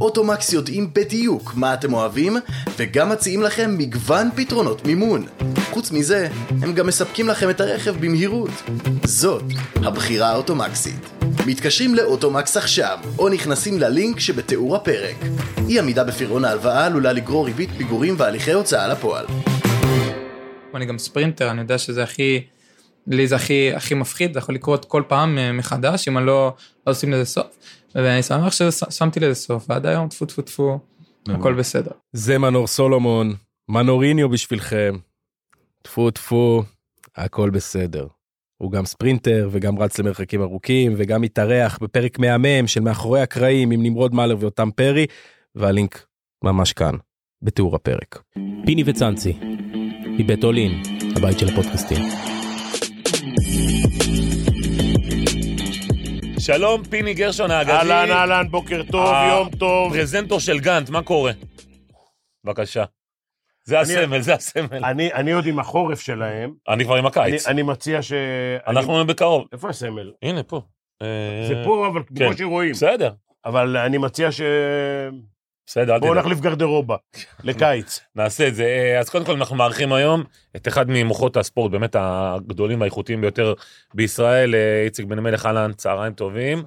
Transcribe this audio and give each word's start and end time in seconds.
אוטומקס 0.00 0.52
יודעים 0.52 0.90
בדיוק 0.92 1.54
מה 1.54 1.74
אתם 1.74 1.94
אוהבים, 1.94 2.36
וגם 2.76 3.10
מציעים 3.10 3.42
לכם 3.42 3.74
מגוון 3.78 4.28
פתרונות 4.36 4.86
מימון. 4.86 5.26
חוץ 5.70 5.90
מזה, 5.92 6.28
הם 6.62 6.74
גם 6.74 6.86
מספקים 6.86 7.28
לכם 7.28 7.50
את 7.50 7.60
הרכב 7.60 7.96
במהירות. 8.00 8.50
זאת 9.04 9.42
הבחירה 9.76 10.30
האוטומקסית. 10.30 11.10
מתקשרים 11.46 11.94
לאוטומקס 11.94 12.56
עכשיו, 12.56 12.98
או 13.18 13.28
נכנסים 13.28 13.78
ללינק 13.78 14.20
שבתיאור 14.20 14.76
הפרק. 14.76 15.16
אי 15.68 15.78
עמידה 15.78 16.04
בפירעון 16.04 16.44
ההלוואה 16.44 16.86
עלולה 16.86 17.12
לגרור 17.12 17.46
ריבית 17.46 17.70
פיגורים 17.76 18.14
והליכי 18.18 18.52
הוצאה 18.52 18.88
לפועל. 18.88 19.26
אני 20.74 20.86
גם 20.86 20.98
ספרינטר, 20.98 21.50
אני 21.50 21.60
יודע 21.60 21.78
שזה 21.78 22.02
הכי, 22.02 22.44
לי 23.06 23.26
זה 23.26 23.36
הכי, 23.36 23.72
הכי 23.74 23.94
מפחיד, 23.94 24.32
זה 24.32 24.38
יכול 24.38 24.54
לקרות 24.54 24.84
כל 24.84 25.02
פעם 25.08 25.38
אה, 25.38 25.52
מחדש, 25.52 26.08
אם 26.08 26.18
אני 26.18 26.26
לא, 26.26 26.54
לא 26.86 26.92
עושים 26.92 27.12
לזה 27.12 27.24
סוף. 27.24 27.46
ואני 27.94 28.22
שמח 28.22 28.52
ששמתי 28.52 29.20
לזה 29.20 29.34
סוף, 29.34 29.66
ועד 29.68 29.86
היום 29.86 30.08
טפו 30.08 30.26
טפו 30.26 30.42
טפו, 30.42 30.78
הכל 31.28 31.54
בסדר. 31.54 31.90
זה 32.12 32.38
מנור 32.38 32.66
סולומון, 32.66 33.34
מנוריניו 33.68 34.28
בשבילכם. 34.28 34.96
טפו 35.82 36.10
טפו, 36.10 36.62
הכל 37.16 37.50
בסדר. 37.50 38.06
הוא 38.56 38.72
גם 38.72 38.84
ספרינטר 38.84 39.48
וגם 39.52 39.78
רץ 39.78 39.98
למרחקים 39.98 40.42
ארוכים 40.42 40.94
וגם 40.96 41.22
התארח 41.22 41.78
בפרק 41.82 42.18
מהמם 42.18 42.66
של 42.66 42.80
מאחורי 42.80 43.20
הקרעים 43.20 43.70
עם 43.70 43.82
נמרוד 43.82 44.14
מאלר 44.14 44.36
ואותם 44.40 44.70
פרי, 44.70 45.06
והלינק 45.54 46.06
ממש 46.44 46.72
כאן, 46.72 46.94
בתיאור 47.42 47.76
הפרק. 47.76 48.22
פיני 48.66 48.82
וצאנצי, 48.86 49.38
מבית 50.18 50.44
אולין, 50.44 50.82
הבית 51.16 51.38
של 51.38 51.48
הפודקאסטים. 51.48 52.02
שלום, 56.40 56.84
פיני 56.84 57.14
גרשון 57.14 57.50
האגדי. 57.50 57.72
אהלן, 57.72 58.10
אהלן, 58.10 58.46
בוקר 58.50 58.82
טוב, 58.92 59.06
אה, 59.06 59.28
יום 59.28 59.48
טוב. 59.58 59.92
פרזנטור 59.96 60.40
של 60.40 60.58
גאנט, 60.60 60.90
מה 60.90 61.02
קורה? 61.02 61.32
בבקשה. 62.44 62.84
זה 63.64 63.80
אני- 63.80 63.96
הסמל, 63.96 64.20
זה 64.20 64.34
הסמל. 64.34 64.84
אני 64.84 65.12
אני 65.12 65.32
עוד 65.32 65.46
עם 65.46 65.58
החורף 65.58 66.00
שלהם. 66.00 66.52
אני 66.68 66.84
כבר 66.84 66.94
עם 66.96 67.06
אני- 67.06 67.08
הקיץ. 67.08 67.46
אני 67.46 67.62
מציע 67.62 68.02
ש... 68.02 68.12
אנחנו 68.66 69.06
בקרוב. 69.06 69.44
איפה 69.52 69.68
הסמל? 69.68 70.12
הנה, 70.22 70.42
פה. 70.42 70.60
אה, 71.02 71.06
זה 71.48 71.54
פה, 71.64 71.86
אבל 71.92 72.02
כן. 72.16 72.24
בקושי 72.28 72.44
רואים. 72.44 72.72
בסדר, 72.72 73.12
אבל 73.44 73.76
אני 73.76 73.98
מציע 73.98 74.32
ש... 74.32 74.40
בסדר, 75.70 75.94
אל 75.94 75.98
בואו 76.00 76.12
תדאג. 76.12 76.24
נחליף 76.24 76.40
גרדרובה 76.40 76.96
לקיץ. 77.44 78.00
נעשה 78.16 78.48
את 78.48 78.54
זה. 78.54 78.64
אה, 78.64 78.98
אז 79.00 79.08
קודם 79.10 79.24
כל 79.24 79.32
אנחנו 79.32 79.56
מארחים 79.56 79.92
היום 79.92 80.24
את 80.56 80.68
אחד 80.68 80.86
ממוחות 80.88 81.36
הספורט, 81.36 81.70
באמת 81.72 81.96
הגדולים 81.98 82.80
והאיכותיים 82.80 83.20
ביותר 83.20 83.54
בישראל, 83.94 84.54
אה, 84.54 84.82
איציק 84.84 85.06
בן 85.06 85.18
מלך 85.20 85.46
אהלן, 85.46 85.72
צהריים 85.72 86.12
טובים. 86.12 86.62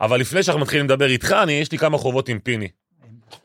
אבל 0.00 0.20
לפני 0.20 0.42
שאנחנו 0.42 0.62
מתחילים 0.62 0.86
לדבר 0.86 1.06
איתך, 1.06 1.36
אני, 1.42 1.52
יש 1.52 1.72
לי 1.72 1.78
כמה 1.78 1.98
חובות 1.98 2.28
עם 2.28 2.38
פיני. 2.38 2.68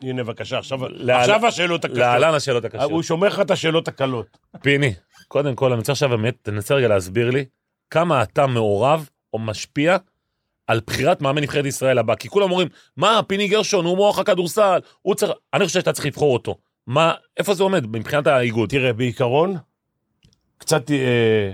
הנה, 0.01 0.23
בבקשה, 0.23 0.57
עכשיו 0.57 0.79
להל- 0.89 1.19
עכשיו 1.19 1.45
השאלות 1.45 1.85
הקשות. 1.85 1.97
להלן 1.99 2.33
השאלות 2.33 2.65
הוא 2.65 2.69
הקשות. 2.81 3.03
שומר 3.03 3.27
לך 3.27 3.39
את 3.39 3.51
השאלות 3.51 3.87
הקלות. 3.87 4.37
פיני, 4.61 4.93
קודם 5.27 5.55
כל, 5.55 5.67
אני 5.71 5.77
רוצה 5.79 5.91
עכשיו 5.91 6.09
באמת, 6.09 6.35
תנסה 6.41 6.75
רגע 6.75 6.87
להסביר 6.87 7.29
לי 7.29 7.45
כמה 7.89 8.23
אתה 8.23 8.47
מעורב 8.47 9.09
או 9.33 9.39
משפיע 9.39 9.97
על 10.73 10.79
בחירת 10.87 11.21
מאמן 11.21 11.41
נבחרת 11.41 11.65
ישראל 11.65 11.97
הבא. 11.97 12.15
כי 12.15 12.29
כולם 12.29 12.51
אומרים, 12.51 12.67
מה, 12.97 13.21
פיני 13.27 13.47
גרשון, 13.47 13.85
הוא 13.85 13.97
מוח 13.97 14.19
הכדורסל, 14.19 14.79
הוא 15.01 15.15
צריך... 15.15 15.31
אני 15.53 15.65
חושב 15.65 15.79
שאתה 15.79 15.93
צריך 15.93 16.05
לבחור 16.05 16.33
אותו. 16.33 16.57
מה, 16.87 17.13
איפה 17.37 17.53
זה 17.53 17.63
עומד 17.63 17.87
מבחינת 17.87 18.27
האיגוד? 18.27 18.69
תראה, 18.69 18.93
בעיקרון, 18.93 19.57
קצת, 20.57 20.91
אה, 20.91 21.51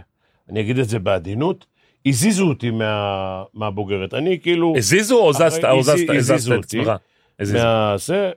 אני 0.50 0.62
אגיד 0.62 0.80
את 0.80 0.90
זה 0.90 1.00
בעדינות, 1.00 1.66
הזיזו 2.06 2.48
אותי 2.48 2.70
מה- 2.72 3.44
מהבוגרת. 3.54 4.14
אני 4.14 4.40
כאילו... 4.40 4.74
הזיזו 4.78 5.18
או 5.18 5.34
זזת, 5.34 5.66
או 5.66 5.84
זזת, 5.84 6.10
הזזת 6.18 6.52
את. 6.60 6.64
עצמך? 6.64 6.92
הזיזו. 7.40 7.58
מה... 7.58 7.96
זה, 7.98 8.32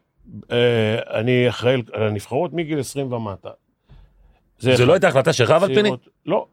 אה, 0.53 1.19
אני 1.21 1.49
אחראי 1.49 1.83
על 1.93 2.03
הנבחרות 2.03 2.53
מגיל 2.53 2.81
20 2.81 3.13
ומטה. 3.13 3.51
זה 4.59 4.75
אחד. 4.75 4.83
לא 4.85 4.93
הייתה 4.93 5.09
החלטה 5.09 5.33
שלך 5.33 5.51
אבל 5.51 5.75
פיני? 5.75 5.91
לא. 6.27 6.47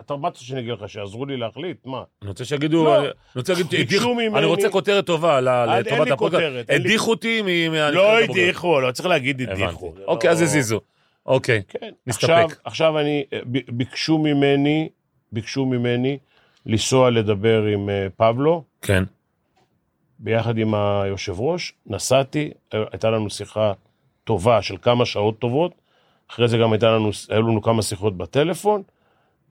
אתה 0.00 0.14
אמרת 0.14 0.36
שאני 0.36 0.60
אגיד 0.60 0.70
לך 0.72 0.88
שיעזרו 0.88 1.26
לי 1.26 1.36
להחליט, 1.36 1.86
מה? 1.86 2.02
אני 2.22 2.28
רוצה 2.28 2.44
שיגידו, 2.44 2.84
לא. 2.84 3.00
אני 3.00 3.08
רוצה 3.36 3.52
להגיד, 3.52 3.66
ביקשו 3.70 4.14
ממני- 4.14 4.38
אני 4.38 4.46
רוצה 4.46 4.70
כותרת 4.70 5.06
טובה 5.06 5.40
לטובת 5.40 5.86
הפודקאסט. 6.10 6.18
כותרת, 6.18 6.70
אין 6.70 6.82
לי- 6.82 6.88
הדיחו 6.88 7.10
אותי 7.10 7.42
מ- 7.42 7.74
לא. 7.74 8.18
הדיחו, 8.18 8.80
לא 8.80 8.92
צריך 8.92 9.08
להגיד. 9.08 9.42
הדיחו. 9.50 9.94
אוקיי, 10.06 10.28
לא- 10.28 10.32
אז 10.32 10.42
הזיזו. 10.42 10.80
אוקיי, 11.26 11.62
כן. 11.68 11.90
נסתפק. 12.06 12.60
עכשיו, 12.64 12.98
אני, 12.98 13.24
ב- 13.52 13.58
ביקשו 13.76 14.18
ממני, 14.18 14.88
ביקשו 15.32 15.66
ממני 15.66 16.18
לנסוע 16.66 17.10
לדבר 17.10 17.64
עם 17.64 17.90
אה, 17.90 18.06
פבלו, 18.16 18.64
כן. 18.82 19.04
ביחד 20.18 20.58
עם 20.58 20.74
היושב 20.74 21.40
ראש, 21.40 21.72
נסעתי, 21.86 22.50
אה, 22.74 22.82
הייתה 22.92 23.10
לנו 23.10 23.30
שיחה 23.30 23.72
טובה 24.24 24.62
של 24.62 24.76
כמה 24.82 25.06
שעות 25.06 25.38
טובות, 25.38 25.72
אחרי 26.30 26.48
זה 26.48 26.58
גם 26.58 26.72
הייתה 26.72 26.86
לנו, 26.90 27.10
היו 27.28 27.42
לנו 27.42 27.62
כמה 27.62 27.82
שיחות 27.82 28.16
בטלפון, 28.16 28.82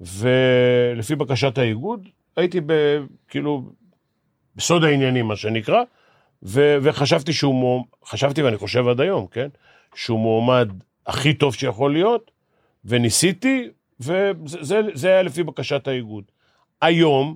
ולפי 0.01 1.15
בקשת 1.15 1.57
האיגוד, 1.57 2.07
הייתי 2.35 2.61
ב, 2.65 2.73
כאילו, 3.27 3.71
בסוד 4.55 4.83
העניינים, 4.83 5.27
מה 5.27 5.35
שנקרא, 5.35 5.83
ו, 6.43 6.77
וחשבתי 6.81 7.33
שהוא, 7.33 7.55
מועמד, 7.55 7.85
חשבתי 8.05 8.43
ואני 8.43 8.57
חושב 8.57 8.87
עד 8.87 9.01
היום, 9.01 9.27
כן, 9.27 9.47
שהוא 9.95 10.19
מועמד 10.19 10.69
הכי 11.07 11.33
טוב 11.33 11.55
שיכול 11.55 11.93
להיות, 11.93 12.31
וניסיתי, 12.85 13.67
וזה 13.99 14.31
זה, 14.61 14.81
זה 14.93 15.07
היה 15.07 15.23
לפי 15.23 15.43
בקשת 15.43 15.87
האיגוד. 15.87 16.23
היום, 16.81 17.35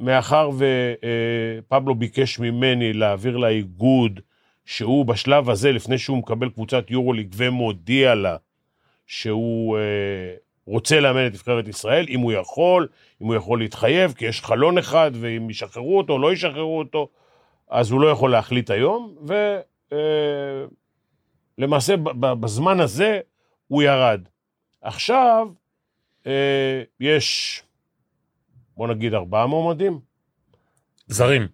מאחר 0.00 0.50
ופבלו 0.58 1.94
ביקש 1.94 2.38
ממני 2.38 2.92
להעביר 2.92 3.36
לאיגוד 3.36 4.20
שהוא 4.64 5.04
בשלב 5.04 5.50
הזה, 5.50 5.72
לפני 5.72 5.98
שהוא 5.98 6.18
מקבל 6.18 6.48
קבוצת 6.50 6.90
יורוליג 6.90 7.34
ומודיע 7.36 8.14
לה 8.14 8.36
שהוא 9.06 9.78
אה, 9.78 9.82
רוצה 10.68 11.00
לאמן 11.00 11.26
את 11.26 11.32
נבחרת 11.32 11.68
ישראל, 11.68 12.06
אם 12.08 12.20
הוא 12.20 12.32
יכול, 12.32 12.88
אם 13.22 13.26
הוא 13.26 13.34
יכול 13.34 13.58
להתחייב, 13.58 14.12
כי 14.12 14.24
יש 14.24 14.42
חלון 14.42 14.78
אחד, 14.78 15.10
ואם 15.14 15.50
ישחררו 15.50 15.98
אותו 15.98 16.12
או 16.12 16.18
לא 16.18 16.32
ישחררו 16.32 16.78
אותו, 16.78 17.08
אז 17.68 17.90
הוא 17.90 18.00
לא 18.00 18.08
יכול 18.08 18.30
להחליט 18.30 18.70
היום, 18.70 19.14
ולמעשה 21.58 21.94
בזמן 22.20 22.80
הזה 22.80 23.20
הוא 23.68 23.82
ירד. 23.82 24.20
עכשיו 24.82 25.48
אה, 26.26 26.82
יש, 27.00 27.62
בוא 28.76 28.88
נגיד, 28.88 29.14
ארבעה 29.14 29.46
מועמדים. 29.46 30.00
זרים. 31.06 31.48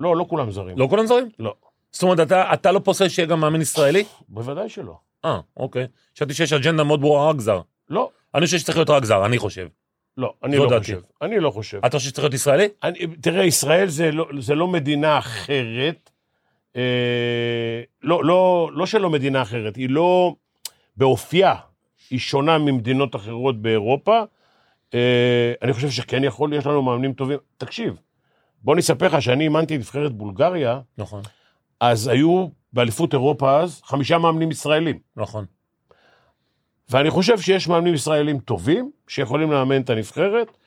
לא, 0.00 0.16
לא 0.16 0.26
כולם 0.28 0.50
זרים. 0.50 0.78
לא 0.78 0.86
כולם 0.90 1.06
זרים? 1.06 1.28
לא. 1.38 1.54
זאת 1.92 2.02
אומרת, 2.02 2.20
אתה, 2.20 2.54
אתה 2.54 2.72
לא 2.72 2.80
פוסל 2.84 3.08
שיהיה 3.08 3.28
גם 3.28 3.40
מאמן 3.40 3.60
ישראלי? 3.60 4.04
בוודאי 4.28 4.68
שלא. 4.68 4.96
אה, 5.24 5.40
אוקיי. 5.56 5.86
חשבתי 6.14 6.34
שיש 6.34 6.52
אג'נדה 6.52 6.84
מאוד 6.84 7.00
ברורה 7.00 7.30
רק 7.30 7.40
זר. 7.40 7.60
לא, 7.90 8.10
אני 8.34 8.44
חושב 8.44 8.58
שצריך 8.58 8.78
להיות 8.78 8.90
רק 8.90 9.04
זר, 9.04 9.26
אני 9.26 9.38
חושב. 9.38 9.68
לא, 10.16 10.34
אני 10.44 10.56
לא 10.56 10.70
דעתי. 10.70 10.84
חושב. 10.84 11.00
אני 11.22 11.40
לא 11.40 11.50
חושב. 11.50 11.80
אתה 11.84 11.98
חושב 11.98 12.10
שצריך 12.10 12.24
להיות 12.24 12.34
ישראלי? 12.34 12.68
אני, 12.82 12.98
תראה, 13.20 13.44
ישראל 13.44 13.88
זה 13.88 14.12
לא, 14.12 14.26
זה 14.38 14.54
לא 14.54 14.68
מדינה 14.68 15.18
אחרת. 15.18 16.10
אה, 16.76 17.82
לא, 18.02 18.24
לא, 18.24 18.70
לא 18.74 18.86
שלא 18.86 19.10
מדינה 19.10 19.42
אחרת, 19.42 19.76
היא 19.76 19.90
לא, 19.90 20.34
באופייה, 20.96 21.54
היא 22.10 22.18
שונה 22.18 22.58
ממדינות 22.58 23.16
אחרות 23.16 23.62
באירופה. 23.62 24.22
אה, 24.94 25.52
אני 25.62 25.72
חושב 25.72 25.90
שכן 25.90 26.24
יכול, 26.24 26.54
יש 26.54 26.66
לנו 26.66 26.82
מאמנים 26.82 27.12
טובים. 27.12 27.38
תקשיב, 27.56 27.94
בוא 28.62 28.74
אני 28.74 28.80
אספר 28.80 29.06
לך 29.06 29.22
שאני 29.22 29.44
אימנתי 29.44 29.74
את 29.74 29.80
נבחרת 29.80 30.12
בולגריה, 30.12 30.80
נכון, 30.98 31.22
אז 31.80 32.08
היו 32.08 32.48
באליפות 32.72 33.12
אירופה 33.12 33.60
אז 33.60 33.80
חמישה 33.84 34.18
מאמנים 34.18 34.50
ישראלים. 34.50 34.98
נכון. 35.16 35.44
ואני 36.90 37.10
חושב 37.10 37.38
שיש 37.38 37.68
מאמנים 37.68 37.94
ישראלים 37.94 38.38
טובים, 38.38 38.90
שיכולים 39.08 39.52
לאמן 39.52 39.80
את 39.80 39.90
הנבחרת, 39.90 40.58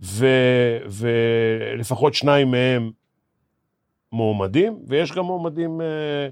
ו- 0.00 0.78
ולפחות 0.86 2.14
שניים 2.14 2.50
מהם 2.50 2.90
מועמדים, 4.12 4.78
ויש 4.86 5.12
גם 5.12 5.24
מועמדים, 5.24 5.80
אה, 5.80 6.28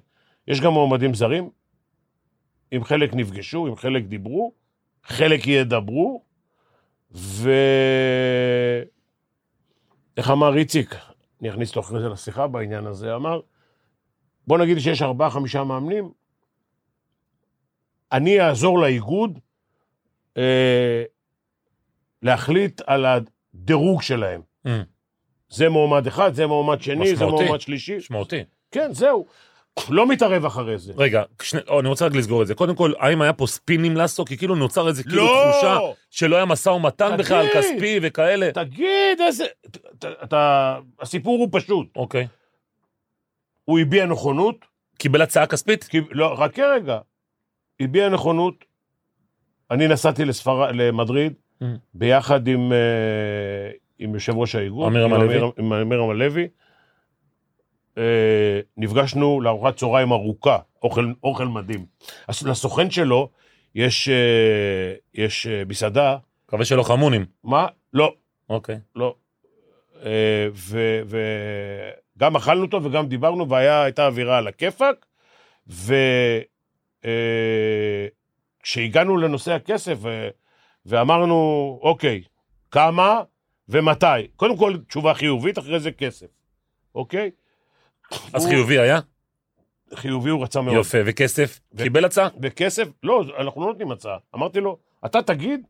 יש 0.49 0.61
גם 0.61 0.73
מועמדים 0.73 1.15
זרים. 1.15 1.51
עם 2.71 2.85
חלק 2.85 3.15
נפגשו, 3.15 3.67
עם 3.67 3.77
חלק 3.77 4.05
דיברו, 4.05 4.53
חלק 5.03 5.47
ידברו, 5.47 6.23
ו... 7.13 7.51
איך 10.17 10.31
אמר 10.31 10.57
איציק? 10.57 10.95
אני 11.41 11.51
אכניס 11.51 11.69
אותו 11.69 11.81
אחרי 11.81 12.01
זה 12.01 12.09
לשיחה 12.09 12.47
בעניין 12.47 12.87
הזה, 12.87 13.15
אמר, 13.15 13.41
בוא 14.47 14.59
נגיד 14.59 14.79
שיש 14.79 15.03
ארבעה, 15.03 15.31
חמישה 15.31 15.65
מאמנים, 15.65 16.11
אני 18.13 18.41
אעזור 18.41 18.79
לאיגוד 18.79 19.39
אה, 20.37 21.03
להחליט 22.23 22.81
על 22.87 23.07
הדירוג 23.07 24.03
שלהם. 24.03 24.41
Mm, 24.67 24.71
זה 25.49 25.69
מועמד 25.69 26.07
אחד, 26.07 26.35
זה 26.35 26.47
מועמד 26.47 26.83
שני, 26.83 27.07
זה 27.07 27.15
משמעותי. 27.15 27.45
מועמד 27.45 27.61
שלישי. 27.61 27.97
משמעותי. 27.97 28.45
כן, 28.71 28.93
זהו. 28.93 29.27
לא 29.89 30.09
מתערב 30.09 30.45
אחרי 30.45 30.79
זה. 30.79 30.93
רגע, 30.97 31.23
שני, 31.43 31.61
או, 31.69 31.81
אני 31.81 31.89
רוצה 31.89 32.07
רק 32.07 32.15
לסגור 32.15 32.43
את 32.43 32.47
זה. 32.47 32.55
קודם 32.55 32.75
כל, 32.75 32.93
האם 32.99 33.23
היה 33.23 33.33
פה 33.33 33.47
ספינים 33.47 33.97
לסו? 33.97 34.25
כי 34.25 34.37
כאילו 34.37 34.55
נוצר 34.55 34.89
איזה 34.89 35.03
כאילו 35.03 35.27
לא! 35.27 35.51
תחושה 35.53 35.79
שלא 36.11 36.37
היה 36.37 36.45
משא 36.45 36.69
ומתן 36.69 37.09
תגיד. 37.09 37.19
בכלל, 37.19 37.47
כספי 37.55 37.99
וכאלה. 38.03 38.53
תגיד 38.53 39.21
איזה... 39.27 39.45
אתה, 39.99 40.09
אתה... 40.23 40.79
הסיפור 41.01 41.39
הוא 41.39 41.49
פשוט. 41.53 41.87
אוקיי. 41.97 42.27
הוא 43.65 43.79
הביע 43.79 44.07
נכונות, 44.07 44.57
קיבל 44.99 45.23
הצעה 45.23 45.47
כספית? 45.47 45.85
כי... 45.85 46.01
לא, 46.11 46.35
רק 46.39 46.59
רגע. 46.59 46.99
הביע 47.81 48.09
נכונות. 48.09 48.65
אני 49.71 49.89
נסעתי 49.89 50.25
לספר... 50.25 50.73
למדריד 50.73 51.33
Mm. 51.63 51.65
ביחד 51.95 52.49
עם, 52.49 52.73
אה, 52.73 53.71
עם 53.99 54.15
יושב 54.15 54.37
ראש 54.37 54.55
האיגוד. 54.55 54.87
עמירם 54.87 55.15
עם 55.15 55.21
הלוי. 55.21 55.51
עם 55.59 55.73
עמירם 55.73 56.11
הלוי. 56.11 56.49
אה, 57.99 58.61
נפגשנו 58.77 59.41
לארוחת 59.41 59.77
צהריים 59.77 60.13
ארוכה, 60.13 60.59
אוכל, 60.83 61.13
אוכל 61.23 61.45
מדהים. 61.45 61.87
אז 62.29 62.47
לסוכן 62.47 62.91
שלו 62.91 63.29
יש, 63.75 64.09
אה, 64.09 64.95
יש 65.15 65.47
מסעדה, 65.47 66.17
מקווה 66.47 66.65
שלא 66.65 66.83
חמונים. 66.83 67.25
מה? 67.45 67.67
לא, 67.93 68.15
אוקיי. 68.51 68.79
לא. 68.97 69.15
אה, 70.05 70.49
וגם 72.17 72.37
אכלנו 72.37 72.65
אותו 72.65 72.85
וגם 72.85 73.07
דיברנו, 73.07 73.49
והייתה 73.49 74.07
אווירה 74.07 74.39
על 74.39 74.49
הכיפאק. 74.49 75.07
וכשהגענו 78.63 79.17
לנושא 79.17 79.53
הכסף, 79.53 79.99
ואמרנו, 80.87 81.37
אוקיי, 81.83 82.23
כמה 82.71 83.23
ומתי? 83.69 84.07
קודם 84.37 84.57
כל, 84.57 84.77
תשובה 84.89 85.15
חיובית, 85.15 85.59
אחרי 85.59 85.81
זה 85.81 85.93
כסף, 85.93 86.27
אוקיי? 86.95 87.31
אז 88.33 88.45
הוא- 88.45 88.53
חיובי 88.53 88.79
היה? 88.79 89.01
חיובי 89.95 90.31
הוא 90.31 90.43
רצה 90.43 90.61
מאוד. 90.61 90.77
יפה. 90.81 90.99
וכסף? 91.07 91.61
ו- 91.75 91.83
קיבל 91.83 92.05
הצעה? 92.05 92.29
וכסף? 92.43 92.89
לא, 93.03 93.25
אנחנו 93.39 93.61
לא 93.61 93.67
נותנים 93.67 93.93
הצעה. 93.93 94.17
אמרתי 94.35 94.61
לו, 94.61 94.79
אתה 95.07 95.23
תגיד 95.23 95.61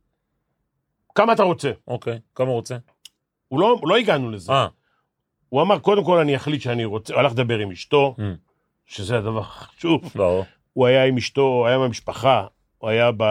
כמה 1.15 1.33
אתה 1.33 1.43
רוצה. 1.43 1.71
אוקיי. 1.89 2.19
כמה 2.35 2.47
הוא 2.49 2.55
רוצה? 2.57 2.77
הוא 3.49 3.61
לא, 3.61 3.81
לא 3.83 3.97
הגענו 3.97 4.31
לזה. 4.31 4.53
אה, 4.53 4.67
הוא 5.49 5.63
אמר, 5.63 5.79
קודם 5.79 6.05
כל 6.05 6.19
אני 6.19 6.37
אחליט 6.37 6.61
שאני 6.63 6.85
רוצה, 6.85 7.13
הוא 7.15 7.21
הלך 7.21 7.33
לדבר 7.33 7.59
עם 7.59 7.71
אשתו, 7.71 8.15
Mm. 8.19 8.23
שזה 8.87 9.19
הדבר 9.19 9.39
החשוב. 9.41 10.13
לא. 10.15 10.43
הוא 10.77 10.87
היה 10.87 11.05
עם 11.05 11.17
אשתו, 11.17 11.43
הוא 11.43 11.67
היה 11.67 11.77
עם 11.77 11.83
המשפחה, 11.83 12.47
הוא 12.79 12.91
היה 12.91 13.11
ב... 13.17 13.23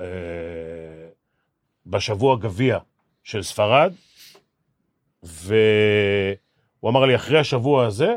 אה, 0.00 0.04
בשבוע 1.86 2.36
גביע 2.36 2.78
של 3.24 3.42
ספרד, 3.42 3.92
והוא 5.22 6.90
אמר 6.90 7.04
לי, 7.04 7.14
אחרי 7.16 7.38
השבוע 7.38 7.86
הזה, 7.86 8.16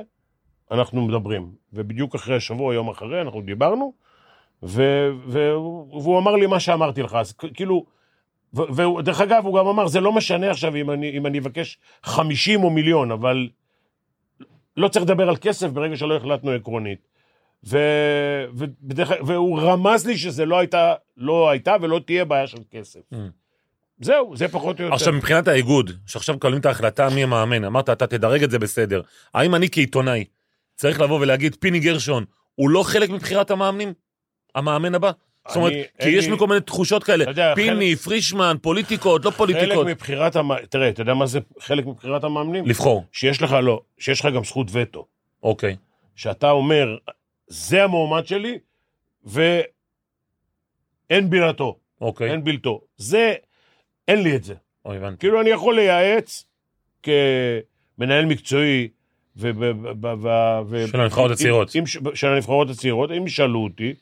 אנחנו 0.71 1.01
מדברים. 1.01 1.51
ובדיוק 1.73 2.15
אחרי 2.15 2.35
השבוע, 2.35 2.73
יום 2.73 2.89
אחרי, 2.89 3.21
אנחנו 3.21 3.41
דיברנו, 3.41 3.93
ו... 4.63 5.07
והוא... 5.27 6.01
והוא 6.01 6.19
אמר 6.19 6.35
לי 6.35 6.47
מה 6.47 6.59
שאמרתי 6.59 7.01
לך, 7.01 7.13
אז 7.13 7.33
כאילו... 7.33 7.85
ו- 8.53 8.95
ודרך 8.97 9.21
אגב, 9.21 9.45
הוא 9.45 9.59
גם 9.59 9.67
אמר, 9.67 9.87
זה 9.87 9.99
לא 9.99 10.13
משנה 10.13 10.51
עכשיו 10.51 10.75
אם 10.75 10.91
אני, 10.91 11.17
אם 11.17 11.25
אני 11.25 11.39
אבקש 11.39 11.77
50 12.03 12.63
או 12.63 12.69
מיליון, 12.69 13.11
אבל 13.11 13.49
לא 14.77 14.87
צריך 14.87 15.05
לדבר 15.05 15.29
על 15.29 15.35
כסף 15.41 15.69
ברגע 15.69 15.95
שלא 15.97 16.15
החלטנו 16.15 16.51
עקרונית. 16.51 17.14
ו... 17.67 17.77
ובדרך... 18.53 19.11
והוא 19.25 19.59
רמז 19.61 20.05
לי 20.07 20.17
שזה 20.17 20.45
לא 20.45 20.59
הייתה, 20.59 20.93
לא 21.17 21.49
הייתה 21.49 21.75
ולא 21.81 22.01
תהיה 22.05 22.25
בעיה 22.25 22.47
של 22.47 22.57
כסף. 22.71 22.99
Mm. 23.13 23.17
זהו, 23.99 24.35
זה 24.37 24.47
פחות 24.47 24.79
או 24.79 24.83
יותר. 24.83 24.95
עכשיו, 24.95 25.13
מבחינת 25.13 25.47
האיגוד, 25.47 25.91
שעכשיו 26.05 26.35
מקבלים 26.35 26.59
את 26.59 26.65
ההחלטה 26.65 27.09
מי 27.09 27.23
המאמן, 27.23 27.63
אמרת, 27.63 27.89
אתה 27.89 28.07
תדרג 28.07 28.43
את 28.43 28.51
זה 28.51 28.59
בסדר. 28.59 29.01
האם 29.33 29.55
אני 29.55 29.67
כעיתונאי 29.71 30.23
צריך 30.75 31.01
לבוא 31.01 31.19
ולהגיד, 31.19 31.55
פיני 31.59 31.79
גרשון, 31.79 32.25
הוא 32.55 32.69
לא 32.69 32.83
חלק 32.83 33.09
מבחירת 33.09 33.51
המאמנים? 33.51 33.93
המאמן 34.55 34.95
הבא? 34.95 35.11
זאת 35.47 35.55
אומרת, 35.55 35.73
כי 36.01 36.09
יש 36.09 36.27
לי- 36.27 36.37
כל 36.39 36.47
מיני 36.47 36.61
תחושות 36.61 37.03
כאלה, 37.03 37.23
יודע, 37.27 37.55
פיני, 37.55 37.95
פרישמן, 37.95 38.57
פוליטיקות, 38.61 39.25
לא 39.25 39.29
חלק 39.29 39.37
פוליטיקות. 39.37 39.87
מבחירת 39.87 40.35
המאמנים, 40.35 40.65
תראה, 40.65 40.89
אתה 40.89 41.01
יודע 41.01 41.13
מה 41.13 41.25
זה 41.25 41.39
חלק 41.59 41.85
מבחירת 41.85 42.23
המאמנים? 42.23 42.65
לבחור, 42.65 43.05
שיש 43.11 43.41
לך, 43.41 43.51
לא, 43.63 43.81
שיש 43.99 44.19
לך 44.19 44.33
גם 44.35 44.43
זכות 44.43 44.67
וטו. 44.71 45.05
אוקיי. 45.43 45.75
שאתה 46.15 46.51
אומר, 46.51 46.97
זה 47.47 47.83
המועמד 47.83 48.27
שלי, 48.27 48.59
ואין 49.23 49.59
בלתו, 51.29 51.79
אוקיי. 52.01 52.31
אין 52.31 52.43
בלתו. 52.43 52.81
זה, 52.97 53.33
אין 54.07 54.23
לי 54.23 54.35
את 54.35 54.43
זה. 54.43 54.53
אוי, 54.85 54.97
הבנתי. 54.97 55.17
כאילו, 55.19 55.41
אני 55.41 55.49
יכול 55.49 55.75
לייעץ 55.75 56.45
כמנהל 57.03 58.25
מקצועי, 58.25 58.87
ו... 59.37 59.49
של 60.91 61.01
הנבחרות 61.01 61.31
הצעירות. 61.31 61.69
של 62.13 62.27
הנבחרות 62.27 62.69
הצעירות, 62.69 63.11
אם 63.11 63.27
ישאלו 63.27 63.63
אותי, 63.63 63.93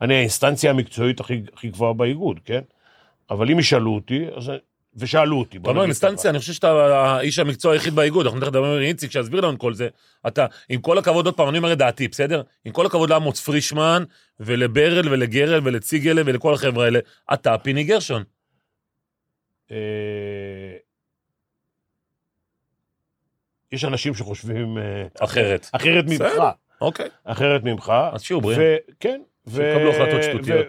אני 0.00 0.14
האינסטנציה 0.14 0.70
המקצועית 0.70 1.20
הכי, 1.20 1.42
הכי 1.52 1.68
גבוהה 1.68 1.92
באיגוד, 1.92 2.40
כן? 2.44 2.60
אבל 3.30 3.50
אם 3.50 3.58
ישאלו 3.58 3.94
אותי, 3.94 4.26
אז... 4.36 4.50
ושאלו 4.96 5.38
אותי. 5.38 5.58
אתה 5.58 5.70
אומר 5.70 5.82
אינסטנציה. 5.82 6.30
אני 6.30 6.38
חושב 6.38 6.52
שאתה 6.52 6.70
האיש 6.70 7.38
המקצוע 7.38 7.72
היחיד 7.72 7.94
באיגוד, 7.94 8.26
אנחנו 8.26 8.40
תכף 8.40 8.48
נדבר 8.48 8.76
עם 8.76 8.82
איציק 8.82 9.10
שיסביר 9.10 9.40
לנו 9.40 9.58
כל 9.58 9.74
זה. 9.74 9.88
אתה, 10.26 10.46
עם 10.68 10.80
כל 10.80 10.98
הכבוד, 10.98 11.26
עוד 11.26 11.36
פעם, 11.36 11.48
אני 11.48 11.58
אומר 11.58 11.72
את 11.72 11.78
דעתי, 11.78 12.08
בסדר? 12.08 12.42
עם 12.64 12.72
כל 12.72 12.86
הכבוד 12.86 13.10
לעמוס 13.10 13.40
פרישמן, 13.40 14.04
ולברל, 14.40 15.08
ולגרל, 15.08 15.60
ולציגלה, 15.64 16.22
ולכל 16.26 16.54
החבר'ה 16.54 16.84
האלה, 16.84 16.98
אתה 17.32 17.58
פיני 17.58 17.84
גרשון. 17.84 18.22
אה, 19.70 19.76
יש 23.72 23.84
אנשים 23.84 24.14
שחושבים 24.14 24.78
אה, 24.78 25.06
אחרת. 25.20 25.66
אחרת 25.72 26.04
ממך. 26.08 26.32
אוקיי. 26.80 27.08
אחרת 27.24 27.64
ממך. 27.64 27.92
אז 28.12 28.22
שיהיו 28.22 28.40
בריאים. 28.40 28.60
כן. 29.00 29.20
שיקבלו 29.50 29.90
החלטות 29.90 30.22
שטותיות. 30.22 30.66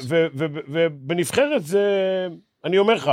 ובנבחרת 0.67 1.63
זה, 1.63 1.87
אני 2.65 2.77
אומר 2.77 2.93
לך, 2.93 3.11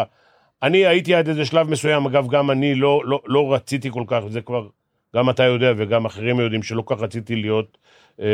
אני 0.63 0.87
הייתי 0.87 1.15
עד 1.15 1.29
איזה 1.29 1.45
שלב 1.45 1.71
מסוים, 1.71 2.07
אגב, 2.07 2.29
גם 2.29 2.51
אני 2.51 2.75
לא, 2.75 3.03
לא, 3.05 3.21
לא 3.27 3.55
רציתי 3.55 3.91
כל 3.91 4.05
כך, 4.07 4.21
זה 4.29 4.41
כבר, 4.41 4.69
גם 5.17 5.31
אתה 5.31 5.45
יודע 5.45 5.73
וגם 5.77 6.05
אחרים 6.05 6.41
יודעים 6.41 6.63
שלא 6.63 6.83
כך 6.87 7.01
רציתי 7.01 7.37
להיות 7.37 7.79
אה, 8.21 8.27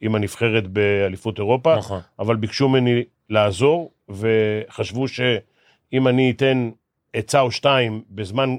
עם 0.00 0.14
הנבחרת 0.14 0.68
באליפות 0.68 1.38
אירופה. 1.38 1.76
נכון. 1.76 2.00
אבל 2.18 2.36
ביקשו 2.36 2.68
ממני 2.68 3.02
לעזור, 3.30 3.92
וחשבו 4.08 5.08
שאם 5.08 6.08
אני 6.08 6.30
אתן 6.30 6.70
עצה 7.12 7.40
או 7.40 7.50
שתיים 7.50 8.02
בזמן 8.10 8.56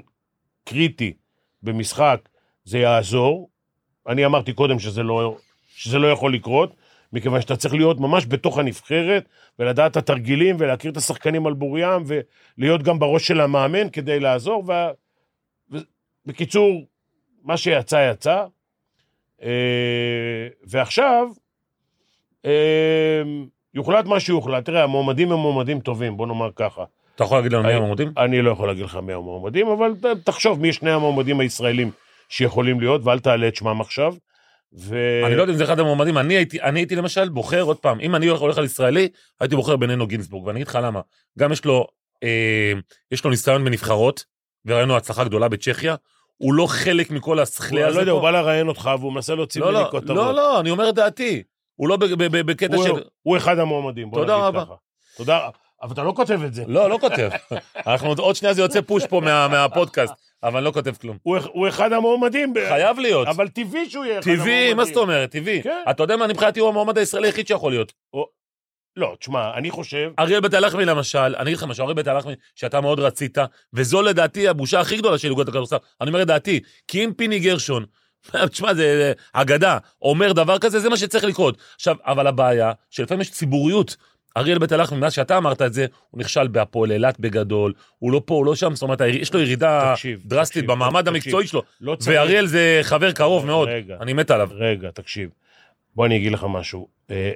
קריטי 0.63 1.13
במשחק, 1.63 2.29
זה 2.63 2.79
יעזור. 2.79 3.49
אני 4.07 4.25
אמרתי 4.25 4.53
קודם 4.53 4.79
שזה 4.79 5.03
לא, 5.03 5.37
שזה 5.75 5.99
לא 5.99 6.07
יכול 6.07 6.33
לקרות, 6.33 6.75
מכיוון 7.13 7.41
שאתה 7.41 7.55
צריך 7.55 7.73
להיות 7.73 7.99
ממש 7.99 8.25
בתוך 8.25 8.57
הנבחרת, 8.57 9.29
ולדעת 9.59 9.91
את 9.91 9.97
התרגילים, 9.97 10.55
ולהכיר 10.59 10.91
את 10.91 10.97
השחקנים 10.97 11.47
על 11.47 11.53
בוריים, 11.53 12.03
ולהיות 12.57 12.83
גם 12.83 12.99
בראש 12.99 13.27
של 13.27 13.41
המאמן 13.41 13.89
כדי 13.89 14.19
לעזור. 14.19 14.63
ו... 14.67 14.71
ו... 15.71 15.77
בקיצור, 16.25 16.85
מה 17.43 17.57
שיצא, 17.57 18.11
יצא. 18.11 18.45
אה, 19.43 20.47
ועכשיו, 20.63 21.27
אה, 22.45 23.21
יוחלט 23.73 24.05
מה 24.05 24.19
שיוחלט. 24.19 24.65
תראה, 24.65 24.83
המועמדים 24.83 25.31
הם 25.31 25.39
מועמדים 25.39 25.79
טובים, 25.79 26.17
בוא 26.17 26.27
נאמר 26.27 26.49
ככה. 26.55 26.83
אתה 27.15 27.23
יכול 27.23 27.37
להגיד 27.37 27.53
לנו 27.53 27.63
מי 27.63 27.73
המועמדים? 27.73 28.11
אני 28.17 28.41
לא 28.41 28.51
יכול 28.51 28.67
להגיד 28.67 28.85
לך 28.85 28.95
מי 28.95 29.13
המועמדים, 29.13 29.67
אבל 29.67 29.93
תחשוב 30.23 30.61
מי 30.61 30.73
שני 30.73 30.91
המועמדים 30.91 31.39
הישראלים 31.39 31.91
שיכולים 32.29 32.79
להיות, 32.79 33.01
ואל 33.03 33.19
תעלה 33.19 33.47
את 33.47 33.55
שמם 33.55 33.81
עכשיו. 33.81 34.15
ו... 34.73 34.95
אני 35.25 35.35
לא 35.35 35.41
יודע 35.41 35.53
אם 35.53 35.57
זה 35.57 35.63
אחד 35.63 35.79
המועמדים, 35.79 36.17
אני 36.17 36.33
הייתי, 36.33 36.61
אני 36.61 36.79
הייתי 36.79 36.95
למשל 36.95 37.29
בוחר, 37.29 37.61
עוד 37.61 37.77
פעם, 37.77 37.99
אם 37.99 38.15
אני 38.15 38.27
הולך 38.27 38.57
על 38.57 38.65
ישראלי, 38.65 39.09
הייתי 39.39 39.55
בוחר 39.55 39.75
בינינו 39.75 40.07
גינזבורג, 40.07 40.45
ואני 40.47 40.57
אגיד 40.57 40.67
לך 40.67 40.79
למה. 40.83 41.01
גם 41.39 41.51
יש 41.51 41.65
לו, 41.65 41.87
אה, 42.23 42.73
יש 43.11 43.23
לו 43.23 43.29
ניסיון 43.29 43.65
בנבחרות, 43.65 44.23
וראינו 44.65 44.97
הצלחה 44.97 45.23
גדולה 45.23 45.47
בצ'כיה, 45.47 45.95
הוא 46.37 46.53
לא 46.53 46.67
חלק 46.67 47.11
מכל 47.11 47.39
השכלי 47.39 47.81
אני 47.81 47.87
הזה 47.89 47.95
לא 47.95 48.01
יודע, 48.01 48.11
הוא. 48.11 48.21
בא 48.21 48.31
לראיין 48.31 48.67
אותך 48.67 48.89
והוא 48.99 49.13
מנסה 49.13 49.35
להוציא 49.35 49.61
לא, 49.61 49.71
ממני 49.71 49.83
לא, 49.83 49.87
כותרות. 49.91 50.17
לא, 50.17 50.33
לא, 50.33 50.59
אני 50.59 50.69
אומר 50.69 50.89
את 50.89 50.95
דעתי. 50.95 51.43
הוא 51.75 51.89
לא 51.89 51.97
בקטע 52.45 52.77
של... 52.77 52.91
הוא 53.21 53.37
אחד 53.37 53.59
המועמדים, 53.59 54.11
בוא 54.11 54.19
נגיד 54.19 54.29
רבה. 54.33 54.65
ככה. 54.65 54.73
תודה, 55.17 55.49
אבל 55.81 55.93
אתה 55.93 56.03
לא 56.03 56.13
כותב 56.15 56.43
את 56.43 56.53
זה. 56.53 56.63
לא, 56.67 56.89
לא 56.89 56.97
כותב. 57.01 57.29
אנחנו 57.87 58.13
עוד 58.17 58.35
שנייה 58.35 58.53
זה 58.53 58.61
יוצא 58.61 58.81
פוש 58.81 59.05
פה 59.05 59.21
מה- 59.21 59.47
מהפודקאסט, 59.47 60.13
אבל 60.47 60.63
לא 60.63 60.71
כותב 60.71 60.93
כלום. 61.01 61.17
הוא- 61.23 61.37
הוא 61.51 61.67
אחד 61.67 61.93
המועמדים. 61.93 62.53
חייב 62.67 62.99
להיות. 62.99 63.27
אבל 63.27 63.47
טבעי 63.47 63.89
שהוא 63.89 64.05
יהיה 64.05 64.19
אחד 64.19 64.27
המועמדים. 64.29 64.45
טבעי, 64.55 64.73
מה 64.73 64.85
זאת 64.85 64.97
אומרת? 64.97 65.31
טבעי. 65.31 65.63
כן. 65.63 65.83
אתה 65.89 66.03
יודע 66.03 66.15
מה, 66.17 66.25
אני 66.25 66.33
מבחינתי 66.33 66.59
הוא 66.59 66.69
המועמד 66.69 66.97
הישראלי 66.97 67.27
היחיד 67.27 67.47
שיכול 67.47 67.71
להיות. 67.71 67.93
לא, 68.97 69.15
תשמע, 69.19 69.53
אני 69.57 69.71
חושב... 69.71 70.11
אריאל 70.19 70.39
בית 70.39 70.53
הלחמי 70.53 70.85
למשל, 70.85 71.19
אני 71.19 71.43
אגיד 71.43 71.57
לך 71.57 71.63
משהו, 71.63 71.83
אריאל 71.83 71.95
בית 71.95 72.07
הלחמי, 72.07 72.33
שאתה 72.55 72.81
מאוד 72.81 72.99
רצית, 72.99 73.37
וזו 73.73 74.01
לדעתי 74.01 74.47
הבושה 74.47 74.79
הכי 74.79 74.97
גדולה 74.97 75.17
של 75.17 75.29
איגוד 75.29 75.47
הכדורסל. 75.47 75.75
אני 76.01 76.09
אומר 76.09 76.21
את 76.21 76.27
דעתי, 76.27 76.59
כי 76.87 77.05
אם 77.05 77.11
פיני 77.17 77.39
גרשון 77.39 77.85
תשמע, 78.51 78.73
זה 78.73 79.13
אגדה, 79.33 79.77
אומר 80.01 80.31
דבר 80.33 80.59
כזה, 80.59 80.79
זה 80.79 80.89
מה 80.89 80.97
שצריך 80.97 81.23
לקרות. 81.23 81.57
עכשיו, 81.75 81.95
אבל 82.05 82.27
הבעיה, 82.27 82.71
שלפעמים 82.89 83.21
יש 83.21 83.31
ציבוריות. 83.31 83.95
אריאל 84.37 84.57
בית 84.59 84.71
הלחמי, 84.71 84.99
מאז 84.99 85.13
שאתה 85.13 85.37
אמרת 85.37 85.61
את 85.61 85.73
זה, 85.73 85.85
הוא 86.11 86.19
נכשל 86.19 86.47
בהפועל 86.47 86.91
אילת 86.91 87.19
בגדול, 87.19 87.73
הוא 87.99 88.11
לא 88.11 88.21
פה, 88.25 88.33
הוא 88.35 88.45
לא 88.45 88.55
שם, 88.55 88.75
זאת 88.75 88.81
אומרת, 88.81 89.01
יש 89.07 89.33
לו 89.33 89.39
ירידה 89.39 89.91
תקשיב, 89.95 90.21
דרסטית 90.25 90.63
תקשיב, 90.63 90.71
במעמד 90.71 91.01
תקשיב. 91.01 91.15
המקצועי 91.15 91.47
שלו. 91.47 91.61
לא 91.81 91.95
צריך... 91.95 92.17
ואריאל 92.17 92.45
זה 92.45 92.79
חבר 92.83 93.11
קרוב 93.11 93.45
מאוד, 93.45 93.67
רגע. 93.69 93.95
אני 94.01 94.13
מת 94.13 94.31
עליו. 94.31 94.49
רגע, 94.53 94.89
תקשיב. 94.91 95.29
בוא 95.95 96.05
אני 96.05 96.17
אגיד 96.17 96.31
לך 96.31 96.45
משהו. 96.49 96.87
אה, 97.11 97.31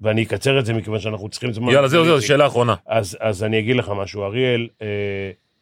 ואני 0.00 0.22
אקצר 0.22 0.58
את 0.58 0.66
זה 0.66 0.72
מכיוון 0.74 1.00
שאנחנו 1.00 1.28
צריכים 1.28 1.52
זמן. 1.52 1.72
יאללה, 1.72 1.88
זהו, 1.88 2.04
זהו. 2.04 2.22
שאלה 2.22 2.46
אחרונה. 2.46 2.74
אז, 2.86 3.16
אז 3.20 3.44
אני 3.44 3.58
אגיד 3.58 3.76
לך 3.76 3.92
משהו. 3.96 4.24
אריאל, 4.24 4.68
אה, 4.82 4.86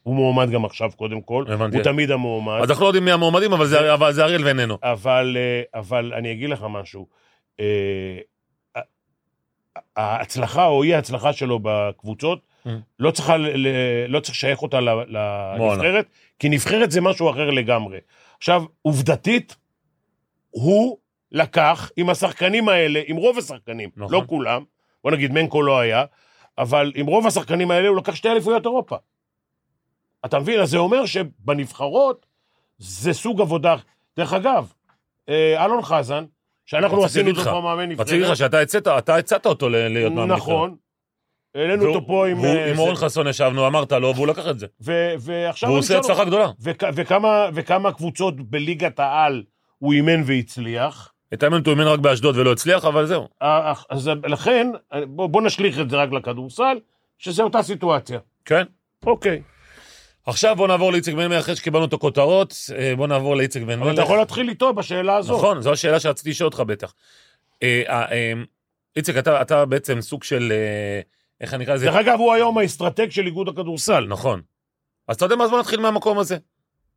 הוא 0.03 0.15
מועמד 0.15 0.51
גם 0.51 0.65
עכשיו, 0.65 0.91
קודם 0.97 1.21
כל. 1.21 1.45
הבנתי. 1.49 1.77
הוא 1.77 1.85
תמיד 1.85 2.11
המועמד. 2.11 2.61
אז 2.63 2.71
אנחנו 2.71 2.83
לא 2.83 2.89
יודעים 2.89 3.05
מי 3.05 3.13
המועמדים, 3.13 3.53
אבל 3.53 3.67
זה- 3.67 3.95
אבל 3.95 4.13
זה 4.13 4.25
אריאל 4.25 4.45
ואיננו. 4.45 4.79
אבל, 4.83 5.37
אה, 5.41 5.81
אבל 5.81 6.13
אני 6.17 6.33
אגיד 6.33 6.51
לך 6.51 6.67
משהו. 6.71 7.07
ההצלחה 9.97 10.67
או 10.67 10.83
אי 10.83 10.95
ההצלחה 10.95 11.33
שלו 11.33 11.59
בקבוצות, 11.63 12.39
Mm. 12.67 12.69
לא 12.99 13.11
צריכה, 13.11 13.37
ל- 13.37 13.57
ל- 13.57 13.69
לא 14.09 14.21
צריך 14.21 14.35
לשייך 14.37 14.63
אותה 14.63 14.81
לנבחרת, 14.81 16.07
כי 16.39 16.49
נבחרת 16.49 16.91
זה 16.91 17.01
משהו 17.01 17.31
אחר 17.31 17.51
לגמרי. 17.51 17.99
עכשיו, 18.39 18.65
עובדתית, 18.83 19.57
הוא 20.51 20.99
לקח 21.33 21.91
עם 21.97 22.11
השחקנים 22.11 22.69
האלה, 22.69 23.01
עם 23.07 23.17
רוב 23.17 23.39
השחקנים, 23.39 23.91
נכון. 23.97 24.13
לא 24.13 24.23
כולם, 24.27 24.65
בוא 25.05 25.11
נגיד 25.11 25.33
מנקו 25.33 25.63
לא 25.63 25.79
היה, 25.79 26.05
אבל 26.59 26.93
עם 26.95 27.07
רוב 27.07 27.27
השחקנים 27.27 27.71
האלה 27.71 27.89
הוא 27.89 27.97
לקח 27.97 28.15
שתי 28.15 28.29
אליפויות 28.29 28.65
אירופה. 28.67 28.97
אתה 30.25 30.39
מבין? 30.39 30.61
אז 30.61 30.71
זה 30.71 30.79
אומר 30.79 31.07
שבנבחרות 31.07 32.27
זה 32.79 33.13
סוג 33.13 33.41
עבודה. 33.41 33.77
דרך 34.17 34.33
אגב, 34.33 34.73
אה, 35.29 35.65
אלון 35.65 35.83
חזן, 35.83 36.25
שאנחנו 36.67 37.05
עשינו 37.05 37.31
אותו 37.31 37.41
לך, 37.41 37.49
פה 37.49 37.61
מאמן 37.61 37.89
נבחרת. 37.89 38.07
רציתי 38.07 38.21
לך 38.23 38.37
שאתה 38.37 38.61
הצעת, 38.61 38.89
אתה 38.89 39.17
הצעת 39.17 39.47
אותו 39.47 39.69
להיות 39.69 40.13
מאמן 40.13 40.23
נבחרת. 40.25 40.39
נכון. 40.39 40.75
העלינו 41.55 41.85
אותו 41.87 42.07
פה 42.07 42.27
עם... 42.29 42.45
אה, 42.45 42.69
עם 42.69 42.75
זה- 42.77 42.81
אורן 42.83 42.95
חסון 42.95 43.27
ישבנו, 43.27 43.67
אמרת 43.67 43.93
לו, 43.93 44.13
והוא 44.15 44.27
לקח 44.27 44.49
את 44.49 44.59
זה. 44.59 44.67
ועכשיו 44.81 45.69
והוא 45.69 45.79
עושה 45.79 45.99
הצלחה 45.99 46.25
גדולה. 46.25 46.49
וכ- 46.61 46.85
וכמה, 47.55 47.93
קבוצות 47.93 48.41
בליגת 48.51 48.99
העל 49.01 49.43
הוא 49.79 49.93
אימן 49.93 50.23
והצליח. 50.27 51.13
את 51.35 51.43
האמת 51.43 51.67
הוא 51.67 51.73
אימן 51.75 51.87
רק 51.87 51.99
באשדוד 52.01 52.37
ולא 52.37 52.53
הצליח, 52.53 52.85
אבל 52.85 53.07
זהו. 53.07 53.29
אה, 53.43 53.73
אז 53.91 54.11
לכן, 54.27 54.71
בוא 55.07 55.43
נשליך 55.43 55.81
את 55.81 55.91
זה 55.91 55.97
רק 55.97 56.13
לכדורסל, 56.13 56.77
שזה 57.19 57.43
אותה 57.43 57.63
סיטואציה. 57.63 58.19
כן. 58.45 58.65
אוקיי. 59.07 59.43
עכשיו 60.27 60.57
בוא 60.57 60.69
נעבור 60.69 60.93
לאיציק 60.93 61.15
בן 61.15 61.27
מלך, 61.27 61.43
אחרי 61.45 61.57
שקיבלנו 61.57 61.85
את 61.85 61.93
הכותרות, 61.93 62.55
אה, 62.79 62.97
בוא 62.97 63.07
נעבור 63.07 63.37
לאיציק 63.37 63.63
בן 63.63 63.73
אבל 63.83 63.91
אתה 63.91 64.01
מלך. 64.01 64.05
יכול 64.05 64.19
להתחיל 64.19 64.49
איתו 64.49 64.73
בשאלה 64.75 65.17
הזאת. 65.17 65.39
נכון, 65.39 65.61
זו 65.63 65.73
השאלה 65.73 66.01
שרציתי 66.01 66.31
לשאול 66.31 66.47
אותך 66.47 66.61
בטח. 66.61 66.95
אה, 67.63 67.83
אה, 67.89 68.33
איציק, 68.97 69.17
אתה 69.19 69.43
אתה 69.43 69.65
בעצם 69.65 70.01
סוג 70.01 70.25
של, 70.25 70.53
איך 71.41 71.55
אני 71.55 71.65
אקרא 71.65 71.75
לזה? 71.75 71.87
דרך 71.87 71.95
אגב, 71.97 72.19
הוא 72.19 72.33
היום 72.33 72.59
האסטרטג 72.59 73.11
של 73.11 73.27
איגוד 73.27 73.49
הכדורסל. 73.49 74.07
נכון. 74.09 74.41
אז 75.09 75.17
אתה 75.17 75.25
יודע 75.25 75.37
מה, 75.37 75.45
אז 75.45 75.51
בוא 75.51 75.61
נתחיל 75.61 75.81
מהמקום 75.81 76.19
הזה. 76.19 76.37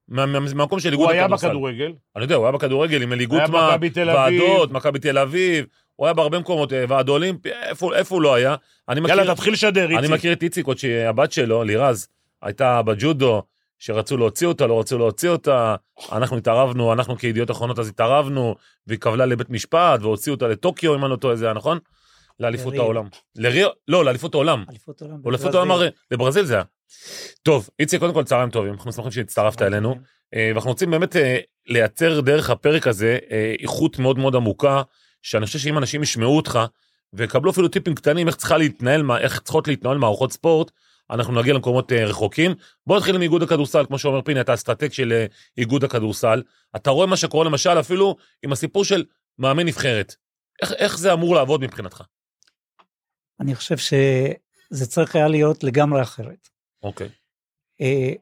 מה- 0.07 0.25
מה- 0.25 0.39
מהמקום 0.39 0.79
של 0.79 0.91
איגוד 0.91 1.05
הוא 1.05 1.11
היה 1.13 1.23
הכדורסל. 1.23 1.47
בכדורגל, 1.47 1.93
אני 2.15 2.23
יודע, 2.23 2.35
הוא 2.35 2.45
היה 2.45 2.51
בכדורגל 2.51 3.01
עם 3.01 3.13
אלי 3.13 3.23
היה 3.23 3.27
גוטמן, 3.27 3.69
במכבי 3.71 3.89
תל 3.89 4.09
אביב. 4.09 4.41
ועדות, 4.41 4.71
מכבי 4.71 4.99
תל 4.99 5.17
אביב, 5.17 5.65
הוא 5.95 6.07
היה 6.07 6.13
בהרבה 6.13 6.39
מקומות, 6.39 6.71
ועד 6.87 7.09
אולימפי, 7.09 7.49
איפה 7.63 7.95
איפה 7.95 8.15
הוא 8.15 8.21
לא 8.21 8.33
היה? 8.35 8.55
אני 8.89 9.01
יאללה, 9.09 9.35
תתחיל 9.35 9.53
לשדר, 9.53 9.85
אני 9.85 9.97
איציק. 9.97 10.11
מכיר 10.11 10.33
את 10.33 10.43
איציק 10.43 10.67
עוד 10.67 10.77
שהבת 10.77 11.31
שלו, 11.31 11.63
לירז, 11.63 12.07
הייתה 12.41 12.81
בג'ודו, 12.81 13.43
שרצו 13.79 14.17
להוציא 14.17 14.47
אותה, 14.47 14.67
לא 14.67 14.79
רצו 14.79 14.97
להוציא 14.97 15.29
אותה, 15.29 15.75
אנחנו 16.11 16.37
התערבנו, 16.37 16.93
אנחנו 16.93 17.17
כידיעות 17.17 17.51
אחרונות 17.51 17.79
אז 17.79 17.87
התערבנו, 17.87 18.55
והיא 18.87 18.99
קבלה 18.99 19.25
לבית 19.25 19.49
משפט, 19.49 19.99
והוציאו 20.01 20.35
אותה 20.35 20.47
לטוקיו, 20.47 20.95
אם 20.95 21.03
אני 21.03 21.11
לא 21.11 21.15
טועה, 21.15 21.35
זה 21.35 21.45
היה 21.45 21.53
נכון? 21.53 21.79
לאליפות. 22.39 22.73
העולם. 22.73 23.07
לריו? 23.35 23.69
לא, 23.87 24.05
לאליפות 24.05 24.33
העולם. 24.33 24.63
אליפות 24.69 25.01
עולם. 25.01 25.13
או 25.25 25.31
לאליפות 25.31 25.47
בברזיל. 25.47 25.57
העולם, 25.57 25.71
הרי- 25.71 25.89
לברזיל 26.11 26.45
זה 26.45 26.53
היה. 26.53 26.63
טוב, 27.43 27.69
איציק, 27.79 27.99
קודם 27.99 28.13
כל 28.13 28.23
צהריים 28.23 28.49
טובים, 28.49 28.73
אנחנו 28.73 28.91
שמחים 28.91 29.11
שהצטרפת 29.11 29.61
אלינו. 29.61 29.95
אה, 30.33 30.49
ואנחנו 30.51 30.69
רוצים 30.69 30.91
באמת 30.91 31.15
אה, 31.15 31.37
לייצר 31.67 32.21
דרך 32.21 32.49
הפרק 32.49 32.87
הזה 32.87 33.17
אה, 33.31 33.53
איכות 33.59 33.99
מאוד 33.99 34.19
מאוד 34.19 34.35
עמוקה, 34.35 34.81
שאני 35.21 35.45
חושב 35.45 35.59
שאם 35.59 35.77
אנשים 35.77 36.03
ישמעו 36.03 36.37
אותך 36.37 36.59
ויקבלו 37.13 37.51
אפילו 37.51 37.67
טיפים 37.67 37.95
קטנים 37.95 38.27
איך 38.27 38.35
צריכה 38.35 38.57
להתנהל, 38.57 39.11
איך 39.19 39.39
צריכות 39.39 39.67
להתנהל 39.67 39.97
מערכות 39.97 40.31
ספורט, 40.31 40.71
אנחנו 41.09 41.41
נגיע 41.41 41.53
למקומות 41.53 41.91
אה, 41.91 42.05
רחוקים. 42.05 42.55
בוא 42.87 42.97
נתחיל 42.97 43.15
עם 43.15 43.21
איגוד 43.21 43.43
הכדורסל, 43.43 43.85
כמו 43.85 43.99
שאומר 43.99 44.21
פיני, 44.21 44.41
אתה 44.41 44.53
אסטרטג 44.53 44.91
של 44.91 45.13
אה, 45.13 45.25
איגוד 45.57 45.83
הכדורסל. 45.83 46.43
אתה 46.75 46.89
רואה 46.89 47.07
מה 47.07 47.17
שקורה 47.17 47.45
למשל 47.45 47.79
אפילו 47.79 48.15
עם 48.43 48.51
הסיפור 48.51 48.85
של 48.85 49.05
מאמן 49.39 49.65
נבחרת. 49.65 50.15
איך, 50.61 50.73
איך 50.73 50.97
זה 50.97 51.13
אמור 51.13 51.35
לעבוד 51.35 51.61
מבחינתך? 51.61 52.03
אני 53.39 53.55
חושב 53.55 53.77
שזה 53.77 54.85
צריך 54.87 55.15
היה 55.15 55.27
להיות 55.27 55.63
לגמרי 55.63 56.01
אחרת. 56.01 56.49
אוקיי. 56.83 57.09
אה, 57.81 58.13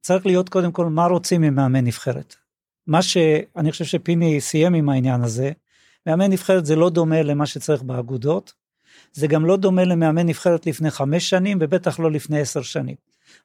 צריך 0.00 0.26
להיות 0.26 0.48
קודם 0.48 0.72
כל 0.72 0.86
מה 0.86 1.06
רוצים 1.06 1.40
ממאמן 1.40 1.84
נבחרת. 1.84 2.36
מה 2.86 3.02
שאני 3.02 3.72
חושב 3.72 3.84
שפיני 3.84 4.40
סיים 4.40 4.74
עם 4.74 4.88
העניין 4.88 5.22
הזה, 5.22 5.52
מאמן 6.06 6.30
נבחרת 6.30 6.66
זה 6.66 6.76
לא 6.76 6.90
דומה 6.90 7.22
למה 7.22 7.46
שצריך 7.46 7.82
באגודות, 7.82 8.52
זה 9.12 9.26
גם 9.26 9.46
לא 9.46 9.56
דומה 9.56 9.84
למאמן 9.84 10.26
נבחרת 10.26 10.66
לפני 10.66 10.90
חמש 10.90 11.30
שנים 11.30 11.58
ובטח 11.60 12.00
לא 12.00 12.10
לפני 12.10 12.40
עשר 12.40 12.62
שנים. 12.62 12.96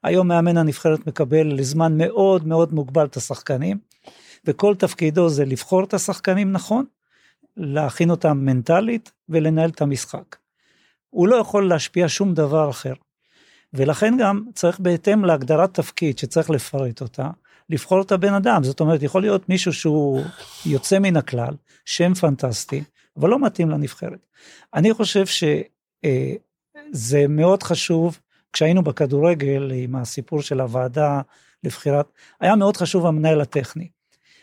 היום 0.02 0.28
מאמן 0.28 0.56
הנבחרת 0.56 1.06
מקבל 1.06 1.46
לזמן 1.46 1.96
מאוד 1.96 2.46
מאוד 2.46 2.74
מוגבל 2.74 3.04
את 3.04 3.16
השחקנים, 3.16 3.78
וכל 4.44 4.74
תפקידו 4.74 5.28
זה 5.28 5.44
לבחור 5.44 5.84
את 5.84 5.94
השחקנים 5.94 6.52
נכון, 6.52 6.84
להכין 7.56 8.10
אותם 8.10 8.38
מנטלית 8.38 9.12
ולנהל 9.28 9.70
את 9.70 9.82
המשחק. 9.82 10.36
הוא 11.10 11.28
לא 11.28 11.36
יכול 11.36 11.68
להשפיע 11.68 12.08
שום 12.08 12.34
דבר 12.34 12.70
אחר. 12.70 12.94
ולכן 13.74 14.14
גם 14.18 14.44
צריך 14.54 14.80
בהתאם 14.80 15.24
להגדרת 15.24 15.74
תפקיד 15.74 16.18
שצריך 16.18 16.50
לפרט 16.50 17.00
אותה, 17.00 17.30
לבחור 17.70 18.00
את 18.00 18.12
הבן 18.12 18.34
אדם. 18.34 18.64
זאת 18.64 18.80
אומרת, 18.80 19.02
יכול 19.02 19.22
להיות 19.22 19.48
מישהו 19.48 19.72
שהוא 19.72 20.22
יוצא 20.66 20.98
מן 20.98 21.16
הכלל, 21.16 21.54
שם 21.84 22.14
פנטסטי, 22.14 22.82
אבל 23.16 23.30
לא 23.30 23.38
מתאים 23.38 23.70
לנבחרת. 23.70 24.26
אני 24.74 24.94
חושב 24.94 25.24
שזה 25.26 27.28
מאוד 27.28 27.62
חשוב, 27.62 28.18
כשהיינו 28.52 28.82
בכדורגל 28.82 29.72
עם 29.74 29.96
הסיפור 29.96 30.42
של 30.42 30.60
הוועדה 30.60 31.20
לבחירת, 31.64 32.12
היה 32.40 32.56
מאוד 32.56 32.76
חשוב 32.76 33.06
המנהל 33.06 33.40
הטכני. 33.40 33.88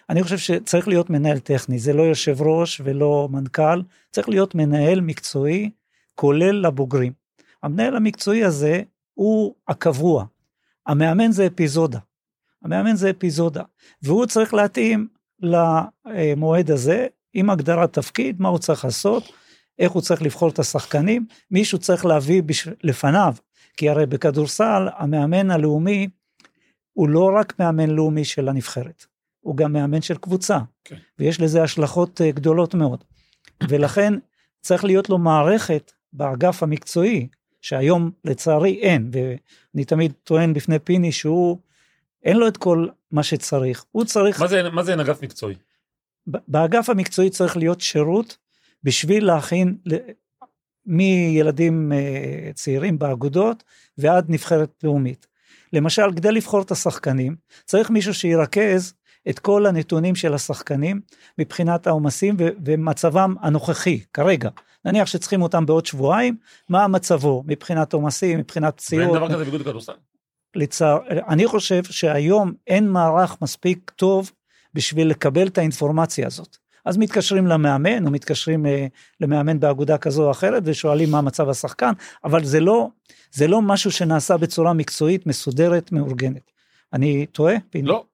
אני 0.10 0.24
חושב 0.24 0.38
שצריך 0.38 0.88
להיות 0.88 1.10
מנהל 1.10 1.40
טכני, 1.40 1.80
זה 1.80 1.94
לא 1.94 2.04
יושב 2.04 2.42
ראש 2.42 2.82
ולא 2.84 3.28
מנכ"ל, 3.32 3.82
צריך 4.12 4.30
להיות 4.30 4.56
מנהל 4.56 5.02
מקצועי, 5.02 5.70
כולל 6.16 6.68
לבוגרים. 6.68 7.14
המנהל 7.64 7.96
המקצועי 7.96 8.44
הזה 8.44 8.82
הוא 9.14 9.56
הקבוע. 9.68 10.26
המאמן 10.88 11.32
זה 11.32 11.48
אפיזודה. 11.48 12.00
המאמן 12.64 12.96
זה 12.96 13.10
אפיזודה. 13.10 13.64
והוא 14.02 14.26
צריך 14.26 14.54
להתאים 14.54 15.08
למועד 15.40 16.72
הזה, 16.72 17.08
עם 17.34 17.50
הגדרת 17.50 17.94
תפקיד, 17.94 18.42
מה 18.42 18.50
הוא 18.50 18.60
צריך 18.60 18.86
לעשות, 18.86 19.24
איך 19.80 19.92
הוא 19.92 20.02
צריך 20.02 20.22
לבחור 20.22 20.50
את 20.50 20.60
השחקנים, 20.60 21.26
מישהו 21.52 21.80
צריך 21.80 22.06
להביא 22.06 22.44
בשב... 22.44 22.72
לפניו, 22.84 23.34
כי 23.78 23.90
הרי 23.90 24.06
בכדורסל 24.06 24.88
המאמן 24.98 25.52
הלאומי 25.52 26.08
הוא 26.94 27.10
לא 27.10 27.32
רק 27.40 27.60
מאמן 27.60 27.90
לאומי 27.90 28.26
של 28.26 28.50
הנבחרת, 28.50 29.06
הוא 29.40 29.58
גם 29.58 29.74
מאמן 29.74 30.02
של 30.02 30.18
קבוצה, 30.18 30.60
כן. 30.84 30.96
ויש 31.20 31.42
לזה 31.42 31.64
השלכות 31.64 32.22
אה, 32.22 32.32
גדולות 32.32 32.74
מאוד. 32.74 33.04
ולכן 33.70 34.14
צריך 34.62 34.84
להיות 34.84 35.10
לו 35.10 35.18
מערכת 35.18 35.92
באגף 36.14 36.64
המקצועי, 36.64 37.28
שהיום 37.62 38.12
לצערי 38.26 38.80
אין, 38.82 39.12
ואני 39.12 39.86
תמיד 39.86 40.14
טוען 40.24 40.54
בפני 40.54 40.80
פיני 40.80 41.12
שהוא, 41.12 41.58
אין 42.24 42.38
לו 42.38 42.48
את 42.48 42.58
כל 42.58 42.88
מה 43.12 43.24
שצריך, 43.24 43.86
הוא 43.92 44.06
צריך, 44.06 44.42
מה 44.42 44.48
זה, 44.48 44.70
מה 44.70 44.84
זה 44.84 44.92
אין 44.92 45.00
אגף 45.00 45.24
מקצועי? 45.24 45.56
באגף 46.28 46.90
המקצועי 46.90 47.30
צריך 47.30 47.58
להיות 47.58 47.82
שירות 47.82 48.38
בשביל 48.84 49.26
להכין 49.26 49.78
מילדים 50.86 51.92
אה, 51.92 52.52
צעירים 52.54 53.00
באגודות 53.00 53.64
ועד 53.98 54.26
נבחרת 54.30 54.70
לאומית. 54.84 55.28
למשל, 55.74 56.12
כדי 56.16 56.32
לבחור 56.32 56.62
את 56.62 56.72
השחקנים, 56.72 57.36
צריך 57.66 57.90
מישהו 57.90 58.14
שירכז 58.14 58.94
את 59.30 59.40
כל 59.40 59.66
הנתונים 59.66 60.16
של 60.16 60.34
השחקנים 60.34 61.02
מבחינת 61.38 61.88
העומסים 61.88 62.36
ו- 62.40 62.50
ומצבם 62.66 63.36
הנוכחי, 63.42 64.00
כרגע. 64.14 64.50
נניח 64.86 65.08
שצריכים 65.08 65.42
אותם 65.42 65.66
בעוד 65.66 65.86
שבועיים, 65.86 66.38
מה 66.70 66.88
מצבו 66.88 67.44
מבחינת 67.48 67.94
עומסים, 67.94 68.40
מבחינת 68.40 68.64
ואין 68.64 68.78
פציעות. 68.78 69.18
דבר 69.18 69.28
כזה 69.28 69.38
באיגוד 69.38 69.62
הכדורסל. 69.62 69.94
לצער, 70.56 70.98
אני 71.10 71.48
חושב 71.48 71.84
שהיום 71.84 72.54
אין 72.68 72.90
מערך 72.90 73.42
מספיק 73.42 73.92
טוב 73.96 74.32
בשביל 74.74 75.08
לקבל 75.08 75.48
את 75.48 75.58
האינפורמציה 75.58 76.28
הזאת. 76.28 76.58
אז 76.86 76.98
מתקשרים 76.98 77.48
למאמן 77.48 78.06
או 78.06 78.12
מתקשרים 78.12 78.66
אה, 78.66 78.88
למאמן 79.22 79.60
באגודה 79.60 79.98
כזו 79.98 80.26
או 80.26 80.32
אחרת 80.32 80.64
ושואלים 80.66 81.12
מה 81.12 81.22
מצב 81.22 81.50
השחקן, 81.50 81.92
אבל 82.24 82.44
זה 82.44 82.60
לא, 82.60 82.88
זה 83.32 83.48
לא 83.48 83.62
משהו 83.62 83.92
שנעשה 83.92 84.38
בצורה 84.38 84.74
מקצועית, 84.74 85.28
מסודרת, 85.28 85.92
מאורגנת. 85.92 86.52
אני 86.94 87.26
טועה? 87.26 87.56
פיני? 87.70 87.88
לא. 87.88 88.06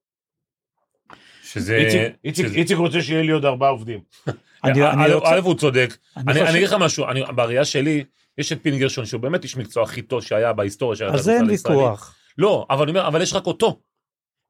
שזה... 1.43 1.77
איציק- 2.25 2.77
רוצה 2.77 3.01
שיהיה 3.01 3.21
לי 3.23 3.31
עוד 3.31 3.45
ארבעה 3.45 3.69
עובדים. 3.69 3.99
אני- 4.63 4.83
אני 4.89 5.05
א', 5.05 5.13
רוצה- 5.13 5.35
א', 5.35 5.39
הוא 5.39 5.55
צודק. 5.55 5.97
אני 6.17 6.49
אגיד 6.49 6.63
לך 6.63 6.73
משהו, 6.79 7.05
אני- 7.07 7.23
בראייה 7.35 7.65
שלי, 7.65 8.03
יש 8.37 8.51
את 8.51 8.59
פיני 8.61 8.79
גרשון, 8.79 9.05
שהוא 9.05 9.21
באמת 9.21 9.43
איש 9.43 9.57
מקצוע 9.57 9.83
הכי 9.83 10.01
טוב 10.01 10.21
שהיה 10.23 10.53
בהיסטוריה 10.53 10.97
של 10.97 11.05
על 11.05 11.19
זה 11.19 11.31
אין 11.31 11.41
הכדורסל. 11.41 11.69
ויכוח. 11.69 12.15
לא, 12.37 12.65
אבל 12.69 12.97
אבל 12.99 13.21
יש 13.21 13.33
רק 13.33 13.45
אותו. 13.45 13.79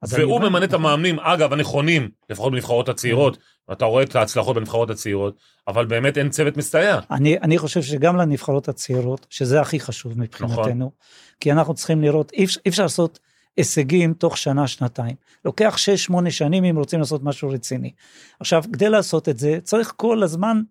והוא 0.08 0.40
ממנה 0.42 0.66
את 0.66 0.74
המאמנים, 0.74 1.20
אגב, 1.20 1.54
הנכונים, 1.54 2.10
לפחות 2.30 2.52
בנבחרות 2.52 2.90
הצעירות, 2.90 3.38
ואתה 3.70 3.86
רואה 3.86 4.04
את 4.04 4.16
ההצלחות 4.16 4.56
בנבחרות 4.56 4.90
הצעירות, 4.90 5.36
אבל 5.68 5.86
באמת 5.86 6.18
אין 6.18 6.30
צוות 6.30 6.58
מסתייע. 6.58 7.00
אני, 7.12 7.38
אני 7.38 7.58
חושב 7.58 7.82
שגם 7.82 8.16
לנבחרות 8.18 8.70
הצעירות, 8.70 9.26
שזה 9.30 9.62
הכי 9.62 9.80
חשוב 9.80 10.20
מבחינתנו, 10.20 10.56
נכון. 10.86 10.90
כי 11.40 11.52
אנחנו 11.52 11.74
צריכים 11.74 12.02
לראות, 12.02 12.32
אי 12.34 12.46
אפשר- 12.46 12.60
אי 12.66 12.70
אפשר 12.70 12.84
לעשות 12.84 13.20
הישגים 13.58 14.14
תוך 14.14 14.38
שנה, 14.38 14.68
שנתיים. 14.68 15.16
לוקח 15.46 15.78
6-8 15.78 16.32
שנים 16.32 16.64
אם 16.64 16.78
רוצים 16.78 17.00
לעשות 17.00 17.24
משהו 17.24 17.50
רציני. 17.50 17.92
עכשיו, 18.40 18.64
כדי 18.74 18.90
לעשות 18.90 19.30
את 19.30 19.40
זה, 19.40 19.58
צריך 19.64 19.94
כל 19.96 20.24
הזמן, 20.24 20.62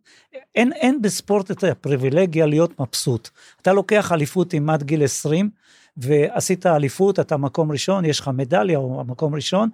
אין, 0.54 0.72
אין 0.72 1.02
בספורט 1.02 1.50
את 1.50 1.64
הפריבילגיה 1.64 2.46
להיות 2.46 2.80
מבסוט. 2.80 3.28
אתה 3.62 3.72
לוקח 3.72 4.12
אליפות 4.12 4.52
עם 4.52 4.70
עד 4.70 4.82
גיל 4.82 5.04
20, 5.04 5.50
ועשית 5.98 6.66
אליפות, 6.66 7.20
אתה 7.20 7.36
מקום 7.36 7.72
ראשון, 7.72 8.04
יש 8.04 8.20
לך 8.20 8.28
מדליה 8.34 8.78
או 8.78 9.04
מקום 9.04 9.34
ראשון, 9.34 9.68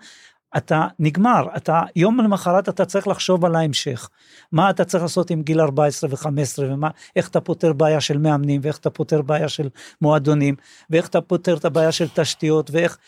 אתה 0.57 0.87
נגמר, 0.99 1.47
אתה 1.57 1.83
יום 1.97 2.21
למחרת 2.21 2.69
אתה 2.69 2.85
צריך 2.85 3.09
לחשוב 3.09 3.45
על 3.45 3.57
ההמשך. 3.57 4.09
מה 4.53 4.71
אתה 4.71 4.85
צריך 4.85 5.03
לעשות 5.03 5.31
עם 5.31 5.43
גיל 5.43 5.61
14 5.61 6.11
ו-15 6.11 6.63
ומה, 6.63 6.91
איך 7.17 7.29
אתה 7.29 7.41
פותר 7.41 7.73
בעיה 7.73 8.01
של 8.01 8.19
מאמנים 8.19 8.61
ואיך 8.65 8.79
אתה 8.79 8.91
פותר 8.91 9.23
בעיה 9.23 9.49
של 9.49 9.69
מועדונים 10.01 10.55
ואיך 10.91 11.09
אתה 11.09 11.21
פותר 11.21 11.57
את 11.57 11.65
הבעיה 11.65 11.93
של 11.93 12.09
תשתיות 12.15 12.71
ואיך, 12.71 12.99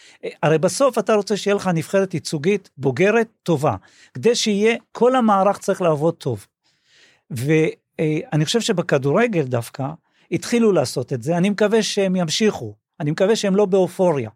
הרי 0.43 0.59
בסוף 0.59 0.99
אתה 0.99 1.15
רוצה 1.15 1.37
שיהיה 1.37 1.55
לך 1.55 1.71
נבחרת 1.75 2.15
ייצוגית 2.15 2.71
בוגרת 2.79 3.29
טובה, 3.43 3.77
כדי 4.15 4.35
שיהיה, 4.35 4.77
כל 4.93 5.17
המערך 5.17 5.59
צריך 5.59 5.83
לעבוד 5.83 6.15
טוב. 6.15 6.47
ואני 7.31 8.45
חושב 8.45 8.61
שבכדורגל 8.61 9.43
דווקא 9.43 9.87
התחילו 10.33 10.73
לעשות 10.73 11.13
את 11.13 11.23
זה, 11.23 11.37
אני 11.37 11.51
מקווה 11.51 11.83
שהם 11.83 12.17
ימשיכו, 12.17 12.75
אני 13.01 13.11
מקווה 13.11 13.37
שהם 13.37 13.57
לא 13.57 13.65
באופוריה. 13.67 14.31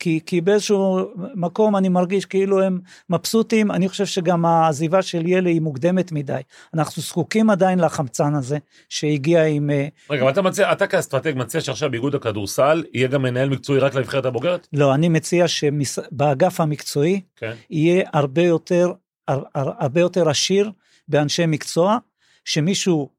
כי, 0.00 0.20
כי 0.26 0.40
באיזשהו 0.40 0.98
מקום 1.34 1.76
אני 1.76 1.88
מרגיש 1.88 2.24
כאילו 2.24 2.62
הם 2.62 2.80
מבסוטים, 3.10 3.70
אני 3.70 3.88
חושב 3.88 4.06
שגם 4.06 4.44
העזיבה 4.44 5.02
של 5.02 5.26
ילי 5.26 5.50
היא 5.50 5.60
מוקדמת 5.60 6.12
מדי. 6.12 6.40
אנחנו 6.74 7.02
זקוקים 7.02 7.50
עדיין 7.50 7.78
לחמצן 7.78 8.34
הזה 8.34 8.58
שהגיע 8.88 9.44
עם... 9.44 9.70
אה, 9.70 9.88
רגע, 10.10 10.22
אבל 10.22 10.30
אתה 10.30 10.42
מציע, 10.42 10.72
אתה 10.72 10.86
כאסטרטג 10.86 11.32
מציע 11.36 11.60
שעכשיו 11.60 11.90
באיגוד 11.90 12.14
הכדורסל 12.14 12.84
יהיה 12.94 13.08
גם 13.08 13.22
מנהל 13.22 13.48
מקצועי 13.48 13.78
רק 13.78 13.94
לנבחרת 13.94 14.24
הבוגרת? 14.26 14.68
לא, 14.72 14.94
אני 14.94 15.08
מציע 15.08 15.48
שבאגף 15.48 16.60
המקצועי 16.60 17.20
כן. 17.36 17.52
יהיה 17.70 18.04
הרבה 18.12 18.42
יותר, 18.42 18.92
הר- 19.28 19.44
הר- 19.54 19.72
הרבה 19.78 20.00
יותר 20.00 20.28
עשיר 20.28 20.70
באנשי 21.08 21.46
מקצוע, 21.46 21.98
שמישהו, 22.44 23.10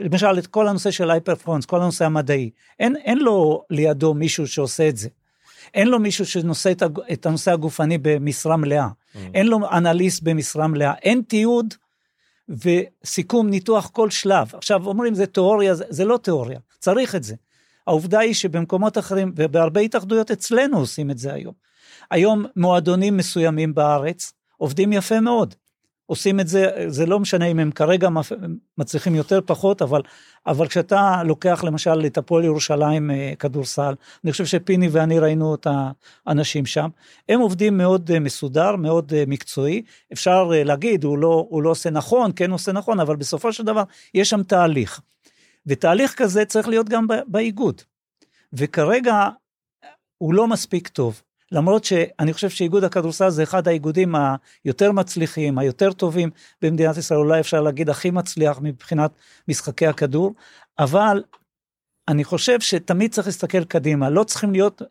למשל 0.00 0.38
את 0.38 0.46
כל 0.46 0.68
הנושא 0.68 0.90
של 0.90 1.10
הייפרפורנס, 1.10 1.66
כל 1.66 1.82
הנושא 1.82 2.04
המדעי, 2.04 2.50
אין, 2.80 2.96
אין 2.96 3.18
לו 3.18 3.62
לידו 3.70 4.14
מישהו 4.14 4.46
שעושה 4.46 4.88
את 4.88 4.96
זה. 4.96 5.08
אין 5.74 5.88
לו 5.88 5.98
מישהו 5.98 6.26
שנושא 6.26 6.72
את, 6.72 6.82
את 7.12 7.26
הנושא 7.26 7.52
הגופני 7.52 7.98
במשרה 7.98 8.56
מלאה, 8.56 8.88
אין 9.34 9.46
לו 9.46 9.58
אנליסט 9.72 10.22
במשרה 10.22 10.66
מלאה, 10.66 10.94
אין 11.02 11.22
תיעוד 11.28 11.74
וסיכום 12.48 13.50
ניתוח 13.50 13.90
כל 13.92 14.10
שלב. 14.10 14.54
עכשיו 14.54 14.86
אומרים 14.86 15.14
זה 15.14 15.26
תיאוריה, 15.26 15.74
זה, 15.74 15.84
זה 15.88 16.04
לא 16.04 16.16
תיאוריה, 16.16 16.58
צריך 16.78 17.14
את 17.14 17.24
זה. 17.24 17.34
העובדה 17.86 18.18
היא 18.18 18.34
שבמקומות 18.34 18.98
אחרים, 18.98 19.32
ובהרבה 19.36 19.80
התאחדויות 19.80 20.30
אצלנו 20.30 20.78
עושים 20.78 21.10
את 21.10 21.18
זה 21.18 21.32
היום. 21.32 21.54
היום 22.10 22.44
מועדונים 22.56 23.16
מסוימים 23.16 23.74
בארץ 23.74 24.32
עובדים 24.56 24.92
יפה 24.92 25.20
מאוד. 25.20 25.54
עושים 26.08 26.40
את 26.40 26.48
זה, 26.48 26.70
זה 26.86 27.06
לא 27.06 27.20
משנה 27.20 27.46
אם 27.46 27.58
הם 27.58 27.70
כרגע 27.70 28.08
מצליחים 28.78 29.14
יותר 29.14 29.40
פחות, 29.46 29.82
אבל, 29.82 30.02
אבל 30.46 30.68
כשאתה 30.68 31.22
לוקח 31.24 31.64
למשל 31.64 32.06
את 32.06 32.18
הפועל 32.18 32.44
ירושלים 32.44 33.10
אה, 33.10 33.32
כדורסל, 33.38 33.94
אני 34.24 34.32
חושב 34.32 34.46
שפיני 34.46 34.88
ואני 34.88 35.18
ראינו 35.18 35.54
את 35.54 35.66
האנשים 36.26 36.66
שם, 36.66 36.88
הם 37.28 37.40
עובדים 37.40 37.78
מאוד 37.78 38.10
אה, 38.10 38.20
מסודר, 38.20 38.76
מאוד 38.76 39.12
אה, 39.14 39.24
מקצועי, 39.26 39.82
אפשר 40.12 40.44
להגיד, 40.44 41.04
הוא 41.04 41.18
לא, 41.18 41.46
הוא 41.50 41.62
לא 41.62 41.70
עושה 41.70 41.90
נכון, 41.90 42.30
כן 42.36 42.50
עושה 42.50 42.72
נכון, 42.72 43.00
אבל 43.00 43.16
בסופו 43.16 43.52
של 43.52 43.64
דבר 43.64 43.82
יש 44.14 44.30
שם 44.30 44.42
תהליך. 44.42 45.00
ותהליך 45.66 46.14
כזה 46.14 46.44
צריך 46.44 46.68
להיות 46.68 46.88
גם 46.88 47.06
באיגוד. 47.26 47.82
וכרגע 48.52 49.28
הוא 50.18 50.34
לא 50.34 50.46
מספיק 50.46 50.88
טוב. 50.88 51.22
למרות 51.52 51.84
שאני 51.84 52.32
חושב 52.32 52.50
שאיגוד 52.50 52.84
הכדורסל 52.84 53.30
זה 53.30 53.42
אחד 53.42 53.68
האיגודים 53.68 54.14
היותר 54.64 54.92
מצליחים, 54.92 55.58
היותר 55.58 55.92
טובים 55.92 56.30
במדינת 56.62 56.96
ישראל, 56.96 57.18
אולי 57.18 57.40
אפשר 57.40 57.60
להגיד 57.60 57.90
הכי 57.90 58.10
מצליח 58.10 58.58
מבחינת 58.62 59.10
משחקי 59.48 59.86
הכדור, 59.86 60.34
אבל 60.78 61.22
אני 62.08 62.24
חושב 62.24 62.60
שתמיד 62.60 63.12
צריך 63.12 63.26
להסתכל 63.26 63.64
קדימה, 63.64 64.10
לא 64.10 64.24
צריכים 64.24 64.52
להיות, 64.52 64.82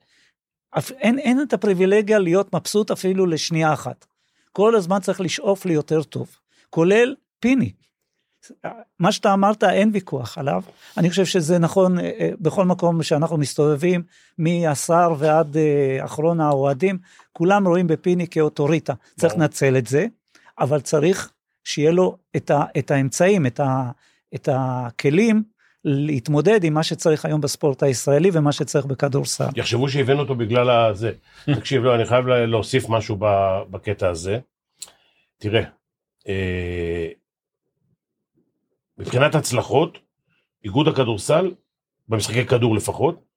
אין, 0.89 1.19
אין 1.19 1.41
את 1.41 1.53
הפריבילגיה 1.53 2.19
להיות 2.19 2.55
מבסוט 2.55 2.91
אפילו 2.91 3.25
לשנייה 3.25 3.73
אחת. 3.73 4.05
כל 4.51 4.75
הזמן 4.75 4.99
צריך 4.99 5.21
לשאוף 5.21 5.65
ליותר 5.65 6.03
טוב, 6.03 6.35
כולל 6.69 7.15
פיני. 7.39 7.71
מה 8.99 9.11
שאתה 9.11 9.33
אמרת 9.33 9.63
אין 9.63 9.89
ויכוח 9.93 10.37
עליו, 10.37 10.61
אני 10.97 11.09
חושב 11.09 11.25
שזה 11.25 11.59
נכון 11.59 11.99
אה, 11.99 12.11
אה, 12.19 12.29
בכל 12.39 12.65
מקום 12.65 13.03
שאנחנו 13.03 13.37
מסתובבים, 13.37 14.03
מהשר 14.37 15.13
ועד 15.17 15.57
אה, 15.57 16.05
אחרון 16.05 16.41
האוהדים, 16.41 16.97
כולם 17.33 17.67
רואים 17.67 17.87
בפיני 17.87 18.27
כאוטוריטה, 18.27 18.93
צריך. 19.19 19.33
לנצל 19.33 19.77
את 19.77 19.87
זה, 19.87 20.05
אבל 20.59 20.81
צריך 20.81 21.31
שיהיה 21.63 21.91
לו 21.91 22.17
את, 22.35 22.51
ה, 22.51 22.63
את 22.77 22.91
האמצעים, 22.91 23.45
את, 23.45 23.59
ה, 23.59 23.91
את 24.35 24.49
הכלים 24.51 25.43
להתמודד 25.85 26.63
עם 26.63 26.73
מה 26.73 26.83
שצריך 26.83 27.25
היום 27.25 27.41
בספורט 27.41 27.83
הישראלי 27.83 28.29
ומה 28.33 28.51
שצריך 28.51 28.85
בכדורסל. 28.85 29.47
יחשבו 29.55 29.89
שהבאנו 29.89 30.19
אותו 30.19 30.35
בגלל 30.35 30.69
הזה. 30.69 31.11
תקשיב, 31.59 31.83
לא, 31.83 31.95
אני 31.95 32.05
חייב 32.05 32.27
לה- 32.27 32.45
להוסיף 32.45 32.89
משהו 32.89 33.17
בקטע 33.71 34.09
הזה. 34.09 34.39
תראה, 35.37 35.63
אה, 36.27 37.07
מבחינת 38.97 39.35
הצלחות, 39.35 39.97
איגוד 40.63 40.87
הכדורסל, 40.87 41.51
במשחקי 42.07 42.45
כדור 42.45 42.75
לפחות, 42.75 43.27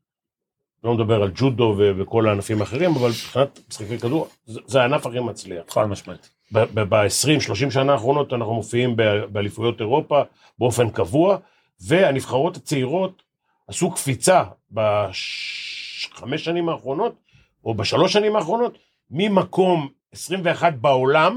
לא 0.85 0.94
מדבר 0.94 1.23
על 1.23 1.31
ג'ודו 1.35 1.75
ו- 1.79 1.92
וכל 1.99 2.29
הענפים 2.29 2.61
האחרים, 2.61 2.90
אבל 2.90 3.09
מבחינת 3.09 3.61
משחקי 3.68 3.99
כדור, 3.99 4.29
זה 4.46 4.61
זה 4.66 4.81
הענף 4.81 5.07
הכי 5.07 5.20
מצליח. 5.20 5.64
חד 5.68 5.85
משמעית. 5.85 6.31
ב-20-30 6.53 7.70
שנה 7.70 7.92
האחרונות 7.92 8.33
אנחנו 8.33 8.55
מופיעים 8.55 8.96
ב- 8.96 9.25
באליפויות 9.33 9.81
אירופה 9.81 10.23
באופן 10.59 10.90
קבוע, 10.90 11.37
והנבחרות 11.81 12.57
הצעירות 12.57 13.23
עשו 13.68 13.90
קפיצה 13.90 14.44
בחמש 14.73 16.44
שנים 16.44 16.68
האחרונות, 16.68 17.14
או 17.64 17.75
בשלוש 17.75 18.12
שנים 18.12 18.37
האחרונות, 18.37 18.79
ממקום 19.11 19.88
21 20.12 20.75
בעולם 20.75 21.37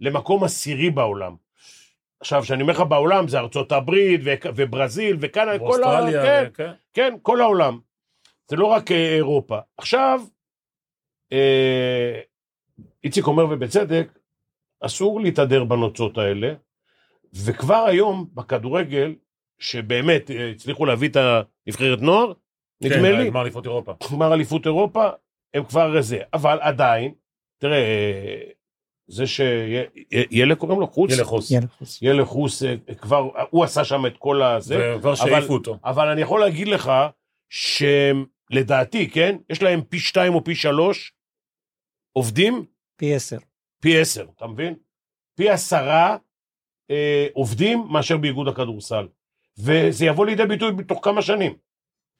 למקום 0.00 0.44
עשירי 0.44 0.90
בעולם. 0.90 1.34
עכשיו, 2.20 2.42
כשאני 2.42 2.62
אומר 2.62 2.72
לך 2.72 2.80
בעולם, 2.80 3.28
זה 3.28 3.38
ארצות 3.38 3.72
הברית 3.72 4.20
ו- 4.24 4.48
וברזיל 4.54 5.16
וקנדה, 5.20 5.58
כל 5.58 5.64
ה... 5.64 5.68
אוסטרליה, 5.68 6.22
כן, 6.22 6.50
כן. 6.54 6.72
כן, 6.94 7.14
כל 7.22 7.40
העולם. 7.40 7.78
זה 8.50 8.56
לא 8.56 8.66
רק 8.66 8.92
אה, 8.92 9.14
אירופה. 9.16 9.58
עכשיו, 9.78 10.20
אה, 11.32 12.20
איציק 13.04 13.26
אומר 13.26 13.46
ובצדק, 13.50 14.18
אסור 14.80 15.20
להתהדר 15.20 15.64
בנוצות 15.64 16.18
האלה, 16.18 16.54
וכבר 17.44 17.84
היום 17.88 18.28
בכדורגל, 18.34 19.14
שבאמת 19.58 20.30
אה, 20.30 20.50
הצליחו 20.50 20.86
להביא 20.86 21.08
את 21.08 21.16
הנבחרת 21.16 22.00
נוער, 22.00 22.32
נדמה 22.80 23.08
כן, 23.08 23.18
לי, 23.18 23.30
גמר 23.30 23.42
אליפות 23.42 23.64
אירופה. 23.64 23.92
גמר 24.12 24.34
אליפות 24.34 24.66
אירופה, 24.66 25.08
הם 25.54 25.64
כבר 25.64 26.00
זה. 26.00 26.18
אבל 26.32 26.58
עדיין, 26.60 27.14
תראה, 27.58 27.78
אה, 27.78 28.50
זה 29.08 29.26
שילה 29.26 30.54
קוראים 30.54 30.80
לו? 30.80 30.86
חוס. 30.86 31.10
יאללה, 31.10 31.24
חוץ. 31.24 31.50
ילך 32.02 32.26
חוס, 32.26 32.62
כבר, 33.00 33.28
הוא 33.50 33.64
עשה 33.64 33.84
שם 33.84 34.06
את 34.06 34.16
כל 34.18 34.42
הזה. 34.42 34.94
וכבר 34.96 35.14
שהעיפו 35.14 35.52
אותו. 35.52 35.78
אבל 35.84 36.08
אני 36.08 36.20
יכול 36.20 36.40
להגיד 36.40 36.68
לך 36.68 36.92
שלדעתי, 37.48 39.10
כן, 39.10 39.36
יש 39.50 39.62
להם 39.62 39.82
פי 39.82 39.98
שתיים 39.98 40.34
או 40.34 40.44
פי 40.44 40.54
שלוש 40.54 41.12
עובדים, 42.12 42.64
פי 42.96 43.14
עשר. 43.14 43.38
פי 43.80 44.00
עשר, 44.00 44.26
אתה 44.36 44.46
מבין? 44.46 44.74
פי 45.36 45.50
עשרה 45.50 46.16
אה, 46.90 47.26
עובדים 47.32 47.84
מאשר 47.90 48.16
באיגוד 48.16 48.48
הכדורסל. 48.48 49.06
וזה 49.58 50.06
יבוא 50.06 50.26
לידי 50.26 50.46
ביטוי 50.46 50.72
בתוך 50.72 51.00
כמה 51.04 51.22
שנים. 51.22 51.56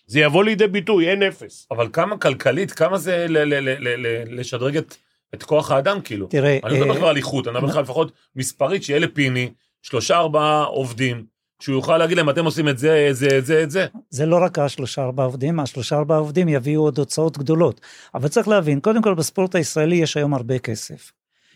זה 0.07 0.21
יבוא 0.21 0.45
לידי 0.45 0.67
ביטוי, 0.67 1.11
אין 1.11 1.23
אפס. 1.23 1.67
אבל 1.71 1.89
כמה 1.93 2.19
כלכלית, 2.19 2.71
כמה 2.73 2.99
זה 2.99 3.27
ל- 3.29 3.39
ל- 3.39 3.55
ל- 3.69 3.89
ל- 3.89 4.07
ל- 4.07 4.41
לשדרג 4.41 4.77
את- 4.77 4.97
את 5.35 5.43
כוח 5.43 5.71
האדם, 5.71 6.01
כאילו. 6.01 6.27
תראה, 6.27 6.59
אני 6.65 6.81
לא 6.81 6.87
מדבר 6.87 6.95
אה, 6.95 6.99
כבר 6.99 7.09
על 7.09 7.17
איכות, 7.17 7.49
אני 7.49 7.55
מדבר 7.55 7.67
לך 7.67 7.77
לפחות 7.77 8.13
מספרית, 8.37 8.83
שיהיה 8.83 8.99
לפיני 8.99 9.51
שלושה 9.83 10.17
ארבעה 10.17 10.65
עובדים, 10.65 11.25
שהוא 11.63 11.75
יוכל 11.75 11.99
להגיד 11.99 12.17
להם, 12.17 12.31
אתם 12.31 12.45
עושים 12.45 12.69
את 12.69 12.79
זה, 12.79 13.07
את 13.11 13.17
זה, 13.17 13.39
את 13.39 13.47
זה, 13.47 13.63
את 13.63 13.71
זה. 13.71 13.87
זה 14.11 14.27
לא 14.27 14.39
רק 14.43 14.59
השלושה 14.59 15.03
ארבעה 15.03 15.27
עובדים, 15.27 15.61
השלושה 15.61 15.97
ארבעה 15.97 16.19
עובדים 16.19 16.49
יביאו 16.49 16.83
עוד 16.83 16.99
הוצאות 16.99 17.39
גדולות. 17.39 17.81
אבל 18.15 18.29
צריך 18.29 18.49
להבין, 18.49 18.81
קודם 18.81 19.03
כל 19.03 19.15
בספורט 19.15 19.55
הישראלי 19.55 19.97
יש 19.97 20.17
היום 20.17 20.35
הרבה 20.35 20.59
כסף. 20.59 21.13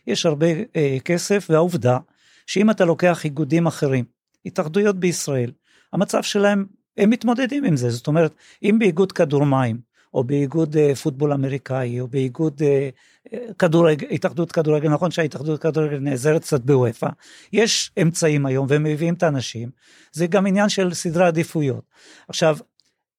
יש 0.06 0.26
הרבה 0.26 0.46
אה, 0.76 0.96
כסף, 1.04 1.46
והעובדה 1.50 1.98
שאם 2.46 2.70
אתה 2.70 2.84
לוקח 2.84 3.24
איגודים 3.24 3.66
אחרים, 3.66 4.04
התאחדויות 4.46 4.96
בישראל, 4.96 5.50
המצב 5.92 6.22
שלהם, 6.22 6.66
הם 6.96 7.10
מתמודדים 7.10 7.64
עם 7.64 7.76
זה, 7.76 7.90
זאת 7.90 8.06
אומרת, 8.06 8.34
אם 8.62 8.76
באיגוד 8.78 9.12
כדור 9.12 9.46
מים, 9.46 9.91
או 10.14 10.24
באיגוד 10.24 10.76
אה, 10.76 10.94
פוטבול 10.94 11.32
אמריקאי, 11.32 12.00
או 12.00 12.08
באיגוד 12.08 12.62
אה, 12.62 12.88
אה, 13.32 13.38
כדורגל, 13.58 14.06
התאחדות 14.10 14.52
כדורגל, 14.52 14.88
נכון 14.88 15.10
שההתאחדות 15.10 15.62
כדורגל 15.62 15.98
נעזרת 15.98 16.42
קצת 16.42 16.60
בוופא, 16.60 17.08
יש 17.52 17.90
אמצעים 18.02 18.46
היום 18.46 18.66
והם 18.68 18.82
מביאים 18.82 19.14
את 19.14 19.22
האנשים, 19.22 19.70
זה 20.12 20.26
גם 20.26 20.46
עניין 20.46 20.68
של 20.68 20.94
סדרי 20.94 21.26
עדיפויות. 21.26 21.84
עכשיו, 22.28 22.56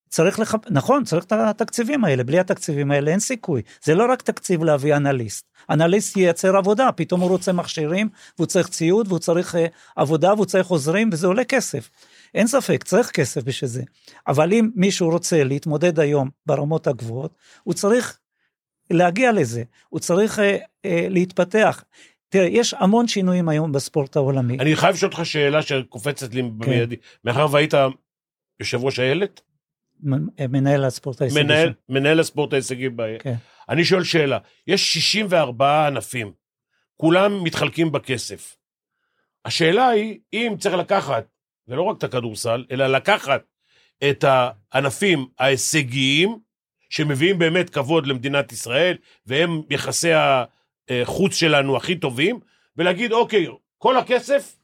צריך 0.10 0.40
לח... 0.40 0.56
נכון, 0.70 1.04
צריך 1.04 1.26
את 1.26 1.32
התקציבים 1.32 2.06
האלה, 2.06 2.24
בלי 2.24 2.40
התקציבים 2.40 2.92
האלה 2.92 3.12
אין 3.12 3.20
סיכוי. 3.20 3.62
זה 3.84 3.96
לא 3.96 4.12
רק 4.12 4.22
תקציב 4.22 4.64
להביא 4.64 4.96
אנליסט. 4.96 5.46
אנליסט 5.70 6.18
ייצר 6.18 6.58
עבודה, 6.58 6.92
פתאום 6.92 7.22
הוא 7.22 7.30
רוצה 7.30 7.54
מכשירים, 7.54 8.10
והוא 8.38 8.48
צריך 8.48 8.68
ציוד, 8.68 9.08
והוא 9.08 9.20
צריך 9.20 9.56
עבודה, 9.96 10.34
והוא 10.34 10.46
צריך 10.46 10.68
עוזרים, 10.68 11.10
וזה 11.14 11.28
עולה 11.28 11.44
כסף. 11.44 11.90
אין 12.34 12.48
ספק, 12.48 12.84
צריך 12.84 13.12
כסף 13.12 13.44
בשביל 13.44 13.70
זה. 13.70 13.84
אבל 14.28 14.54
אם 14.54 14.70
מישהו 14.76 15.10
רוצה 15.10 15.44
להתמודד 15.44 16.00
היום 16.00 16.30
ברמות 16.46 16.88
הגבוהות, 16.88 17.36
הוא 17.64 17.74
צריך 17.74 18.20
להגיע 18.92 19.32
לזה, 19.32 19.64
הוא 19.90 20.00
צריך 20.00 20.40
uh, 20.40 20.42
uh, 20.42 20.90
להתפתח. 21.10 21.84
תראה, 22.30 22.46
יש 22.46 22.74
המון 22.74 23.08
שינויים 23.08 23.50
היום 23.50 23.72
בספורט 23.72 24.16
העולמי. 24.16 24.60
אני 24.60 24.76
חייב 24.76 24.96
לשאול 24.96 25.12
אותך 25.12 25.26
שאלה 25.26 25.62
שקופצת 25.62 26.34
לי 26.34 26.42
כן. 26.42 26.50
במיידי. 26.58 26.96
מאחר 27.24 27.48
והיית 27.52 27.74
יושב 28.60 28.84
ראש 28.84 29.00
איילת, 29.00 29.42
מנהל 30.50 30.86
הספורט 30.86 31.22
ההישגי. 31.22 31.44
מנהל, 31.44 31.68
שם. 31.68 31.94
מנהל 31.94 32.20
הספורט 32.20 32.54
ההישגי 32.54 32.90
באיילת. 32.90 33.22
כן. 33.22 33.36
אני 33.70 33.86
שואל 33.86 34.04
שאלה, 34.04 34.38
יש 34.68 34.94
64 34.94 35.88
ענפים, 35.88 36.32
כולם 36.98 37.44
מתחלקים 37.44 37.92
בכסף. 37.92 38.56
השאלה 39.46 39.88
היא, 39.88 40.20
אם 40.34 40.56
צריך 40.60 40.76
לקחת, 40.76 41.26
ולא 41.68 41.82
רק 41.82 41.98
את 41.98 42.04
הכדורסל, 42.04 42.66
אלא 42.72 42.88
לקחת 42.88 43.42
את 44.10 44.26
הענפים 44.28 45.26
ההישגיים, 45.40 46.38
שמביאים 46.90 47.40
באמת 47.40 47.70
כבוד 47.70 48.08
למדינת 48.08 48.52
ישראל, 48.52 48.98
והם 49.26 49.62
יחסי 49.70 50.10
החוץ 50.90 51.34
שלנו 51.36 51.78
הכי 51.78 51.96
טובים, 51.96 52.40
ולהגיד, 52.78 53.12
אוקיי, 53.12 53.48
כל 53.78 53.98
הכסף 53.98 54.56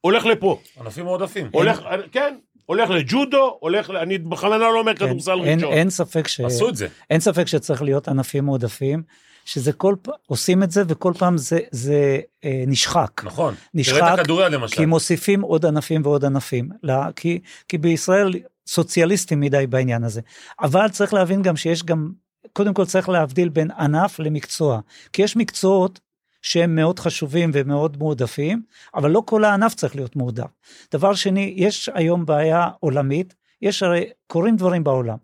הולך 0.00 0.26
לפה. 0.26 0.60
ענפים 0.80 1.04
מועדפים. 1.04 1.48
הולך, 1.52 1.80
כן, 2.12 2.38
הולך 2.66 2.90
לג'ודו, 2.90 3.58
הולך, 3.60 3.90
אני 3.90 4.18
בכוונה 4.18 4.58
לא 4.58 4.78
אומר 4.78 4.96
כן, 4.96 5.06
כדורסל 5.06 5.40
אין, 5.44 5.58
ראשון. 5.58 5.72
אין 5.72 5.90
ספק 5.90 6.28
ש... 6.28 6.40
עשו 6.40 6.68
את 6.68 6.76
זה. 6.76 6.88
אין 7.10 7.20
ספק 7.20 7.46
שצריך 7.46 7.82
להיות 7.82 8.08
ענפים 8.08 8.44
מועדפים, 8.44 9.02
שזה 9.48 9.72
כל 9.72 9.94
פעם, 10.02 10.14
עושים 10.26 10.62
את 10.62 10.70
זה 10.70 10.82
וכל 10.88 11.12
פעם 11.18 11.38
זה, 11.38 11.58
זה 11.70 12.20
אה, 12.44 12.64
נשחק. 12.66 13.24
נכון. 13.24 13.54
נשחק, 13.74 13.98
תראה 13.98 14.14
את 14.14 14.18
הכדוריד 14.18 14.52
למשל. 14.52 14.76
כי 14.76 14.86
מוסיפים 14.86 15.40
עוד 15.40 15.66
ענפים 15.66 16.02
ועוד 16.04 16.24
ענפים. 16.24 16.68
לא, 16.82 16.94
כי, 17.16 17.40
כי 17.68 17.78
בישראל 17.78 18.32
סוציאליסטים 18.66 19.40
מדי 19.40 19.66
בעניין 19.66 20.04
הזה. 20.04 20.20
אבל 20.60 20.88
צריך 20.88 21.14
להבין 21.14 21.42
גם 21.42 21.56
שיש 21.56 21.82
גם, 21.82 22.10
קודם 22.52 22.74
כל 22.74 22.84
צריך 22.84 23.08
להבדיל 23.08 23.48
בין 23.48 23.70
ענף 23.70 24.18
למקצוע. 24.18 24.80
כי 25.12 25.22
יש 25.22 25.36
מקצועות 25.36 26.00
שהם 26.42 26.74
מאוד 26.74 26.98
חשובים 26.98 27.50
ומאוד 27.54 27.96
מועדפים, 27.96 28.62
אבל 28.94 29.10
לא 29.10 29.22
כל 29.26 29.44
הענף 29.44 29.74
צריך 29.74 29.96
להיות 29.96 30.16
מועדף. 30.16 30.50
דבר 30.92 31.14
שני, 31.14 31.54
יש 31.56 31.90
היום 31.94 32.26
בעיה 32.26 32.68
עולמית, 32.80 33.34
יש 33.62 33.82
הרי, 33.82 34.04
קורים 34.26 34.56
דברים 34.56 34.84
בעולם. 34.84 35.16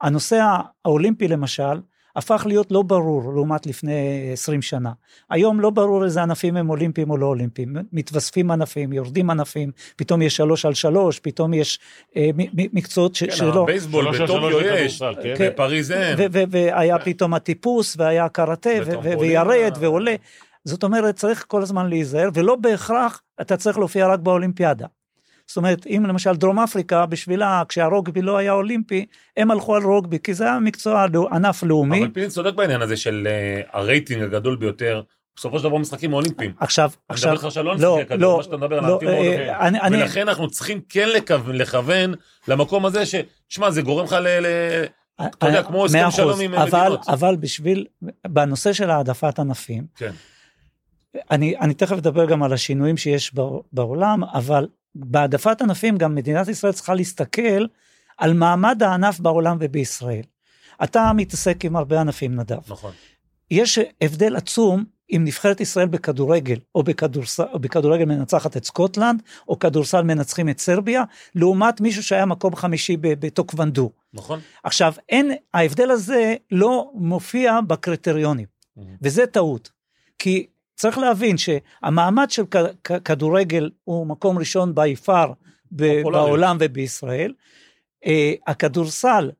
הנושא 0.00 0.46
האולימפי 0.84 1.28
למשל, 1.28 1.80
הפך 2.18 2.42
להיות 2.46 2.72
לא 2.72 2.82
ברור 2.82 3.32
לעומת 3.34 3.66
לפני 3.66 3.92
20 4.32 4.62
שנה. 4.62 4.92
היום 5.30 5.60
לא 5.60 5.70
ברור 5.70 6.04
איזה 6.04 6.22
ענפים 6.22 6.56
הם 6.56 6.70
אולימפיים 6.70 7.10
או 7.10 7.16
לא 7.16 7.26
אולימפיים. 7.26 7.76
מתווספים 7.92 8.50
ענפים, 8.50 8.92
יורדים 8.92 9.30
ענפים, 9.30 9.70
פתאום 9.96 10.22
יש 10.22 10.36
שלוש 10.36 10.64
על 10.66 10.74
שלוש, 10.74 11.18
פתאום 11.18 11.54
יש 11.54 11.78
אה, 12.16 12.30
מ- 12.34 12.42
מ- 12.42 12.68
מקצועות 12.72 13.14
ש- 13.14 13.24
כן, 13.24 13.30
שלא. 13.30 13.62
הבייסבול 13.62 14.04
שלוש 14.04 14.20
על 14.20 14.26
בטוקיו 14.26 14.60
יש, 14.60 15.02
כן. 15.22 15.34
כן. 15.38 15.48
בפריז 15.48 15.92
אין. 15.92 16.14
ו- 16.18 16.24
ו- 16.32 16.42
והיה 16.50 16.98
פתאום 16.98 17.34
הטיפוס 17.34 17.94
והיה 17.98 18.28
קראטה 18.28 18.70
ו- 18.70 18.78
ו- 18.78 18.82
וטרמפולינה. 18.88 19.20
וירד 19.20 19.76
ועולה. 19.80 20.14
זאת 20.64 20.84
אומרת 20.84 21.16
צריך 21.16 21.44
כל 21.48 21.62
הזמן 21.62 21.88
להיזהר 21.88 22.28
ולא 22.34 22.56
בהכרח 22.56 23.22
אתה 23.40 23.56
צריך 23.56 23.78
להופיע 23.78 24.06
רק 24.08 24.20
באולימפיאדה. 24.20 24.86
זאת 25.48 25.56
אומרת 25.56 25.86
אם 25.86 26.04
למשל 26.08 26.32
דרום 26.36 26.58
אפריקה 26.58 27.06
בשבילה 27.06 27.62
כשהרוגבי 27.68 28.22
לא 28.22 28.36
היה 28.36 28.52
אולימפי 28.52 29.06
הם 29.36 29.50
הלכו 29.50 29.76
על 29.76 29.82
רוגבי 29.82 30.18
כי 30.24 30.34
זה 30.34 30.44
היה 30.44 30.58
מקצוע 30.58 31.06
ענף 31.32 31.62
לאומי. 31.62 31.98
אבל 32.02 32.10
פיני 32.12 32.28
צודק 32.28 32.54
בעניין 32.54 32.82
הזה 32.82 32.96
של 32.96 33.28
אה, 33.30 33.60
הרייטינג 33.80 34.22
הגדול 34.22 34.56
ביותר, 34.56 35.02
בסופו 35.36 35.58
של 35.58 35.64
דבר 35.64 35.76
משחקים 35.76 36.12
אולימפיים. 36.12 36.52
עכשיו 36.60 36.90
אני 37.10 37.16
מדבר 37.18 37.30
עכשיו 37.30 37.32
איתך 37.32 37.54
שלא 37.54 37.76
לא, 37.78 37.98
כדור, 38.08 38.18
לא, 38.30 38.36
מה 38.36 38.42
שאתה 38.42 38.56
מדבר 38.56 38.78
על 38.78 38.86
לא, 38.86 38.92
ענפים 38.92 39.08
אה, 39.08 39.14
מועדפים. 39.14 39.48
אני- 39.60 39.80
אני- 39.80 39.96
ולכן 40.02 40.28
אנחנו 40.28 40.50
צריכים 40.50 40.80
כן 40.88 41.08
לכוון- 41.08 41.56
לכוון 41.56 42.14
למקום 42.48 42.86
הזה 42.86 43.06
ש... 43.06 43.14
תשמע, 43.48 43.70
זה 43.70 43.82
גורם 43.82 44.04
לך 44.04 44.12
ל... 44.12 44.26
ל- 44.46 44.84
אתה 45.20 45.46
יודע, 45.46 45.62
כמו 45.62 45.84
הסכם 45.84 46.10
שלום 46.10 46.40
עם 46.40 46.50
מדינות. 46.52 47.08
אבל 47.08 47.36
בשביל, 47.36 47.86
בנושא 48.26 48.72
של 48.72 48.90
העדפת 48.90 49.38
ענפים, 49.38 49.84
כן. 49.96 50.10
אני, 51.30 51.58
אני 51.58 51.74
תכף 51.74 51.96
אדבר 51.96 52.26
גם 52.26 52.42
על 52.42 52.52
השינויים 52.52 52.96
שיש 52.96 53.34
בע- 53.34 53.42
בעולם, 53.72 54.24
אבל 54.24 54.68
בהעדפת 54.94 55.62
ענפים 55.62 55.96
גם 55.96 56.14
מדינת 56.14 56.48
ישראל 56.48 56.72
צריכה 56.72 56.94
להסתכל 56.94 57.66
על 58.18 58.32
מעמד 58.32 58.82
הענף 58.82 59.20
בעולם 59.20 59.56
ובישראל. 59.60 60.22
אתה 60.84 61.12
מתעסק 61.12 61.64
עם 61.64 61.76
הרבה 61.76 62.00
ענפים 62.00 62.34
נדב. 62.36 62.58
נכון. 62.68 62.92
יש 63.50 63.78
הבדל 64.00 64.36
עצום 64.36 64.84
אם 65.16 65.22
נבחרת 65.24 65.60
ישראל 65.60 65.86
בכדורגל 65.88 66.56
או, 66.74 66.82
בכדורס... 66.82 67.40
או 67.40 67.58
בכדורגל 67.58 68.04
מנצחת 68.04 68.56
את 68.56 68.64
סקוטלנד 68.64 69.22
או 69.48 69.58
כדורסל 69.58 70.02
מנצחים 70.02 70.48
את 70.48 70.58
סרביה 70.58 71.04
לעומת 71.34 71.80
מישהו 71.80 72.02
שהיה 72.02 72.26
מקום 72.26 72.56
חמישי 72.56 72.96
בטוקוונדו. 73.00 73.90
נכון. 74.14 74.40
עכשיו 74.64 74.92
אין 75.08 75.32
ההבדל 75.54 75.90
הזה 75.90 76.34
לא 76.50 76.90
מופיע 76.94 77.58
בקריטריונים 77.66 78.46
Mhm. 78.78 78.80
וזה 79.02 79.26
טעות 79.26 79.70
כי 80.18 80.46
צריך 80.78 80.98
להבין 80.98 81.36
שהמעמד 81.38 82.30
של 82.30 82.42
כ- 82.50 82.56
כ- 82.84 83.02
כדורגל 83.04 83.70
הוא 83.84 84.06
מקום 84.06 84.38
ראשון 84.38 84.74
בפער. 85.06 86.02
בעולם 86.02 86.56
ובישראל. 86.60 87.32
אה, 88.06 88.32
הכדורסל 88.46 89.30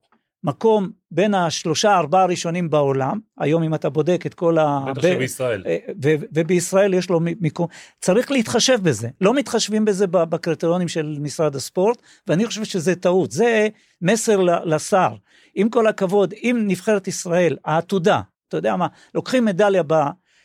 מקום 0.44 0.90
בין 1.10 1.34
השלושה 1.34 1.94
ארבעה 1.96 2.22
הראשונים 2.22 2.70
בעולם 2.70 3.18
היום 3.38 3.62
אם 3.62 3.74
אתה 3.74 3.88
בודק 3.90 4.26
את 4.26 4.34
כל 4.34 4.58
ה... 4.58 4.84
בטח 4.90 5.04
ב- 5.04 5.14
שבישראל. 5.14 5.62
אה, 5.66 5.76
ו- 6.04 6.24
ובישראל 6.32 6.94
יש 6.94 7.10
לו 7.10 7.20
מיקום, 7.20 7.66
צריך 8.00 8.30
להתחשב 8.30 8.78
בזה, 8.82 9.08
לא 9.20 9.34
מתחשבים 9.34 9.84
בזה 9.84 10.06
בקריטריונים 10.06 10.88
של 10.88 11.16
משרד 11.20 11.56
הספורט, 11.56 12.02
ואני 12.26 12.46
חושב 12.46 12.64
שזה 12.64 12.94
טעות, 12.94 13.30
זה 13.30 13.68
מסר 14.02 14.40
לשר. 14.64 15.14
עם 15.54 15.68
כל 15.68 15.86
הכבוד, 15.86 16.34
אם 16.42 16.64
נבחרת 16.66 17.08
ישראל, 17.08 17.56
העתודה, 17.64 18.20
אתה 18.48 18.56
יודע 18.56 18.76
מה, 18.76 18.86
לוקחים 19.14 19.44
מדליה 19.44 19.82
ב... 19.86 19.94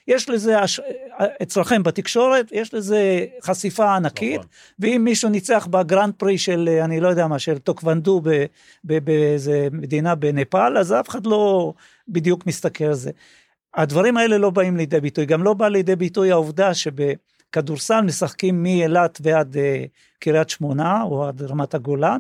יש 0.07 0.29
לזה, 0.29 0.59
הש- 0.59 0.79
אצלכם 1.41 1.83
בתקשורת, 1.83 2.51
יש 2.51 2.73
לזה 2.73 3.25
חשיפה 3.43 3.95
ענקית, 3.95 4.39
נכון. 4.39 4.49
ואם 4.79 5.01
מישהו 5.03 5.29
ניצח 5.29 5.67
בגרנד 5.71 6.13
פרי 6.17 6.37
של, 6.37 6.69
אה, 6.71 6.85
אני 6.85 6.99
לא 6.99 7.07
יודע 7.07 7.27
מה, 7.27 7.39
של 7.39 7.57
טוקוונדו 7.57 8.21
באיזה 8.83 9.67
מדינה 9.71 10.15
בנפאל, 10.15 10.77
אז 10.77 10.93
אף 10.93 11.09
אחד 11.09 11.25
לא 11.25 11.73
בדיוק 12.07 12.47
מסתכל 12.47 12.83
על 12.83 12.93
זה. 12.93 13.11
הדברים 13.75 14.17
האלה 14.17 14.37
לא 14.37 14.49
באים 14.49 14.77
לידי 14.77 14.99
ביטוי, 15.01 15.25
גם 15.25 15.43
לא 15.43 15.53
בא 15.53 15.67
לידי 15.67 15.95
ביטוי 15.95 16.31
העובדה 16.31 16.73
שבכדורסל 16.73 18.01
משחקים 18.01 18.63
מאילת 18.63 19.19
ועד 19.23 19.57
אה, 19.57 19.85
קריית 20.19 20.49
שמונה 20.49 21.03
או 21.03 21.27
עד 21.27 21.41
רמת 21.41 21.73
הגולן, 21.73 22.17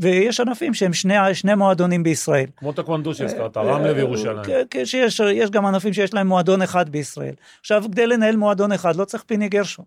ויש 0.00 0.40
ענפים 0.40 0.74
שהם 0.74 0.92
שני, 0.92 1.14
שני 1.34 1.54
מועדונים 1.54 2.02
בישראל. 2.02 2.46
כמו 2.56 2.72
טקוונדו 2.72 3.14
שהזכרת, 3.14 3.56
רמלה 3.56 3.92
וירושלים. 3.96 4.44
כן, 4.44 4.62
כן, 4.70 4.86
שיש 4.86 5.20
יש 5.34 5.50
גם 5.50 5.66
ענפים 5.66 5.92
שיש 5.92 6.14
להם 6.14 6.26
מועדון 6.26 6.62
אחד 6.62 6.88
בישראל. 6.88 7.34
עכשיו, 7.60 7.84
כדי 7.92 8.06
לנהל 8.06 8.36
מועדון 8.36 8.72
אחד 8.72 8.96
לא 8.96 9.04
צריך 9.04 9.22
פיני 9.22 9.48
גרשון. 9.48 9.84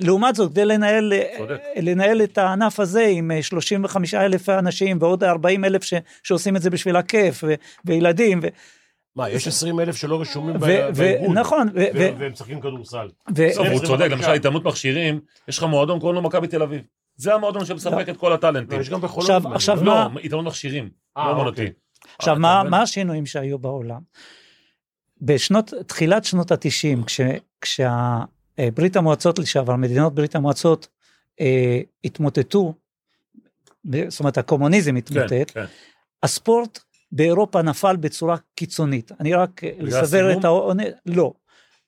לעומת 0.00 0.34
זאת, 0.34 0.52
כדי 0.52 0.64
לנהל, 0.64 1.12
צודק. 1.38 1.60
לנהל 1.76 2.22
את 2.22 2.38
הענף 2.38 2.80
הזה 2.80 3.06
עם 3.10 3.30
אה, 3.30 3.42
35 3.42 4.14
אלף 4.14 4.48
אנשים 4.48 4.98
ועוד 5.00 5.24
40 5.24 5.64
אלף 5.64 5.82
ש, 5.82 5.94
שעושים 6.22 6.56
את 6.56 6.62
זה 6.62 6.70
בשביל 6.70 6.96
הכיף 6.96 7.44
ו, 7.46 7.54
וילדים. 7.84 8.40
ו, 8.42 8.46
מה, 9.16 9.30
יש 9.30 9.48
20 9.48 9.80
אלף 9.80 9.96
שלא 9.96 10.20
רשומים 10.20 10.56
ו, 10.56 10.58
ב- 10.58 10.64
ו, 10.64 10.94
באיגוד. 10.94 11.38
נכון, 11.38 11.68
והם 11.94 12.32
משחקים 12.32 12.60
כדורסל. 12.60 13.08
הוא 13.26 13.46
25. 13.46 13.82
צודק, 13.82 14.06
למשל 14.10 14.32
התעמלות 14.32 14.64
מכשירים, 14.64 15.20
יש 15.48 15.58
לך 15.58 15.64
מועדון 15.64 16.00
קוראים 16.00 16.14
לו 16.14 16.22
מכבי 16.22 16.46
תל 16.46 16.62
אביב. 16.62 16.80
זה 17.16 17.34
המועדון 17.34 17.64
שמספק 17.64 18.08
את 18.08 18.16
כל 18.16 18.28
לא, 18.28 18.34
הטאלנטים. 18.34 18.80
יש 18.80 18.90
גם 18.90 19.00
בחולון. 19.00 19.52
עכשיו- 19.54 19.84
לא, 19.84 20.08
מה- 20.08 20.20
התעמלות 20.24 20.46
מכשירים, 20.46 20.90
אה, 21.16 21.24
לא 21.24 21.30
אוקיי. 21.30 21.42
אמנותי. 21.42 21.66
עכשיו, 22.18 22.34
אה, 22.44 22.62
מה, 22.64 22.82
השינויים 22.82 23.26
שהיו 23.26 23.58
בעולם? 23.58 24.00
בשנות, 25.20 25.72
תחילת 25.86 26.24
שנות 26.24 26.50
התשעים, 26.50 27.04
כש, 27.04 27.20
כשברית 27.60 28.96
המועצות 28.96 29.38
לשעבר, 29.38 29.76
מדינות 29.76 30.14
ברית 30.14 30.34
המועצות 30.36 30.88
אה, 31.40 31.80
התמוטטו, 32.04 32.74
זאת 34.08 34.20
אומרת 34.20 34.38
הקומוניזם 34.38 34.96
התמוטט, 34.96 35.28
כן, 35.30 35.42
כן. 35.54 35.64
הספורט 36.22 36.78
באירופה 37.12 37.62
נפל 37.62 37.96
בצורה 37.96 38.36
קיצונית. 38.54 39.12
אני 39.20 39.34
רק 39.34 39.64
אה, 39.64 39.70
לסבר? 39.78 40.38
את 40.38 40.44
העונג, 40.44 40.86
לא. 41.06 41.32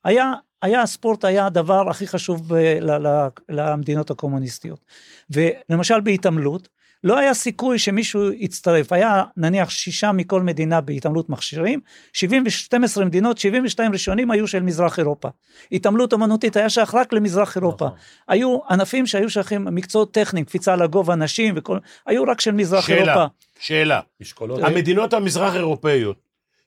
היה, 0.05 0.33
היה 0.64 0.83
הספורט 0.83 1.24
היה 1.24 1.46
הדבר 1.46 1.90
הכי 1.90 2.07
חשוב 2.07 2.48
ב, 2.48 2.55
ל, 2.81 3.07
ל, 3.07 3.29
למדינות 3.48 4.11
הקומוניסטיות. 4.11 4.85
ולמשל 5.31 6.00
בהתעמלות, 6.00 6.68
לא 7.05 7.18
היה 7.18 7.35
סיכוי 7.35 7.79
שמישהו 7.79 8.33
יצטרף, 8.33 8.92
היה 8.92 9.22
נניח 9.37 9.70
שישה 9.70 10.12
מכל 10.12 10.42
מדינה 10.42 10.81
בהתעמלות 10.81 11.31
מכשירים, 11.31 11.81
12 12.12 13.05
מדינות, 13.05 13.38
72 13.38 13.92
ראשונים 13.92 14.31
היו 14.31 14.46
של 14.46 14.62
מזרח 14.62 14.98
אירופה. 14.98 15.29
התעמלות 15.72 16.14
אמנותית 16.14 16.57
היה 16.57 16.70
שייך 16.70 16.94
רק 16.94 17.12
למזרח 17.12 17.57
אירופה. 17.57 17.85
נכון. 17.85 17.98
היו 18.29 18.59
ענפים 18.70 19.07
שהיו 19.07 19.31
שייכים, 19.31 19.64
מקצועות 19.70 20.14
טכניים, 20.14 20.46
קפיצה 20.46 20.77
לגובה, 20.77 21.14
נשים 21.14 21.55
וכל, 21.57 21.79
היו 22.07 22.24
רק 22.24 22.40
של 22.40 22.53
מזרח 22.53 22.87
שאלה. 22.87 22.98
אירופה. 22.98 23.27
שאלה, 23.59 24.00
משקולות. 24.20 24.61
המדינות 24.62 25.12
המזרח 25.12 25.55
אירופאיות 25.55 26.16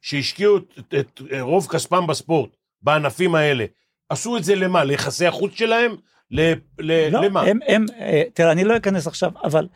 שהשקיעו 0.01 0.57
את, 0.57 0.93
את 0.99 1.21
רוב 1.39 1.67
כספם 1.67 2.07
בספורט, 2.07 2.49
בענפים 2.81 3.35
האלה, 3.35 3.65
עשו 4.09 4.37
את 4.37 4.43
זה 4.43 4.55
למה? 4.55 4.83
ליחסי 4.83 5.27
החוץ 5.27 5.53
שלהם? 5.53 5.95
ל, 6.31 6.53
ל, 6.79 7.09
לא, 7.09 7.21
למה? 7.21 7.41
הם, 7.41 7.59
הם, 7.67 7.85
אה, 7.99 8.23
תראה, 8.33 8.51
אני 8.51 8.63
לא 8.63 8.77
אכנס 8.77 9.07
עכשיו, 9.07 9.31
אבל 9.43 9.67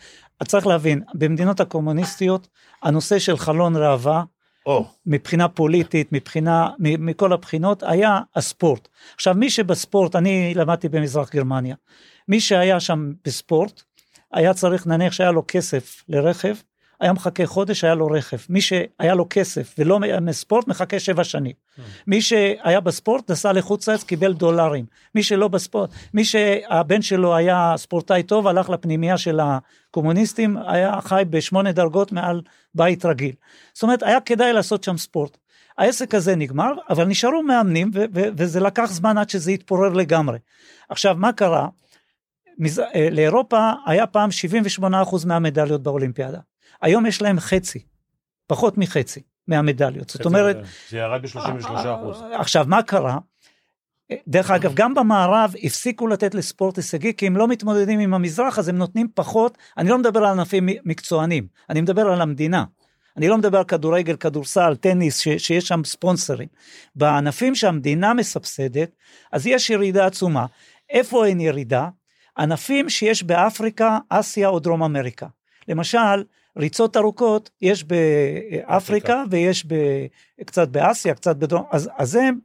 צריך 0.48 0.68
להבין, 0.68 1.02
במדינות 1.14 1.60
הקומוניסטיות, 1.60 2.48
הנושא 2.84 3.20
של 3.20 3.38
חלון 3.38 3.76
ראווה, 3.76 4.24
או, 4.66 4.86
מבחינה 5.06 5.48
פוליטית, 5.48 6.12
מבחינה, 6.12 6.70
מכל 6.80 7.34
הבחינות, 7.34 7.84
היה 7.84 8.20
הספורט. 8.36 8.88
עכשיו, 9.16 9.34
מי 9.34 9.50
שבספורט, 9.50 10.16
אני 10.16 10.54
למדתי 10.56 10.90
במזרח 10.90 11.32
גרמניה, 11.32 11.76
מי 12.28 12.40
שהיה 12.40 12.80
שם 12.80 13.12
בספורט, 13.26 13.82
היה 14.34 14.54
צריך, 14.54 14.88
נניח 14.88 15.14
שהיה 15.14 15.32
לו 15.32 15.44
כסף 15.48 16.04
לרכב, 16.10 16.56
היה 17.02 17.14
מחכה 17.14 17.46
חודש, 17.46 17.84
היה 17.84 17.96
לו 17.96 18.08
רכב. 18.08 18.38
מי 18.50 18.62
שהיה 18.62 19.16
לו 19.16 19.28
כסף 19.30 19.76
ולא 19.78 20.00
מספורט, 20.22 20.68
מחכה 20.68 21.00
שבע 21.00 21.24
שנים. 21.24 21.54
מי 22.08 22.22
שהיה 22.22 22.80
בספורט, 22.80 23.32
נסע 23.32 23.54
לחוץ 23.54 23.90
לארץ, 23.90 24.04
קיבל 24.04 24.34
דולרים. 24.34 24.86
מי 25.16 25.24
שלא 25.24 25.48
בספורט, 25.48 25.90
מי 26.14 26.26
שהבן 26.26 27.02
שלו 27.02 27.36
היה 27.36 27.74
ספורטאי 27.78 28.24
טוב, 28.24 28.48
הלך 28.48 28.70
לפנימייה 28.70 29.18
של 29.18 29.40
הקומוניסטים, 29.40 30.58
היה 30.68 31.02
חי 31.02 31.24
בשמונה 31.30 31.72
דרגות 31.72 32.12
מעל 32.12 32.42
בית 32.76 33.06
רגיל. 33.06 33.36
זאת 33.74 33.84
אומרת, 33.84 34.04
היה 34.04 34.22
כדאי 34.22 34.54
לעשות 34.54 34.84
שם 34.84 34.98
ספורט. 34.98 35.38
העסק 35.78 36.16
הזה 36.16 36.36
נגמר, 36.36 36.72
אבל 36.90 37.06
נשארו 37.06 37.44
מאמנים, 37.44 37.92
ו- 37.94 38.06
ו- 38.14 38.30
וזה 38.38 38.60
לקח 38.60 38.86
זמן 38.86 39.18
עד 39.18 39.30
שזה 39.30 39.52
התפורר 39.52 39.90
לגמרי. 39.90 40.38
עכשיו, 40.90 41.16
מה 41.18 41.34
קרה? 41.34 41.68
מז... 42.58 42.80
אה, 42.80 43.08
לאירופה 43.12 43.72
היה 43.86 44.08
פעם 44.08 44.30
78% 44.80 45.26
מהמדליות 45.26 45.84
באולימפיאדה. 45.84 46.40
היום 46.82 47.06
יש 47.06 47.22
להם 47.22 47.40
חצי, 47.40 47.80
פחות 48.48 48.78
מחצי 48.78 49.22
מהמדליות. 49.48 50.10
זאת 50.10 50.26
אומרת, 50.26 50.58
זה 50.90 50.98
ירד 50.98 51.22
ב-33 51.22 51.68
אחוז. 51.70 52.24
עכשיו, 52.34 52.66
מה 52.68 52.84
קרה? 52.84 53.18
דרך 54.28 54.52
אגב, 54.52 54.74
גם 54.74 54.94
במערב 54.94 55.54
הפסיקו 55.64 56.08
לתת 56.08 56.36
לספורט 56.36 56.78
הישגי, 56.78 57.14
כי 57.14 57.28
הם 57.28 57.38
לא 57.38 57.48
מתמודדים 57.48 58.00
עם 58.00 58.14
המזרח, 58.14 58.60
אז 58.60 58.68
הם 58.68 58.78
נותנים 58.78 59.08
פחות, 59.14 59.58
אני 59.78 59.90
לא 59.90 59.98
מדבר 59.98 60.20
על 60.20 60.40
ענפים 60.40 60.70
מקצוענים, 60.86 61.48
אני 61.70 61.82
מדבר 61.82 62.02
על 62.02 62.22
המדינה. 62.22 62.64
אני 63.18 63.28
לא 63.28 63.38
מדבר 63.38 63.58
על 63.58 63.64
כדורגל, 63.64 64.16
כדורסל, 64.16 64.76
טניס, 64.76 65.20
ש, 65.20 65.28
שיש 65.28 65.68
שם 65.68 65.82
ספונסרים. 65.86 66.48
בענפים 66.96 67.56
שהמדינה 67.56 68.14
מסבסדת, 68.14 68.96
אז 69.32 69.48
יש 69.48 69.70
ירידה 69.70 70.06
עצומה. 70.06 70.46
איפה 70.90 71.26
אין 71.26 71.40
ירידה? 71.40 71.88
ענפים 72.38 72.90
שיש 72.90 73.24
באפריקה, 73.24 73.98
אסיה 74.10 74.48
או 74.48 74.60
דרום 74.60 74.84
אמריקה. 74.84 75.28
למשל, 75.68 76.24
ריצות 76.58 76.98
ארוכות 76.98 77.50
יש 77.62 77.84
באפריקה 77.84 79.24
ויש 79.30 79.66
ב, 79.66 79.76
קצת 80.46 80.68
באסיה, 80.68 81.14
קצת 81.14 81.36
בדרום, 81.36 81.64
אז, 81.72 81.90
אז 81.98 82.16
הם 82.16 82.40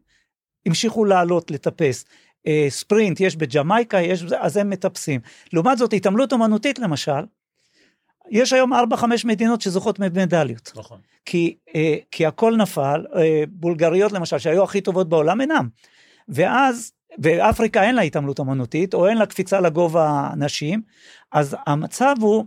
המשיכו 0.66 1.05
לעלות, 1.05 1.51
לטפס. 1.51 2.05
אה, 2.47 2.66
ספרינט 2.69 3.21
יש 3.21 3.37
בג'מייקה, 3.37 4.01
יש, 4.01 4.25
אז 4.38 4.57
הם 4.57 4.71
מטפסים. 4.71 5.21
לעומת 5.53 5.79
זאת, 5.79 5.92
התעמלות 5.92 6.33
אומנותית 6.33 6.79
למשל, 6.79 7.25
יש 8.31 8.53
היום 8.53 8.73
4-5 8.73 8.77
מדינות 9.25 9.61
שזוכות 9.61 9.99
במדליות. 9.99 10.73
נכון. 10.77 11.01
כי, 11.25 11.57
אה, 11.75 11.97
כי 12.11 12.27
הכל 12.27 12.57
נפל, 12.57 13.07
אה, 13.16 13.45
בולגריות 13.49 14.12
למשל, 14.12 14.38
שהיו 14.38 14.64
הכי 14.64 14.81
טובות 14.81 15.09
בעולם, 15.09 15.40
אינם. 15.40 15.69
ואז, 16.29 16.92
ואפריקה 17.19 17.83
אין 17.83 17.95
לה 17.95 18.03
התעמלות 18.03 18.40
אמנותית, 18.40 18.95
או 18.95 19.07
אין 19.07 19.19
לה 19.19 19.27
קפיצה 19.27 19.61
לגובה 19.61 20.31
נשים, 20.37 20.83
אז 21.33 21.57
המצב 21.66 22.14
הוא, 22.21 22.45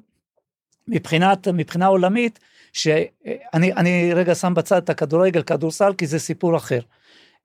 מבחינת, 0.89 1.47
מבחינה 1.47 1.87
עולמית, 1.87 2.39
שאני 2.73 3.73
אני 3.73 4.13
רגע 4.13 4.35
שם 4.35 4.53
בצד 4.53 4.77
את 4.83 4.89
הכדורגל, 4.89 5.41
כדורסל, 5.41 5.93
כי 5.97 6.07
זה 6.07 6.19
סיפור 6.19 6.57
אחר. 6.57 6.79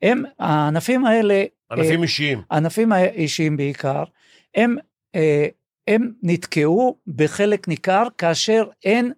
הם, 0.03 0.23
הענפים 0.39 1.05
האלה, 1.07 1.45
ענפים 1.71 1.99
אה, 1.99 2.03
אישיים. 2.03 2.43
הענפים 2.51 2.93
האישיים 2.93 3.57
בעיקר, 3.57 4.05
הם, 4.55 4.77
אה, 5.15 5.47
הם 5.89 6.13
נתקעו 6.23 6.97
בחלק 7.07 7.69
ניכר 7.69 8.03
כאשר 8.19 8.65
אין, 8.85 9.13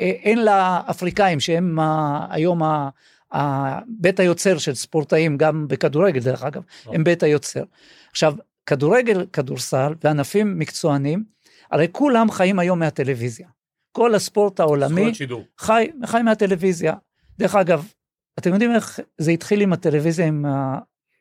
אה, 0.00 0.06
אין 0.06 0.44
לאפריקאים 0.44 1.40
שהם 1.40 1.78
ה- 1.78 2.26
היום 2.30 2.62
ה- 2.62 2.88
ה- 3.34 3.78
בית 3.88 4.20
היוצר 4.20 4.58
של 4.58 4.74
ספורטאים, 4.74 5.36
גם 5.36 5.68
בכדורגל 5.68 6.20
דרך 6.20 6.42
אגב, 6.42 6.62
הם 6.86 7.04
בית 7.04 7.22
היוצר. 7.22 7.62
עכשיו, 8.10 8.34
כדורגל, 8.66 9.26
כדורסל 9.32 9.94
וענפים 10.04 10.58
מקצוענים, 10.58 11.24
הרי 11.72 11.88
כולם 11.92 12.30
חיים 12.30 12.58
היום 12.58 12.78
מהטלוויזיה. 12.78 13.48
כל 13.92 14.14
הספורט 14.14 14.60
העולמי. 14.60 15.12
חי, 15.58 15.90
חי 16.06 16.22
מהטלוויזיה. 16.22 16.94
דרך 17.38 17.54
אגב, 17.54 17.92
אתם 18.38 18.52
יודעים 18.52 18.74
איך 18.74 19.00
זה 19.18 19.30
התחיל 19.30 19.60
עם 19.60 19.72
הטלוויזיה, 19.72 20.26
עם 20.26 20.44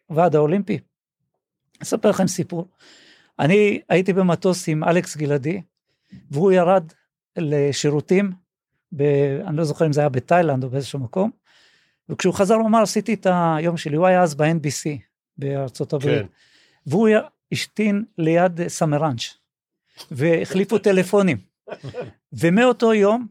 הוועד 0.07 0.35
האולימפי? 0.35 0.79
אספר 1.81 2.09
לכם 2.09 2.27
סיפור. 2.27 2.67
אני 3.39 3.81
הייתי 3.89 4.13
במטוס 4.13 4.69
עם 4.69 4.83
אלכס 4.83 5.17
גלעדי, 5.17 5.61
והוא 6.31 6.51
ירד 6.51 6.83
לשירותים, 7.37 8.31
ב, 8.95 9.01
אני 9.45 9.57
לא 9.57 9.63
זוכר 9.63 9.85
אם 9.85 9.93
זה 9.93 10.01
היה 10.01 10.09
בתאילנד 10.09 10.63
או 10.63 10.69
באיזשהו 10.69 10.99
מקום, 10.99 11.31
וכשהוא 12.09 12.33
חזר 12.33 12.55
הוא 12.55 12.67
אמר, 12.67 12.81
עשיתי 12.81 13.13
את 13.13 13.27
היום 13.57 13.77
שלי, 13.77 13.95
הוא 13.95 14.07
היה 14.07 14.23
אז 14.23 14.35
ב-NBC 14.35 14.89
בארצות 15.37 15.93
הברית, 15.93 16.21
כן. 16.21 16.27
והוא 16.85 17.09
השתין 17.51 18.05
ליד 18.17 18.67
סמראנץ', 18.67 19.40
והחליפו 20.11 20.77
טלפונים. 20.77 21.37
ומאותו 22.33 22.93
יום 22.93 23.27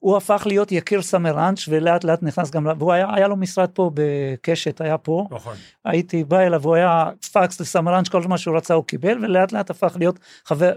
הוא 0.00 0.16
הפך 0.16 0.42
להיות 0.46 0.72
יקיר 0.72 1.02
סמראנץ' 1.02 1.68
ולאט 1.68 2.04
לאט 2.04 2.22
נכנס 2.22 2.50
גם, 2.50 2.66
והוא 2.78 2.92
היה, 2.92 3.14
היה 3.14 3.28
לו 3.28 3.36
משרד 3.36 3.68
פה 3.68 3.90
בקשת, 3.94 4.80
היה 4.80 4.98
פה, 4.98 5.26
נכון. 5.30 5.56
הייתי 5.84 6.24
בא 6.24 6.40
אליו, 6.40 6.64
הוא 6.64 6.74
היה 6.74 7.10
פקס 7.32 7.60
לסמראנץ', 7.60 8.08
כל 8.08 8.22
מה 8.22 8.38
שהוא 8.38 8.56
רצה 8.56 8.74
הוא 8.74 8.84
קיבל, 8.84 9.24
ולאט 9.24 9.52
לאט 9.52 9.70
הפך 9.70 9.96
להיות 9.98 10.18
חבר, 10.44 10.72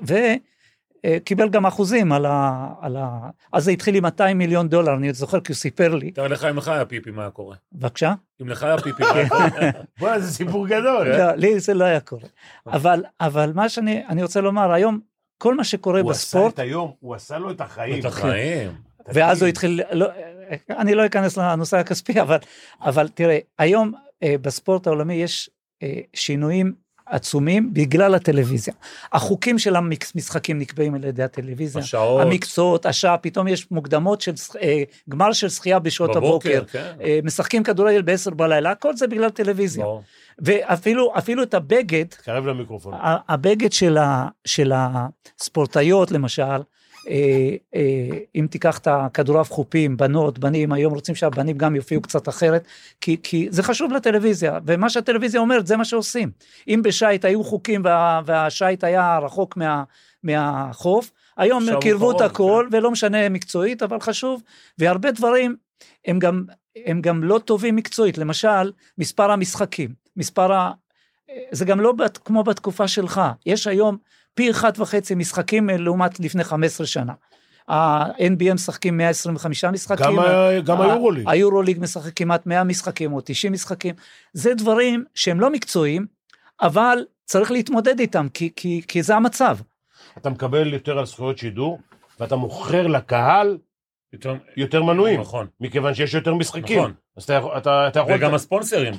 וקיבל 1.06 1.50
גם 1.50 1.66
אחוזים 1.66 2.12
על 2.12 2.26
ה, 2.26 2.68
על 2.82 2.98
ה... 2.98 3.30
אז 3.54 3.64
זה 3.64 3.72
התחיל 3.72 3.96
עם 3.96 4.04
200 4.04 4.38
מיליון 4.38 4.70
דולר, 4.70 4.94
אני 4.94 5.14
זוכר 5.14 5.40
כי 5.40 5.52
הוא 5.52 5.58
סיפר 5.58 5.96
לי, 5.96 6.12
תראה 6.12 6.28
לך 6.28 6.44
אם 6.44 6.58
לך 6.58 6.68
היה 6.68 6.86
פיפי, 6.86 7.12
מה 7.12 7.22
היה 7.22 7.32
קורה? 7.32 7.56
בבקשה? 7.74 8.14
אם 8.42 8.50
לך 8.50 8.64
היה 8.64 8.78
פיפי, 8.78 9.04
מה 9.04 9.14
היה 9.14 9.30
קורה? 9.30 9.50
בוא'נה, 10.00 10.20
זה 10.20 10.32
סיפור 10.32 10.68
גדול. 10.68 11.08
לא, 11.08 11.32
לי 11.32 11.60
זה 11.60 11.74
לא 11.74 11.86
היה 11.86 12.00
קורה. 12.00 12.28
אבל, 12.68 13.04
אבל 13.22 13.52
מה 13.56 13.70
שאני 13.70 14.04
אני 14.10 14.24
רוצה 14.24 14.42
לומר, 14.42 14.72
היום, 14.72 15.12
כל 15.43 15.56
מה 15.56 15.63
שקורה 15.63 16.01
הוא 16.01 16.12
עשה 16.12 16.19
בספורט, 16.19 16.53
את 16.53 16.60
היום, 16.60 16.91
הוא 16.99 17.15
עשה 17.15 17.38
לו 17.38 17.51
את 17.51 17.62
החיים. 17.62 17.99
את 17.99 18.06
החיים. 18.06 18.71
ואז 19.08 19.41
הוא 19.41 19.49
התחיל, 19.49 19.82
לא, 19.91 20.08
אני 20.69 20.95
לא 20.95 21.06
אכנס 21.06 21.38
לנושא 21.38 21.77
הכספי, 21.77 22.21
אבל, 22.21 22.38
אבל 22.82 23.08
תראה, 23.08 23.39
היום 23.60 23.93
אה, 24.23 24.36
בספורט 24.41 24.88
העולמי 24.88 25.13
יש 25.13 25.49
אה, 25.84 25.99
שינויים 26.13 26.73
עצומים 27.06 27.73
בגלל 27.73 28.15
הטלוויזיה. 28.15 28.73
החוקים 29.13 29.60
של 29.60 29.75
המשחקים 29.75 30.60
נקבעים 30.60 30.95
על 30.95 31.03
ידי 31.03 31.23
הטלוויזיה, 31.23 31.82
השעות. 31.82 32.21
המקצועות, 32.21 32.86
השעה, 32.86 33.17
פתאום 33.17 33.47
יש 33.47 33.71
מוקדמות 33.71 34.21
של 34.21 34.36
שח- 34.36 34.56
אה, 34.56 34.84
גמר 35.10 35.34
של 35.34 35.49
שחייה 35.49 35.79
בשעות 35.79 36.15
הבוקר, 36.15 36.63
כן. 36.71 36.93
אה, 37.01 37.19
משחקים 37.23 37.63
כדורגל 37.63 38.01
בעשר 38.01 38.32
בלילה, 38.32 38.71
הכל 38.71 38.95
זה 38.95 39.08
בגלל 39.08 39.29
טלוויזיה. 39.29 39.84
ברור. 39.84 40.03
ואפילו 40.39 41.13
אפילו 41.17 41.43
את 41.43 41.54
הבגד, 41.54 42.06
תקרב 42.06 42.46
למיקרופון. 42.46 42.93
הבגד 43.30 43.72
של, 43.72 43.98
ה, 43.98 44.28
של 44.46 44.72
הספורטאיות 44.76 46.12
למשל, 46.12 46.62
אה, 47.10 47.56
אה, 47.76 48.17
אם 48.36 48.48
תיקח 48.50 48.78
את 48.78 48.88
הכדורעף 48.88 49.52
חופים, 49.52 49.98
בנות, 49.98 50.39
בנים, 50.39 50.72
היום 50.72 50.93
רוצים 50.93 51.15
שהבנים 51.15 51.58
גם 51.58 51.76
יופיעו 51.76 52.02
קצת 52.02 52.30
אחרת, 52.30 52.63
כי, 53.02 53.17
כי 53.24 53.48
זה 53.50 53.63
חשוב 53.63 53.91
לטלוויזיה, 53.91 54.60
ומה 54.65 54.89
שהטלוויזיה 54.89 55.41
אומרת 55.41 55.67
זה 55.67 55.78
מה 55.78 55.86
שעושים. 55.86 56.32
אם 56.67 56.82
בשייט 56.84 57.26
היו 57.26 57.43
חוקים 57.43 57.82
וה, 57.84 58.22
והשייט 58.26 58.84
היה 58.84 59.19
רחוק 59.22 59.58
מה, 59.58 59.84
מהחוף, 60.24 61.12
היום 61.38 61.63
קירבו 61.82 62.12
את 62.12 62.22
הכל, 62.22 62.67
ולא 62.72 62.91
משנה 62.91 63.30
מקצועית, 63.30 63.84
אבל 63.84 64.00
חשוב, 64.00 64.43
והרבה 64.78 65.12
דברים 65.12 65.56
הם 66.06 66.19
גם, 66.19 66.43
הם 66.86 67.02
גם 67.02 67.24
לא 67.24 67.39
טובים 67.46 67.76
מקצועית, 67.76 68.17
למשל, 68.17 68.72
מספר 68.98 69.32
המשחקים, 69.32 70.03
מספר 70.17 70.54
ה... 70.54 70.71
זה 71.52 71.65
גם 71.65 71.80
לא 71.80 71.91
בת, 71.91 72.17
כמו 72.17 72.43
בתקופה 72.43 72.88
שלך, 72.88 73.21
יש 73.45 73.67
היום 73.67 73.97
פי 74.34 74.52
אחד 74.52 74.71
וחצי 74.78 75.15
משחקים 75.15 75.69
לעומת 75.69 76.19
לפני 76.19 76.43
15 76.43 76.88
שנה. 76.88 77.13
ה-NBA 77.67 78.54
משחקים 78.54 78.97
125 78.97 79.65
משחקים. 79.65 80.06
גם 80.06 80.19
ה- 80.19 80.60
גם 80.65 80.82
ה- 80.82 80.86
היורוליג. 80.86 81.26
היורוליג 81.30 81.78
משחק 81.80 82.12
כמעט 82.15 82.45
100 82.45 82.63
משחקים 82.63 83.13
או 83.13 83.21
90 83.26 83.54
משחקים. 83.54 83.95
זה 84.34 84.54
דברים 84.54 85.04
שהם 85.15 85.39
לא 85.39 85.49
מקצועיים, 85.49 86.06
אבל 86.62 86.97
צריך 87.26 87.52
להתמודד 87.52 87.99
איתם, 87.99 88.28
כי, 88.34 88.49
כי, 88.56 88.82
כי 88.88 89.04
זה 89.04 89.15
המצב. 89.15 89.58
אתה 90.17 90.30
מקבל 90.30 90.73
יותר 90.73 90.99
על 90.99 91.06
זכויות 91.06 91.38
שידור, 91.38 91.80
ואתה 92.19 92.36
מוכר 92.36 92.88
לקהל 92.88 93.58
יותר- 94.13 94.36
יותר 94.58 94.84
מנויים, 94.84 95.19
נכון. 95.21 95.47
מכיוון 95.60 95.93
שיש 95.93 96.13
יותר 96.13 96.34
משחקים. 96.34 96.78
נכון. 96.80 96.93
אז 97.17 97.23
אתה 97.23 97.34
יכול- 97.34 97.58
אתה 97.58 97.88
אתה 97.88 97.99
יכול... 97.99 98.13
וגם 98.15 98.34
הספונסרים. 98.34 98.93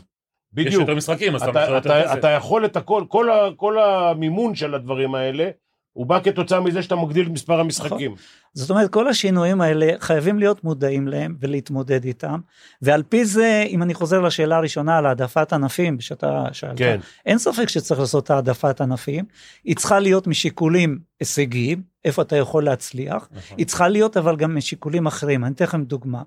יש 0.56 0.66
בדיוק. 0.66 0.80
יותר 0.80 0.94
משחקים, 0.94 1.34
אז 1.34 1.42
אתה 1.42 1.50
אתה, 1.50 1.60
מוכר 1.60 1.74
יותר 1.74 2.00
אתה, 2.00 2.08
כסף. 2.08 2.18
אתה 2.18 2.28
יכול 2.30 2.64
את 2.64 2.76
הכל, 2.76 3.04
כל, 3.08 3.30
ה, 3.30 3.48
כל 3.56 3.78
המימון 3.78 4.54
של 4.54 4.74
הדברים 4.74 5.14
האלה, 5.14 5.50
הוא 5.94 6.06
בא 6.06 6.20
כתוצאה 6.24 6.60
מזה 6.60 6.82
שאתה 6.82 6.96
מגדיל 6.96 7.26
את 7.26 7.30
מספר 7.30 7.60
המשחקים. 7.60 8.14
זאת 8.54 8.70
אומרת, 8.70 8.90
כל 8.90 9.08
השינויים 9.08 9.60
האלה 9.60 9.92
חייבים 10.00 10.38
להיות 10.38 10.64
מודעים 10.64 11.08
להם 11.08 11.36
ולהתמודד 11.40 12.04
איתם, 12.04 12.40
ועל 12.82 13.02
פי 13.02 13.24
זה, 13.24 13.64
אם 13.68 13.82
אני 13.82 13.94
חוזר 13.94 14.20
לשאלה 14.20 14.56
הראשונה 14.56 14.98
על 14.98 15.06
העדפת 15.06 15.52
ענפים, 15.52 16.00
שאתה 16.00 16.44
שאלת, 16.52 16.78
כן. 16.78 17.00
אין 17.26 17.38
ספק 17.38 17.68
שצריך 17.68 18.00
לעשות 18.00 18.30
העדפת 18.30 18.80
ענפים, 18.80 19.24
היא 19.64 19.76
צריכה 19.76 20.00
להיות 20.00 20.26
משיקולים 20.26 20.98
הישגיים, 21.20 21.82
איפה 22.04 22.22
אתה 22.22 22.36
יכול 22.36 22.64
להצליח, 22.64 23.28
נכון. 23.32 23.58
היא 23.58 23.66
צריכה 23.66 23.88
להיות 23.88 24.16
אבל 24.16 24.36
גם 24.36 24.56
משיקולים 24.56 25.06
אחרים, 25.06 25.44
אני 25.44 25.54
אתן 25.54 25.64
לכם 25.64 25.84
דוגמה. 25.84 26.22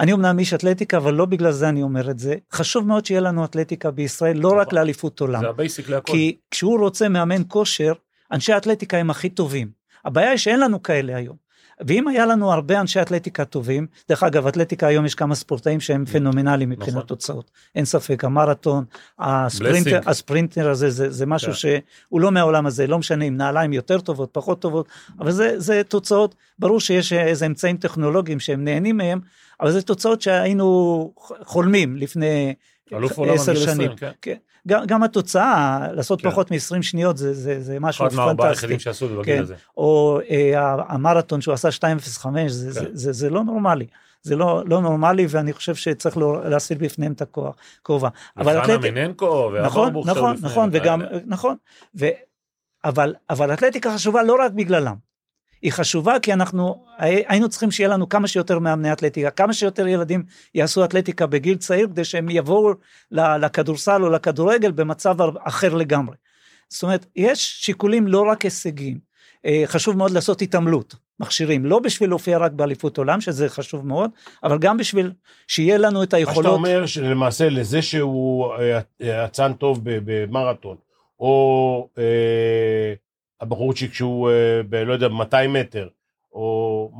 אני 0.00 0.12
אמנם 0.12 0.38
איש 0.38 0.54
אתלטיקה, 0.54 0.96
אבל 0.96 1.14
לא 1.14 1.24
בגלל 1.24 1.52
זה 1.52 1.68
אני 1.68 1.82
אומר 1.82 2.10
את 2.10 2.18
זה. 2.18 2.34
חשוב 2.52 2.86
מאוד 2.86 3.06
שיהיה 3.06 3.20
לנו 3.20 3.44
אתלטיקה 3.44 3.90
בישראל, 3.90 4.36
לא 4.36 4.48
רק 4.48 4.66
נכון. 4.66 4.78
לאליפות 4.78 5.20
עולם. 5.20 5.40
זה 5.40 5.48
ה 5.48 5.55
basic 5.55 5.88
להכל. 5.88 6.12
כי 6.12 6.36
כשהוא 6.50 6.80
רוצה 6.80 7.08
מאמן 7.08 7.42
כושר, 7.48 7.92
אנשי 8.32 8.52
האתלטיקה 8.52 8.96
הם 8.96 9.10
הכי 9.10 9.28
טובים. 9.28 9.70
הבעיה 10.04 10.30
היא 10.30 10.38
שאין 10.38 10.60
לנו 10.60 10.82
כאלה 10.82 11.16
היום. 11.16 11.47
ואם 11.86 12.08
היה 12.08 12.26
לנו 12.26 12.52
הרבה 12.52 12.80
אנשי 12.80 13.02
אתלטיקה 13.02 13.44
טובים, 13.44 13.86
דרך 14.08 14.22
אגב, 14.22 14.46
אתלטיקה 14.46 14.86
היום 14.86 15.06
יש 15.06 15.14
כמה 15.14 15.34
ספורטאים 15.34 15.80
שהם 15.80 16.04
פנומנליים 16.04 16.70
מבחינת 16.70 16.94
נכון. 16.94 17.06
תוצאות. 17.06 17.50
אין 17.74 17.84
ספק, 17.84 18.24
המרתון, 18.24 18.84
הספרינטר. 19.18 20.00
הספרינטר 20.06 20.70
הזה, 20.70 20.90
זה, 20.90 21.10
זה 21.10 21.26
משהו 21.26 21.52
כן. 21.52 21.58
שהוא 21.58 22.20
לא 22.20 22.30
מהעולם 22.30 22.66
הזה, 22.66 22.86
לא 22.86 22.98
משנה 22.98 23.24
אם 23.24 23.36
נעליים 23.36 23.72
יותר 23.72 24.00
טובות, 24.00 24.28
פחות 24.32 24.60
טובות, 24.60 24.88
אבל 25.20 25.30
זה, 25.30 25.60
זה 25.60 25.82
תוצאות, 25.88 26.34
ברור 26.58 26.80
שיש 26.80 27.12
איזה 27.12 27.46
אמצעים 27.46 27.76
טכנולוגיים 27.76 28.40
שהם 28.40 28.64
נהנים 28.64 28.96
מהם, 28.96 29.20
אבל 29.60 29.70
זה 29.70 29.82
תוצאות 29.82 30.22
שהיינו 30.22 31.12
חולמים 31.44 31.96
לפני 31.96 32.54
עשר 32.92 33.54
שנים. 33.54 33.90
20, 33.90 33.90
כן. 34.22 34.36
כן. 34.68 34.74
גם, 34.74 34.86
גם 34.86 35.02
התוצאה, 35.02 35.78
לעשות 35.92 36.20
כן. 36.22 36.30
פחות 36.30 36.50
מ-20 36.50 36.56
שניות 36.82 37.16
זה, 37.16 37.34
זה, 37.34 37.60
זה 37.60 37.80
משהו 37.80 38.06
אחד 38.06 38.16
מהארבעה 38.16 38.46
פנטסטי. 38.48 38.66
היחידים 38.66 38.78
שעשו 38.78 39.04
את 39.04 39.10
זה 39.10 39.16
כן. 39.16 39.22
בגיל 39.22 39.42
הזה. 39.42 39.54
או 39.76 40.20
אה, 40.30 40.74
המרתון 40.88 41.40
שהוא 41.40 41.54
עשה 41.54 41.68
2.05, 41.68 42.28
זה, 42.48 42.70
זה, 42.72 42.80
כן. 42.80 42.86
זה, 42.92 43.12
זה 43.12 43.30
לא 43.30 43.44
נורמלי. 43.44 43.86
זה 44.22 44.36
לא, 44.36 44.62
לא 44.66 44.80
נורמלי 44.80 45.26
ואני 45.30 45.52
חושב 45.52 45.74
שצריך 45.74 46.16
לא- 46.16 46.48
להסיר 46.50 46.78
בפניהם 46.80 47.12
את 47.12 47.22
הכוח, 47.22 47.54
כובע. 47.82 48.08
אבל 48.36 48.58
וחנה 48.58 48.74
אתלטי- 48.74 48.90
מננקו, 48.90 49.50
נכון, 49.64 49.82
והברבוך 49.84 50.06
שהיו 50.06 50.16
נכון, 50.16 50.34
לפניהם, 50.34 50.52
נכון, 50.52 50.70
וגם. 50.72 51.02
נכון, 51.26 51.56
ו, 51.98 52.06
אבל, 52.84 53.14
אבל 53.30 53.52
אתלטיקה 53.52 53.94
חשובה 53.94 54.22
לא 54.22 54.36
רק 54.44 54.52
בגללם. 54.52 54.94
היא 55.62 55.72
חשובה 55.72 56.18
כי 56.22 56.32
אנחנו 56.32 56.84
הי- 56.98 57.24
היינו 57.28 57.48
צריכים 57.48 57.70
שיהיה 57.70 57.88
לנו 57.88 58.08
כמה 58.08 58.28
שיותר 58.28 58.58
מאמני 58.58 58.92
אתלטיקה, 58.92 59.30
כמה 59.30 59.52
שיותר 59.52 59.86
ילדים 59.86 60.22
יעשו 60.54 60.84
אתלטיקה 60.84 61.26
בגיל 61.26 61.56
צעיר 61.56 61.86
כדי 61.86 62.04
שהם 62.04 62.28
יבואו 62.30 62.72
לכדורסל 63.12 64.02
או 64.02 64.10
לכדורגל 64.10 64.70
במצב 64.70 65.16
אחר 65.38 65.74
לגמרי. 65.74 66.16
זאת 66.68 66.82
אומרת, 66.82 67.06
יש 67.16 67.56
שיקולים 67.64 68.06
לא 68.08 68.20
רק 68.30 68.42
הישגיים, 68.42 68.98
אה, 69.46 69.62
חשוב 69.66 69.96
מאוד 69.96 70.10
לעשות 70.10 70.42
התעמלות, 70.42 70.94
מכשירים, 71.20 71.66
לא 71.66 71.78
בשביל 71.78 72.08
להופיע 72.08 72.38
רק 72.38 72.52
באליפות 72.52 72.98
עולם, 72.98 73.20
שזה 73.20 73.48
חשוב 73.48 73.86
מאוד, 73.86 74.10
אבל 74.44 74.58
גם 74.58 74.76
בשביל 74.76 75.12
שיהיה 75.48 75.78
לנו 75.78 76.02
את 76.02 76.14
מה 76.14 76.20
שאתה 76.20 76.30
היכולות. 76.30 76.52
אומר 76.52 76.86
שלמעשה 76.86 77.48
לזה 77.48 77.82
שהוא 77.82 78.52
אה, 78.54 78.80
אה, 79.02 79.24
אצן 79.24 79.52
טוב 79.52 79.80
במרתון, 79.84 80.76
או 81.20 81.88
אה, 81.98 82.94
הבחורצ'יק 83.40 83.94
שהוא, 83.94 84.30
אה, 84.30 84.62
ב- 84.68 84.74
לא 84.74 84.92
יודע, 84.92 85.08
200 85.08 85.52
מטר, 85.52 85.88
או 86.32 86.90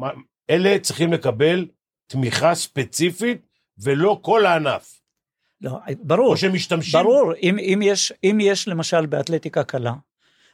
אלה 0.51 0.79
צריכים 0.79 1.13
לקבל 1.13 1.67
תמיכה 2.07 2.55
ספציפית 2.55 3.47
ולא 3.79 4.19
כל 4.23 4.47
הענף. 4.47 5.01
לא, 5.61 5.79
ברור. 6.03 6.31
או 6.31 6.37
שמשתמשים... 6.37 7.03
ברור, 7.03 7.33
אם, 7.43 7.59
אם, 7.59 7.81
יש, 7.83 8.13
אם 8.25 8.39
יש 8.41 8.69
למשל 8.69 9.07
באתלטיקה 9.07 9.65
קלה, 9.65 9.93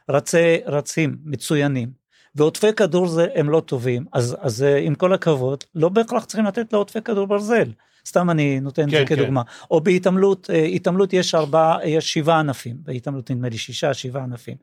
רצי, 0.09 0.57
רצים 0.65 1.17
מצוינים, 1.23 1.89
ועוטפי 2.35 2.73
כדור 2.73 3.07
זה, 3.07 3.27
הם 3.35 3.49
לא 3.49 3.59
טובים, 3.59 4.05
אז, 4.13 4.37
אז 4.39 4.63
אה, 4.63 4.77
עם 4.77 4.95
כל 4.95 5.13
הכבוד, 5.13 5.63
לא 5.75 5.89
בהכרח 5.89 6.25
צריכים 6.25 6.45
לתת 6.45 6.73
לעוטפי 6.73 7.01
כדור 7.01 7.27
ברזל. 7.27 7.71
סתם 8.07 8.29
אני 8.29 8.59
נותן 8.59 8.83
את 8.83 8.91
כן, 8.91 8.97
זה 8.97 9.05
כן. 9.05 9.15
כדוגמה. 9.15 9.41
או 9.71 9.81
בהתעמלות, 9.81 10.49
אה, 10.49 10.65
התעמלות 10.65 11.13
יש 11.13 11.35
ארבעה, 11.35 11.77
יש 11.87 12.13
שבעה 12.13 12.39
ענפים, 12.39 12.75
בהתעמלות 12.79 13.31
נדמה 13.31 13.49
לי 13.49 13.57
שישה, 13.57 13.93
שבעה 13.93 14.23
ענפים. 14.23 14.55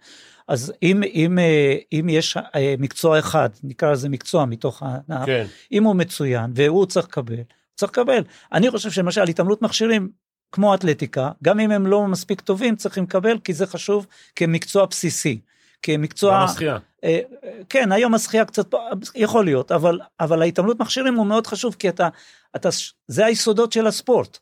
אז 0.49 0.73
אם, 0.83 1.03
אם, 1.15 1.39
אה, 1.39 1.77
אם 1.93 2.09
יש 2.09 2.37
אה, 2.37 2.75
מקצוע 2.79 3.19
אחד, 3.19 3.49
נקרא 3.63 3.93
לזה 3.93 4.09
מקצוע 4.09 4.45
מתוך 4.45 4.83
הענף, 4.83 5.27
כן. 5.27 5.47
אם 5.73 5.85
הוא 5.85 5.97
מצוין 5.97 6.53
והוא 6.55 6.87
צריך 6.87 7.07
לקבל, 7.07 7.43
צריך 7.75 7.93
לקבל. 7.93 8.23
אני 8.53 8.71
חושב 8.71 8.91
שלמשל 8.91 9.23
התעמלות 9.23 9.63
מכשירים, 9.63 10.09
כמו 10.53 10.75
אתלטיקה, 10.75 11.31
גם 11.45 11.61
אם 11.61 11.71
הם 11.71 11.87
לא 11.87 12.07
מספיק 12.07 12.41
טובים, 12.41 12.77
צריכים 12.77 13.05
לקבל, 13.05 13.39
כי 13.39 13.53
זה 13.53 13.67
חשוב 13.67 14.07
כמקצוע 14.37 14.87
בסיסי. 14.87 15.41
כמקצוע... 15.83 16.33
גם 16.33 16.45
השחייה. 16.45 16.79
אה, 17.05 17.21
אה, 17.45 17.51
כן, 17.69 17.93
היום 17.93 18.15
השחייה 18.15 18.45
קצת, 18.45 18.75
יכול 19.15 19.45
להיות, 19.45 19.73
אבל, 19.73 20.01
אבל 20.21 20.43
ההתעמלות 20.43 20.81
מכשירים 20.81 21.15
הוא 21.15 21.27
מאוד 21.27 21.47
חשוב, 21.47 21.77
כי 21.79 21.89
אתה, 21.89 22.09
אתה, 22.57 22.69
זה 23.09 23.27
היסודות 23.27 23.73
של 23.73 23.87
הספורט. 23.87 24.39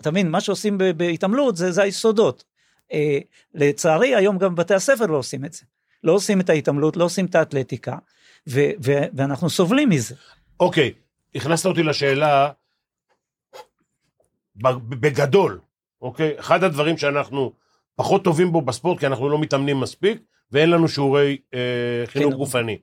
אתה 0.00 0.10
מבין, 0.10 0.30
מה 0.30 0.40
שעושים 0.40 0.78
בהתעמלות 0.96 1.56
זה, 1.56 1.72
זה 1.72 1.82
היסודות. 1.82 2.44
אה, 2.92 3.18
לצערי, 3.54 4.14
היום 4.14 4.38
גם 4.38 4.54
בתי 4.54 4.74
הספר 4.74 5.06
לא 5.06 5.16
עושים 5.16 5.44
את 5.44 5.52
זה. 5.52 5.62
לא 6.04 6.12
עושים 6.12 6.40
את 6.40 6.50
ההתעמלות, 6.50 6.96
לא 6.96 7.04
עושים 7.04 7.26
את 7.26 7.34
האתלטיקה, 7.34 7.96
ו, 8.48 8.60
ו, 8.84 8.92
ואנחנו 9.12 9.50
סובלים 9.50 9.88
מזה. 9.88 10.14
אוקיי, 10.60 10.92
הכנסת 11.34 11.66
אותי 11.66 11.82
לשאלה 11.82 12.50
בגדול, 14.56 15.60
אוקיי? 16.02 16.38
אחד 16.40 16.64
הדברים 16.64 16.98
שאנחנו 16.98 17.52
פחות 17.94 18.24
טובים 18.24 18.52
בו 18.52 18.62
בספורט, 18.62 18.98
כי 18.98 19.06
אנחנו 19.06 19.28
לא 19.28 19.40
מתאמנים 19.40 19.80
מספיק, 19.80 20.22
ואין 20.52 20.70
לנו 20.70 20.88
שיעורי 20.88 21.38
אה, 21.54 21.58
חינוך 22.06 22.12
חינוך. 22.12 22.34
גופני. 22.34 22.78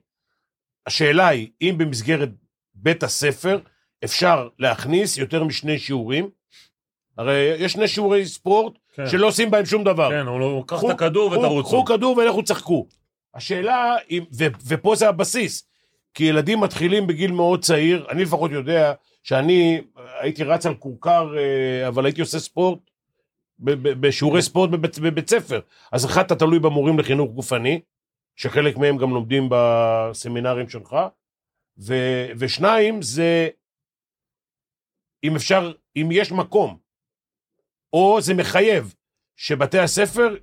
השאלה 0.86 1.28
היא, 1.28 1.48
אם 1.62 1.74
במסגרת 1.78 2.28
בית 2.74 3.02
הספר 3.02 3.58
אפשר 4.04 4.48
להכניס 4.58 5.16
יותר 5.16 5.44
משני 5.44 5.78
שיעורים, 5.78 6.30
הרי 7.18 7.54
יש 7.58 7.72
שני 7.72 7.88
שיעורי 7.88 8.26
ספורט 8.26 8.78
כן. 8.94 9.06
שלא 9.06 9.26
עושים 9.26 9.50
בהם 9.50 9.66
שום 9.66 9.84
דבר. 9.84 10.10
כן, 10.10 10.26
הוא 10.26 10.40
לא, 10.40 10.64
קח 10.66 10.84
את 10.84 10.90
הכדור 10.90 11.32
ותרוצו. 11.32 11.68
קחו 11.68 11.84
כדור 11.84 12.16
ולכו 12.16 12.42
תשחקו. 12.42 12.86
השאלה, 13.34 13.96
אם, 14.10 14.24
ו, 14.38 14.46
ופה 14.66 14.96
זה 14.96 15.08
הבסיס, 15.08 15.68
כי 16.14 16.24
ילדים 16.24 16.60
מתחילים 16.60 17.06
בגיל 17.06 17.32
מאוד 17.32 17.62
צעיר, 17.62 18.06
אני 18.10 18.22
לפחות 18.22 18.50
יודע 18.50 18.92
שאני 19.22 19.80
הייתי 20.20 20.44
רץ 20.44 20.66
על 20.66 20.74
כורכר, 20.74 21.34
אה, 21.38 21.88
אבל 21.88 22.04
הייתי 22.04 22.20
עושה 22.20 22.38
ספורט, 22.38 22.78
בשיעורי 23.60 24.42
ספורט 24.42 24.70
בבית, 24.70 24.98
בבית 24.98 25.30
ספר. 25.30 25.60
אז 25.92 26.06
אחד, 26.06 26.24
אתה 26.24 26.34
תלוי 26.36 26.58
במורים 26.58 26.98
לחינוך 26.98 27.30
גופני, 27.32 27.80
שחלק 28.36 28.76
מהם 28.76 28.96
גם 28.96 29.10
לומדים 29.10 29.48
בסמינרים 29.50 30.68
שלך, 30.68 30.96
ו, 31.78 31.94
ושניים, 32.38 33.02
זה 33.02 33.48
אם 35.24 35.36
אפשר, 35.36 35.72
אם 35.96 36.08
יש 36.12 36.32
מקום, 36.32 36.78
או 37.92 38.20
זה 38.20 38.34
מחייב 38.34 38.94
שבתי 39.36 39.78
הספר 39.78 40.36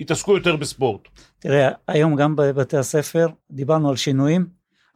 יתעסקו 0.00 0.36
יותר 0.36 0.56
בספורט. 0.56 1.08
תראה, 1.38 1.68
היום 1.88 2.16
גם 2.16 2.36
בבתי 2.36 2.76
הספר, 2.76 3.26
דיברנו 3.50 3.88
על 3.88 3.96
שינויים, 3.96 4.46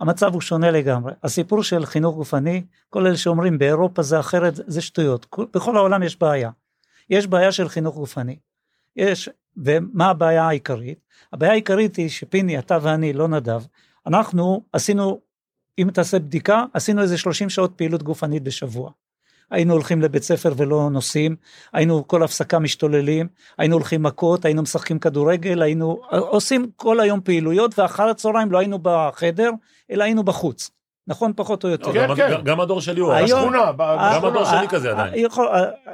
המצב 0.01 0.33
הוא 0.33 0.41
שונה 0.41 0.71
לגמרי. 0.71 1.13
הסיפור 1.23 1.63
של 1.63 1.87
חינוך 1.87 2.15
גופני, 2.15 2.65
כל 2.91 3.07
אלה 3.07 3.17
שאומרים 3.17 3.59
באירופה 3.59 4.03
זה 4.03 4.21
אחרת, 4.21 4.55
זה 4.57 4.81
שטויות. 4.81 5.25
כל- 5.25 5.47
בכל 5.55 5.77
העולם 5.77 6.03
יש 6.03 6.19
בעיה. 6.19 6.51
יש 7.11 7.27
בעיה 7.27 7.53
של 7.53 7.69
חינוך 7.69 7.95
גופני. 7.95 8.37
יש, 8.97 9.29
ומה 9.57 10.11
הבעיה 10.11 10.45
העיקרית? 10.45 10.99
הבעיה 11.33 11.53
העיקרית 11.53 11.97
היא 11.97 12.09
שפיני, 12.09 12.59
אתה 12.59 12.79
ואני, 12.83 13.13
לא 13.13 13.29
נדב, 13.29 13.63
אנחנו 14.07 14.63
עשינו, 14.73 15.21
אם 15.79 15.91
תעשה 15.91 16.19
בדיקה, 16.19 16.65
עשינו 16.73 17.03
איזה 17.03 17.19
30 17.19 17.51
שעות 17.51 17.73
פעילות 17.77 18.03
גופנית 18.03 18.43
בשבוע. 18.43 18.91
היינו 19.51 19.73
הולכים 19.73 20.03
לבית 20.03 20.23
ספר 20.23 20.53
ולא 20.57 20.89
נוסעים, 20.91 21.37
היינו 21.73 22.09
כל 22.09 22.23
הפסקה 22.23 22.59
משתוללים, 22.59 23.29
היינו 23.59 23.75
הולכים 23.75 24.03
מכות, 24.03 24.45
היינו 24.45 24.63
משחקים 24.63 24.99
כדורגל, 24.99 25.63
היינו 25.63 26.01
עושים 26.11 26.71
כל 26.77 27.01
היום 27.01 27.21
פעילויות, 27.21 27.79
ואחר 27.79 28.09
הצהריים 28.09 28.53
לא 28.53 28.59
היינו 28.59 28.79
בחדר, 28.83 29.51
אלא 29.91 30.05
היינו 30.05 30.23
בחוץ. 30.23 30.71
נכון? 31.07 31.33
פחות 31.37 31.65
או 31.65 31.69
יותר. 31.69 32.07
לא, 32.07 32.15
כן, 32.15 32.37
כן. 32.37 32.45
גם 32.45 32.61
הדור 32.61 32.81
שלי 32.81 33.01
הוא... 33.01 33.15
ב- 33.73 33.81
אה, 33.81 34.15
גם 34.15 34.25
הדור 34.25 34.43
אה, 34.43 34.59
שלי 34.59 34.69
כזה 34.69 34.89
אה, 34.89 34.93
עדיין. 34.93 35.15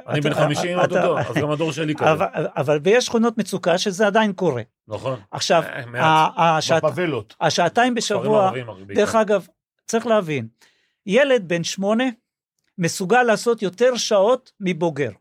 אני 0.09 0.21
בן 0.21 0.33
50 0.33 0.79
אתה- 0.79 1.05
אוטוטו, 1.05 1.19
אז 1.19 1.35
גם 1.35 1.51
הדור 1.51 1.71
שלי 1.71 1.95
כזה. 1.95 2.09
אבל, 2.57 2.79
ויש 2.83 3.05
שכונות 3.05 3.37
מצוקה 3.37 3.77
שזה 3.77 4.07
עדיין 4.07 4.33
קורה. 4.33 4.61
נכון. 4.87 5.19
עכשיו, 5.31 5.63
אה. 5.95 6.59
השעתיים 7.41 7.95
בשבוע, 7.95 8.51
בעיקר. 8.51 8.93
דרך 8.93 9.15
אגב, 9.15 9.47
צריך 9.87 10.07
להבין, 10.07 10.47
ילד 11.05 11.47
בן 11.47 11.63
שמונה 11.63 12.03
מסוגל 12.77 13.23
לעשות 13.23 13.61
יותר 13.61 13.97
שעות 13.97 14.51
מבוגר. 14.59 15.11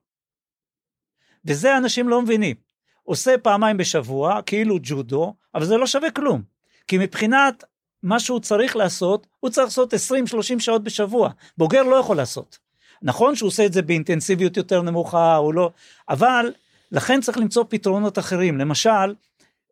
וזה 1.45 1.77
אנשים 1.77 2.09
לא 2.09 2.23
מבינים. 2.23 2.57
עושה 3.03 3.35
פעמיים 3.43 3.77
בשבוע, 3.77 4.43
כאילו 4.47 4.79
ג'ודו, 4.83 5.35
אבל 5.55 5.65
זה 5.65 5.77
לא 5.77 5.87
שווה 5.87 6.11
כלום. 6.11 6.43
כי 6.87 6.99
מבחינת 6.99 7.65
מה 8.03 8.21
שהוא 8.21 8.41
צריך 8.41 8.77
לעשות, 8.77 9.27
הוא 9.41 9.51
צריך 9.51 9.65
לעשות 9.67 9.95
20-30 9.95 10.61
שעות 10.61 10.85
בשבוע. 10.85 11.31
בוגר 11.59 11.83
לא 11.83 11.97
יכול 11.97 12.17
לעשות. 12.17 12.59
נכון 13.03 13.37
שהוא 13.37 13.47
עושה 13.47 13.67
את 13.67 13.73
זה 13.73 13.83
באינטנסיביות 13.83 14.57
יותר 14.57 14.83
נמוכה, 14.83 15.37
הוא 15.37 15.55
לא... 15.55 15.71
אבל 16.09 16.53
לכן 16.93 17.21
צריך 17.21 17.39
למצוא 17.39 17.65
פתרונות 17.69 18.19
אחרים. 18.19 18.59
למשל, 18.59 19.15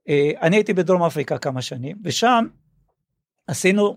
אה, 0.08 0.30
אני 0.42 0.56
הייתי 0.56 0.72
בדרום 0.72 1.02
אפריקה 1.02 1.38
כמה 1.38 1.62
שנים, 1.62 1.96
ושם 2.04 2.46
עשינו 3.46 3.96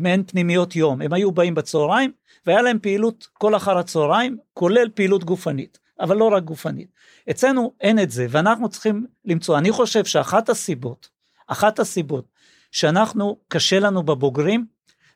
מעין 0.00 0.24
פנימיות 0.24 0.76
יום. 0.76 1.02
הם 1.02 1.12
היו 1.12 1.32
באים 1.32 1.54
בצהריים, 1.54 2.12
והיה 2.46 2.62
להם 2.62 2.78
פעילות 2.78 3.28
כל 3.32 3.56
אחר 3.56 3.78
הצהריים, 3.78 4.36
כולל 4.54 4.88
פעילות 4.94 5.24
גופנית, 5.24 5.78
אבל 6.00 6.16
לא 6.16 6.24
רק 6.24 6.42
גופנית. 6.42 6.88
אצלנו 7.30 7.72
אין 7.80 7.98
את 7.98 8.10
זה, 8.10 8.26
ואנחנו 8.30 8.68
צריכים 8.68 9.06
למצוא. 9.24 9.58
אני 9.58 9.72
חושב 9.72 10.04
שאחת 10.04 10.48
הסיבות, 10.48 11.08
אחת 11.46 11.78
הסיבות 11.78 12.24
שאנחנו, 12.72 13.36
קשה 13.48 13.78
לנו 13.80 14.02
בבוגרים, 14.02 14.66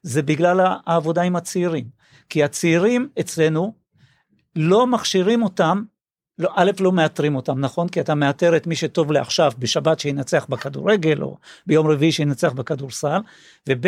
זה 0.02 0.22
בגלל 0.22 0.60
העבודה 0.86 1.22
עם 1.22 1.36
הצעירים. 1.36 2.01
כי 2.32 2.44
הצעירים 2.44 3.08
אצלנו, 3.20 3.74
לא 4.56 4.86
מכשירים 4.86 5.42
אותם 5.42 5.82
לא, 6.38 6.48
א', 6.54 6.70
לא 6.80 6.92
מאתרים 6.92 7.36
אותם, 7.36 7.60
נכון? 7.60 7.88
כי 7.88 8.00
אתה 8.00 8.14
מאתר 8.14 8.56
את 8.56 8.66
מי 8.66 8.76
שטוב 8.76 9.12
לעכשיו, 9.12 9.52
בשבת 9.58 9.98
שינצח 9.98 10.46
בכדורגל, 10.48 11.22
או 11.22 11.36
ביום 11.66 11.90
רביעי 11.90 12.12
שינצח 12.12 12.52
בכדורסל, 12.52 13.20
וב', 13.68 13.86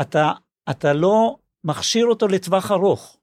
אתה, 0.00 0.32
אתה 0.70 0.92
לא 0.92 1.36
מכשיר 1.64 2.06
אותו 2.06 2.28
לטווח 2.28 2.70
ארוך. 2.70 3.16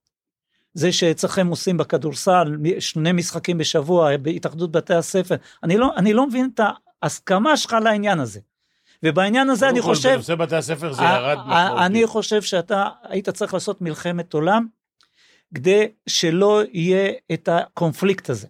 זה 0.73 0.91
שאצלכם 0.91 1.47
עושים 1.47 1.77
בכדורסל 1.77 2.57
שני 2.79 3.11
משחקים 3.11 3.57
בשבוע 3.57 4.17
בהתאחדות 4.17 4.71
בתי 4.71 4.93
הספר, 4.93 5.35
אני 5.63 5.77
לא, 5.77 5.91
אני 5.97 6.13
לא 6.13 6.27
מבין 6.27 6.49
את 6.53 6.59
ההסכמה 7.01 7.57
שלך 7.57 7.75
לעניין 7.83 8.19
הזה. 8.19 8.39
ובעניין 9.03 9.49
הזה 9.49 9.69
אני 9.69 9.81
חושב... 9.81 10.13
בנושא 10.13 10.35
בתי 10.35 10.55
הספר 10.55 10.93
זה 10.93 11.03
ירד 11.03 11.37
משמעותי. 11.37 11.85
אני 11.85 12.07
חושב 12.07 12.41
שאתה 12.41 12.87
היית 13.03 13.29
צריך 13.29 13.53
לעשות 13.53 13.81
מלחמת 13.81 14.33
עולם, 14.33 14.65
כדי 15.55 15.87
שלא 16.07 16.61
יהיה 16.71 17.11
את 17.33 17.49
הקונפליקט 17.51 18.29
הזה. 18.29 18.47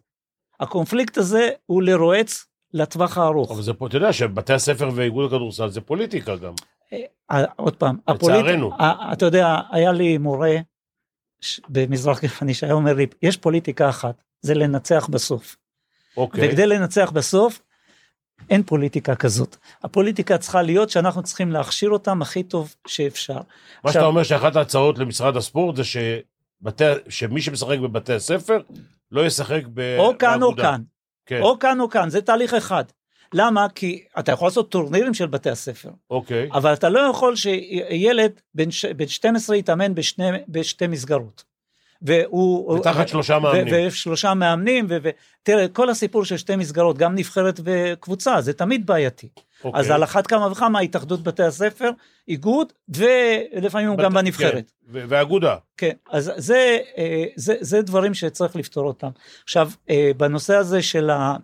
הקונפליקט 0.60 1.18
הזה 1.18 1.50
הוא 1.66 1.84
לרועץ 1.84 2.46
לטווח 2.74 3.18
הארוך. 3.18 3.52
אבל 3.52 3.62
זה 3.62 3.74
פה, 3.74 3.88
אתה 3.88 3.98
יודע 3.98 4.14
שבתי 4.14 4.54
הספר 4.54 4.90
ואיגוד 4.96 5.26
הכדורסל 5.26 5.70
זה 5.70 5.82
פוליטיקה 5.82 6.36
גם. 6.36 6.54
אה, 7.32 7.44
עוד 7.56 7.76
פעם, 7.76 7.98
לצערנו. 8.10 8.72
אתה 9.14 9.26
יודע, 9.26 9.58
היה 9.72 9.92
לי 9.92 10.18
מורה 10.18 10.56
במזרח 11.70 12.22
גרמני 12.24 12.54
שהיה 12.54 12.74
אומר 12.74 12.94
לי, 12.94 13.08
יש 13.22 13.38
פוליטיקה 13.38 13.90
אחת, 13.90 14.24
זה 14.42 14.54
לנצח 14.54 15.08
בסוף. 15.12 15.56
אוקיי. 16.18 16.50
וכדי 16.50 16.68
לנצח 16.68 17.12
בסוף, 17.12 17.62
אין 18.50 18.64
פוליטיקה 18.64 19.16
כזאת. 19.16 19.56
הפוליטיקה 19.84 20.38
צריכה 20.38 20.62
להיות 20.62 20.90
שאנחנו 20.90 21.24
צריכים 21.24 21.52
להכשיר 21.52 21.90
אותם 21.90 22.22
הכי 22.22 22.44
טוב 22.44 22.76
שאפשר. 22.88 23.34
מה 23.34 23.42
עכשיו- 23.84 23.94
שאתה 23.94 24.06
אומר 24.06 24.24
שאחת 24.24 24.56
ההצעות 24.56 24.98
למשרד 24.98 25.38
הספורט 25.38 25.76
זה 25.76 25.84
שבתי, 25.84 26.84
שמי 27.10 27.42
שמשחק 27.42 27.80
בבתי 27.80 28.14
הספר 28.14 28.60
לא 29.12 29.26
ישחק 29.26 29.62
ב... 29.74 29.98
או 30.00 30.18
כאן 30.20 30.44
או. 30.44 30.56
כאן, 30.56 30.82
כן, 31.26 31.42
או 31.42 31.60
כאן 31.60 31.80
או 31.80 31.90
כאן, 31.90 32.10
זה 32.10 32.22
תהליך 32.22 32.54
אחד. 32.54 32.84
למה? 33.34 33.68
כי 33.76 34.04
אתה 34.20 34.32
יכול 34.32 34.48
לעשות 34.48 34.72
טורנירים 34.72 35.14
של 35.14 35.28
בתי 35.28 35.50
הספר, 35.50 35.90
אוקיי. 36.10 36.50
אבל 36.54 36.74
אתה 36.74 36.90
לא 36.90 37.00
יכול 37.00 37.36
שילד 37.36 38.32
בן, 38.56 38.72
ש... 38.72 38.86
בן 38.86 39.08
12 39.08 39.56
יתאמן 39.56 39.96
בשני, 39.96 40.26
בשתי 40.48 40.88
מסגרות. 40.88 41.51
והוא... 42.02 42.74
ותחת 42.80 43.08
שלושה 43.08 43.40
מאמנים. 43.40 43.88
ושלושה 43.88 44.34
מאמנים. 44.34 44.88
ותראה, 44.90 45.68
כל 45.68 45.90
הסיפור 45.90 46.26
של 46.26 46.38
שתי 46.38 46.56
מסגרות, 46.56 46.98
גם 46.98 47.16
נבחרת 47.16 47.60
וקבוצה, 47.64 48.42
זה 48.42 48.54
תמיד 48.54 48.86
בעייתי. 48.86 49.30
אוקיי. 49.64 49.80
אז 49.80 49.90
על 49.90 50.04
אחת 50.04 50.28
כמה 50.28 50.52
וכמה 50.52 50.80
התאחדות 50.80 51.24
בתי 51.24 51.44
הספר, 51.44 51.90
איגוד, 52.28 52.74
ולפעמים 52.90 53.96
בת- 53.96 54.04
גם 54.04 54.14
בנבחרת. 54.14 54.72
כן, 54.94 55.00
ואגודה. 55.10 55.56
כן, 55.78 55.92
אז 56.12 56.32
זה, 56.38 56.78
אה, 56.98 57.26
זה, 57.36 57.56
זה 57.60 57.82
דברים 57.82 58.14
שצריך 58.14 58.56
לפתור 58.56 58.88
אותם. 58.88 59.10
עכשיו, 59.44 59.72
אה, 59.90 60.12
בנושא 60.18 60.56
הזה 60.56 60.82
של, 60.82 61.10
ה, 61.10 61.36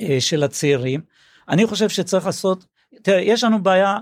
אה, 0.00 0.16
של 0.20 0.42
הצעירים, 0.42 1.00
אני 1.48 1.66
חושב 1.66 1.88
שצריך 1.88 2.26
לעשות, 2.26 2.64
תראה, 3.02 3.20
יש 3.20 3.44
לנו 3.44 3.62
בעיה 3.62 3.98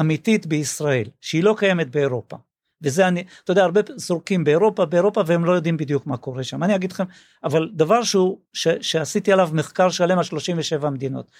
אמיתית 0.00 0.46
בישראל, 0.46 1.04
שהיא 1.20 1.44
לא 1.44 1.54
קיימת 1.58 1.90
באירופה. 1.90 2.36
וזה 2.82 3.08
אני, 3.08 3.24
אתה 3.44 3.50
יודע, 3.50 3.64
הרבה 3.64 3.80
זורקים 3.96 4.44
באירופה, 4.44 4.84
באירופה, 4.84 5.22
והם 5.26 5.44
לא 5.44 5.52
יודעים 5.52 5.76
בדיוק 5.76 6.06
מה 6.06 6.16
קורה 6.16 6.44
שם. 6.44 6.62
אני 6.62 6.74
אגיד 6.74 6.92
לכם, 6.92 7.04
אבל 7.44 7.70
דבר 7.72 8.02
שהוא, 8.02 8.38
ש, 8.52 8.68
שעשיתי 8.80 9.32
עליו 9.32 9.50
מחקר 9.52 9.90
שלם 9.90 10.18
על 10.18 10.24
37 10.24 10.90
מדינות. 10.90 11.30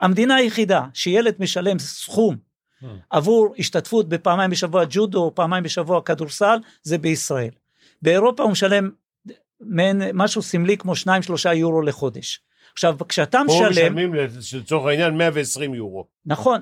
המדינה 0.00 0.34
היחידה 0.34 0.86
שילד 0.94 1.34
משלם 1.38 1.78
סכום 1.78 2.36
עבור 3.10 3.54
השתתפות 3.58 4.08
בפעמיים 4.08 4.50
בשבוע 4.50 4.84
ג'ודו 4.90 5.22
או 5.22 5.34
פעמיים 5.34 5.64
בשבוע 5.64 6.00
כדורסל 6.02 6.58
זה 6.82 6.98
בישראל. 6.98 7.50
באירופה 8.02 8.42
הוא 8.42 8.52
משלם 8.52 8.90
מעין 9.60 10.02
משהו 10.14 10.42
סמלי 10.42 10.76
כמו 10.76 10.92
2-3 11.46 11.52
יורו 11.54 11.82
לחודש. 11.82 12.40
עכשיו 12.72 12.96
כשאתה 13.08 13.40
פה 13.46 13.52
משלם, 13.52 13.70
משלמים 13.70 14.14
לצורך 14.54 14.86
העניין 14.86 15.16
120 15.16 15.74
יורו. 15.74 16.06
נכון, 16.26 16.60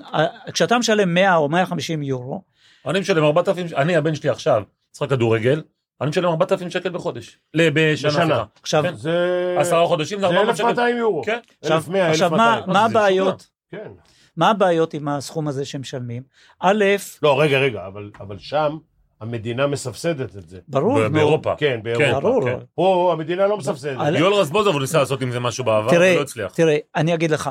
כשאתה 0.53 0.77
משלם 0.77 1.13
100 1.13 1.35
או 1.35 1.49
150 1.49 2.03
יורו, 2.03 2.43
אני 2.89 2.99
משלם 2.99 3.23
4,000, 3.23 3.67
אני 3.75 3.95
הבן 3.95 4.15
שלי 4.15 4.29
עכשיו, 4.29 4.63
משחק 4.93 5.09
כדורגל, 5.09 5.61
אני 6.01 6.09
משלם 6.09 6.29
4,000 6.29 6.69
שקל 6.69 6.89
בחודש. 6.89 7.39
בשנה. 7.55 8.11
בשנה. 8.11 8.43
עכשיו, 8.61 8.83
כן. 8.83 8.95
זה... 8.95 9.55
עשרה 9.59 9.87
חודשים 9.87 10.19
זה 10.19 10.27
זה 10.27 10.33
400 10.33 10.55
שקל. 10.55 10.67
1,200 10.67 10.97
יורו. 10.97 11.23
כן. 11.23 11.39
עכשיו, 11.61 11.77
1,100, 11.77 12.09
עכשיו 12.09 12.29
מה, 12.31 12.57
1,200. 12.57 12.73
מה 12.73 12.79
זה 12.79 12.85
הבעיות, 12.85 13.47
כן. 13.71 13.91
מה 14.37 14.49
הבעיות 14.49 14.93
עם 14.93 15.07
הסכום 15.07 15.47
הזה 15.47 15.65
שמשלמים? 15.65 16.23
א', 16.59 16.85
לא, 17.23 17.41
רגע, 17.41 17.59
רגע, 17.59 17.87
אבל, 17.87 18.11
אבל 18.19 18.37
שם 18.37 18.77
המדינה 19.21 19.67
מסבסדת 19.67 20.35
את 20.35 20.49
זה. 20.49 20.59
ברור, 20.67 21.07
באירופה. 21.07 21.55
כן, 21.57 21.79
באירופה. 21.83 22.19
ברור, 22.19 22.43
כן. 22.45 22.57
פה 22.75 23.09
המדינה 23.13 23.47
לא 23.47 23.57
מסבסדת. 23.57 23.97
יואל 24.19 24.33
רזבוזוב 24.33 24.73
הוא 24.73 24.81
ניסה 24.81 24.99
לעשות 24.99 25.21
עם 25.21 25.31
זה 25.31 25.39
משהו 25.39 25.63
בעבר, 25.63 25.89
ולא 25.91 26.21
הצליח. 26.21 26.53
תראה, 26.53 26.77
אני 26.95 27.13
אגיד 27.13 27.31
לך, 27.31 27.49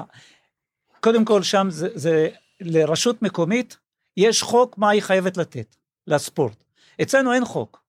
קודם 1.01 1.25
כל 1.25 1.43
שם 1.43 1.67
זה, 1.71 1.89
זה 1.95 2.29
לרשות 2.61 3.23
מקומית, 3.23 3.79
יש 4.19 4.43
חוק 4.43 4.79
מה 4.79 4.91
היא 4.91 5.03
חייבת 5.03 5.37
לתת 5.37 5.77
לספורט. 6.07 6.65
אצלנו 7.03 7.33
אין 7.33 7.45
חוק. 7.45 7.83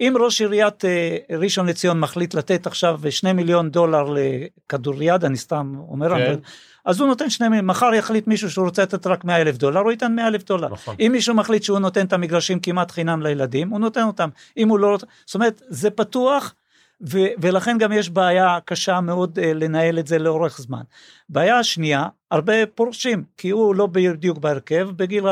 אם 0.00 0.14
ראש 0.20 0.40
עיריית 0.40 0.84
אה, 0.84 1.16
ראשון 1.38 1.66
לציון 1.66 2.00
מחליט 2.00 2.34
לתת 2.34 2.66
עכשיו 2.66 3.00
שני 3.10 3.32
מיליון 3.32 3.70
דולר 3.70 4.14
לכדוריד, 4.14 5.24
אני 5.24 5.36
סתם 5.36 5.74
אומר, 5.88 6.08
כן. 6.08 6.14
אבל- 6.14 6.36
אז 6.84 7.00
הוא 7.00 7.08
נותן 7.08 7.30
שני 7.30 7.48
מיליון, 7.48 7.66
מחר 7.66 7.94
יחליט 7.94 8.26
מישהו 8.26 8.50
שהוא 8.50 8.64
רוצה 8.64 8.82
לתת 8.82 9.06
רק 9.06 9.24
100 9.24 9.36
אלף 9.40 9.56
דולר, 9.56 9.80
הוא 9.80 9.90
ייתן 9.90 10.14
100 10.16 10.26
אלף 10.28 10.44
דולר. 10.44 10.68
נכון. 10.68 10.96
אם 11.00 11.12
מישהו 11.12 11.34
מחליט 11.34 11.62
שהוא 11.62 11.78
נותן 11.78 12.06
את 12.06 12.12
המגרשים 12.12 12.60
כמעט 12.60 12.90
חינם 12.90 13.22
לילדים, 13.22 13.68
הוא 13.70 13.80
נותן 13.80 14.02
אותם. 14.02 14.28
אם 14.56 14.68
הוא 14.68 14.78
לא 14.78 14.90
רוצה, 14.90 15.06
זאת 15.26 15.34
אומרת, 15.34 15.62
זה 15.68 15.90
פתוח, 15.90 16.54
ו- 17.00 17.34
ולכן 17.40 17.78
גם 17.78 17.92
יש 17.92 18.10
בעיה 18.10 18.58
קשה 18.64 19.00
מאוד 19.00 19.38
uh, 19.38 19.42
לנהל 19.42 19.98
את 19.98 20.06
זה 20.06 20.18
לאורך 20.18 20.58
זמן. 20.58 20.82
בעיה 21.28 21.64
שנייה, 21.64 22.06
הרבה 22.30 22.66
פורשים, 22.66 23.24
כי 23.36 23.50
הוא 23.50 23.74
לא 23.74 23.86
בדיוק 23.86 24.38
בהרכב, 24.38 24.88
בגיל 24.96 25.24
14-15 25.26 25.28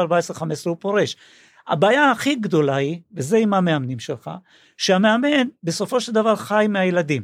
הוא 0.64 0.76
פורש. 0.80 1.16
הבעיה 1.68 2.10
הכי 2.10 2.34
גדולה 2.34 2.76
היא, 2.76 3.00
וזה 3.14 3.36
עם 3.36 3.54
המאמנים 3.54 3.98
שלך, 3.98 4.30
שהמאמן 4.76 5.48
בסופו 5.62 6.00
של 6.00 6.12
דבר 6.12 6.36
חי 6.36 6.66
מהילדים. 6.68 7.22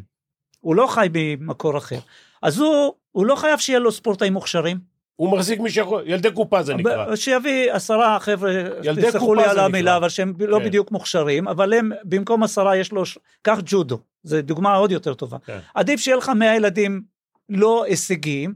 הוא 0.61 0.75
לא 0.75 0.87
חי 0.87 1.09
ממקור 1.13 1.79
אחר. 1.79 1.99
אז 2.43 2.59
הוא, 2.59 2.95
הוא 3.13 3.27
לא 3.27 3.37
חייב 3.37 3.59
שיהיה 3.59 3.79
לו 3.79 3.93
ספורטאים 3.93 4.33
מוכשרים. 4.33 4.79
הוא 5.17 5.33
מחזיק 5.33 5.61
מי 5.61 5.71
שיכול, 5.71 6.03
ילדי 6.07 6.31
קופה 6.31 6.63
זה 6.63 6.75
נקרא. 6.75 7.17
שיביא 7.17 7.73
עשרה 7.73 8.21
חבר'ה, 8.21 8.51
תסלחו 8.97 9.35
לי 9.35 9.45
על 9.45 9.59
המילה. 9.59 9.97
אבל 9.97 10.09
שהם 10.09 10.35
לא 10.39 10.59
כן. 10.59 10.65
בדיוק 10.65 10.93
מוכשרים, 10.93 11.49
אבל 11.49 11.73
הם 11.73 11.91
במקום 12.05 12.43
עשרה 12.43 12.77
יש 12.77 12.93
לו, 12.93 13.03
קח 13.43 13.59
ג'ודו, 13.65 13.99
זו 14.29 14.43
דוגמה 14.43 14.75
עוד 14.75 14.93
יותר 14.93 15.15
טובה. 15.15 15.37
כן. 15.47 15.59
עדיף 15.75 16.01
שיהיה 16.01 16.17
לך 16.17 16.29
100 16.29 16.57
ילדים 16.57 17.03
לא 17.49 17.85
הישגיים, 17.85 18.55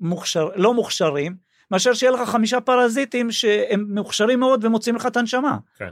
מוכשר, 0.00 0.48
לא 0.56 0.74
מוכשרים, 0.74 1.36
מאשר 1.70 1.94
שיהיה 1.94 2.12
לך 2.12 2.20
חמישה 2.28 2.60
פרזיטים 2.60 3.32
שהם 3.32 3.86
מוכשרים 3.94 4.40
מאוד 4.40 4.64
ומוצאים 4.64 4.96
לך 4.96 5.06
את 5.06 5.16
הנשמה. 5.16 5.58
כן. 5.78 5.90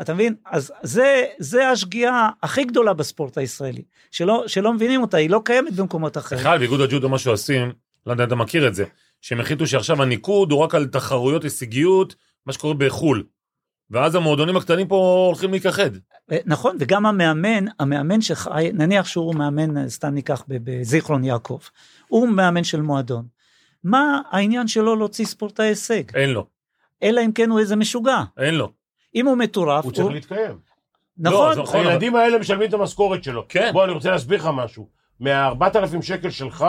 אתה 0.00 0.14
מבין? 0.14 0.34
אז 0.46 0.72
זה, 0.82 1.24
זה 1.38 1.68
השגיאה 1.68 2.28
הכי 2.42 2.64
גדולה 2.64 2.92
בספורט 2.92 3.38
הישראלי, 3.38 3.82
שלא, 4.10 4.44
שלא 4.46 4.72
מבינים 4.72 5.02
אותה, 5.02 5.16
היא 5.16 5.30
לא 5.30 5.40
קיימת 5.44 5.72
במקומות 5.72 6.16
אחרים. 6.16 6.40
בכלל, 6.40 6.58
באיגוד 6.58 6.80
הג'ודו 6.80 7.08
מה 7.08 7.18
שעושים, 7.18 7.72
לא 8.06 8.12
יודע 8.12 8.24
אם 8.24 8.28
אתה 8.28 8.34
מכיר 8.34 8.68
את 8.68 8.74
זה, 8.74 8.84
שהם 9.20 9.40
החליטו 9.40 9.66
שעכשיו 9.66 10.02
הניקוד 10.02 10.52
הוא 10.52 10.60
רק 10.60 10.74
על 10.74 10.86
תחרויות 10.86 11.44
הישגיות, 11.44 12.14
מה 12.46 12.52
שקורה 12.52 12.74
בחו"ל. 12.74 13.24
ואז 13.90 14.14
המועדונים 14.14 14.56
הקטנים 14.56 14.88
פה 14.88 15.24
הולכים 15.28 15.50
להיכחד. 15.50 15.90
אה, 16.32 16.38
נכון, 16.46 16.76
וגם 16.80 17.06
המאמן, 17.06 17.64
המאמן 17.78 18.20
שחי, 18.20 18.70
נניח 18.74 19.06
שהוא 19.06 19.34
מאמן, 19.34 19.76
אה, 19.76 19.88
סתם 19.88 20.08
ניקח 20.08 20.44
בזיכרון 20.48 21.24
יעקב, 21.24 21.58
הוא 22.08 22.28
מאמן 22.28 22.64
של 22.64 22.82
מועדון. 22.82 23.26
מה 23.84 24.20
העניין 24.30 24.68
שלו 24.68 24.96
להוציא 24.96 25.24
ספורטאי 25.24 25.66
הישג? 25.66 26.16
אין 26.16 26.30
לו. 26.30 26.46
אלא 27.02 27.20
אם 27.24 27.32
כן 27.32 27.50
הוא 27.50 27.58
איזה 27.58 27.76
משוגע. 27.76 28.22
אין 28.38 28.54
לו. 28.54 28.72
אם 29.14 29.26
הוא 29.26 29.36
מטורף, 29.36 29.84
הוא 29.84 29.92
צריך 29.92 30.08
להתקיים. 30.08 30.58
נכון, 31.18 31.56
לא, 31.56 31.62
נכון. 31.62 31.86
הילדים 31.86 32.16
האלה 32.16 32.38
משלמים 32.38 32.68
את 32.68 32.74
המשכורת 32.74 33.24
שלו. 33.24 33.44
כן. 33.48 33.70
בוא, 33.72 33.84
אני 33.84 33.92
רוצה 33.92 34.10
להסביר 34.10 34.38
לך 34.38 34.48
משהו. 34.54 34.88
מה-4,000 35.20 36.02
שקל 36.02 36.30
שלך, 36.30 36.66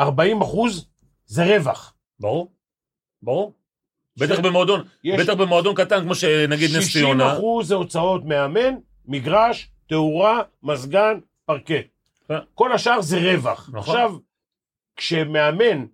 40 0.00 0.42
אחוז 0.42 0.88
זה 1.26 1.56
רווח. 1.56 1.94
ברור. 2.20 2.52
ברור. 3.22 3.57
בטח 4.18 4.38
במועדון, 4.40 4.82
יש- 5.04 5.20
בטח 5.20 5.34
במועדון 5.34 5.74
קטן, 5.74 6.00
כמו 6.02 6.14
שנגיד 6.14 6.76
נס 6.76 6.84
60 6.84 7.02
ציונה. 7.04 7.32
אחוז 7.36 7.68
זה 7.68 7.74
הוצאות 7.74 8.24
מאמן, 8.24 8.74
מגרש, 9.06 9.70
תאורה, 9.88 10.40
מזגן, 10.62 11.14
פרקט. 11.46 11.86
כן. 12.28 12.38
כל 12.54 12.72
השאר 12.72 13.00
זה 13.00 13.18
רווח. 13.18 13.70
נכון. 13.72 13.78
עכשיו, 13.96 14.16
כשמאמן 14.96 15.84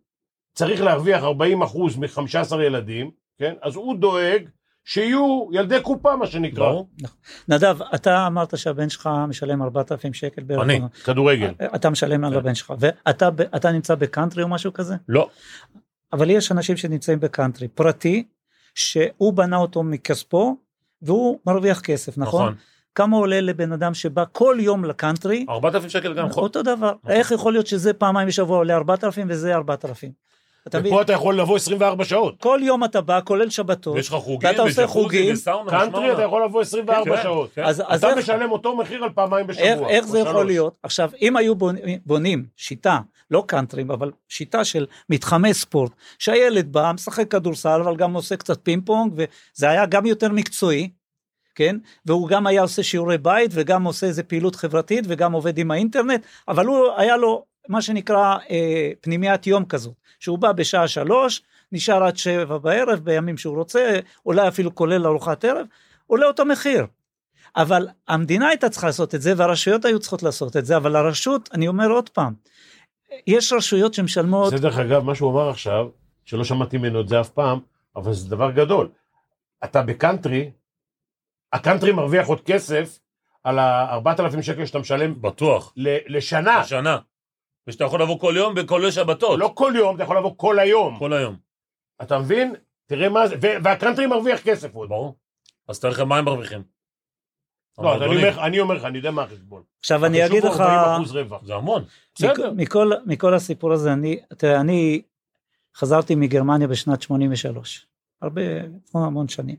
צריך 0.54 0.80
להרוויח 0.80 1.22
40 1.22 1.62
אחוז 1.62 1.96
מ-15 1.96 2.56
ילדים, 2.66 3.10
כן? 3.38 3.54
אז 3.62 3.76
הוא 3.76 3.96
דואג 3.98 4.42
שיהיו 4.84 5.48
ילדי 5.52 5.80
קופה, 5.82 6.16
מה 6.16 6.26
שנקרא. 6.26 6.68
ברור. 6.68 6.88
נדב, 7.48 7.78
אתה 7.94 8.26
אמרת 8.26 8.58
שהבן 8.58 8.88
שלך 8.88 9.10
משלם 9.28 9.62
4,000 9.62 10.14
שקל 10.14 10.42
בערך. 10.42 10.62
אני. 10.62 10.80
כדורגל. 11.04 11.52
אתה 11.74 11.90
משלם 11.90 12.24
על. 12.24 12.34
הבן 12.34 12.54
שלך, 12.54 12.72
ואתה 13.30 13.70
נמצא 13.72 13.94
בקאנטרי 13.94 14.42
או 14.42 14.48
משהו 14.48 14.72
כזה? 14.72 14.94
לא. 15.08 15.28
אבל 16.14 16.30
יש 16.30 16.52
אנשים 16.52 16.76
שנמצאים 16.76 17.20
בקאנטרי 17.20 17.68
פרטי, 17.68 18.24
שהוא 18.74 19.32
בנה 19.32 19.56
אותו 19.56 19.82
מכספו, 19.82 20.56
והוא 21.02 21.38
מרוויח 21.46 21.80
כסף, 21.80 22.18
נכון? 22.18 22.42
נכון. 22.42 22.54
כמה 22.94 23.16
עולה 23.16 23.40
לבן 23.40 23.72
אדם 23.72 23.94
שבא 23.94 24.24
כל 24.32 24.56
יום 24.60 24.84
לקאנטרי? 24.84 25.46
4,000 25.48 25.90
שקל 25.90 26.14
גם. 26.14 26.28
אותו 26.36 26.62
דבר. 26.62 26.92
נכון. 27.02 27.10
איך 27.10 27.30
יכול 27.30 27.52
להיות 27.52 27.66
שזה 27.66 27.92
פעמיים 27.92 28.28
בשבוע 28.28 28.56
עולה 28.56 28.76
4,000 28.76 29.26
וזה 29.30 29.54
4,000? 29.54 30.12
אתה? 30.68 30.78
ופה 30.84 31.02
אתה 31.02 31.12
יכול 31.12 31.40
לבוא 31.40 31.56
24 31.56 32.04
שעות. 32.04 32.34
כל 32.40 32.60
יום 32.62 32.84
אתה 32.84 33.00
בא, 33.00 33.20
כולל 33.24 33.50
שבתות. 33.50 33.94
ויש 33.94 34.08
לך 34.08 34.14
חוגים, 34.14 34.50
ואתה 34.50 34.62
עושה 34.62 34.86
חוגים. 34.86 35.34
וסאונה, 35.34 35.70
קאנטרי. 35.70 36.12
אתה 36.12 36.22
יכול 36.22 36.44
לבוא 36.44 36.60
24 36.60 37.16
כן, 37.16 37.22
שעות. 37.22 37.50
כן. 37.54 37.64
אז, 37.64 37.82
אז 37.86 38.04
אתה 38.04 38.10
איך, 38.10 38.18
משלם 38.18 38.50
אותו 38.50 38.76
מחיר 38.76 39.04
על 39.04 39.10
פעמיים 39.14 39.46
בשבוע. 39.46 39.66
איך, 39.66 39.80
איך 39.88 40.06
זה 40.06 40.18
יכול. 40.18 40.46
להיות? 40.46 40.76
עכשיו, 40.82 41.10
אם 41.22 41.36
היו 41.36 41.54
בונים, 41.54 41.98
בונים 42.06 42.46
שיטה, 42.56 42.98
לא 43.30 43.44
קאנטרים, 43.48 43.90
אבל 43.90 44.10
שיטה 44.28 44.64
של 44.64 44.86
מתחמי 45.10 45.54
ספורט, 45.54 45.92
שהילד 46.18 46.72
בא, 46.72 46.92
משחק 46.94 47.30
כדורסל, 47.30 47.80
אבל 47.80 47.96
גם 47.96 48.14
עושה 48.14 48.36
קצת 48.36 48.60
פינג 48.62 48.86
פונג, 48.86 49.12
וזה 49.16 49.70
היה 49.70 49.86
גם 49.86 50.06
יותר 50.06 50.28
מקצועי, 50.32 50.90
כן? 51.54 51.76
והוא 52.06 52.28
גם 52.28 52.46
היה 52.46 52.62
עושה 52.62 52.82
שיעורי 52.82 53.18
בית, 53.18 53.50
וגם 53.54 53.84
עושה 53.84 54.06
איזה 54.06 54.22
פעילות 54.22 54.56
חברתית, 54.56 55.04
וגם 55.08 55.32
עובד 55.32 55.58
עם 55.58 55.70
האינטרנט, 55.70 56.26
אבל 56.48 56.66
הוא, 56.66 56.86
היה 56.96 57.16
לו 57.16 57.44
מה 57.68 57.82
שנקרא 57.82 58.36
אה, 58.50 58.90
פנימיית 59.00 59.46
יום 59.46 59.64
כזו, 59.64 59.94
שהוא 60.20 60.38
בא 60.38 60.52
בשעה 60.52 60.88
שלוש, 60.88 61.42
נשאר 61.72 62.04
עד 62.04 62.16
שבע 62.16 62.58
בערב, 62.58 62.98
בימים 62.98 63.36
שהוא 63.38 63.56
רוצה, 63.56 63.98
אולי 64.26 64.48
אפילו 64.48 64.74
כולל 64.74 65.06
ארוחת 65.06 65.44
ערב, 65.44 65.66
עולה 66.06 66.26
אותו 66.26 66.44
מחיר. 66.44 66.86
אבל 67.56 67.88
המדינה 68.08 68.48
הייתה 68.48 68.68
צריכה 68.68 68.86
לעשות 68.86 69.14
את 69.14 69.22
זה, 69.22 69.32
והרשויות 69.36 69.84
היו 69.84 69.98
צריכות 69.98 70.22
לעשות 70.22 70.56
את 70.56 70.66
זה, 70.66 70.76
אבל 70.76 70.96
הרשות, 70.96 71.48
אני 71.52 71.68
אומר 71.68 71.90
עוד 71.90 72.08
פעם, 72.08 72.34
יש 73.26 73.52
רשויות 73.52 73.94
שמשלמות, 73.94 74.50
זה 74.50 74.58
דרך 74.58 74.78
אגב, 74.78 75.02
מה 75.02 75.14
שהוא 75.14 75.32
אמר 75.32 75.48
עכשיו, 75.48 75.88
שלא 76.24 76.44
שמעתי 76.44 76.78
ממנו 76.78 77.00
את 77.00 77.08
זה 77.08 77.20
אף 77.20 77.28
פעם, 77.28 77.58
אבל 77.96 78.12
זה 78.12 78.30
דבר 78.30 78.50
גדול. 78.50 78.88
אתה 79.64 79.82
בקאנטרי, 79.82 80.50
הקאנטרי 81.52 81.92
מרוויח 81.92 82.26
עוד 82.26 82.40
כסף 82.40 82.98
על 83.44 83.58
ה-4,000 83.58 84.42
שקל 84.42 84.66
שאתה 84.66 84.78
משלם 84.78 85.22
בטוח. 85.22 85.72
ל- 85.76 86.16
לשנה. 86.16 86.60
בשנה. 86.60 86.98
ושאתה 87.66 87.84
יכול 87.84 88.02
לבוא 88.02 88.20
כל 88.20 88.34
יום 88.36 88.54
בכל 88.54 88.90
שבתות. 88.90 89.38
לא 89.38 89.52
כל 89.54 89.72
יום, 89.76 89.96
אתה 89.96 90.02
יכול 90.04 90.18
לבוא 90.18 90.34
כל 90.36 90.58
היום. 90.58 90.98
כל 90.98 91.12
היום. 91.12 91.36
אתה 92.02 92.18
מבין? 92.18 92.54
תראה 92.86 93.08
מה 93.08 93.26
זה, 93.26 93.36
והקאנטרי 93.40 94.06
מרוויח 94.06 94.40
כסף 94.40 94.74
עוד. 94.74 94.88
ברור. 94.88 95.16
אז 95.68 95.80
תאר 95.80 95.90
לכם 95.90 96.08
מה 96.08 96.18
הם 96.18 96.24
מרוויחים. 96.24 96.73
לא, 97.78 97.94
אז 97.96 98.02
אני. 98.02 98.60
אומר, 98.60 98.74
לך, 98.74 98.84
אני 98.84 98.96
יודע 98.96 99.10
מה 99.10 99.22
החשבון. 99.22 99.62
עכשיו 99.80 100.04
אני 100.06 100.26
אגיד 100.26 100.44
לך, 100.44 100.60
40% 100.60 100.62
רווח. 101.12 101.44
זה 101.44 101.54
המון. 101.54 101.84
בסדר. 102.14 102.52
מכ- 102.52 102.76
מכל, 103.06 103.34
הסיפור 103.34 103.72
הזה, 103.72 103.92
אני, 103.92 104.20
תראה, 104.36 104.60
אני 104.60 105.02
חזרתי 105.76 106.14
מגרמניה 106.14 106.68
בשנת 106.68 107.02
83, 107.02 107.86
הרבה, 108.22 108.42
המון 108.94 109.28
שנים, 109.28 109.56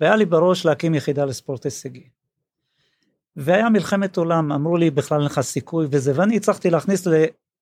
והיה 0.00 0.16
לי 0.16 0.24
בראש 0.24 0.64
להקים 0.66 0.94
יחידה 0.94 1.24
לספורט 1.24 1.64
הישגי. 1.64 2.08
והיה 3.36 3.68
מלחמת 3.70 4.16
עולם, 4.16 4.52
אמרו 4.52 4.76
לי 4.76 4.90
בכלל 4.90 5.18
אין 5.18 5.26
לך 5.26 5.40
סיכוי 5.40 5.86
וזה, 5.90 6.12
ואני 6.14 6.36
הצלחתי 6.36 6.70
להכניס 6.70 7.06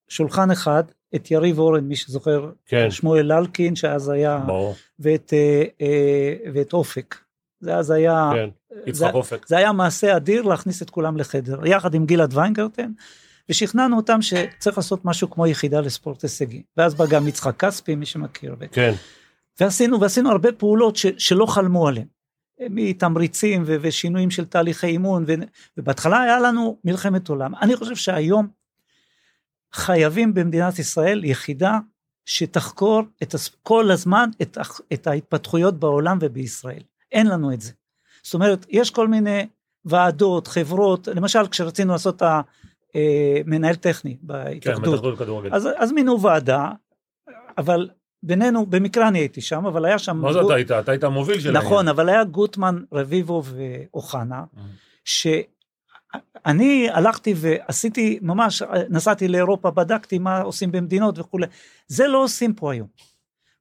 לשולחן 0.08 0.50
אחד 0.50 0.82
את 1.14 1.30
יריב 1.30 1.58
אורן, 1.58 1.84
מי 1.84 1.96
שזוכר, 1.96 2.50
כן. 2.66 2.90
שמואל 2.90 3.32
אלקין, 3.32 3.76
שאז 3.76 4.08
היה, 4.08 4.38
ברור. 4.46 4.74
ואת, 4.98 5.32
אה, 5.32 5.64
אה, 5.80 6.50
ואת 6.54 6.72
אופק. 6.72 7.16
זה 7.60 7.76
אז 7.76 7.90
היה, 7.90 8.30
כן. 8.34 8.50
זה. 8.92 9.06
זה 9.46 9.56
היה 9.56 9.72
מעשה 9.72 10.16
אדיר 10.16 10.42
להכניס 10.42 10.82
את 10.82 10.90
כולם 10.90 11.16
לחדר, 11.16 11.66
יחד 11.66 11.94
עם 11.94 12.06
גלעד 12.06 12.34
ויינגרטן, 12.34 12.92
ושכנענו 13.48 13.96
אותם 13.96 14.22
שצריך 14.22 14.76
לעשות 14.76 15.04
משהו 15.04 15.30
כמו 15.30 15.46
יחידה 15.46 15.80
לספורט 15.80 16.22
הישגי. 16.22 16.62
ואז 16.76 16.94
בא 16.94 17.06
גם 17.06 17.28
יצחק 17.28 17.64
כספי, 17.64 17.94
מי 17.94 18.06
שמכיר. 18.06 18.56
כן. 18.72 18.92
ועשינו, 19.60 20.00
ועשינו 20.00 20.30
הרבה 20.30 20.52
פעולות 20.52 20.96
ש, 20.96 21.06
שלא 21.18 21.46
חלמו 21.46 21.88
עליהן. 21.88 22.06
מתמריצים 22.70 23.62
ו, 23.66 23.76
ושינויים 23.80 24.30
של 24.30 24.44
תהליכי 24.44 24.86
אימון, 24.86 25.24
ו, 25.26 25.32
ובהתחלה 25.76 26.20
היה 26.22 26.40
לנו 26.40 26.78
מלחמת 26.84 27.28
עולם. 27.28 27.54
אני 27.54 27.76
חושב 27.76 27.96
שהיום 27.96 28.48
חייבים 29.72 30.34
במדינת 30.34 30.78
ישראל 30.78 31.24
יחידה 31.24 31.78
שתחקור 32.26 33.02
את, 33.22 33.34
כל 33.62 33.90
הזמן 33.90 34.30
את, 34.42 34.58
את 34.92 35.06
ההתפתחויות 35.06 35.80
בעולם 35.80 36.18
ובישראל. 36.20 36.82
אין 37.12 37.26
לנו 37.26 37.52
את 37.52 37.60
זה. 37.60 37.72
זאת 38.22 38.34
אומרת, 38.34 38.66
יש 38.68 38.90
כל 38.90 39.08
מיני 39.08 39.46
ועדות, 39.84 40.46
חברות, 40.46 41.08
למשל 41.08 41.46
כשרצינו 41.46 41.92
לעשות 41.92 42.22
את 42.22 42.44
המנהל 42.94 43.74
טכני 43.74 44.16
כן, 44.16 44.26
בהתאחדות, 44.26 45.18
כדורגל. 45.18 45.54
אז, 45.54 45.68
אז 45.76 45.92
מינו 45.92 46.20
ועדה, 46.20 46.70
אבל 47.58 47.88
בינינו, 48.22 48.66
במקרה 48.66 49.08
אני 49.08 49.18
הייתי 49.18 49.40
שם, 49.40 49.66
אבל 49.66 49.84
היה 49.84 49.98
שם... 49.98 50.16
מה 50.16 50.32
זה 50.32 50.40
אתה 50.40 50.54
היית? 50.54 50.70
אתה 50.70 50.92
היית 50.92 51.04
המוביל 51.04 51.40
שלהם. 51.40 51.56
נכון, 51.56 51.88
אבל 51.88 52.08
היה 52.08 52.24
גוטמן, 52.24 52.82
רביבו 52.92 53.42
ואוחנה, 53.44 54.44
אה. 54.58 54.62
שאני 55.04 56.88
הלכתי 56.90 57.34
ועשיתי, 57.36 58.18
ממש 58.22 58.62
נסעתי 58.88 59.28
לאירופה, 59.28 59.70
בדקתי 59.70 60.18
מה 60.18 60.40
עושים 60.40 60.72
במדינות 60.72 61.18
וכולי. 61.18 61.46
זה 61.86 62.08
לא 62.08 62.24
עושים 62.24 62.54
פה 62.54 62.72
היום. 62.72 62.88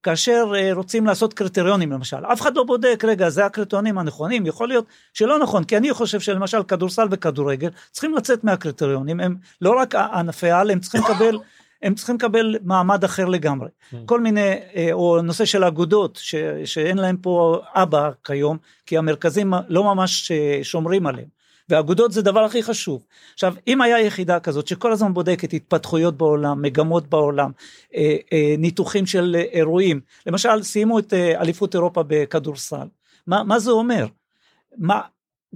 כאשר 0.04 0.52
אה, 0.56 0.74
רוצים 0.74 1.06
לעשות 1.06 1.34
קריטריונים 1.34 1.92
למשל, 1.92 2.26
אף 2.26 2.42
אחד 2.42 2.56
לא 2.56 2.64
בודק, 2.64 3.04
רגע, 3.08 3.30
זה 3.30 3.46
הקריטריונים 3.46 3.98
הנכונים, 3.98 4.46
יכול 4.46 4.68
להיות 4.68 4.86
שלא 5.14 5.40
נכון, 5.40 5.64
כי 5.64 5.78
אני 5.78 5.94
חושב 5.94 6.20
שלמשל 6.20 6.64
כדורסל 6.64 7.08
וכדורגל 7.12 7.70
צריכים 7.92 8.16
לצאת 8.16 8.44
מהקריטריונים, 8.44 9.20
הם 9.20 9.36
לא 9.62 9.80
רק 9.80 9.96
ענפי 9.96 10.52
על, 10.52 10.72
הם 10.72 10.80
צריכים 10.80 11.02
לקבל, 11.02 11.40
הם 11.82 11.96
צריכים 11.96 12.16
לקבל 12.16 12.56
מעמד 12.64 13.04
אחר 13.04 13.26
לגמרי. 13.26 13.70
כל 14.06 14.22
מיני, 14.22 14.56
אה, 14.76 14.90
או 14.92 15.22
נושא 15.22 15.46
של 15.46 15.64
אגודות, 15.64 16.20
ש, 16.22 16.36
שאין 16.66 16.98
להם 16.98 17.18
פה 17.18 17.62
אבא 17.74 18.10
כיום, 18.24 18.58
כי 18.86 18.98
המרכזים 18.98 19.54
לא 19.68 19.84
ממש 19.84 20.32
אה, 20.32 20.60
שומרים 20.64 21.08
עליהם. 21.08 21.39
ואגודות 21.70 22.12
זה 22.12 22.22
דבר 22.22 22.40
הכי 22.40 22.64
חשוב. 22.64 23.06
עכשיו, 23.34 23.54
אם 23.68 23.82
היה 23.82 24.00
יחידה 24.00 24.40
כזאת 24.40 24.68
שכל 24.68 24.92
הזמן 24.92 25.14
בודקת 25.14 25.54
התפתחויות 25.54 26.18
בעולם, 26.18 26.62
מגמות 26.62 27.08
בעולם, 27.08 27.52
אה, 27.96 28.16
אה, 28.34 28.56
ניתוחים 28.58 29.06
של 29.06 29.36
אירועים, 29.54 30.02
למשל 30.26 30.64
סיימו 30.64 31.00
את 31.00 31.14
אה, 31.14 31.42
אליפות 31.42 31.76
אירופה 31.76 32.04
בכדורסל, 32.08 32.88
מה, 33.28 33.44
מה 33.44 33.60
זה 33.60 33.72
אומר? 33.72 34.06
מה, 34.78 35.02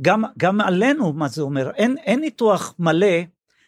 גם, 0.02 0.24
גם 0.38 0.62
עלינו 0.62 1.14
מה 1.14 1.28
זה 1.28 1.42
אומר, 1.42 1.72
אין, 1.76 1.98
אין 1.98 2.20
ניתוח 2.20 2.74
מלא 2.80 3.18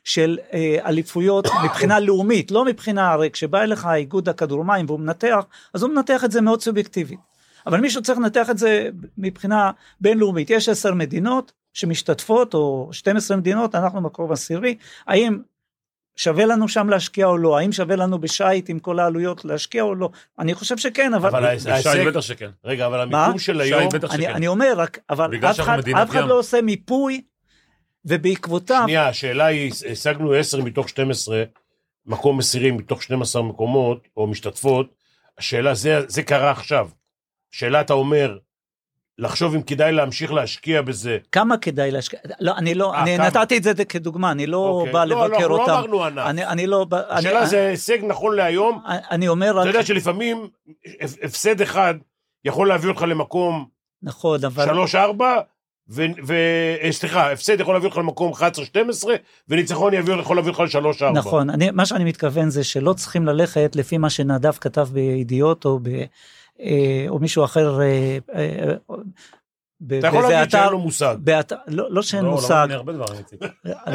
של 0.03 0.37
אה, 0.53 0.77
אליפויות 0.85 1.47
מבחינה 1.65 1.99
לאומית, 1.99 2.51
לא 2.51 2.65
מבחינה, 2.65 3.11
הרי 3.11 3.29
כשבא 3.31 3.61
אליך 3.61 3.87
איגוד 3.93 4.29
הכדורמים 4.29 4.85
והוא 4.85 4.99
מנתח, 4.99 5.45
אז 5.73 5.83
הוא 5.83 5.91
מנתח 5.91 6.23
את 6.23 6.31
זה 6.31 6.41
מאוד 6.41 6.61
סובייקטיבית. 6.61 7.19
אבל 7.67 7.81
מישהו 7.81 8.01
צריך 8.01 8.19
לנתח 8.19 8.49
את 8.49 8.57
זה 8.57 8.89
מבחינה 9.17 9.71
בינלאומית. 10.01 10.49
יש 10.49 10.69
עשר 10.69 10.93
מדינות 10.93 11.51
שמשתתפות, 11.75 12.53
או 12.53 12.89
12 12.91 13.37
מדינות, 13.37 13.75
אנחנו 13.75 14.01
מקרוב 14.01 14.31
עשירי, 14.31 14.77
האם 15.07 15.39
שווה 16.15 16.45
לנו 16.45 16.67
שם 16.67 16.89
להשקיע 16.89 17.25
או 17.25 17.37
לא? 17.37 17.57
האם 17.57 17.71
שווה 17.71 17.95
לנו 17.95 18.19
בשייט 18.19 18.69
עם 18.69 18.79
כל 18.79 18.99
העלויות 18.99 19.45
להשקיע 19.45 19.83
או 19.83 19.95
לא? 19.95 20.09
אני 20.39 20.53
חושב 20.53 20.77
שכן, 20.77 21.13
אבל... 21.13 21.29
אבל 21.29 21.57
שי 21.81 22.05
בטח 22.07 22.21
שכן. 22.21 22.49
רגע, 22.65 22.85
אבל? 22.85 23.01
המיקום 23.01 23.39
של 23.39 23.61
היום... 23.61 23.81
אני, 23.81 23.89
שכן. 24.17 24.33
אני 24.33 24.47
אומר 24.47 24.73
רק, 24.77 24.99
אבל 25.09 25.35
אף 25.49 25.59
אחד, 25.59 25.89
אף 25.89 26.09
אחד. 26.09 26.27
לא 26.27 26.39
עושה 26.39 26.61
מיפוי, 26.61 27.21
ובעקבותיו, 28.05 28.81
שנייה, 28.85 29.07
השאלה 29.07 29.45
היא, 29.45 29.71
השגנו 29.91 30.33
10 30.33 30.61
מתוך 30.61 30.89
12, 30.89 31.43
מקום 32.05 32.39
עשירים 32.39 32.77
מתוך 32.77 33.03
12 33.03 33.41
מקומות, 33.41 34.07
או 34.17 34.27
משתתפות, 34.27 34.93
השאלה, 35.37 35.73
זה, 35.73 35.99
זה 36.07 36.23
קרה 36.23 36.51
עכשיו. 36.51 36.89
שאלה, 37.51 37.81
אתה 37.81 37.93
אומר, 37.93 38.37
לחשוב 39.19 39.55
אם 39.55 39.61
כדאי 39.61 39.91
להמשיך 39.91 40.33
להשקיע 40.33 40.81
בזה. 40.81 41.17
כמה 41.31 41.57
כדאי 41.57 41.91
להשקיע? 41.91 42.19
לא, 42.39 42.53
אני 42.57 42.75
לא, 42.75 42.93
אה, 42.93 43.03
אני 43.03 43.17
כמה? 43.17 43.27
נתתי 43.27 43.57
את 43.57 43.63
זה 43.63 43.85
כדוגמה, 43.85 44.31
אני 44.31 44.47
לא 44.47 44.57
אוקיי. 44.57 44.93
בא 44.93 45.05
לא, 45.05 45.27
לבקר 45.27 45.47
לא, 45.47 45.53
אותם. 45.59 45.71
לא 45.71 45.77
אמרנו 45.79 46.03
ענף. 46.05 46.25
אני, 46.25 46.45
אני 46.45 46.67
לא... 46.67 46.85
השאלה 47.09 47.39
אני, 47.39 47.47
זה 47.47 47.67
הישג 47.67 47.97
נכון 48.07 48.35
להיום. 48.35 48.81
אני, 48.87 48.97
אני 49.11 49.27
אומר 49.27 49.51
אתה 49.51 49.59
רק... 49.59 49.65
יודע 49.67 49.83
שלפעמים 49.83 50.47
הפ- 51.01 51.17
הפסד 51.23 51.61
אחד 51.61 51.95
יכול 52.45 52.67
להביא 52.67 52.89
אותך 52.89 53.01
למקום 53.01 53.65
נכון, 54.03 54.45
אבל... 54.45 54.69
3-4, 54.69 54.95
ו... 55.89 56.05
ו... 56.27 56.33
אה, 56.81 56.91
סליחה, 56.91 57.31
הפסד 57.31 57.59
יכול 57.59 57.73
להביא 57.73 57.87
אותך 57.87 57.97
למקום 57.97 58.33
11-12, 58.33 58.37
וניצחון 59.49 59.93
יביא- 59.93 60.19
יכול 60.19 60.35
להביא 60.35 60.51
אותך 60.51 60.75
ל-3-4. 60.75 61.03
נכון, 61.13 61.49
אני, 61.49 61.71
מה 61.71 61.85
שאני 61.85 62.03
מתכוון 62.03 62.49
זה 62.49 62.63
שלא 62.63 62.93
צריכים 62.93 63.25
ללכת 63.25 63.75
לפי 63.75 63.97
מה 63.97 64.09
שנדב 64.09 64.51
כתב 64.51 64.87
בידיעות 64.91 65.65
או, 65.65 65.79
ב, 65.79 65.87
אה, 65.87 66.03
או 67.09 67.19
מישהו 67.19 67.43
אחר, 67.43 67.81
אה, 67.81 68.17
אה, 68.35 68.73
אתה 69.87 70.07
יכול 70.07 70.21
להגיד 70.21 70.51
שאין 70.51 70.69
לו 70.69 70.79
מושג. 70.79 71.17
לא, 71.67 71.91
לא 71.91 72.01
שאין 72.01 72.25
לא, 72.25 72.31
מושג, 72.31 72.49
לא, 72.51 72.63
אני 72.63 72.73
הרבה 72.73 72.93
דברים, 72.93 73.17
איציק. 73.17 73.39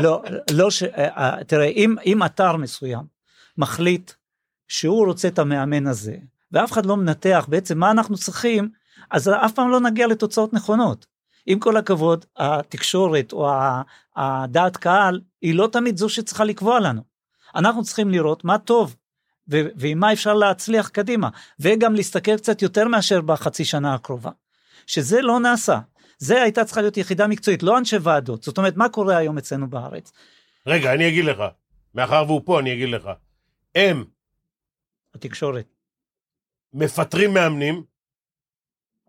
לא, 0.02 0.22
לא 0.50 0.70
ש... 0.70 0.82
אה, 0.82 1.08
אה, 1.16 1.44
תראה, 1.44 1.66
אם, 1.66 1.94
אם 2.06 2.22
אתר 2.22 2.56
מסוים 2.56 3.02
מחליט 3.58 4.12
שהוא 4.68 5.06
רוצה 5.06 5.28
את 5.28 5.38
המאמן 5.38 5.86
הזה, 5.86 6.16
ואף 6.52 6.72
אחד 6.72 6.86
לא 6.86 6.96
מנתח 6.96 7.46
בעצם 7.48 7.78
מה 7.78 7.90
אנחנו 7.90 8.16
צריכים, 8.16 8.68
אז 9.11 9.28
אף 9.28 9.52
פעם 9.52 9.70
לא 9.70 9.80
נגיע 9.80 10.06
לתוצאות 10.06 10.52
נכונות. 10.52 11.06
עם 11.46 11.58
כל 11.58 11.76
הכבוד, 11.76 12.24
התקשורת 12.36 13.32
או 13.32 13.50
הדעת 14.16 14.76
קהל 14.76 15.20
היא 15.42 15.54
לא 15.54 15.68
תמיד 15.72 15.96
זו 15.96 16.08
שצריכה 16.08 16.44
לקבוע 16.44 16.80
לנו. 16.80 17.02
אנחנו 17.54 17.82
צריכים 17.82 18.11
לראות 18.11 18.44
מה 18.44 18.58
טוב, 18.58 18.96
ו- 19.51 19.68
ועם 19.76 19.98
מה 19.98 20.12
אפשר 20.12 20.34
להצליח 20.34 20.88
קדימה, 20.88 21.28
וגם 21.61 21.94
להסתכל 21.94 22.36
קצת 22.36 22.62
יותר 22.62 22.88
מאשר 22.88 23.20
בחצי 23.20 23.64
שנה 23.64 23.94
הקרובה. 23.94 24.30
שזה 24.86 25.22
לא 25.22 25.40
נעשה. 25.40 25.78
זה 26.18 26.42
הייתה 26.42 26.64
צריכה 26.64 26.80
להיות 26.80 26.96
יחידה 26.96 27.26
מקצועית, 27.26 27.62
לא 27.62 27.78
אנשי 27.78 27.96
ועדות. 27.96 28.42
זאת 28.42 28.59
אומרת, 28.59 28.76
מה 28.76 28.88
קורה 28.88 29.16
היום 29.16 29.38
אצלנו 29.38 29.70
בארץ? 29.70 30.12
רגע, 30.66 30.94
אני 30.94 31.09
אגיד 31.09 31.24
לך. 31.24 31.42
מאחר 31.94 32.24
והוא 32.26 32.42
פה, 32.44 32.61
אני 32.61 32.72
אגיד 32.72 32.88
לך. 32.88 33.11
הם 33.74 34.05
התקשורת. 35.14 35.64
מפטרים 36.72 37.34
מאמנים, 37.34 37.82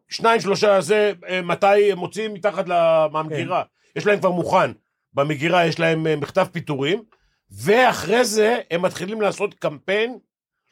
שניים, 0.10 0.42
שלושה, 0.42 0.82
זה, 0.82 1.14
אה, 1.28 1.42
מתי 1.42 1.92
הם 1.92 1.98
מוציאים 1.98 2.34
מתחת 2.34 2.68
ל- 2.70 3.08
מהמגירה. 3.12 3.64
יש 3.96 4.06
להם 4.06 4.20
כבר 4.20 4.32
מוכן. 4.32 4.72
במגירה 5.14 5.66
יש 5.66 5.80
להם 5.80 6.08
אה, 6.08 6.16
מכתב 6.16 6.48
פיטורים, 6.52 7.04
ואחרי 7.52 8.26
זה 8.26 8.60
הם 8.72 8.82
מתחילים 8.82 9.22
לעשות 9.22 9.54
קמפיין 9.54 10.20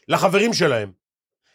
לחברים 0.09 0.53
שלהם. 0.53 0.91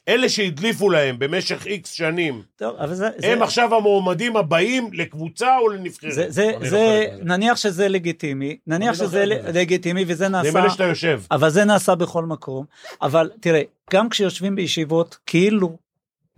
אלה 0.08 0.28
שהדליפו 0.28 0.90
להם 0.90 1.18
במשך 1.18 1.66
איקס 1.66 1.90
שנים, 1.90 2.42
טוב, 2.56 2.76
אבל 2.76 2.94
זה... 2.94 3.06
הם 3.06 3.38
זה... 3.38 3.44
עכשיו 3.44 3.74
המועמדים 3.74 4.36
הבאים 4.36 4.90
לקבוצה 4.92 5.58
או 5.58 5.68
לנבחרת. 5.68 6.12
זה, 6.12 6.26
זה, 6.28 6.52
לא 6.60 6.68
זה, 6.68 7.06
מזה. 7.12 7.24
נניח 7.24 7.56
שזה 7.56 7.88
לגיטימי, 7.88 8.56
נניח 8.66 8.88
לא 8.88 9.06
שזה 9.06 9.24
מזה. 9.26 9.52
לגיטימי 9.60 10.02
וזה 10.02 10.14
זה 10.14 10.26
עם 10.26 10.32
נעשה, 10.32 10.58
אלה 10.58 10.70
שאתה 10.70 10.84
יושב. 10.84 11.20
אבל 11.30 11.50
זה 11.50 11.64
נעשה 11.64 11.94
בכל 11.94 12.24
מקום, 12.24 12.64
אבל 13.02 13.30
תראה, 13.40 13.62
גם 13.92 14.08
כשיושבים 14.08 14.54
בישיבות 14.54 15.18
כאילו 15.26 15.76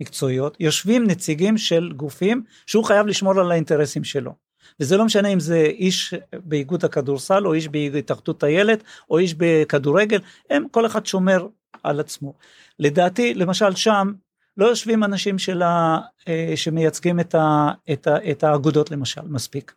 מקצועיות, 0.01 0.57
יושבים 0.59 1.07
נציגים 1.07 1.57
של 1.57 1.91
גופים 1.95 2.43
שהוא 2.65 2.83
חייב 2.83 3.07
לשמור 3.07 3.39
על 3.39 3.51
האינטרסים 3.51 4.03
שלו. 4.03 4.31
וזה 4.79 4.97
לא 4.97 5.05
משנה 5.05 5.27
אם 5.27 5.39
זה 5.39 5.63
איש 5.63 6.13
באיגוד 6.33 6.85
הכדורסל, 6.85 7.47
או 7.47 7.53
איש 7.53 7.67
בהתאחדות 7.67 8.43
הילד, 8.43 8.83
או 9.09 9.17
איש 9.17 9.33
בכדורגל, 9.37 10.19
הם, 10.49 10.65
כל 10.71 10.85
אחד 10.85 11.05
שומר 11.05 11.47
על 11.83 11.99
עצמו. 11.99 12.33
לדעתי, 12.79 13.33
למשל 13.33 13.75
שם, 13.75 14.11
לא 14.57 14.65
יושבים 14.65 15.03
אנשים 15.03 15.39
של 15.39 15.61
ה, 15.61 15.97
אה, 16.27 16.53
שמייצגים 16.55 17.19
את, 17.19 17.35
ה, 17.35 17.67
את, 17.93 18.07
ה, 18.07 18.31
את 18.31 18.43
האגודות 18.43 18.91
למשל, 18.91 19.21
מספיק. 19.29 19.73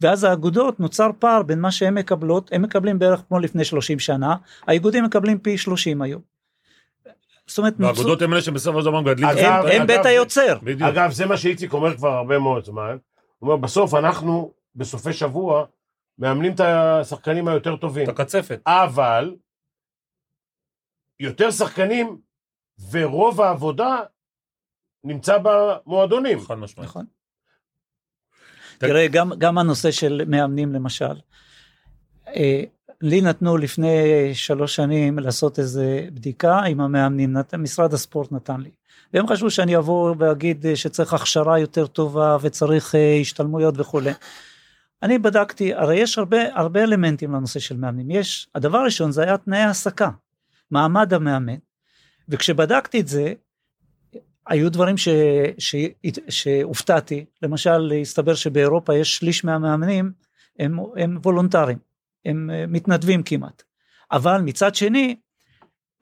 ואז 0.00 0.24
האגודות 0.24 0.80
נוצר 0.80 1.10
פער 1.18 1.42
בין 1.42 1.60
מה 1.60 1.70
שהן 1.70 1.94
מקבלות, 1.94 2.50
הם 2.52 2.62
מקבלים 2.62 2.98
בערך 2.98 3.20
כמו 3.28 3.38
לפני 3.38 3.64
30 3.64 3.98
שנה, 3.98 4.34
האיגודים 4.66 5.04
מקבלים 5.04 5.38
פי 5.38 5.58
30 5.58 6.02
היום. 6.02 6.20
זאת 7.46 7.58
אומרת, 7.58 7.80
נוצר- 7.80 7.92
והאגודות 7.94 8.22
הם 8.22 8.32
אלה 8.32 8.42
שבסופו 8.42 8.80
של 8.80 8.86
דבר 8.86 9.00
מגדלים. 9.00 9.28
הם, 9.28 9.36
הם 9.38 9.66
אגב, 9.66 9.86
בית 9.86 10.02
זה- 10.02 10.08
היוצר. 10.08 10.58
בדיוק. 10.62 10.82
אגב, 10.90 11.10
זה 11.10 11.26
מה 11.26 11.36
שאיציק 11.36 11.72
אומר 11.72 11.96
כבר 11.96 12.08
הרבה 12.08 12.38
מאוד 12.38 12.64
זמן. 12.64 12.96
הוא 13.38 13.50
אומר, 13.50 13.56
בסוף 13.62 13.94
אנחנו, 13.94 14.52
בסופי 14.76 15.12
שבוע, 15.12 15.64
מאמנים 16.18 16.52
את 16.52 16.60
השחקנים 16.60 17.48
היותר 17.48 17.76
טובים. 17.76 18.04
את 18.04 18.08
הקצפת. 18.08 18.60
אבל, 18.66 19.34
יותר 21.20 21.50
שחקנים, 21.50 22.18
ורוב 22.90 23.40
העבודה 23.40 23.96
נמצא 25.04 25.38
במועדונים. 25.42 26.40
חד 26.40 26.54
משמעית. 26.54 26.88
נכון. 26.88 27.06
תראה, 28.78 29.08
גם, 29.08 29.32
גם 29.38 29.58
הנושא 29.58 29.90
של 29.90 30.22
מאמנים 30.26 30.72
למשל, 30.72 31.14
אה, 32.28 32.62
לי 33.00 33.20
נתנו 33.20 33.56
לפני 33.56 34.30
שלוש 34.34 34.76
שנים 34.76 35.18
לעשות 35.18 35.58
איזה 35.58 36.08
בדיקה 36.14 36.58
עם 36.58 36.80
המאמנים, 36.80 37.32
נת, 37.32 37.54
משרד 37.54 37.94
הספורט 37.94 38.32
נתן 38.32 38.60
לי. 38.60 38.70
והם 39.12 39.26
חשבו 39.26 39.50
שאני 39.50 39.76
אבוא 39.76 40.14
ואגיד 40.18 40.66
שצריך 40.74 41.14
הכשרה 41.14 41.58
יותר 41.58 41.86
טובה 41.86 42.36
וצריך 42.40 42.94
אה, 42.94 43.18
השתלמויות 43.20 43.74
וכולי. 43.78 44.10
אני 45.02 45.18
בדקתי, 45.18 45.74
הרי 45.74 45.96
יש 45.96 46.18
הרבה, 46.18 46.38
הרבה 46.54 46.82
אלמנטים 46.82 47.32
לנושא 47.32 47.60
של 47.60 47.76
מאמנים. 47.76 48.10
יש, 48.10 48.48
הדבר 48.54 48.78
הראשון 48.78 49.12
זה 49.12 49.22
היה 49.22 49.38
תנאי 49.38 49.58
העסקה, 49.58 50.10
מעמד 50.70 51.14
המאמן. 51.14 51.58
וכשבדקתי 52.28 53.00
את 53.00 53.08
זה, 53.08 53.32
היו 54.46 54.70
דברים 54.70 54.94
שהופתעתי, 56.28 57.24
למשל 57.42 57.92
הסתבר 58.00 58.34
שבאירופה 58.34 58.94
יש 58.94 59.16
שליש 59.16 59.44
מהמאמנים 59.44 60.12
הם, 60.58 60.78
הם 60.96 61.18
וולונטריים, 61.22 61.78
הם 62.24 62.50
אה, 62.50 62.64
מתנדבים 62.68 63.22
כמעט. 63.22 63.62
אבל 64.12 64.40
מצד 64.40 64.74
שני, 64.74 65.16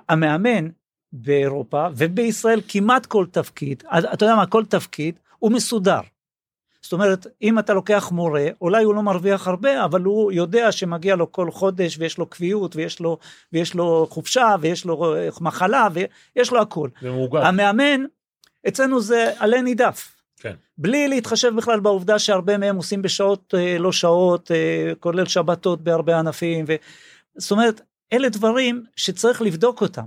המאמן 0.09 0.69
באירופה 1.13 1.87
ובישראל 1.97 2.61
כמעט 2.69 3.07
כל 3.07 3.27
תפקיד, 3.31 3.83
אתה 4.13 4.25
יודע 4.25 4.37
מה, 4.37 4.47
כל 4.47 4.65
תפקיד 4.65 5.19
הוא 5.39 5.53
מסודר. 5.53 6.01
זאת 6.87 6.93
אומרת, 6.93 7.27
אם 7.43 7.59
אתה 7.59 7.75
לוקח 7.75 8.11
מורה, 8.13 8.47
אולי 8.61 8.85
הוא 8.85 8.95
לא 8.95 9.03
מרוויח 9.03 9.49
הרבה, 9.49 9.85
אבל 9.85 10.03
הוא 10.03 10.33
יודע 10.33 10.73
שמגיע 10.73 11.17
לו 11.17 11.33
כל 11.33 11.51
חודש 11.51 11.99
ויש 11.99 12.19
לו 12.19 12.27
קביעות 12.27 12.77
ויש 12.77 13.01
לו, 13.01 13.19
ויש 13.53 13.75
לו 13.75 14.07
חופשה 14.11 14.55
ויש 14.61 14.85
לו 14.85 15.15
אה, 15.15 15.29
מחלה 15.41 15.89
ויש 15.93 16.51
לו 16.51 16.61
הכל. 16.61 16.89
זה 17.03 17.11
מעוגן. 17.11 17.41
המאמן, 17.43 18.05
אצלנו 18.69 19.01
זה 19.01 19.33
עלה 19.39 19.61
נידף. 19.61 20.17
כן. 20.41 20.55
בלי 20.79 21.09
להתחשב 21.09 21.53
בכלל 21.57 21.81
בעובדה 21.81 22.19
שהרבה 22.19 22.59
מהם 22.59 22.77
עושים 22.77 23.03
בשעות 23.03 23.55
אה, 23.57 23.79
לא 23.79 23.93
שעות, 23.93 24.51
אה, 24.51 24.93
כולל 25.01 25.27
שבתות 25.27 25.81
בהרבה 25.83 26.19
ענפים. 26.19 26.65
ו... 26.69 26.75
זאת 27.37 27.51
אומרת, 27.51 27.81
אלה 28.13 28.29
דברים 28.29 28.85
שצריך 28.97 29.43
לבדוק 29.43 29.81
אותם. 29.81 30.07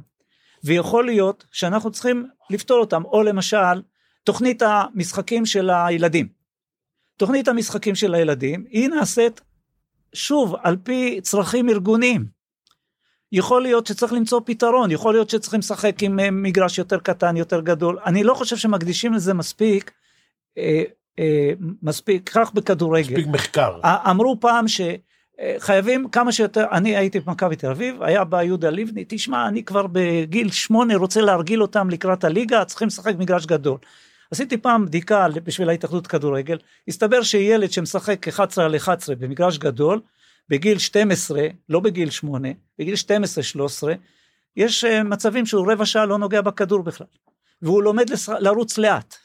ויכול 0.63 1.05
להיות 1.05 1.45
שאנחנו 1.51 1.91
צריכים 1.91 2.27
לפתור 2.49 2.80
אותם, 2.80 3.05
או 3.05 3.23
למשל, 3.23 3.82
תוכנית 4.23 4.61
המשחקים 4.61 5.45
של 5.45 5.69
הילדים. 5.69 6.38
תוכנית 7.20 7.47
המשחקים 7.47 7.95
של 7.95 8.13
הילדים 8.13 8.65
היא 8.70 8.89
נעשית 8.89 9.41
שוב 10.13 10.55
על 10.63 10.78
פי 10.84 11.20
צרכים 11.22 11.70
ארגוניים. 11.70 12.26
יכול 13.32 13.61
להיות 13.61 13.88
שצריך 13.88 14.13
למצוא 14.13 14.41
פתרון, 14.45 14.91
יכול 14.91 15.13
להיות 15.13 15.30
שצריכים 15.30 15.59
לשחק 15.59 16.03
עם 16.03 16.20
אה, 16.20 16.32
מגרש 16.32 16.78
יותר 16.78 16.99
קטן, 16.99 17.38
יותר 17.38 17.61
גדול. 17.61 17.99
אני 18.05 18.24
לא 18.24 18.34
חושב 18.34 18.57
שמקדישים 18.57 19.13
לזה 19.13 19.34
מספיק, 19.34 19.91
אה, 20.57 20.84
אה, 21.20 21.51
מספיק, 21.82 22.30
כך 22.30 22.53
בכדורגל. 22.53 23.09
מספיק 23.09 23.28
מחקר. 23.28 23.80
אמרו 23.84 24.39
פעם 24.39 24.65
שחייבים 24.67 26.09
כמה 26.09 26.32
שיותר, 26.32 26.65
אני 26.72 26.95
הייתי 26.95 27.20
במכבי 27.20 27.55
תל 27.55 27.70
אביב, 27.70 28.03
היה 28.03 28.24
בא 28.24 28.43
יהודה 28.43 28.70
לבני, 28.70 29.05
תשמע, 29.07 29.47
אני 29.47 29.63
כבר 29.63 29.86
בגיל 29.91 30.51
שמונה 30.51 30.95
רוצה 30.95 31.22
להרגיל 31.22 31.61
אותם 31.61 31.89
לקראת 31.89 32.24
הליגה, 32.24 32.65
צריכים 32.65 32.88
לשחק 32.88 33.15
מגרש 33.17 33.45
גדול. 33.45 33.78
עשיתי 34.32 34.57
פעם 34.57 34.86
בדיקה 34.86 35.27
בשביל 35.43 35.69
ההתאחדות 35.69 36.07
כדורגל, 36.07 36.57
הסתבר 36.88 37.23
שילד 37.23 37.71
שמשחק 37.71 38.27
11 38.27 38.65
על 38.65 38.75
11 38.75 39.15
במגרש 39.15 39.57
גדול, 39.57 40.01
בגיל 40.49 40.77
12, 40.77 41.47
לא 41.69 41.80
בגיל 41.80 42.09
8, 42.09 42.49
בגיל 42.80 42.95
12-13, 42.95 43.88
יש 44.55 44.84
אה, 44.84 45.03
מצבים 45.03 45.45
שהוא 45.45 45.71
רבע 45.71 45.86
שעה 45.86 46.05
לא 46.05 46.17
נוגע 46.17 46.41
בכדור 46.41 46.84
בכלל. 46.84 47.07
והוא 47.61 47.84
לומד. 47.84 48.05
לרוץ 48.39 48.77
לאט. 48.77 49.15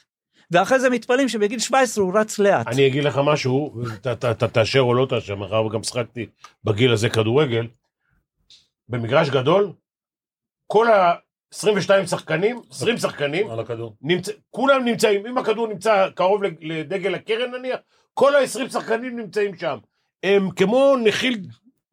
ואחרי 0.51 0.81
זה 0.81 0.91
מתפלאים 0.91 1.29
שבגיל 1.29 1.59
17 1.59 2.05
הוא 2.05 2.19
רץ 2.19 2.39
לאט. 2.39 2.67
אני 2.67 2.87
אגיד 2.87 3.05
לך 3.05 3.21
משהו, 3.25 3.83
אתה 4.11 4.49
תאשר 4.49 4.81
או 4.81 4.95
לא 4.95 5.07
תאשר, 5.11 5.35
מאחר 5.35 5.65
וגם 5.65 5.83
שחקתי 5.83 6.27
בגיל 6.65 6.93
הזה 6.93 7.09
כדורגל, 7.09 7.67
במגרש 8.89 9.29
גדול, 9.29 9.73
כל 10.67 10.87
ה-22 11.63 12.07
שחקנים, 12.07 12.61
20 12.71 12.99
שחקנים, 12.99 13.51
על 13.51 13.61
הכדור. 13.61 13.97
נמצא, 14.03 14.33
כולם 14.51 14.85
נמצאים, 14.85 15.27
אם 15.27 15.39
הכדור 15.39 15.69
נמצא 15.69 16.09
קרוב 16.15 16.43
לדגל 16.61 17.15
הקרן 17.15 17.51
נניח, 17.59 17.77
כל 18.15 18.35
ה-20 18.37 18.69
שחקנים 18.73 19.19
נמצאים 19.19 19.57
שם. 19.57 19.79
הם 20.23 20.51
כמו 20.51 20.97
נחיל, 21.05 21.39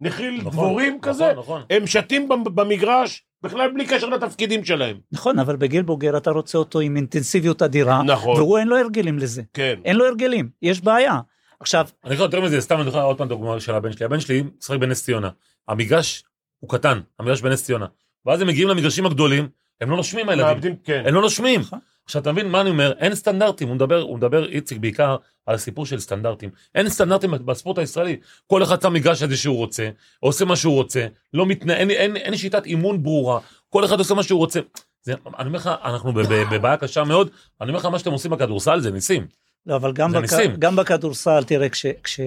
נחיל 0.01 0.37
נכון, 0.37 0.51
דבורים 0.51 0.97
נכון, 1.01 1.01
כזה, 1.13 1.33
נכון. 1.37 1.61
הם 1.69 1.87
שתים 1.87 2.29
במ- 2.29 2.55
במגרש, 2.55 3.23
בכלל 3.43 3.71
בלי 3.71 3.85
קשר 3.85 4.09
לתפקידים 4.09 4.65
שלהם. 4.65 4.97
נכון, 5.11 5.39
אבל 5.39 5.55
בגיל 5.55 5.81
בוגר 5.81 6.17
אתה 6.17 6.31
רוצה 6.31 6.57
אותו 6.57 6.79
עם 6.79 6.95
אינטנסיביות 6.95 7.61
אדירה, 7.61 8.03
נכון. 8.03 8.37
והוא 8.37 8.57
אין 8.57 8.67
לו 8.67 8.77
הרגלים 8.77 9.19
לזה. 9.19 9.41
כן. 9.53 9.79
אין 9.85 9.95
לו 9.95 10.05
הרגלים, 10.05 10.49
יש 10.61 10.81
בעיה. 10.81 11.19
עכשיו, 11.59 11.87
אני 12.05 12.13
לך 12.13 12.19
יותר 12.19 12.41
מזה, 12.41 12.61
סתם 12.61 12.75
אני 12.75 12.85
זוכר 12.85 13.01
עוד 13.03 13.17
פעם 13.17 13.27
דוגמה 13.27 13.59
של 13.59 13.75
הבן 13.75 13.91
שלי. 13.91 14.05
הבן 14.05 14.19
שלי 14.19 14.43
משחק 14.59 14.77
בנס 14.79 15.03
ציונה. 15.03 15.29
המגרש 15.67 16.23
הוא 16.59 16.69
קטן, 16.69 16.99
המגרש 17.19 17.41
בנס 17.41 17.63
ציונה. 17.63 17.85
ואז 18.25 18.41
הם 18.41 18.47
מגיעים 18.47 18.67
למגרשים 18.67 19.05
הגדולים, 19.05 19.47
הם 19.81 19.89
לא 19.89 19.95
נושמים 19.97 20.29
הילדים. 20.29 20.47
מאבדים, 20.47 20.75
כן. 20.83 21.03
הם 21.05 21.13
לא 21.13 21.21
נושמים. 21.21 21.61
נכון. 21.61 21.79
עכשיו, 22.05 22.21
אתה 22.21 22.31
מבין 22.31 22.49
מה 22.49 22.61
אני 22.61 22.69
אומר? 22.69 22.93
אין 22.97 23.15
סטנדרטים, 23.15 23.67
הוא 23.67 23.75
מדבר, 23.75 24.01
הוא 24.01 24.17
מדבר, 24.17 24.49
איציק, 24.49 24.77
בעיקר 24.77 25.15
על 25.45 25.55
הסיפור 25.55 25.85
של 25.85 25.99
סטנדרטים. 25.99 26.49
אין 26.75 26.89
סטנדרטים 26.89 27.31
בספורט 27.45 27.77
הישראלי. 27.77 28.17
כל 28.47 28.63
אחד 28.63 28.81
שם 28.81 28.93
מגרש 28.93 29.23
איזה 29.23 29.37
שהוא 29.37 29.57
רוצה, 29.57 29.89
עושה 30.19 30.45
מה 30.45 30.55
שהוא 30.55 30.73
רוצה, 30.73 31.07
לא 31.33 31.45
מתנ... 31.45 31.69
אין, 31.69 31.89
אין, 31.91 32.17
אין 32.17 32.37
שיטת 32.37 32.65
אימון 32.65 33.03
ברורה, 33.03 33.39
כל 33.69 33.85
אחד 33.85 33.99
עושה 33.99 34.13
מה 34.13 34.23
שהוא 34.23 34.39
רוצה. 34.39 34.59
זה, 35.03 35.13
אני 35.39 35.47
אומר 35.47 35.59
לך, 35.59 35.69
אנחנו 35.83 36.13
בב- 36.13 36.53
בבעיה 36.55 36.77
קשה 36.77 37.03
מאוד, 37.03 37.29
אני 37.61 37.69
אומר 37.69 37.79
לך, 37.79 37.85
מה 37.85 37.99
שאתם 37.99 38.11
עושים 38.11 38.31
בכדורסל 38.31 38.79
זה 38.79 38.91
ניסים. 38.91 39.27
לא, 39.65 39.75
אבל 39.75 39.93
גם, 39.93 40.11
בכ... 40.11 40.33
גם 40.59 40.75
בכדורסל, 40.75 41.43
תראה, 41.43 41.69
כש... 41.69 41.85
כש... 42.03 42.19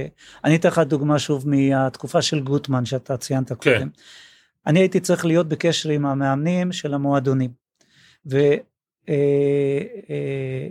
אני 0.45 0.57
אתן 0.57 0.69
לך 0.69 0.79
דוגמה 0.79 1.19
שוב 1.19 1.49
מהתקופה 1.49 2.23
של 2.23 2.41
גוטמן 2.41 2.85
שאתה 2.85 3.17
ציינת 3.17 3.53
כן. 3.61 3.89
אני 4.67 4.81
הייתי 4.81 5.01
צריך 5.01 5.25
להיות 5.25 5.49
בקשר 5.49 5.91
עם 5.91 6.07
המאמנים 6.07 6.73
של 6.73 6.95
המועדונים. 6.95 7.51
ו... 8.31 8.37
אה, 9.09 9.83
אה, 10.11 10.69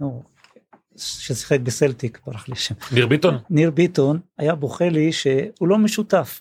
נו, 0.00 0.22
ששיחק 0.96 1.60
בסלטיק, 1.60 2.20
ברח 2.26 2.48
לי 2.48 2.52
השם. 2.52 2.74
ניר 2.92 3.06
ביטון? 3.06 3.38
ניר 3.50 3.70
ביטון 3.70 4.20
היה 4.38 4.54
בוכה 4.54 4.88
לי 4.88 5.12
שהוא 5.12 5.68
לא 5.68 5.78
משותף. 5.78 6.40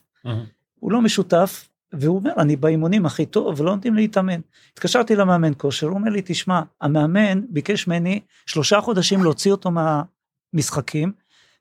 הוא 0.79 0.91
לא 0.91 1.01
משותף, 1.01 1.69
והוא 1.93 2.15
אומר, 2.15 2.31
אני 2.37 2.55
באימונים 2.55 3.05
הכי 3.05 3.25
טוב 3.25 3.59
ולא 3.59 3.75
נותנים 3.75 3.95
להתאמן. 3.95 4.39
התקשרתי 4.73 5.15
למאמן 5.15 5.51
כושר, 5.57 5.87
הוא 5.87 5.95
אומר 5.95 6.09
לי, 6.09 6.21
תשמע, 6.25 6.61
המאמן 6.81 7.41
ביקש 7.49 7.87
ממני 7.87 8.19
שלושה 8.45 8.81
חודשים 8.81 9.23
להוציא 9.23 9.51
אותו 9.51 9.71
מהמשחקים, 9.71 11.11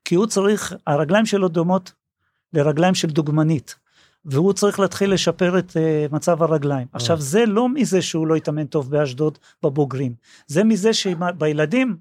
כי 0.05 0.15
הוא 0.15 0.27
צריך, 0.27 0.75
הרגליים 0.87 1.25
שלו 1.25 1.47
דומות 1.47 1.93
לרגליים 2.53 2.95
של 2.95 3.07
דוגמנית, 3.07 3.75
והוא 4.25 4.53
צריך 4.53 4.79
להתחיל 4.79 5.13
לשפר 5.13 5.59
את 5.59 5.69
uh, 5.71 6.13
מצב 6.15 6.43
הרגליים. 6.43 6.87
עכשיו, 6.93 7.21
זה 7.21 7.45
לא 7.45 7.69
מזה 7.69 8.01
שהוא 8.01 8.27
לא 8.27 8.35
התאמן 8.35 8.65
טוב 8.65 8.91
באשדוד 8.91 9.37
בבוגרים, 9.63 10.13
זה 10.47 10.63
מזה 10.63 10.93
שבילדים 10.93 11.95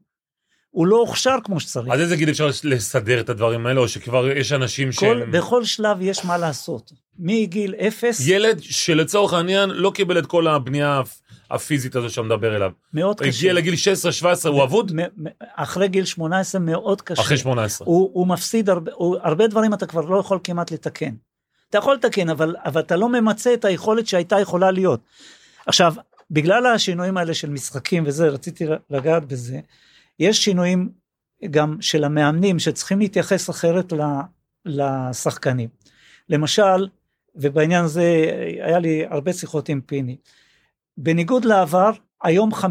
הוא 0.70 0.86
לא 0.86 0.96
הוכשר 0.96 1.36
כמו 1.44 1.60
שצריך. 1.60 1.88
עד 1.92 2.00
איזה 2.00 2.16
גיל 2.16 2.30
אפשר 2.30 2.50
לסדר 2.64 3.20
את 3.20 3.28
הדברים 3.28 3.66
האלה, 3.66 3.80
או 3.80 3.88
שכבר 3.88 4.28
יש 4.30 4.52
אנשים 4.52 4.88
כל, 4.88 4.92
שהם... 4.92 5.32
בכל 5.32 5.64
שלב 5.64 5.96
יש 6.00 6.24
מה 6.24 6.38
לעשות. 6.38 6.92
מגיל 7.18 7.74
אפס, 7.74 8.20
ילד 8.26 8.58
שלצורך 8.62 9.32
העניין 9.32 9.70
לא 9.70 9.92
קיבל 9.94 10.18
את 10.18 10.26
כל 10.26 10.46
הבנייה 10.48 10.98
הפ- 10.98 11.20
הפיזית 11.50 11.96
הזו 11.96 12.10
שאתה 12.10 12.22
מדבר 12.22 12.56
אליו. 12.56 12.70
מאוד 12.94 13.20
קשה. 13.20 13.28
הגיע 13.28 13.52
לגיל 13.52 13.74
16-17, 14.44 14.48
הוא 14.48 14.62
אבוד? 14.64 14.92
אחרי 15.56 15.88
גיל 15.88 16.04
18 16.04 16.60
מאוד 16.60 17.00
קשה. 17.02 17.22
אחרי 17.22 17.36
18. 17.36 17.86
הוא, 17.86 18.10
הוא 18.12 18.26
מפסיד 18.26 18.70
הרבה, 18.70 18.92
הוא, 18.94 19.16
הרבה 19.22 19.46
דברים 19.46 19.74
אתה 19.74 19.86
כבר 19.86 20.00
לא 20.00 20.16
יכול 20.16 20.38
כמעט 20.44 20.70
לתקן. 20.70 21.14
אתה 21.72 21.78
יכול 21.78 21.94
לתקן, 21.94 22.28
אבל, 22.28 22.56
אבל 22.64 22.80
אתה 22.80 22.96
לא 22.96 23.08
ממצה 23.08 23.54
את 23.54 23.64
היכולת 23.64 24.06
שהייתה 24.06 24.40
יכולה 24.40 24.70
להיות. 24.70 25.00
עכשיו, 25.66 25.94
בגלל 26.30 26.66
השינויים 26.66 27.16
האלה 27.16 27.34
של 27.34 27.50
משחקים 27.50 28.04
וזה, 28.06 28.28
רציתי 28.28 28.64
לגעת 28.90 29.24
בזה, 29.24 29.60
יש 30.18 30.44
שינויים 30.44 30.92
גם 31.50 31.76
של 31.80 32.04
המאמנים 32.04 32.58
שצריכים 32.58 32.98
להתייחס 32.98 33.50
אחרת 33.50 33.92
לשחקנים. 34.64 35.68
למשל, 36.28 36.88
ובעניין 37.34 37.84
הזה 37.84 38.30
היה 38.62 38.78
לי 38.78 39.06
הרבה 39.10 39.32
שיחות 39.32 39.68
עם 39.68 39.80
פיני, 39.80 40.16
בניגוד 40.96 41.44
לעבר, 41.44 41.90
היום 42.22 42.50
50% 42.54 42.64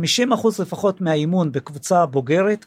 לפחות 0.61 1.01
מהאימון 1.01 1.51
בקבוצה 1.51 2.05
בוגרת 2.05 2.65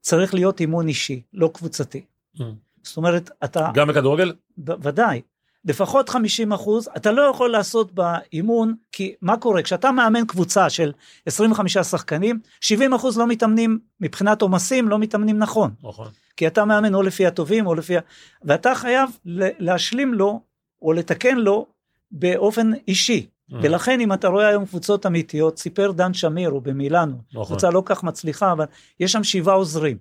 צריך 0.00 0.34
להיות 0.34 0.60
אימון 0.60 0.88
אישי, 0.88 1.22
לא 1.32 1.50
קבוצתי. 1.54 2.04
Mm. 2.36 2.42
זאת 2.82 2.96
אומרת, 2.96 3.30
אתה, 3.44 3.70
גם 3.74 3.88
בכדורגל? 3.88 4.34
ב- 4.58 4.86
ודאי, 4.86 5.20
לפחות 5.64 6.08
50 6.08 6.52
אחוז, 6.52 6.88
אתה 6.96 7.12
לא 7.12 7.22
יכול 7.22 7.50
לעשות 7.50 7.92
באימון, 7.92 8.74
כי 8.92 9.14
מה 9.22 9.36
קורה? 9.36 9.62
כשאתה 9.62 9.92
מאמן 9.92 10.26
קבוצה 10.26 10.70
של 10.70 10.92
25 11.26 11.78
שחקנים, 11.78 12.38
70 12.60 12.94
אחוז 12.94 13.18
לא 13.18 13.26
מתאמנים, 13.26 13.78
מבחינת 14.00 14.42
עומסים, 14.42 14.88
לא 14.88 14.98
מתאמנים 14.98 15.38
נכון. 15.38 15.70
נכון. 15.82 16.08
כי 16.36 16.46
אתה 16.46 16.64
מאמן 16.64 16.94
או 16.94 17.02
לפי 17.02 17.26
הטובים 17.26 17.66
או 17.66 17.74
לפי 17.74 17.96
ה... 17.96 18.00
ואתה 18.42 18.74
חייב 18.74 19.10
להשלים 19.58 20.14
לו, 20.14 20.40
או 20.82 20.92
לתקן 20.92 21.36
לו, 21.38 21.66
באופן 22.10 22.70
אישי. 22.88 23.26
Mm. 23.26 23.54
ולכן 23.62 24.00
אם 24.00 24.12
אתה 24.12 24.28
רואה 24.28 24.48
היום 24.48 24.66
קבוצות 24.66 25.06
אמיתיות, 25.06 25.58
סיפר 25.58 25.92
דן 25.92 26.14
שמיר, 26.14 26.50
הוא 26.50 26.62
במילאנו, 26.62 27.16
נכון. 27.32 27.46
קבוצה 27.46 27.70
לא 27.70 27.82
כך 27.86 28.04
מצליחה, 28.04 28.52
אבל 28.52 28.64
יש 29.00 29.12
שם 29.12 29.24
שבעה 29.24 29.54
עוזרים. 29.54 29.96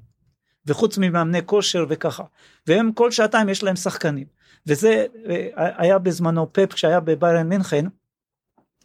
וחוץ 0.67 0.97
ממאמני 0.97 1.39
כושר 1.45 1.85
וככה. 1.89 2.23
והם 2.67 2.91
כל 2.91 3.11
שעתיים 3.11 3.49
יש 3.49 3.63
להם 3.63 3.75
שחקנים. 3.75 4.25
וזה 4.67 5.05
אה, 5.29 5.47
היה 5.77 5.99
בזמנו 5.99 6.47
פפ 6.53 6.73
כשהיה 6.73 6.99
בביירן 6.99 7.47
מינכן, 7.49 7.85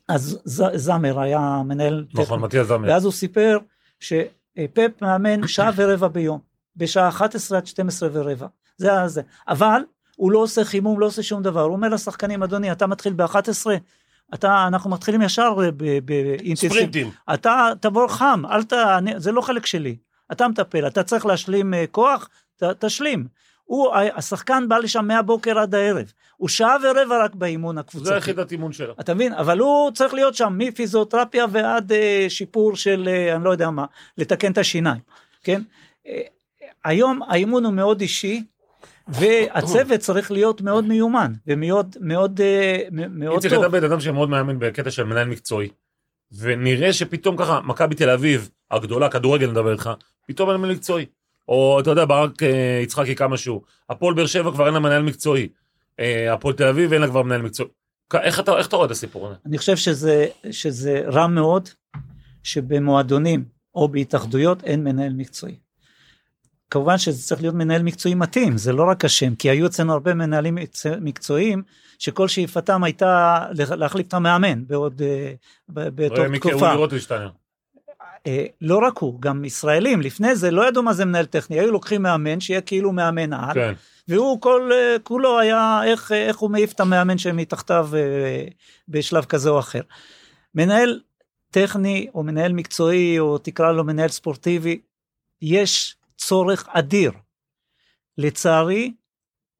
אז 0.09 0.39
ז- 0.45 0.63
זמר 0.75 1.21
היה 1.21 1.63
מנהל 1.65 2.07
נכון. 2.15 2.41
מתיאס 2.41 2.67
זמר. 2.67 2.89
ואז 2.89 3.05
הוא 3.05 3.13
סיפר 3.13 3.59
שפפ 4.01 4.91
מאמן 5.03 5.47
שעה 5.49 5.71
ורבע 5.77 6.09
ביום, 6.09 6.39
בשעה 6.77 7.09
11 7.09 7.59
עד 7.59 7.67
12 7.67 8.09
ורבע. 8.13 8.47
זה 8.77 8.91
היה 8.93 9.09
זה. 9.09 9.23
אבל 9.49 9.83
הוא 10.17 10.33
לא 10.33 10.39
עושה 10.39 10.65
חימום, 10.65 11.01
לא 11.01 11.07
עושה 11.07 11.23
שום 11.23 11.43
דבר. 11.43 11.61
הוא 11.61 11.73
אומר 11.73 11.89
לשחקנים, 11.89 12.43
אדוני, 12.43 12.73
אתה 12.73 12.87
מתחיל 12.87 13.13
ב-11, 13.13 13.67
אתה, 14.35 14.67
אנחנו 14.67 14.91
מתחילים 14.91 15.23
ישר 15.23 15.55
באינטנסיב. 16.05 16.71
ספרינטים. 16.71 17.11
אתה 17.35 17.69
תבוא 17.81 18.09
חם, 18.09 18.43
אל 18.51 18.63
ת... 18.63 18.73
זה 19.17 19.33
לא 19.33 19.41
חלק 19.41 19.67
שלי. 19.67 19.97
אתה 20.33 20.49
מטפל, 20.49 20.87
אתה 20.87 21.03
צריך 21.03 21.27
להשלים 21.27 21.75
אה, 21.75 21.85
כוח, 21.91 22.29
ת, 22.57 22.63
תשלים. 22.63 23.27
הוא, 23.65 23.95
השחקן 24.15 24.69
בא 24.69 24.79
לשם 24.79 25.07
מהבוקר 25.07 25.59
עד 25.59 25.75
הערב. 25.75 26.13
הוא 26.37 26.49
שעה 26.49 26.77
ורבע 26.83 27.25
רק 27.25 27.35
באימון 27.35 27.75
זה 27.75 27.81
הקבוצתי. 27.81 28.17
יחידת 28.17 28.53
אימון 28.53 28.73
שלו. 28.73 28.95
אתה 29.01 29.15
מבין? 29.15 29.33
אבל 29.33 29.59
הוא 29.59 29.91
צריך 29.91 30.15
להיות 30.15 30.35
שם 30.35 30.55
מפיזיותרפיה 30.59 31.47
ועד 31.51 31.93
אה, 31.93 32.27
שיפור 32.29 32.77
של, 32.77 33.09
אה, 33.09 33.37
אני 33.37 33.45
לא 33.45 33.51
יודע 33.51 33.71
מה, 33.71 33.85
לתקן 34.19 34.53
את 34.53 34.59
השיניים, 34.59 35.01
כן? 35.43 35.63
אה, 36.07 36.21
היום 36.85 37.23
האימון 37.23 37.65
הוא 37.65 37.73
מאוד 37.73 38.01
אישי, 38.01 38.45
והצוות 39.09 40.01
צריך 40.01 40.31
להיות 40.31 40.61
מאוד 40.61 40.85
מיומן, 40.85 41.33
ומאוד 41.47 41.97
מאוד, 42.01 42.41
אה, 42.41 42.79
מאוד 42.91 43.35
איציק 43.35 43.53
טוב. 43.53 43.65
אתה 43.65 43.69
בן 43.69 43.85
אדם 43.85 44.01
שמאוד 44.01 44.31
מאמין 44.31 44.59
בקטע 44.59 44.91
של 44.91 45.05
מנהל 45.05 45.29
מקצועי. 45.29 45.69
ונראה 46.39 46.93
שפתאום 46.93 47.37
ככה, 47.37 47.61
מכבי 47.61 47.95
תל 47.95 48.11
אביב, 48.11 48.51
הגדולה, 48.71 49.09
כדורגל 49.09 49.51
נדבר 49.51 49.73
איתך, 49.73 49.91
פתאום 50.27 50.51
אין 50.51 50.57
מנהל 50.61 50.73
מקצועי. 50.73 51.07
או 51.49 51.81
אתה 51.81 51.91
יודע, 51.91 52.05
ברק 52.05 52.43
אה, 52.43 52.81
יצחקי 52.83 53.15
כמה 53.15 53.37
שהוא. 53.37 53.63
הפועל 53.91 54.15
באר 54.15 54.27
שבע 54.27 54.51
כבר 54.51 54.67
אין 54.67 54.75
לה 54.75 54.81
מנהל 54.81 55.03
מקצועי. 55.03 55.49
אה, 56.01 56.33
הפועל 56.33 56.55
תל 56.55 56.65
אביב 56.67 56.93
אין 56.93 57.03
לה 57.03 57.09
כבר 57.09 57.23
מנהל 57.23 57.43
מקצועי. 57.43 57.69
איך 58.15 58.41
אתה, 58.41 58.59
איך 58.59 58.69
אתה 58.69 58.77
רואה 58.77 58.87
את 58.87 58.91
הסיפור 58.91 59.27
הזה? 59.27 59.37
אני 59.47 59.59
חושב 59.59 59.77
שזה, 59.77 60.27
שזה 60.51 61.03
רע 61.07 61.27
מאוד, 61.27 61.69
שבמועדונים 62.43 63.45
או 63.75 63.89
בהתאחדויות 63.89 64.65
אין 64.65 64.85
מנהל 64.85 65.13
מקצועי. 65.13 65.57
כמובן 66.73 66.99
שזה 66.99 67.23
צריך 67.23 67.41
להיות 67.41 67.55
מנהל 67.55 67.83
מקצועי 67.83 68.15
מתאים, 68.15 68.57
זה 68.57 68.73
לא 68.73 68.85
רק 68.91 69.05
השם, 69.05 69.35
כי 69.35 69.51
היו 69.51 69.67
אצלנו 69.67 69.93
הרבה 69.93 70.15
מנהלים 70.15 70.59
מקצ- 70.59 70.97
מקצועיים, 71.01 71.63
שכל 71.99 72.29
שאיפתם 72.29 72.85
הייתה 72.85 73.39
לה- 73.53 73.77
להחליף 73.77 74.07
את 74.09 74.15
המאמן 74.15 74.67
בעוד, 74.67 75.03
אה, 75.03 75.33
ב- 75.69 75.89
בתוך 76.03 76.19
ראה 76.19 76.29
מיקי 76.29 76.49
תקופה. 76.51 76.67
אה, 78.27 78.45
לא 78.61 78.79
רק 78.87 78.99
הוא, 78.99 79.21
גם 79.21 79.45
ישראלים, 79.45 80.01
לפני 80.01 80.37
זה 80.37 80.51
לא 80.51 80.69
ידעו 80.69 80.83
מה 80.83 80.93
זה 80.93 81.05
מנהל 81.05 81.27
טכני, 81.27 81.61
היו 81.61 81.71
לוקחים 81.73 82.03
מאמן 82.03 82.41
שיהיה 82.41 82.61
כאילו 82.61 82.93
מאמן 82.93 83.33
על, 83.33 83.55
כן. 83.55 83.73
והוא 84.09 84.41
כל 84.41 84.71
אה, 84.73 84.97
כולו 85.03 85.41
היה 85.41 85.81
איך, 85.85 86.13
איך 86.13 86.37
הוא 86.37 86.51
מעיף 86.51 86.73
את 86.73 86.81
המאמן 86.81 87.19
שמתחתיו 87.19 87.89
בשלב 88.89 89.25
כזה 89.25 89.51
או 89.51 89.59
אחר. 89.59 89.81
מנהל 90.55 91.01
טכני 91.51 92.07
או 92.15 92.23
מנהל 92.23 92.53
מקצועי 92.53 93.19
או 93.19 93.39
תקרא 93.39 93.73
לו 93.73 93.85
מנהל 93.85 94.09
ספורטיבי, 94.09 94.81
יש 95.43 95.97
צורך 96.17 96.69
אדיר. 96.69 97.13
לצערי, 98.19 98.93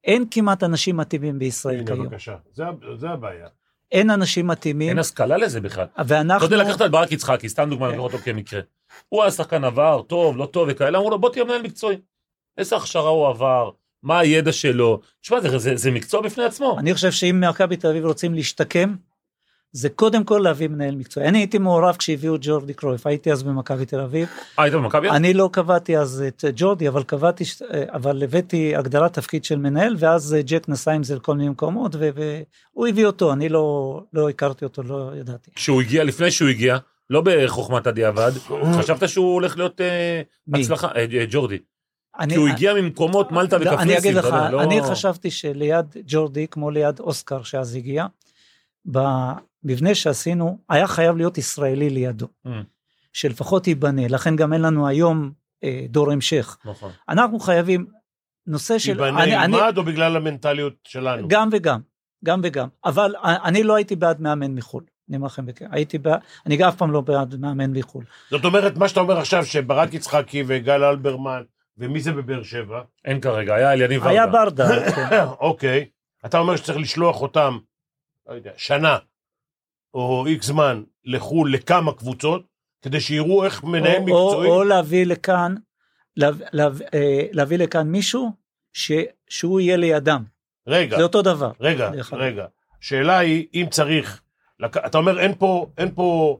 אין 0.03 0.25
כמעט 0.31 0.63
אנשים 0.63 0.97
מתאימים 0.97 1.39
בישראל 1.39 1.75
הנה, 1.75 1.85
כיום. 1.85 2.05
בבקשה. 2.09 2.35
זה 2.51 2.63
זה 2.95 3.09
הבעיה. 3.09 3.47
אין 3.91 4.09
אנשים 4.09 4.47
מתאימים, 4.47 4.89
אין 4.89 4.99
השכלה 4.99 5.37
לזה 5.37 5.61
בכלל. 5.61 5.85
אתה 5.93 6.01
ואנחנו... 6.07 6.45
יודע, 6.45 6.57
לקחת 6.57 6.81
את 6.81 6.91
ברק 6.91 7.11
יצחקי, 7.11 7.49
סתם 7.49 7.69
דוגמא, 7.69 7.85
אני 7.85 7.97
אותו 7.97 8.17
כמקרה. 8.17 8.61
הוא 9.09 9.21
היה 9.23 9.31
שחקן 9.31 9.63
עבר, 9.63 10.01
טוב, 10.01 10.37
לא 10.37 10.45
טוב 10.45 10.67
וכאלה, 10.71 10.97
אמרו 10.97 11.09
לו, 11.09 11.19
בוא 11.19 11.29
תהיה 11.29 11.45
מנהל 11.45 11.61
מקצועי. 11.61 11.97
איזה 12.57 12.75
הכשרה 12.75 13.09
הוא 13.09 13.27
עבר, 13.27 13.69
מה 14.03 14.19
הידע 14.19 14.51
שלו. 14.51 14.99
תשמע, 15.21 15.41
זה, 15.41 15.57
זה, 15.57 15.75
זה 15.75 15.91
מקצוע 15.91 16.21
בפני 16.21 16.43
עצמו. 16.43 16.79
אני 16.79 16.93
חושב 16.93 17.11
שאם 17.11 17.43
מכבי 17.49 17.77
תל 17.77 17.87
אביב 17.87 18.05
רוצים 18.05 18.33
להשתקם, 18.33 18.95
זה 19.73 19.89
קודם 19.89 20.23
כל 20.23 20.41
להביא 20.43 20.67
מנהל 20.67 20.95
מקצועי. 20.95 21.27
אני 21.27 21.37
הייתי 21.37 21.57
מעורב 21.57 21.95
כשהביאו 21.95 22.35
את 22.35 22.39
ג'ורדי 22.43 22.73
קרויף, 22.73 23.07
הייתי 23.07 23.31
אז 23.31 23.43
במכבי 23.43 23.85
תל 23.85 23.99
אביב. 23.99 24.27
אה, 24.59 24.63
היית 24.63 24.73
במכבי? 24.73 25.09
אני 25.09 25.33
לא 25.33 25.49
קבעתי 25.51 25.97
אז 25.97 26.23
את 26.27 26.45
ג'ורדי, 26.55 26.87
אבל 26.87 27.03
קבעתי, 27.03 27.43
אבל 27.93 28.23
הבאתי 28.23 28.75
הגדרת 28.75 29.13
תפקיד 29.13 29.45
של 29.45 29.59
מנהל, 29.59 29.95
ואז 29.99 30.35
ג'ק 30.45 30.69
נסע 30.69 30.91
עם 30.91 31.03
זה 31.03 31.15
לכל 31.15 31.35
מיני 31.35 31.49
מקומות, 31.49 31.95
והוא 31.95 32.87
הביא 32.87 33.05
אותו, 33.05 33.33
אני 33.33 33.49
לא, 33.49 34.01
לא 34.13 34.29
הכרתי 34.29 34.65
אותו, 34.65 34.83
לא 34.83 35.11
ידעתי. 35.19 35.51
כשהוא 35.55 35.81
הגיע, 35.81 36.03
לפני 36.03 36.31
שהוא 36.31 36.49
הגיע, 36.49 36.77
לא 37.09 37.21
בחוכמת 37.25 37.87
הדיעבד, 37.87 38.31
חשבת 38.73 39.09
שהוא 39.09 39.33
הולך 39.33 39.57
להיות 39.57 39.81
אה, 39.81 40.21
מי? 40.47 40.61
הצלחה, 40.61 40.87
אה, 40.87 41.05
אה, 41.13 41.25
ג'ורדי. 41.29 41.57
אני, 42.19 42.33
כי 42.33 42.39
הוא 42.39 42.47
הגיע 42.47 42.73
ממקומות 42.73 43.31
מלטה 43.31 43.57
לא, 43.57 43.63
אני 43.63 43.73
וקפריסין, 43.73 43.97
אגיד 43.97 44.15
לך, 44.15 44.35
לא... 44.51 44.61
אני 44.63 44.81
חשבתי 44.81 45.31
שליד 45.31 45.85
ג'ורדי, 46.07 46.47
כמו 46.51 46.71
ליד 46.71 46.99
אוסקר 46.99 47.43
שאז 47.43 47.75
הגיע, 47.75 48.05
במבנה 48.85 49.95
שעשינו, 49.95 50.57
היה 50.69 50.87
חייב 50.87 51.17
להיות 51.17 51.37
ישראלי 51.37 51.89
לידו. 51.89 52.27
Mm. 52.47 52.49
שלפחות 53.13 53.67
ייבנה, 53.67 54.07
לכן 54.07 54.35
גם 54.35 54.53
אין 54.53 54.61
לנו 54.61 54.87
היום 54.87 55.31
אה, 55.63 55.85
דור 55.89 56.11
המשך. 56.11 56.57
נכון. 56.65 56.91
אנחנו 57.09 57.39
חייבים, 57.39 57.85
נושא 58.47 58.77
של... 58.77 58.89
ייבנה 58.89 59.27
ילמד 59.27 59.73
או 59.77 59.83
בגלל 59.83 60.15
המנטליות 60.15 60.73
שלנו? 60.83 61.27
גם 61.27 61.49
וגם, 61.51 61.79
גם 62.25 62.41
וגם. 62.43 62.67
אבל 62.85 63.15
אני 63.23 63.63
לא 63.63 63.75
הייתי 63.75 63.95
בעד 63.95 64.21
מאמן 64.21 64.51
מחו"ל. 64.55 64.83
אני 65.09 65.17
אומר 65.17 65.27
לכם, 65.27 65.45
בכ- 65.45 65.61
הייתי 65.71 65.97
בעד, 65.97 66.19
אני 66.45 66.57
גם 66.57 66.67
אף 66.67 66.75
פעם 66.75 66.91
לא 66.91 67.01
בעד 67.01 67.35
מאמן 67.39 67.71
מחו"ל. 67.77 68.03
זאת 68.31 68.45
אומרת, 68.45 68.77
מה 68.77 68.87
שאתה 68.87 68.99
אומר 68.99 69.17
עכשיו, 69.17 69.45
שברק 69.45 69.93
יצחקי 69.93 70.43
וגל 70.47 70.83
אלברמן, 70.83 71.41
ומי 71.77 72.01
זה 72.01 72.11
בבאר 72.11 72.43
שבע? 72.43 72.81
אין 73.05 73.21
כרגע, 73.21 73.55
היה 73.55 73.73
אליניב 73.73 74.01
ורדה. 74.01 74.09
היה 74.11 74.27
ברדה, 74.27 74.91
כן. 74.91 75.23
אוקיי. 75.39 75.85
אתה 76.25 76.37
אומר 76.39 76.55
שצריך 76.55 76.77
לשלוח 76.77 77.21
אותם, 77.21 77.57
לא 78.27 78.33
יודע, 78.33 78.51
שנה, 78.57 78.97
או 79.93 80.25
איקס 80.27 80.45
זמן, 80.45 80.83
לחו"ל 81.05 81.53
לכמה 81.53 81.93
קבוצות, 81.93 82.45
כדי 82.81 82.99
שיראו 82.99 83.45
איך 83.45 83.63
מנהל 83.63 83.95
או- 83.95 84.03
מקצועי... 84.03 84.49
או, 84.49 84.55
או 84.55 84.63
להביא 84.63 85.05
לכאן, 85.05 85.55
להביא, 86.17 86.45
להביא, 86.53 86.85
אה, 86.93 87.27
להביא 87.31 87.57
לכאן 87.57 87.87
מישהו 87.87 88.31
ש, 88.73 88.91
שהוא 89.29 89.59
יהיה 89.59 89.77
לידם. 89.77 90.23
רגע, 90.67 90.97
זה 90.97 91.03
אותו 91.03 91.21
דבר. 91.21 91.51
רגע. 91.59 91.91
רגע. 92.11 92.45
שאלה 92.81 93.17
היא, 93.17 93.47
אם 93.53 93.65
צריך, 93.69 94.21
לק... 94.59 94.77
אתה 94.77 94.97
אומר, 94.97 95.19
אין 95.19 95.35
פה, 95.35 95.67
אין 95.77 95.95
פה 95.95 96.39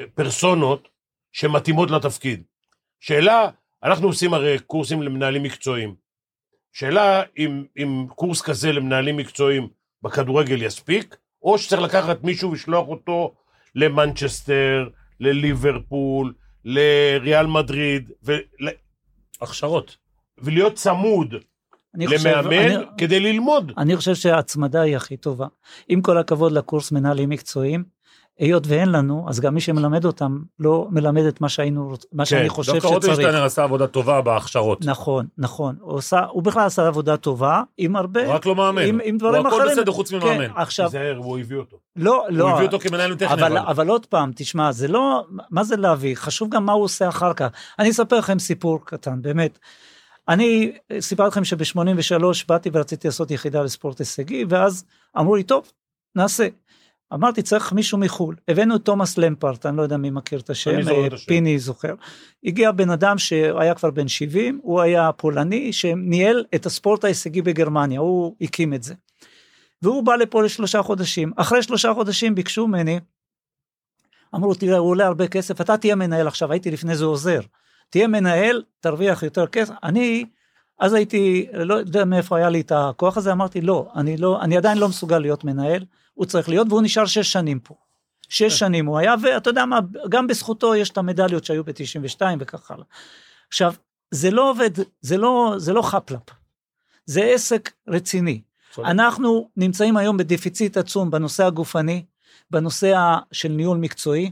אה, 0.00 0.04
פרסונות 0.14 0.88
שמתאימות 1.32 1.90
לתפקיד. 1.90 2.42
שאלה, 3.00 3.50
אנחנו 3.82 4.06
עושים 4.06 4.34
הרי 4.34 4.58
קורסים 4.58 5.02
למנהלים 5.02 5.42
מקצועיים. 5.42 5.94
שאלה 6.72 7.22
אם, 7.38 7.64
אם 7.78 8.06
קורס 8.14 8.42
כזה 8.42 8.72
למנהלים 8.72 9.16
מקצועיים 9.16 9.68
בכדורגל 10.02 10.62
יספיק, 10.62 11.16
או 11.42 11.58
שצריך 11.58 11.82
לקחת 11.82 12.24
מישהו 12.24 12.50
ולשלוח 12.50 12.88
אותו 12.88 13.34
למנצ'סטר, 13.74 14.88
לליברפול, 15.20 16.34
לריאל 16.64 17.46
מדריד, 17.46 18.10
ול... 18.22 18.38
הכשרות. 19.40 19.96
ולהיות 20.38 20.74
צמוד 20.74 21.34
אני 21.94 22.06
חושב, 22.06 22.28
למאמן 22.28 22.58
אני, 22.58 22.84
כדי 22.98 23.20
ללמוד. 23.20 23.72
אני 23.78 23.96
חושב 23.96 24.14
שההצמדה 24.14 24.80
היא 24.80 24.96
הכי 24.96 25.16
טובה. 25.16 25.46
עם 25.88 26.02
כל 26.02 26.18
הכבוד 26.18 26.52
לקורס 26.52 26.92
מנהלים 26.92 27.28
מקצועיים, 27.28 27.84
היות 28.38 28.66
ואין 28.66 28.88
לנו, 28.92 29.24
אז 29.28 29.40
גם 29.40 29.54
מי 29.54 29.60
שמלמד 29.60 30.04
אותם 30.04 30.38
לא 30.58 30.86
מלמד 30.90 31.22
את 31.22 31.40
מה 31.40 31.48
שהיינו, 31.48 31.94
רוצ- 31.94 32.06
מה 32.12 32.24
שאני 32.24 32.48
חושב 32.48 32.72
דווקא 32.72 32.88
שצריך. 32.88 32.94
רוטנשטיינר 33.04 33.44
עשה 33.44 33.62
עבודה 33.62 33.86
טובה 33.86 34.20
בהכשרות. 34.22 34.84
נכון, 34.84 35.26
נכון. 35.38 35.76
הוא, 35.80 35.92
עושה, 35.92 36.24
הוא 36.30 36.42
בכלל 36.42 36.66
עשה 36.66 36.86
עבודה 36.86 37.16
טובה, 37.16 37.62
עם 37.78 37.96
הרבה... 37.96 38.34
רק 38.34 38.46
לא 38.46 38.54
מאמן. 38.54 38.82
עם, 38.82 38.98
עם 39.04 39.18
דברים 39.18 39.46
הוא 39.46 39.48
אחרים. 39.48 39.62
הכל 39.62 39.70
בסדר 39.72 39.92
חוץ 39.92 40.12
ממאמן. 40.12 40.46
כן, 40.48 40.52
עכשיו, 40.56 40.86
תיזהר, 40.86 41.16
הוא 41.16 41.38
הביא 41.38 41.56
אותו. 41.56 41.76
לא, 41.96 42.24
לא. 42.30 42.44
הוא 42.44 42.50
הביא 42.50 42.66
אותו 42.66 42.78
כמנהל 42.78 43.14
טכני. 43.14 43.32
אבל, 43.32 43.58
אבל. 43.58 43.66
אבל 43.68 43.88
עוד 43.88 44.06
פעם, 44.06 44.32
תשמע, 44.36 44.72
זה 44.72 44.88
לא, 44.88 45.24
מה 45.50 45.64
זה 45.64 45.76
להביא? 45.76 46.14
חשוב 46.16 46.48
גם 46.50 46.66
מה 46.66 46.72
הוא 46.72 46.84
עושה 46.84 47.08
אחר 47.08 47.32
כך. 47.34 47.46
אני 47.78 47.90
אספר 47.90 48.18
לכם 48.18 48.38
סיפור 48.38 48.78
קטן, 48.84 49.22
באמת. 49.22 49.58
אני 50.28 50.72
סיפרתי 51.00 51.28
לכם 51.30 51.44
שב-83 51.44 52.14
באתי 52.48 52.70
ורציתי 52.72 53.08
לעשות 53.08 53.30
יחידה 53.30 53.62
לספורט 53.62 53.98
הישגי, 53.98 54.44
ואז 54.48 54.84
אמרו 55.18 55.36
לי, 55.36 55.42
טוב, 55.42 55.72
נעשה. 56.16 56.48
אמרתי, 57.14 57.42
צריך 57.42 57.72
מישהו 57.72 57.98
מחו"ל. 57.98 58.36
הבאנו 58.48 58.76
את 58.76 58.84
תומאס 58.84 59.18
למפרט, 59.18 59.66
אני 59.66 59.76
לא 59.76 59.82
יודע 59.82 59.96
מי 59.96 60.10
מכיר 60.10 60.40
את 60.40 60.50
השם, 60.50 60.82
זוכר. 60.82 61.16
פיני 61.26 61.58
זוכר. 61.58 61.94
הגיע 62.44 62.72
בן 62.72 62.90
אדם 62.90 63.18
שהיה 63.18 63.74
כבר 63.74 63.90
בן 63.90 64.08
70, 64.08 64.60
הוא 64.62 64.80
היה 64.80 65.12
פולני, 65.12 65.72
שניהל 65.72 66.44
את 66.54 66.66
הספורט 66.66 67.04
ההישגי 67.04 67.42
בגרמניה, 67.42 68.00
הוא 68.00 68.36
הקים 68.40 68.74
את 68.74 68.82
זה. 68.82 68.94
והוא 69.82 70.02
בא 70.02 70.16
לפה 70.16 70.42
לשלושה 70.42 70.82
חודשים. 70.82 71.32
אחרי 71.36 71.62
שלושה 71.62 71.94
חודשים 71.94 72.34
ביקשו 72.34 72.66
ממני, 72.66 73.00
אמרו, 74.34 74.54
תראה, 74.54 74.78
הוא 74.78 74.90
עולה 74.90 75.06
הרבה 75.06 75.28
כסף, 75.28 75.60
אתה 75.60 75.76
תהיה 75.76 75.94
מנהל 75.94 76.26
עכשיו, 76.26 76.52
הייתי 76.52 76.70
לפני 76.70 76.96
זה 76.96 77.04
עוזר. 77.04 77.40
תהיה 77.90 78.08
מנהל, 78.08 78.62
תרוויח 78.80 79.22
יותר 79.22 79.46
כסף. 79.46 79.74
אני, 79.82 80.24
אז 80.78 80.94
הייתי, 80.94 81.46
לא 81.52 81.74
יודע 81.74 82.04
מאיפה 82.04 82.36
היה 82.36 82.48
לי 82.50 82.60
את 82.60 82.72
הכוח 82.72 83.16
הזה, 83.16 83.32
אמרתי, 83.32 83.60
לא, 83.60 83.88
אני 83.96 84.16
לא, 84.16 84.42
אני 84.42 84.56
עדיין 84.56 84.78
לא 84.78 84.88
מסוגל 84.88 85.18
להיות 85.18 85.44
מנהל, 85.44 85.84
הוא 86.14 86.26
צריך 86.26 86.48
להיות, 86.48 86.66
והוא 86.70 86.82
נשאר 86.82 87.06
שש 87.06 87.32
שנים 87.32 87.60
פה. 87.60 87.74
שש 88.28 88.58
שנים 88.58 88.86
הוא 88.86 88.98
היה, 88.98 89.14
ואתה 89.22 89.50
יודע 89.50 89.64
מה, 89.64 89.78
גם 90.08 90.26
בזכותו 90.26 90.74
יש 90.74 90.90
את 90.90 90.98
המדליות 90.98 91.44
שהיו 91.44 91.64
ב-92 91.64 92.20
וכך 92.40 92.70
הלאה. 92.70 92.84
עכשיו, 93.48 93.74
זה 94.10 94.30
לא 94.30 94.50
עובד, 94.50 94.70
זה 95.00 95.16
לא, 95.16 95.54
זה 95.56 95.72
לא 95.72 95.82
חפלפ. 95.82 96.20
זה 97.06 97.24
עסק 97.24 97.72
רציני. 97.88 98.40
אנחנו 98.78 99.48
נמצאים 99.56 99.96
היום 99.96 100.16
בדפיציט 100.16 100.76
עצום 100.76 101.10
בנושא 101.10 101.44
הגופני, 101.46 102.04
בנושא 102.50 103.16
של 103.32 103.48
ניהול 103.48 103.78
מקצועי, 103.78 104.30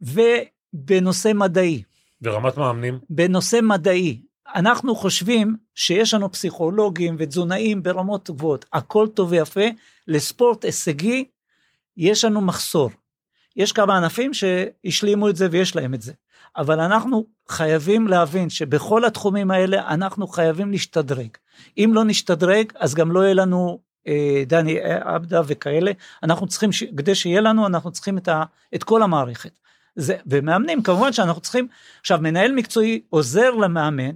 ובנושא 0.00 1.32
מדעי. 1.34 1.82
ורמת 2.22 2.56
מאמנים. 2.56 2.98
בנושא 3.10 3.60
מדעי, 3.62 4.22
אנחנו 4.54 4.94
חושבים 4.94 5.56
שיש 5.74 6.14
לנו 6.14 6.32
פסיכולוגים 6.32 7.16
ותזונאים 7.18 7.82
ברמות 7.82 8.30
גבוהות, 8.30 8.64
הכל 8.72 9.08
טוב 9.14 9.30
ויפה, 9.30 9.64
לספורט 10.08 10.64
הישגי 10.64 11.24
יש 11.96 12.24
לנו 12.24 12.40
מחסור. 12.40 12.90
יש 13.56 13.72
כמה 13.72 13.96
ענפים 13.96 14.30
שהשלימו 14.34 15.28
את 15.28 15.36
זה 15.36 15.48
ויש 15.50 15.76
להם 15.76 15.94
את 15.94 16.02
זה, 16.02 16.12
אבל 16.56 16.80
אנחנו 16.80 17.26
חייבים 17.48 18.08
להבין 18.08 18.50
שבכל 18.50 19.04
התחומים 19.04 19.50
האלה 19.50 19.88
אנחנו 19.88 20.26
חייבים 20.26 20.70
להשתדרג. 20.70 21.28
אם 21.78 21.90
לא 21.94 22.04
נשתדרג, 22.04 22.72
אז 22.74 22.94
גם 22.94 23.12
לא 23.12 23.20
יהיה 23.20 23.34
לנו 23.34 23.78
אה, 24.08 24.42
דני 24.46 24.78
עבדה 25.00 25.40
וכאלה, 25.46 25.92
אנחנו 26.22 26.46
צריכים, 26.46 26.72
ש... 26.72 26.84
כדי 26.84 27.14
שיהיה 27.14 27.40
לנו, 27.40 27.66
אנחנו 27.66 27.92
צריכים 27.92 28.18
את, 28.18 28.28
ה... 28.28 28.44
את 28.74 28.84
כל 28.84 29.02
המערכת. 29.02 29.50
זה, 29.96 30.16
ומאמנים, 30.26 30.82
כמובן 30.82 31.12
שאנחנו 31.12 31.40
צריכים, 31.40 31.68
עכשיו 32.00 32.18
מנהל 32.22 32.52
מקצועי 32.52 33.02
עוזר 33.10 33.50
למאמן, 33.50 34.10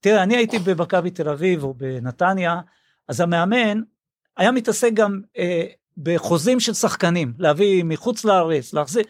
תראה, 0.00 0.22
אני 0.22 0.36
הייתי 0.36 0.58
במכבי 0.58 1.10
תל 1.10 1.28
אביב 1.28 1.64
או 1.64 1.74
בנתניה, 1.74 2.60
אז 3.08 3.20
המאמן 3.20 3.80
היה 4.36 4.52
מתעסק 4.52 4.90
גם 4.94 5.20
אה, 5.38 5.64
בחוזים 5.96 6.60
של 6.60 6.74
שחקנים, 6.74 7.32
להביא 7.38 7.84
מחוץ 7.84 8.24
לארץ, 8.24 8.72
להחזיר, 8.72 9.04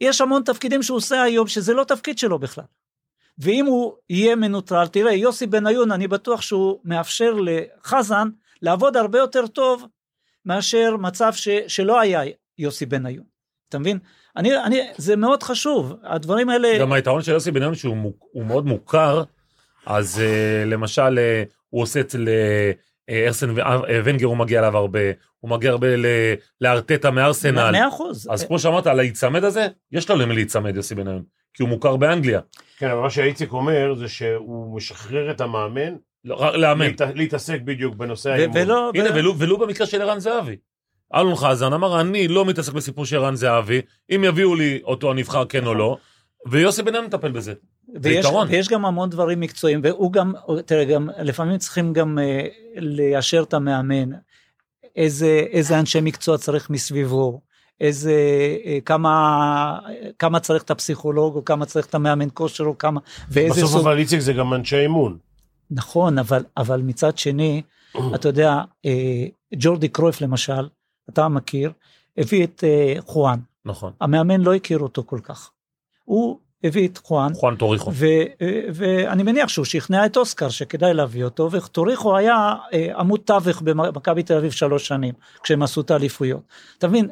יש 0.00 0.20
המון 0.20 0.42
תפקידים 0.42 0.82
שהוא 0.82 0.96
עושה 0.96 1.22
היום 1.22 1.46
שזה 1.46 1.74
לא 1.74 1.84
תפקיד 1.84 2.18
שלו 2.18 2.38
בכלל. 2.38 2.64
ואם 3.38 3.66
הוא 3.66 3.92
יהיה 4.10 4.36
מנוטרל, 4.36 4.86
תראה, 4.86 5.12
יוסי 5.12 5.46
בניון, 5.46 5.92
אני 5.92 6.08
בטוח 6.08 6.42
שהוא 6.42 6.80
מאפשר 6.84 7.34
לחזן 7.44 8.28
לעבוד 8.62 8.96
הרבה 8.96 9.18
יותר 9.18 9.46
טוב 9.46 9.86
מאשר 10.44 10.96
מצב 10.96 11.32
ש, 11.32 11.48
שלא 11.68 12.00
היה 12.00 12.20
יוסי 12.58 12.86
בניון. 12.86 13.24
אתה 13.68 13.78
מבין? 13.78 13.98
אני, 14.36 14.58
אני, 14.64 14.80
זה 14.96 15.16
מאוד 15.16 15.42
חשוב, 15.42 15.92
הדברים 16.02 16.48
האלה... 16.48 16.78
גם 16.80 16.92
היתרון 16.92 17.22
של 17.22 17.32
יוסי 17.32 17.50
בניון 17.50 17.74
שהוא 17.74 17.96
מוק- 17.96 18.26
מאוד 18.34 18.66
מוכר, 18.66 19.22
אז 19.86 20.20
אה, 20.20 20.64
למשל 20.64 21.18
אה, 21.18 21.42
הוא 21.70 21.82
עושה 21.82 22.00
אצל 22.00 22.28
אה, 22.28 22.72
ארסן 23.26 23.54
ונגר 24.04 24.26
הוא 24.26 24.36
מגיע 24.36 24.58
אליו 24.60 24.76
הרבה, 24.76 25.00
הוא 25.40 25.50
מגיע 25.50 25.70
הרבה 25.70 25.86
לארטטה 26.60 27.10
מארסנל. 27.10 27.70
מאה 27.70 27.88
אחוז. 27.88 28.28
אז 28.30 28.44
כמו 28.44 28.58
שאמרת 28.58 28.86
על 28.86 28.96
להיצמד 28.96 29.44
הזה, 29.44 29.66
יש 29.92 30.10
לו 30.10 30.16
למי 30.16 30.34
להיצמד 30.34 30.76
יוסי 30.76 30.94
בניון, 30.94 31.22
כי 31.54 31.62
הוא 31.62 31.68
מוכר 31.70 31.96
באנגליה. 31.96 32.40
כן, 32.78 32.90
אבל 32.90 33.00
מה 33.00 33.10
שאיציק 33.10 33.52
אומר 33.52 33.94
זה 33.94 34.08
שהוא 34.08 34.76
משחרר 34.76 35.30
את 35.30 35.40
המאמן 35.40 35.94
לא, 36.24 36.56
לאמן. 36.56 36.86
להת- 36.86 37.00
להתעסק 37.14 37.60
בדיוק 37.64 37.94
בנושא 37.94 38.30
האימון. 38.30 38.56
הנה, 38.94 39.08
ולו, 39.14 39.38
ולו 39.38 39.58
במקרה 39.58 39.86
של 39.86 40.02
ערן 40.02 40.18
זהבי. 40.18 40.56
אלון 41.14 41.34
חזן 41.34 41.72
אמר, 41.72 42.00
אני 42.00 42.28
לא 42.28 42.44
מתעסק 42.44 42.72
בסיפור 42.72 43.06
של 43.06 43.16
ערן 43.16 43.34
זהבי, 43.34 43.80
אם 44.14 44.24
יביאו 44.24 44.54
לי 44.54 44.80
אותו 44.84 45.10
הנבחר 45.10 45.44
כן 45.44 45.66
או 45.66 45.74
לא, 45.74 45.96
ויוסי 46.46 46.82
בניון 46.82 47.04
מטפל 47.04 47.30
בזה. 47.30 47.54
ויש. 48.02 48.26
ויש 48.48 48.68
גם 48.68 48.84
המון 48.84 49.10
דברים 49.10 49.40
מקצועיים, 49.40 49.80
והוא 49.82 50.12
גם, 50.12 50.32
תראה, 50.66 50.84
גם 50.84 51.08
לפעמים 51.22 51.58
צריכים 51.58 51.92
גם 51.92 52.18
אה, 52.18 52.46
ליישר 52.76 53.42
את 53.42 53.54
המאמן, 53.54 54.10
איזה, 54.96 55.46
איזה 55.50 55.78
אנשי 55.78 56.00
מקצוע 56.00 56.38
צריך 56.38 56.70
מסביבו, 56.70 57.40
איזה, 57.80 58.14
אה, 58.64 58.78
כמה, 58.84 59.78
כמה 60.18 60.40
צריך 60.40 60.62
את 60.62 60.70
הפסיכולוג, 60.70 61.36
או 61.36 61.44
כמה 61.44 61.66
צריך 61.66 61.86
את 61.86 61.94
המאמן 61.94 62.28
כושר, 62.34 62.64
או 62.64 62.78
כמה, 62.78 63.00
ואיזה 63.30 63.60
בסוף 63.60 63.70
סוג... 63.70 63.80
אבל 63.80 63.98
איציק 63.98 64.20
זה 64.20 64.32
גם 64.32 64.54
אנשי 64.54 64.76
אימון. 64.76 65.18
נכון, 65.70 66.18
אבל, 66.18 66.44
אבל 66.56 66.80
מצד 66.80 67.18
שני, 67.18 67.62
אתה 68.14 68.28
יודע, 68.28 68.60
אה, 68.86 69.26
ג'ורדי 69.54 69.88
קרויף 69.88 70.20
למשל, 70.20 70.68
אתה 71.08 71.28
מכיר, 71.28 71.72
הביא 72.18 72.44
את 72.44 72.64
אה, 72.66 72.94
חואן, 73.00 73.38
נכון. 73.64 73.92
המאמן 74.00 74.40
לא 74.40 74.54
הכיר 74.54 74.78
אותו 74.78 75.02
כל 75.06 75.20
כך. 75.22 75.50
הוא 76.04 76.38
הביא 76.64 76.88
את 76.88 76.98
חואן, 76.98 77.34
חואן 77.34 77.56
טוריחו. 77.56 77.92
ו, 77.94 78.06
ואני 78.74 79.22
מניח 79.22 79.48
שהוא 79.48 79.64
שכנע 79.64 80.06
את 80.06 80.16
אוסקר 80.16 80.48
שכדאי 80.48 80.94
להביא 80.94 81.24
אותו, 81.24 81.50
וטוריחו 81.52 82.16
היה 82.16 82.54
אה, 82.72 82.98
עמוד 82.98 83.20
תווך 83.24 83.62
במכבי 83.62 84.22
תל 84.22 84.36
אביב 84.36 84.50
שלוש 84.50 84.88
שנים, 84.88 85.14
כשהם 85.42 85.62
עשו 85.62 85.80
את 85.80 85.90
האליפויות. 85.90 86.40
אתה 86.78 86.88
מבין? 86.88 87.10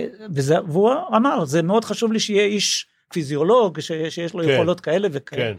אה, 0.00 0.06
וזה, 0.34 0.60
והוא 0.60 0.92
אמר, 1.16 1.44
זה 1.44 1.62
מאוד 1.62 1.84
חשוב 1.84 2.12
לי 2.12 2.20
שיהיה 2.20 2.44
איש 2.44 2.86
פיזיולוג, 3.12 3.80
ש, 3.80 3.92
שיש 4.08 4.34
לו 4.34 4.44
כן, 4.44 4.50
יכולות 4.50 4.80
כאלה 4.80 5.08
וכאלה. 5.12 5.42
כן. 5.42 5.56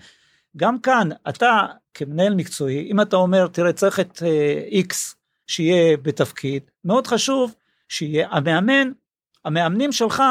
גם 0.57 0.79
כאן, 0.79 1.09
אתה 1.29 1.59
כמנהל 1.93 2.35
מקצועי, 2.35 2.91
אם 2.91 3.01
אתה 3.01 3.15
אומר, 3.15 3.47
תראה, 3.47 3.73
צריך 3.73 3.99
את 3.99 4.23
איקס 4.71 5.15
שיהיה 5.47 5.97
בתפקיד, 5.97 6.63
מאוד 6.85 7.07
חשוב 7.07 7.55
שיהיה 7.89 8.27
המאמן, 8.31 8.91
המאמנים 9.45 9.91
שלך 9.91 10.23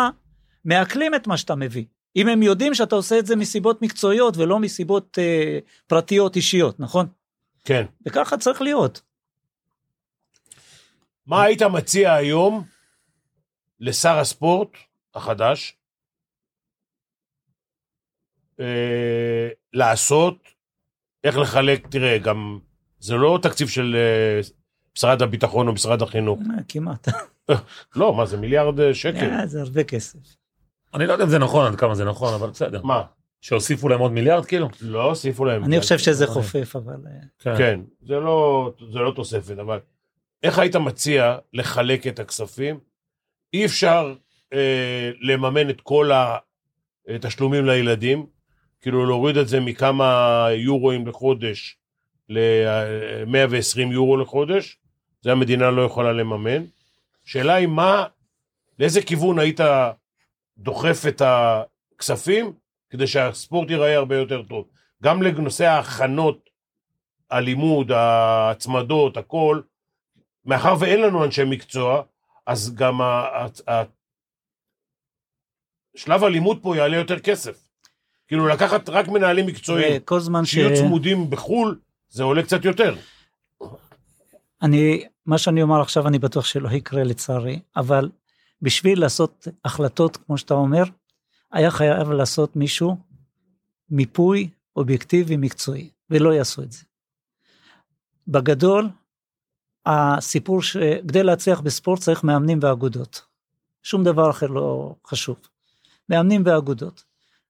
מעכלים 0.65 1.15
את 1.15 1.27
מה 1.27 1.37
שאתה 1.37 1.55
מביא. 1.55 1.85
אם 2.17 2.29
הם 2.29 2.43
יודעים 2.43 2.75
שאתה 2.75 2.95
עושה 2.95 3.19
את 3.19 3.27
זה 3.27 3.37
מסיבות 3.37 3.83
מקצועיות 3.83 4.37
ולא 4.37 4.59
מסיבות 4.59 5.19
אה, 5.19 5.59
פרטיות 5.87 6.37
אישיות, 6.37 6.81
נכון? 6.81 7.07
כן. 7.65 7.87
וככה 8.07 8.37
צריך 8.37 8.63
להיות. 8.63 9.03
מה 11.27 11.43
היית 11.43 11.63
מציע 11.63 12.15
היום 12.15 12.65
לשר 13.81 14.19
הספורט 14.19 14.69
החדש 15.15 15.77
אה, 18.61 19.49
לעשות, 19.73 20.49
איך 21.25 21.37
לחלק, 21.37 21.87
תראה, 21.87 22.19
גם 22.19 22.59
זה 22.99 23.15
לא 23.15 23.39
תקציב 23.43 23.69
של 23.69 23.97
אה, 23.97 24.41
משרד 24.97 25.23
הביטחון 25.23 25.69
או 25.69 25.73
משרד 25.73 26.03
החינוך. 26.03 26.41
אה, 26.41 26.63
כמעט. 26.69 27.09
לא, 27.97 28.15
מה 28.15 28.27
זה 28.27 28.37
מיליארד 28.37 28.81
אה, 28.81 28.95
שקל? 28.95 29.31
אה, 29.31 29.47
זה 29.47 29.61
הרבה 29.61 29.85
כסף. 29.85 30.19
אני 30.95 31.07
לא 31.07 31.13
יודע 31.13 31.25
אם 31.25 31.31
זה 31.31 31.39
נכון, 31.39 31.67
עד 31.67 31.77
כמה 31.77 31.95
זה 31.95 32.05
נכון, 32.05 32.35
אבל 32.35 32.51
בסדר. 32.51 32.83
מה? 32.83 33.03
שהוסיפו 33.41 33.89
להם 33.89 34.01
עוד 34.01 34.13
מיליארד 34.13 34.47
כאילו? 34.47 34.69
לא 34.81 35.03
הוסיפו 35.03 35.45
להם. 35.45 35.65
אני 35.65 35.81
חושב 35.81 35.99
שזה 35.99 36.27
חופף, 36.27 36.77
אבל... 36.77 36.97
אה, 37.47 37.57
כן, 37.57 37.81
זה 38.03 38.15
לא, 38.15 38.71
זה 38.93 38.99
לא 38.99 39.13
תוספת, 39.17 39.59
אבל 39.59 39.79
איך 40.43 40.59
היית 40.59 40.77
מציע 40.77 41.37
לחלק 41.53 42.07
את 42.07 42.19
הכספים? 42.19 42.79
אי 43.55 43.65
אפשר 43.65 44.15
אה, 44.53 45.11
לממן 45.21 45.71
את 45.71 45.81
כל 45.81 46.11
התשלומים 47.09 47.67
לילדים, 47.67 48.27
כאילו 48.81 49.07
להוריד 49.07 49.37
את 49.37 49.49
זה 49.49 49.61
מכמה 49.61 50.47
יורואים 50.57 51.07
לחודש 51.07 51.77
ל-120 52.29 53.81
יורו 53.93 54.17
לחודש, 54.17 54.79
זה 55.23 55.33
המדינה 55.33 55.71
לא 55.71 55.83
יכולה 55.83 56.13
לממן. 56.13 56.65
שאלה 57.25 57.55
היא 57.55 57.67
מה, 57.67 58.05
לאיזה 58.79 59.03
כיוון 59.03 59.39
היית 59.39 59.61
דוחף 60.59 61.03
את 61.09 61.23
הכספים 61.25 62.53
כדי 62.91 63.07
שהספורט 63.07 63.71
ייראה 63.71 63.97
הרבה 63.97 64.17
יותר 64.17 64.43
טוב. 64.43 64.67
גם 65.03 65.23
לנושא 65.23 65.65
ההכנות, 65.65 66.51
הלימוד, 67.31 67.93
ההצמדות, 67.93 69.17
הכל, 69.17 69.61
מאחר 70.45 70.75
ואין 70.81 71.01
לנו 71.01 71.25
אנשי 71.25 71.45
מקצוע, 71.45 72.03
אז 72.47 72.75
גם 72.75 73.01
ה- 73.01 73.27
ה- 73.71 73.83
שלב 75.97 76.25
הלימוד 76.25 76.59
פה 76.63 76.77
יעלה 76.77 76.97
יותר 76.97 77.19
כסף. 77.19 77.69
כאילו 78.29 78.49
לקחת 78.49 78.89
רק 78.89 79.09
מנהלים 79.09 79.47
מקצועיים, 79.47 79.93
וכל 79.97 80.21
זמן 80.21 80.45
ש... 80.45 80.51
שיהיו 80.51 80.77
צמודים 80.77 81.31
בחו"ל, 81.31 81.81
זה 82.09 82.23
עולה 82.23 82.43
קצת 82.43 82.65
יותר. 82.65 82.95
אני, 84.63 85.05
מה 85.27 85.39
שאני 85.39 85.63
אומר 85.63 85.81
עכשיו 85.81 86.09
אני 86.09 86.19
בטוח 86.19 86.45
שלא 86.45 86.69
יקרה 86.69 87.05
לצערי, 87.05 87.61
אבל 87.77 88.11
בשביל 88.63 89.01
לעשות 89.01 89.49
החלטות, 89.65 90.17
כמו 90.17 90.39
שאתה 90.39 90.55
אומר, 90.55 90.83
היה 91.53 91.71
חייב 91.71 92.11
לעשות 92.11 92.57
מישהו 92.57 92.97
מיפוי 93.91 94.51
אובייקטיבי 94.77 95.37
מקצועי, 95.37 95.91
ולא 96.11 96.31
יעשו 96.35 96.63
את 96.63 96.73
זה. 96.73 96.85
בגדול, 98.29 98.89
הסיפור 99.87 100.63
שכדי 100.63 101.23
להצליח 101.23 101.61
בספורט 101.61 102.01
צריך 102.01 102.25
מאמנים 102.25 102.59
ואגודות. 102.63 103.23
שום 103.83 104.05
דבר 104.05 104.31
אחר 104.31 104.47
לא 104.47 104.95
חשוב. 105.07 105.37
מאמנים 106.09 106.43
ואגודות. 106.47 107.05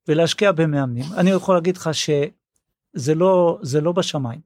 ולהשקיע 0.08 0.52
במאמנים. 0.52 1.04
אני 1.16 1.30
יכול 1.30 1.54
להגיד 1.54 1.76
לך 1.76 1.90
שזה 1.94 3.14
לא, 3.14 3.58
לא 3.82 3.92
בשמיים. 3.92 4.40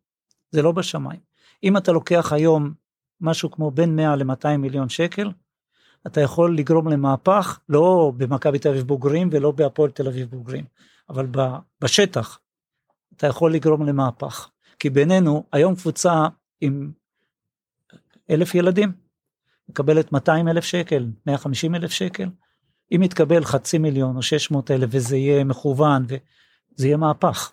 זה 0.50 0.62
לא 0.62 0.72
בשמיים. 0.72 1.20
אם 1.64 1.76
אתה 1.76 1.92
לוקח 1.92 2.32
היום 2.32 2.74
משהו 3.20 3.50
כמו 3.50 3.70
בין 3.70 3.96
100 3.96 4.16
ל-200 4.16 4.56
מיליון 4.58 4.88
שקל, 4.88 5.30
אתה 6.06 6.20
יכול 6.20 6.56
לגרום 6.56 6.88
למהפך, 6.88 7.58
לא 7.68 8.12
במכבי 8.16 8.58
תל 8.58 8.68
אביב 8.68 8.82
בוגרים 8.82 9.28
ולא 9.32 9.50
בהפועל 9.50 9.90
תל 9.90 10.06
אביב 10.06 10.30
בוגרים, 10.30 10.64
אבל 11.08 11.26
בשטח 11.80 12.38
אתה 13.16 13.26
יכול 13.26 13.54
לגרום 13.54 13.86
למהפך. 13.86 14.50
כי 14.78 14.90
בינינו, 14.90 15.44
היום 15.52 15.74
קבוצה 15.74 16.26
עם 16.60 16.90
אלף 18.30 18.54
ילדים, 18.54 18.92
מקבלת 19.68 20.12
200 20.12 20.48
אלף 20.48 20.64
שקל, 20.64 21.06
150 21.26 21.74
אלף 21.74 21.90
שקל. 21.90 22.28
אם 22.92 23.02
יתקבל 23.02 23.44
חצי 23.44 23.78
מיליון 23.78 24.16
או 24.16 24.22
600 24.22 24.70
אלף 24.70 24.88
וזה 24.92 25.16
יהיה 25.16 25.44
מכוון 25.44 26.06
וזה 26.08 26.86
יהיה 26.86 26.96
מהפך. 26.96 27.52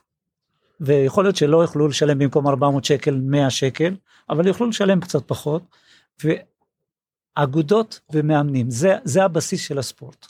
ויכול 0.79 1.23
להיות 1.23 1.35
שלא 1.35 1.61
יוכלו 1.61 1.87
לשלם 1.87 2.19
במקום 2.19 2.47
400 2.47 2.85
שקל 2.85 3.21
100 3.23 3.49
שקל, 3.49 3.95
אבל 4.29 4.47
יוכלו 4.47 4.67
לשלם 4.67 4.99
קצת 4.99 5.27
פחות. 5.27 5.63
ואגודות 7.39 7.99
ומאמנים, 8.13 8.69
זה, 8.69 8.95
זה 9.03 9.23
הבסיס 9.23 9.67
של 9.67 9.79
הספורט. 9.79 10.25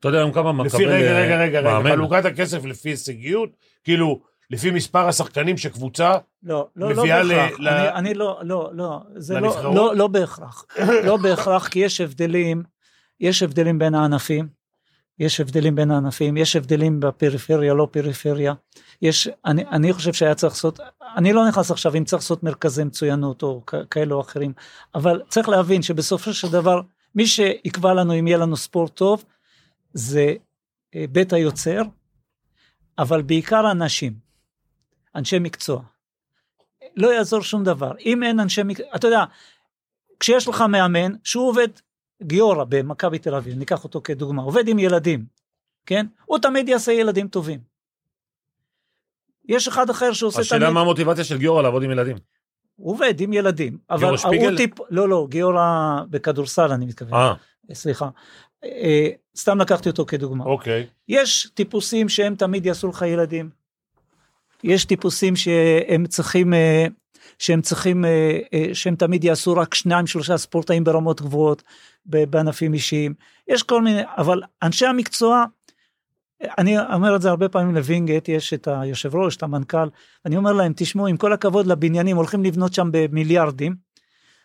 אתה 0.00 0.08
יודע 0.08 0.18
היום 0.18 0.32
כמה 0.32 0.52
מקבל 0.52 0.66
לפי, 0.66 0.86
רגע, 0.86 0.96
רגע, 1.20 1.36
רגע, 1.38 1.58
רגע, 1.60 1.62
מאמן? 1.62 1.90
חלוקת 1.90 2.24
הכסף 2.24 2.64
לפי 2.64 2.88
הישגיות, 2.88 3.50
כאילו, 3.84 4.20
לפי 4.50 4.70
מספר 4.70 5.08
השחקנים 5.08 5.56
שקבוצה, 5.56 6.12
לא, 6.42 6.68
לא, 6.76 6.92
לא 6.92 7.02
מביאה 7.02 7.22
ל- 7.22 7.28
בהכרח, 7.28 7.60
ל- 7.60 7.68
אני, 7.68 7.88
אני 7.88 8.14
לא, 8.14 8.40
לא, 8.42 8.70
לא, 8.72 9.00
זה 9.16 9.40
לא? 9.40 9.74
לא, 9.74 9.96
לא 9.96 10.06
בהכרח, 10.08 10.64
לא 11.04 11.16
בהכרח, 11.16 11.68
כי 11.68 11.78
יש 11.78 12.00
הבדלים, 12.00 12.62
יש 13.20 13.42
הבדלים 13.42 13.78
בין 13.78 13.94
הענפים, 13.94 14.48
יש 15.20 15.40
הבדלים 15.40 15.74
בין 15.74 15.90
הענפים, 15.90 16.36
יש 16.36 16.56
הבדלים 16.56 17.00
בפריפריה, 17.00 17.74
לא 17.74 17.88
פריפריה, 17.90 18.54
יש, 19.02 19.28
אני, 19.44 19.64
אני 19.66 19.92
חושב 19.92 20.12
שהיה 20.12 20.34
צריך 20.34 20.54
לעשות, 20.54 20.80
אני 21.16 21.32
לא 21.32 21.48
נכנס 21.48 21.70
עכשיו 21.70 21.96
אם 21.96 22.04
צריך 22.04 22.22
לעשות 22.22 22.42
מרכזי 22.42 22.84
מצוינות 22.84 23.42
או 23.42 23.62
כ- 23.66 23.74
כאלו 23.90 24.16
או 24.16 24.20
אחרים, 24.20 24.52
אבל 24.94 25.22
צריך 25.28 25.48
להבין 25.48 25.82
שבסופו 25.82 26.32
של 26.32 26.48
דבר, 26.48 26.80
מי 27.14 27.26
שיקבע 27.26 27.94
לנו 27.94 28.18
אם 28.18 28.26
יהיה 28.26 28.38
לנו 28.38 28.56
ספורט 28.56 28.94
טוב, 28.94 29.24
זה 29.94 30.34
אה, 30.94 31.04
בית 31.12 31.32
היוצר, 31.32 31.82
אבל 32.98 33.22
בעיקר 33.22 33.70
אנשים, 33.70 34.12
אנשי 35.14 35.38
מקצוע. 35.38 35.82
לא 36.96 37.14
יעזור 37.14 37.42
שום 37.42 37.64
דבר. 37.64 37.92
אם 38.06 38.22
אין 38.22 38.40
אנשי 38.40 38.62
מקצוע, 38.62 38.86
אתה 38.94 39.06
יודע, 39.06 39.24
כשיש 40.20 40.48
לך 40.48 40.60
מאמן 40.60 41.12
שהוא 41.24 41.48
עובד, 41.48 41.68
גיורא 42.22 42.64
במכבי 42.68 43.18
תל 43.18 43.34
אביב, 43.34 43.58
ניקח 43.58 43.84
אותו 43.84 44.00
כדוגמה, 44.04 44.42
עובד 44.42 44.68
עם 44.68 44.78
ילדים, 44.78 45.24
כן? 45.86 46.06
הוא 46.24 46.38
תמיד 46.38 46.68
יעשה 46.68 46.92
ילדים 46.92 47.28
טובים. 47.28 47.60
יש 49.48 49.68
אחד 49.68 49.90
אחר 49.90 50.12
שעושה 50.12 50.40
השאלה 50.40 50.60
תמיד, 50.60 50.74
מה 50.74 50.80
המוטיבציה 50.80 51.24
של 51.24 51.38
גיורא 51.38 51.62
לעבוד 51.62 51.82
עם 51.82 51.90
ילדים. 51.90 52.16
הוא 52.76 52.92
עובד 52.92 53.20
עם 53.20 53.32
ילדים, 53.32 53.78
אבל 53.90 53.98
גיורא 53.98 54.10
הוא 54.10 54.16
שפיגל? 54.16 54.56
טיפ, 54.56 54.70
לא 54.90 55.08
לא, 55.08 55.26
גיורא 55.30 56.00
בכדורסל 56.10 56.72
אני 56.72 56.86
מתכוון, 56.86 57.14
אה, 57.14 57.34
סליחה, 57.74 58.08
אה, 58.64 59.08
סתם 59.36 59.58
לקחתי 59.58 59.88
אותו 59.88 60.06
כדוגמה. 60.06 60.44
אוקיי. 60.44 60.86
יש 61.08 61.48
טיפוסים 61.54 62.08
שהם 62.08 62.34
תמיד 62.34 62.66
יעשו 62.66 62.88
לך 62.88 63.02
ילדים. 63.02 63.50
יש 64.64 64.84
טיפוסים 64.84 65.36
שהם 65.36 66.06
צריכים, 66.06 66.54
אה, 66.54 66.86
שהם 67.40 67.60
צריכים, 67.60 68.04
אה, 68.04 68.38
אה, 68.54 68.74
שהם 68.74 68.96
תמיד 68.96 69.24
יעשו 69.24 69.52
רק 69.52 69.74
שניים 69.74 70.06
שלושה 70.06 70.36
ספורטאים 70.36 70.84
ברמות 70.84 71.22
גבוהות 71.22 71.62
בענפים 72.06 72.74
אישיים. 72.74 73.14
יש 73.48 73.62
כל 73.62 73.82
מיני, 73.82 74.02
אבל 74.16 74.42
אנשי 74.62 74.86
המקצוע, 74.86 75.44
אני 76.58 76.78
אומר 76.78 77.16
את 77.16 77.22
זה 77.22 77.30
הרבה 77.30 77.48
פעמים 77.48 77.74
לווינגייט, 77.74 78.28
יש 78.28 78.52
את 78.52 78.68
היושב 78.70 79.16
ראש, 79.16 79.36
את 79.36 79.42
המנכ"ל, 79.42 79.88
אני 80.26 80.36
אומר 80.36 80.52
להם, 80.52 80.72
תשמעו, 80.76 81.06
עם 81.06 81.16
כל 81.16 81.32
הכבוד 81.32 81.66
לבניינים, 81.66 82.16
הולכים 82.16 82.44
לבנות 82.44 82.74
שם 82.74 82.88
במיליארדים, 82.92 83.74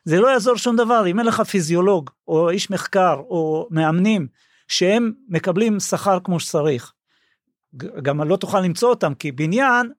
זה 0.05 0.19
לא 0.19 0.27
יעזור 0.27 0.57
שום 0.57 0.75
דבר, 0.75 1.07
אם 1.07 1.19
אין 1.19 1.27
לך 1.27 1.41
פיזיולוג, 1.41 2.09
או 2.27 2.49
איש 2.49 2.69
מחקר, 2.71 3.15
או 3.29 3.67
מאמנים, 3.71 4.27
שהם 4.67 5.11
מקבלים 5.29 5.79
שכר 5.79 6.17
כמו 6.23 6.39
שצריך. 6.39 6.93
גם 8.01 8.21
לא 8.21 8.35
תוכל 8.35 8.59
למצוא 8.59 8.89
אותם, 8.89 9.13
כי 9.13 9.31
בניין, 9.31 9.91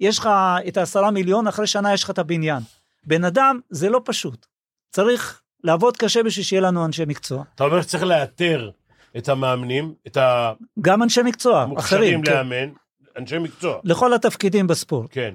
יש 0.00 0.18
לך 0.18 0.28
את 0.68 0.76
העשרה 0.76 1.10
מיליון, 1.10 1.46
אחרי 1.46 1.66
שנה 1.66 1.94
יש 1.94 2.04
לך 2.04 2.10
את 2.10 2.18
הבניין. 2.18 2.62
בן 3.06 3.24
אדם, 3.24 3.60
זה 3.70 3.88
לא 3.88 4.00
פשוט. 4.04 4.46
צריך 4.90 5.42
לעבוד 5.64 5.96
קשה 5.96 6.22
בשביל 6.22 6.44
שיהיה 6.44 6.62
לנו 6.62 6.84
אנשי 6.84 7.04
מקצוע. 7.06 7.44
אתה 7.54 7.64
אומר 7.64 7.82
שצריך 7.82 8.02
לאתר 8.02 8.70
את 9.16 9.28
המאמנים, 9.28 9.94
את 10.06 10.16
גם 10.80 11.02
אנשי 11.02 11.22
מקצוע, 11.22 11.52
אחרים, 11.52 11.70
המוכשרים 11.70 12.22
כן. 12.22 12.32
לאמן, 12.32 12.72
אנשי 13.16 13.38
מקצוע, 13.38 13.80
לכל 13.84 14.14
התפקידים 14.14 14.66
בספורט. 14.66 15.10
כן. 15.12 15.34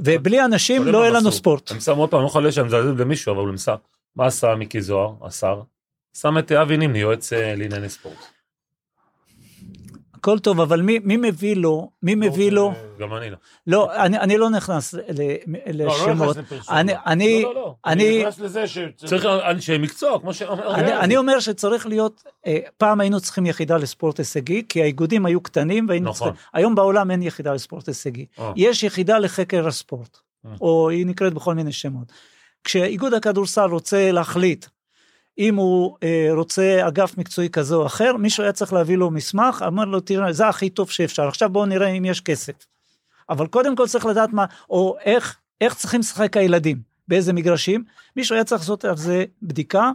ובלי 0.00 0.44
אנשים 0.44 0.86
לא 0.86 0.98
יהיה 0.98 1.10
לנו? 1.10 1.32
ספורט. 1.32 1.70
הם 1.70 1.80
שמו 1.80 2.00
עוד 2.00 2.10
פעם, 2.10 2.18
אני 2.18 2.24
לא 2.24 2.28
יכול 2.28 2.42
להיות 2.42 2.54
שאני 2.54 2.66
מזלזל 2.66 2.92
במישהו, 2.92 3.34
אבל 3.34 3.48
הוא 3.48 3.56
שם. 3.56 3.74
מה 4.16 4.26
עשה 4.26 4.54
מיקי 4.54 4.80
זוהר, 4.80 5.14
השר? 5.22 5.62
שם 6.16 6.38
את 6.38 6.52
אבי 6.52 6.76
נימני, 6.76 6.98
יועץ 6.98 7.32
אה, 7.32 7.54
לענייני 7.54 7.88
ספורט. 7.88 8.16
הכל 10.20 10.38
טוב, 10.38 10.60
אבל 10.60 10.82
מי, 10.82 10.98
מי 10.98 11.16
מביא 11.16 11.56
לו, 11.56 11.90
מי 12.02 12.14
מביא 12.14 12.52
לו, 12.52 12.72
גם 12.98 13.14
אני 13.14 13.30
לא. 13.30 13.36
לא, 13.66 14.04
אני, 14.04 14.18
אני 14.18 14.38
לא 14.38 14.50
נכנס 14.50 14.94
ל- 14.94 14.98
לא, 14.98 15.86
לא 15.86 15.86
לשמות. 15.86 16.36
נכנס 16.36 16.52
לפרסומת. 16.52 16.78
אני, 16.78 16.92
אני, 17.06 17.42
לא, 17.42 17.54
לא, 17.54 17.60
לא. 17.60 17.74
אני, 17.86 18.08
אני 18.08 18.20
נכנס 18.20 18.38
לזה 18.40 18.66
ש... 18.66 18.78
צריך 18.96 19.24
אנשי 19.26 19.78
מקצוע, 19.78 20.20
כמו 20.20 20.34
שאומר... 20.34 20.74
אני, 20.74 20.92
אני 20.96 21.16
אומר 21.16 21.40
שצריך 21.40 21.86
להיות, 21.86 22.22
אה, 22.46 22.58
פעם 22.76 23.00
היינו 23.00 23.20
צריכים 23.20 23.46
יחידה 23.46 23.76
לספורט 23.76 24.18
הישגי, 24.18 24.62
כי 24.68 24.82
האיגודים 24.82 25.26
היו 25.26 25.40
קטנים 25.40 25.88
והיינו 25.88 26.10
נכון. 26.10 26.28
צריכים, 26.28 26.46
היום 26.54 26.74
בעולם 26.74 27.10
אין 27.10 27.22
יחידה 27.22 27.54
לספורט 27.54 27.88
הישגי. 27.88 28.26
אה. 28.38 28.52
יש 28.56 28.82
יחידה 28.82 29.18
לחקר 29.18 29.66
הספורט, 29.66 30.18
אה. 30.46 30.50
או 30.60 30.90
היא 30.90 31.06
נקראת 31.06 31.34
בכל 31.34 31.54
מיני 31.54 31.72
שמות. 31.72 32.12
כשאיגוד 32.64 33.14
הכדורסל 33.14 33.70
רוצה 33.70 34.12
להחליט 34.12 34.66
אם 35.40 35.56
הוא 35.56 35.96
אה, 36.02 36.28
רוצה 36.32 36.88
אגף 36.88 37.18
מקצועי 37.18 37.48
כזה 37.48 37.74
או 37.74 37.86
אחר, 37.86 38.16
מישהו 38.16 38.42
היה 38.42 38.52
צריך 38.52 38.72
להביא 38.72 38.96
לו 38.96 39.10
מסמך, 39.10 39.64
אמר 39.66 39.84
לו, 39.84 40.00
תראה, 40.00 40.32
זה 40.32 40.48
הכי 40.48 40.70
טוב 40.70 40.90
שאפשר, 40.90 41.28
עכשיו 41.28 41.48
בואו 41.48 41.66
נראה 41.66 41.88
אם 41.88 42.04
יש 42.04 42.20
כסף. 42.20 42.66
אבל 43.30 43.46
קודם 43.46 43.76
כל 43.76 43.86
צריך 43.86 44.06
לדעת 44.06 44.32
מה, 44.32 44.44
או 44.70 44.96
איך, 45.04 45.36
איך 45.60 45.74
צריכים 45.74 46.00
לשחק 46.00 46.36
הילדים, 46.36 46.80
באיזה 47.08 47.32
מגרשים, 47.32 47.84
מישהו 48.16 48.34
היה 48.34 48.44
צריך 48.44 48.60
לעשות 48.60 48.84
על 48.84 48.96
זה 48.96 49.24
בדיקה, 49.42 49.90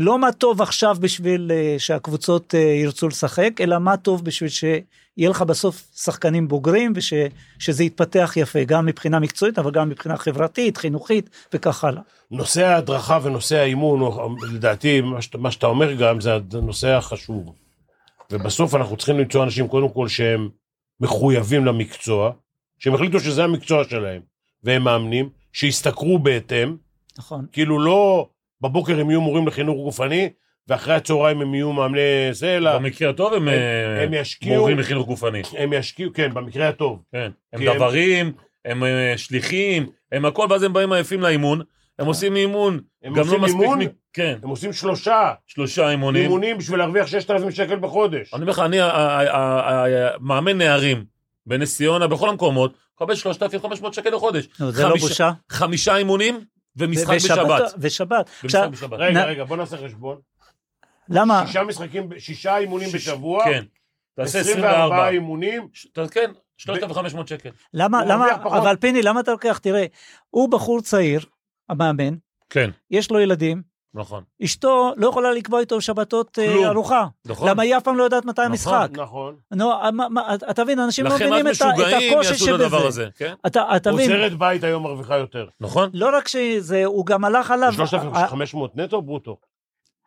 לא 0.00 0.18
מה 0.18 0.32
טוב 0.32 0.62
עכשיו 0.62 0.96
בשביל 1.00 1.50
uh, 1.50 1.78
שהקבוצות 1.80 2.54
uh, 2.54 2.56
ירצו 2.56 3.08
לשחק, 3.08 3.60
אלא 3.60 3.78
מה 3.78 3.96
טוב 3.96 4.24
בשביל 4.24 4.48
שיהיה 4.50 5.30
לך 5.30 5.42
בסוף 5.42 5.88
שחקנים 5.94 6.48
בוגרים 6.48 6.92
ושזה 6.96 7.84
יתפתח 7.84 8.32
יפה, 8.36 8.64
גם 8.64 8.86
מבחינה 8.86 9.18
מקצועית, 9.18 9.58
אבל 9.58 9.70
גם 9.70 9.88
מבחינה 9.88 10.16
חברתית, 10.16 10.76
חינוכית 10.76 11.30
וכך 11.54 11.84
הלאה. 11.84 12.02
נושא 12.30 12.66
ההדרכה 12.66 13.18
ונושא 13.22 13.56
האימון, 13.56 14.00
לדעתי, 14.52 15.00
מה 15.00 15.22
שאתה, 15.22 15.38
מה 15.38 15.50
שאתה 15.50 15.66
אומר 15.66 15.92
גם, 15.94 16.20
זה 16.20 16.34
הנושא 16.52 16.88
החשוב. 16.88 17.54
ובסוף 18.30 18.74
אנחנו 18.74 18.96
צריכים 18.96 19.18
למצוא 19.18 19.44
אנשים, 19.44 19.68
קודם 19.68 19.88
כל, 19.88 20.08
שהם 20.08 20.48
מחויבים 21.00 21.66
למקצוע, 21.66 22.32
שהם 22.78 22.94
החליטו 22.94 23.20
שזה 23.20 23.44
המקצוע 23.44 23.84
שלהם, 23.84 24.20
והם 24.64 24.82
מאמנים, 24.82 25.28
שישתכרו 25.52 26.18
בהתאם, 26.18 26.76
נכון. 27.18 27.46
כאילו 27.52 27.78
לא 27.80 28.28
בבוקר 28.60 29.00
הם 29.00 29.10
יהיו 29.10 29.20
מורים 29.20 29.46
לחינוך 29.46 29.76
גופני, 29.76 30.28
ואחרי 30.68 30.94
הצהריים 30.94 31.40
הם 31.40 31.54
יהיו 31.54 31.72
מאמני 31.72 32.00
זה, 32.32 32.56
אלא 32.56 32.78
במקרה 32.78 33.10
הטוב 33.10 33.32
הם, 33.34 33.48
הם- 33.48 33.54
אה, 33.54 34.02
הם 34.02 34.14
ישקיעו- 34.14 34.56
מורים 34.58 34.78
לחינוך 34.78 35.06
גופני. 35.06 35.42
הם 35.58 35.72
ישקיעו, 35.72 36.12
כן, 36.14 36.34
במקרה 36.34 36.68
הטוב. 36.68 37.02
כן. 37.12 37.30
הם 37.52 37.60
כי 37.60 37.68
הם- 37.68 37.76
דברים, 37.76 38.32
הם 38.64 38.84
אה, 38.84 39.14
שליחים, 39.16 39.86
הם 40.12 40.24
הכל, 40.24 40.46
ואז 40.50 40.62
הם 40.62 40.72
באים 40.72 40.92
עייפים 40.92 41.20
לאימון. 41.20 41.60
הם 41.98 42.06
עושים 42.06 42.36
אימון, 42.36 42.80
הם 43.02 43.12
גם 43.12 43.18
לא 43.18 43.22
עושים 43.22 43.40
מספיק, 43.40 43.60
אימון, 43.60 43.82
מ- 43.82 43.86
כן, 44.12 44.38
הם 44.42 44.48
עושים 44.48 44.72
שלושה 44.72 45.32
שלושה 45.46 45.90
אימונים. 45.90 46.22
אימונים 46.22 46.58
בשביל 46.58 46.78
להרוויח 46.78 47.06
6,000 47.06 47.50
שקל 47.50 47.76
בחודש. 47.76 48.34
אני 48.34 48.42
אומר 48.42 48.52
לך, 48.52 48.58
אני 48.58 48.76
מאמן 50.20 50.58
נערים 50.58 51.04
בנס 51.46 51.76
ציונה, 51.76 52.06
בכל 52.06 52.28
המקומות, 52.28 52.72
מקבל 52.96 53.14
3,500 53.14 53.94
שקל 53.94 54.10
לחודש. 54.10 54.48
זה 54.68 54.88
לא 54.88 54.96
בושה. 54.96 55.30
חמישה 55.50 55.96
אימונים 55.96 56.40
ומשחק 56.76 57.14
בשבת. 57.14 57.62
ושבת. 57.78 58.30
ומשחק 58.44 58.44
עכשיו, 58.44 58.70
בשבת. 58.70 58.98
רגע, 58.98 59.20
נ- 59.20 59.28
רגע, 59.28 59.44
בוא 59.44 59.56
נעשה 59.56 59.76
חשבון. 59.76 60.16
למה? 61.08 61.46
שישה 61.46 61.62
משחקים, 61.64 62.08
שישה 62.18 62.56
אימונים 62.58 62.88
בשבוע, 62.94 63.44
כן. 63.44 63.64
תעשה 64.16 64.40
24 64.40 64.68
24. 64.70 65.08
אימונים, 65.08 65.68
כן, 66.10 66.30
3,500 66.56 67.28
שקל. 67.28 67.50
למה, 67.74 68.04
למה. 68.04 68.26
אבל 68.44 68.76
פיני, 68.76 69.02
למה 69.02 69.20
אתה 69.20 69.30
לוקח, 69.30 69.58
תראה, 69.58 69.86
הוא 70.30 70.50
בחור 70.50 70.80
צעיר, 70.82 71.20
המאמן, 71.68 72.14
כן, 72.50 72.70
יש 72.90 73.10
לו 73.10 73.20
ילדים, 73.20 73.62
נכון. 73.94 74.22
אשתו 74.44 74.92
לא 74.96 75.08
יכולה 75.08 75.32
לקבוע 75.32 75.60
איתו 75.60 75.80
שבתות 75.80 76.38
אה, 76.38 76.52
כלום. 76.52 76.64
ארוחה. 76.64 77.06
נכון. 77.26 77.48
למה 77.48 77.62
היא 77.62 77.76
אף 77.76 77.82
פעם 77.82 77.96
לא 77.96 78.02
יודעת 78.04 78.24
מתי 78.24 78.32
נכון. 78.42 78.44
המשחק. 78.50 78.88
נכון. 78.92 79.36
נו, 79.50 79.70
מה- 79.92 80.08
מה- 80.08 80.34
אתה 80.50 80.64
מבין, 80.64 80.78
אנשים 80.78 81.04
לא 81.06 81.14
מבינים 81.14 81.46
את 81.48 81.52
את 81.56 81.62
משוגעים 81.62 82.12
הקושי 82.12 82.30
יעשו 82.30 82.48
את 82.54 82.60
הדבר 82.60 82.78
שבזה. 82.78 82.86
הזה, 82.88 83.06
כן? 83.16 83.34
אתה 83.46 83.76
אתה 83.76 83.92
מבין, 83.92 84.10
עוזרת 84.12 84.38
בית 84.38 84.64
היום 84.64 84.82
מרוויחה 84.82 85.16
יותר. 85.16 85.46
נכון? 85.60 85.90
לא 85.92 86.16
רק 86.16 86.28
שזה, 86.28 86.84
הוא 86.84 87.06
גם 87.06 87.24
הלך 87.24 87.50
עליו. 87.50 87.72
3,500 87.72 88.76
נטו 88.76 88.96
או 88.96 89.02
ברוטו? 89.02 89.36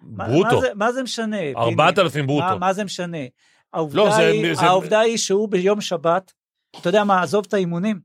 מה- 0.01 0.27
ברוטו. 0.27 0.55
מה 0.55 0.61
זה- 0.61 0.69
מה 0.75 0.91
זה 0.91 1.03
משנה? 1.03 1.37
פיני? 1.37 1.53
4,000 1.55 2.21
מה- 2.21 2.27
ברוטו. 2.27 2.59
מה 2.59 2.73
זה 2.73 2.83
משנה? 2.83 3.17
לא, 3.17 3.27
העובדה 3.73 4.11
זה- 4.11 4.27
היא- 4.27 4.53
זה- 4.53 4.65
העובדה 4.65 4.99
היא 4.99 5.17
שהוא 5.17 5.49
ביום 5.49 5.81
שבת, 5.81 6.31
אתה 6.81 6.89
יודע 6.89 7.03
מה, 7.03 7.21
עזוב 7.21 7.45
את 7.47 7.53
האימונים. 7.53 7.99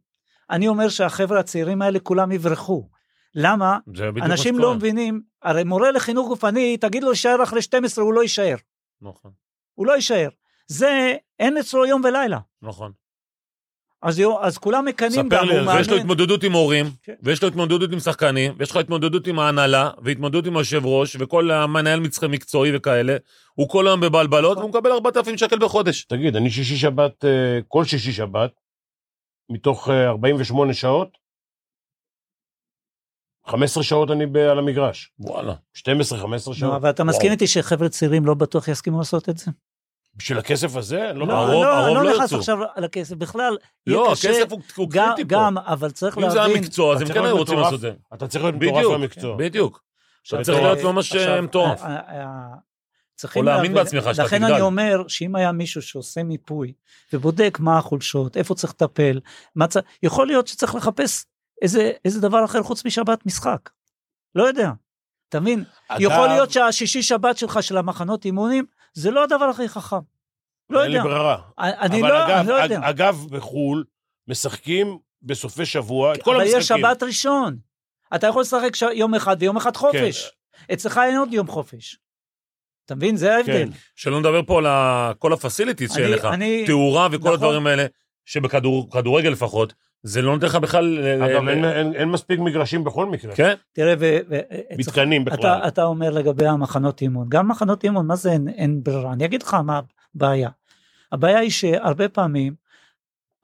אני 0.51 0.69
אומר 0.69 0.89
שהחבר'ה 0.89 1.41
הצעירים 1.41 1.83
האלה 1.83 1.99
כולם 1.99 2.33
יברחו. 2.33 2.89
למה? 3.35 3.79
מה 3.87 4.25
אנשים. 4.25 4.59
לא 4.59 4.75
מבינים, 4.75 5.21
הרי 5.43 5.65
מורה 5.65 5.91
לחינוך 5.91 6.29
גופני, 6.29 6.77
תגיד 6.77 7.03
לו 7.03 7.09
להישאר 7.09 7.43
אחרי 7.43 7.63
12, 7.63 8.05
הוא 8.05 8.15
לא 8.15 8.23
יישאר. 8.23 8.57
נכון, 9.03 9.31
הוא 9.75 9.87
לא 9.87 9.93
יישאר. 9.93 10.29
זה, 10.67 11.15
אין 11.39 11.57
אצלו 11.59 11.87
יום 11.87 12.03
ולילה. 12.05 12.39
נכון. 12.63 12.93
אז, 14.03 14.19
יו- 14.19 14.41
אז 14.45 14.59
כולם 14.59 14.85
מקנאים 14.85 15.13
ספר 15.13 15.37
גם, 15.37 15.45
לי. 15.49 15.55
מאמן. 15.55 15.77
ויש 15.77 15.89
לו 15.89 15.97
התמודדות 15.97 16.43
עם 16.45 16.53
הורים, 16.53 16.87
כן. 17.03 17.15
ויש 17.23 17.43
לו 17.43 17.49
התמודדות 17.49 17.93
עם 17.93 18.01
שחקנים, 18.01 18.53
ויש 18.59 18.71
לך 18.71 18.77
התמודדות 18.77 19.27
עם 19.27 19.39
ההנהלה, 19.39 19.91
והתמודדות 20.03 20.47
עם 20.47 20.57
היושב 20.57 20.87
ראש, 20.87 21.17
וכל 21.21 21.51
המנהל 21.51 22.01
מצח- 22.01 22.25
מקצועי 22.25 22.77
וכאלה. 22.77 23.17
הוא 23.55 23.69
כל 23.69 23.87
היום 23.87 24.01
בבלבלות, 24.01 24.53
נכון. 24.53 24.59
והוא 24.71 24.71
מקבל 24.71 24.93
4,000 24.93 25.39
שקל 25.39 25.59
בחודש. 25.59 26.05
תגיד, 26.05 26.37
אני 26.37 26.51
שישי 26.51 26.77
שבת, 26.77 27.25
אה, 27.25 27.31
כל 27.69 27.85
שישי 27.85 28.13
שבת, 28.13 28.51
מתוך 29.51 29.89
אה, 29.89 30.09
48 30.09 30.75
שעות, 30.75 31.09
15 33.49 33.83
שעות 33.85 34.11
אני 34.11 34.27
ב- 34.27 34.37
על 34.37 34.59
המגרש. 34.59 35.13
וואלה. 35.21 35.55
12-15 35.79 35.85
נו, 36.49 36.55
שעות. 36.55 36.75
אבל 36.75 36.91
אתה 36.91 37.05
מסכים. 37.05 37.31
איתי 37.33 37.47
שחבר'ה 37.47 37.89
צעירים 37.89 38.27
לא 38.27 38.35
בטוח 38.35 38.69
יסכימו 38.69 38.99
לעשות 38.99 39.29
את 39.29 39.39
זה? 39.39 39.51
בשביל 40.17 40.39
הכסף 40.39 40.77
הזה? 40.77 41.13
לא, 41.15 41.27
לא, 41.27 41.33
הרוב- 41.33 41.65
לא, 41.65 41.75
הרוב 41.79 41.87
אני 41.87 41.95
לא 41.95 42.05
לא 42.13 42.17
נכנס. 42.17 42.33
עכשיו 42.33 42.59
לכסף, 42.77 43.15
בכלל, 43.17 43.57
יהיה 43.87 43.99
לא, 43.99 44.09
קשה, 44.13 44.31
הכסף 44.31 44.53
הוא- 44.53 44.61
הוא 44.77 44.91
גם, 44.91 45.07
קריטי 45.09 45.23
פה. 45.23 45.29
גם, 45.35 45.59
אבל 45.59 45.91
צריך 45.91 46.19
אם 46.19 46.31
זה 46.31 46.37
להבין, 46.37 46.57
המקצוע, 46.57 46.95
אז 46.95 47.01
הם 47.03 47.09
כן 47.09 47.25
היו 47.25 47.37
רוצים. 47.37 47.59
לעשות 47.59 47.75
את 47.75 47.81
זה. 47.81 47.93
אתה 48.15 48.29
צריך 48.29 48.45
להיות 48.45 48.57
מטורף 48.57 48.87
במקצוע. 48.95 49.37
בדיוק. 49.37 49.83
אתה 50.29 50.43
צריך 50.43 50.59
להיות 50.63 50.79
ממש 50.85 51.17
אה, 51.17 51.41
מטורף. 51.41 51.81
ה- 51.83 51.87
ה- 51.87 52.23
ה- 52.23 52.55
צריכים 53.17 53.41
או 53.43 53.47
להאמין 53.47 53.75
בעצמך 53.75 54.05
שאתה 54.13 54.25
לכן 54.25 54.39
תגדל. 54.39 54.53
אני 54.53 54.61
אומר 54.63 55.05
שאם 55.09 55.37
היה 55.37 55.53
מישהו 55.53 55.83
שעושה 55.83 56.23
מיפוי 56.23 56.73
ובודק 57.13 57.59
מה 57.61 57.79
החולשות, 57.79 58.37
איפה 58.37 58.55
צריך 58.55 58.73
לטפל, 58.73 59.21
מה 59.57 59.67
צריך, 59.67 59.85
יכול 60.03 60.27
להיות 60.27 60.47
שצריך 60.47 60.75
לחפש 60.75 61.25
איזה, 61.63 61.93
איזה 62.05 62.21
דבר 62.21 62.45
אחר 62.45 62.63
חוץ 62.63 62.85
משבת 62.85 63.27
משחק. 63.27 63.71
לא 64.35 64.43
יודע. 64.43 64.71
אתה 65.29 65.41
מבין? 65.41 65.65
אגב, 65.89 66.01
יכול 66.01 66.27
להיות 66.29 66.51
שהשישי 66.51 67.03
שבת 67.03 67.39
שלך 67.39 67.63
של 67.63 67.77
המחנות 67.77 68.25
אימונים, 68.25 68.65
זה 68.95 69.11
לא 69.11 69.25
הדבר 69.25 69.45
הכי 69.45 69.69
חכם. 69.69 69.97
לא 70.71 70.83
אין 70.83 70.91
לי 70.91 70.97
יודע. 70.99 71.09
ברירה. 71.11 71.39
אני 71.59 72.01
אבל 72.01 72.09
לא, 72.09 72.27
אגב, 72.27 72.37
אני 72.39 72.49
לא 72.49 72.55
יודע. 72.55 72.79
אג- 72.79 72.85
אגב, 72.85 73.27
בחו"ל, 73.31 73.85
משחקים 74.29 74.99
בסופי 75.23 75.67
שבוע, 75.67 76.15
את 76.15 76.23
כל 76.23 76.31
אבל 76.35 76.41
המשחקים. 76.45 76.61
יש 76.61 76.69
שבת 76.69 77.03
ראשון. 77.03 77.57
אתה 78.15 78.27
יכול 78.27 78.43
לשחק 78.43 78.77
ש... 78.77 78.83
יום 78.83 79.15
אחד 79.15 79.37
ויום 79.41 79.57
אחד 79.57 79.77
חופש. 79.77 80.31
אצלך 80.73 81.01
אין 81.05 81.17
עוד 81.19 81.33
יום 81.33 81.47
חופש. 81.47 81.99
אתה 82.87 82.95
מבין? 82.95 83.17
זה 83.17 83.37
ההבדל. 83.37 83.53
כן. 83.53 83.69
שלא 83.97 84.21
נדבר 84.21 84.41
פה 84.47 84.59
על 84.59 84.67
כל 85.15 85.33
הפסיליטיז 85.33 85.93
שאין 85.95 86.11
לך. 86.11 86.25
אני- 86.25 86.65
תאורה 86.67 87.07
וכל 87.13 87.19
נכון. 87.19 87.33
הדברים 87.35 87.67
האלה, 87.67 87.87
שבכדורגל 88.25 89.29
לפחות, 89.29 89.75
זה 90.03 90.23
לא 90.23 90.35
נותן 90.35 90.47
לך 90.47 90.57
בכלל... 90.57 90.99
אגב, 91.23 91.43
ל- 91.45 91.49
אין- 91.49 91.65
אין 91.65 91.95
אין 91.95 92.09
מספיק 92.09 92.41
מגרשים 92.41 92.85
בכל 92.85 93.07
מקרה. 93.07 93.35
כן? 93.35 93.55
תראה, 93.73 93.95
ו... 93.99 94.19
ו- 94.31 94.39
מתקנים 94.79 95.25
בכלל. 95.25 95.39
אתה, 95.39 95.69
אתה 95.69 95.85
אומר 95.85 96.11
לגבי 96.11 96.47
המחנות 96.47 97.03
אימון, 97.03 97.27
גם 97.29 97.49
מחנות 97.49 97.85
אימון, 97.85 98.07
מה 98.07 98.17
זה 98.17 98.33
אין, 98.33 98.49
אין 98.49 98.83
ברירה? 98.83 99.13
אני 99.13 99.25
אגיד 99.25 99.43
לך 99.43 99.55
מה 99.55 99.81
הבעיה. 100.15 100.51
הבעיה 101.13 101.39
היא 101.39 101.51
שהרבה 101.51 102.09
פעמים, 102.09 102.55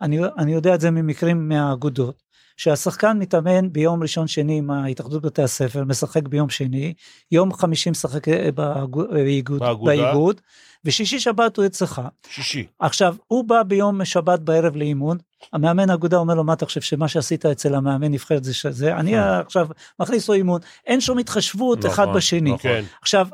אני, 0.01 0.19
אני 0.39 0.53
יודע 0.53 0.75
את 0.75 0.81
זה 0.81 0.91
ממקרים 0.91 1.49
מהאגודות, 1.49 2.23
שהשחקן 2.57 3.19
מתאמן 3.19 3.73
ביום 3.73 4.03
ראשון 4.03 4.27
שני 4.27 4.59
עם 4.59 4.71
ההתאחדות 4.71 5.23
בתי 5.23 5.43
הספר, 5.43 5.85
משחק 5.85 6.29
ביום 6.29 6.49
שני, 6.49 6.95
יום 7.33 7.53
חמישי 7.53 7.91
משחק 7.91 8.29
אה, 8.29 8.49
באגו- 8.55 9.09
באיגוד. 9.13 9.63
באיגוד, 9.85 10.41
ושישי 10.85 11.21
שבת 11.21 11.57
הוא 11.57 11.67
אצלך. 11.67 12.03
שישי. 12.29 12.67
עכשיו, 12.79 13.17
הוא 13.27 13.45
בא 13.45 13.63
ביום 13.63 14.05
שבת 14.05 14.41
בערב 14.41 14.77
לאימון, 14.77 15.19
המאמן 15.53 15.91
האגודה 15.91 16.17
אומר 16.17 16.35
לו, 16.35 16.45
מה 16.45 16.53
אתה 16.53 16.67
חושב 16.67 16.81
שמה 16.81 17.09
שעשית 17.09 17.47
אצל 17.47 17.75
המאמן 17.75 18.13
נבחרת 18.13 18.45
זה 18.45 18.55
שזה? 18.55 18.97
אני 18.97 19.19
עכשיו 19.19 19.69
מכניס 20.01 20.29
לו 20.29 20.35
אימון, 20.35 20.61
אין 20.87 21.01
שום 21.01 21.19
התחשבות 21.19 21.79
נכון, 21.79 21.91
אחד 21.91 22.07
בשני. 22.17 22.41
נכון. 22.51 22.59
כן. 22.63 22.85
עכשיו, 23.03 23.29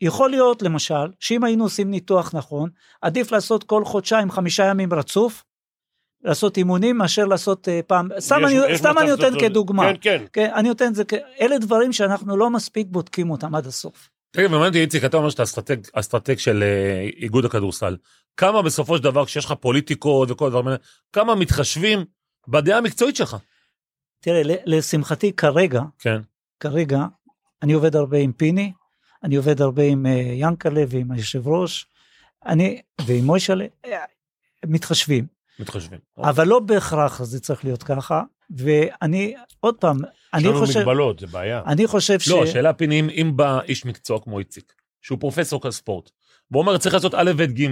יכול 0.00 0.30
להיות 0.30 0.62
למשל, 0.62 0.94
שאם 1.20 1.44
היינו 1.44 1.64
עושים 1.64 1.90
ניתוח 1.90 2.34
נכון, 2.34 2.70
עדיף 3.02 3.32
לעשות 3.32 3.64
כל 3.64 3.84
חודשיים 3.84 4.30
חמישה 4.30 4.64
ימים 4.64 4.92
רצוף, 4.94 5.44
לעשות 6.24 6.56
אימונים 6.56 6.98
מאשר 6.98 7.24
לעשות 7.24 7.68
אה, 7.68 7.80
פעם, 7.86 8.08
סתם 8.18 8.40
יש- 8.44 8.52
אני, 8.52 8.72
יש 8.72 8.78
סתם 8.78 8.98
אני 8.98 9.10
נותן 9.10 9.40
כדוגמה, 9.40 9.82
כן, 9.92 9.96
כן. 10.00 10.24
כן, 10.32 10.50
אני 10.54 10.68
נותן 10.68 10.86
את 10.86 10.94
זה, 10.94 11.02
אלה 11.40 11.58
דברים 11.58 11.92
שאנחנו 11.92 12.36
לא 12.36 12.50
מספיק 12.50 12.86
בודקים 12.90 13.30
אותם 13.30 13.54
עד 13.54 13.66
הסוף. 13.66 14.08
תגיד, 14.30 14.46
מעניין 14.50 14.68
אותי, 14.68 14.80
איציק, 14.80 15.04
אתה 15.04 15.16
אומר 15.16 15.30
שאתה 15.30 15.42
אסטרטג, 15.42 15.76
אסטרטג 15.92 16.38
של 16.38 16.62
אה, 16.62 17.08
איגוד 17.22 17.44
הכדורסל. 17.44 17.96
כמה 18.36 18.62
בסופו 18.62 18.96
של 18.96 19.02
דבר, 19.02 19.24
כשיש 19.26 19.44
לך 19.44 19.52
פוליטיקות 19.60 20.30
וכל 20.30 20.46
הדברים 20.46 20.66
האלה, 20.66 20.78
כמה 21.12 21.34
מתחשבים 21.34 22.04
בדעה 22.48 22.78
המקצועית 22.78 23.16
שלך? 23.16 23.36
תראה, 24.20 24.42
ל- 24.42 24.56
לשמחתי 24.66 25.32
כרגע, 25.32 25.82
כן. 25.98 26.20
כרגע, 26.60 27.04
אני 27.62 27.72
עובד 27.72 27.96
הרבה 27.96 28.18
עם 28.18 28.32
פיני, 28.32 28.72
אני 29.24 29.36
עובד 29.36 29.60
הרבה 29.62 29.82
עם 29.82 30.06
אה, 30.06 30.10
ינקלה 30.34 30.82
ועם 30.88 31.12
היושב 31.12 31.48
ראש, 31.48 31.86
אני, 32.46 32.80
ועם 33.06 33.24
מוישלה, 33.24 33.64
מתחשבים. 34.66 35.26
מתחשבים. 35.58 35.98
אבל 36.18 36.46
לא 36.46 36.58
בהכרח 36.58 37.22
זה 37.22 37.40
צריך 37.40 37.64
להיות 37.64 37.82
ככה, 37.82 38.22
ואני, 38.56 39.34
עוד 39.60 39.74
פעם, 39.74 39.96
יש 39.96 40.04
אני 40.34 40.48
לנו 40.48 40.58
חושב, 40.58 40.80
מגבלות, 40.80 41.18
זה 41.18 41.26
בעיה. 41.26 41.62
אני 41.66 41.86
חושב 41.86 42.20
ש... 42.20 42.28
לא, 42.28 42.42
השאלה 42.42 42.72
פיני, 42.72 43.00
אם, 43.00 43.08
אם 43.10 43.32
בא 43.36 43.60
איש 43.60 43.84
מקצוע 43.84 44.20
כמו 44.20 44.38
איציק, 44.38 44.72
שהוא 45.02 45.18
פרופסור 45.18 45.70
ספורט, 45.70 46.10
והוא 46.50 46.60
אומר 46.62 46.78
צריך 46.78 46.94
לעשות 46.94 47.14
א', 47.14 47.32
ב', 47.36 47.42
ג', 47.42 47.66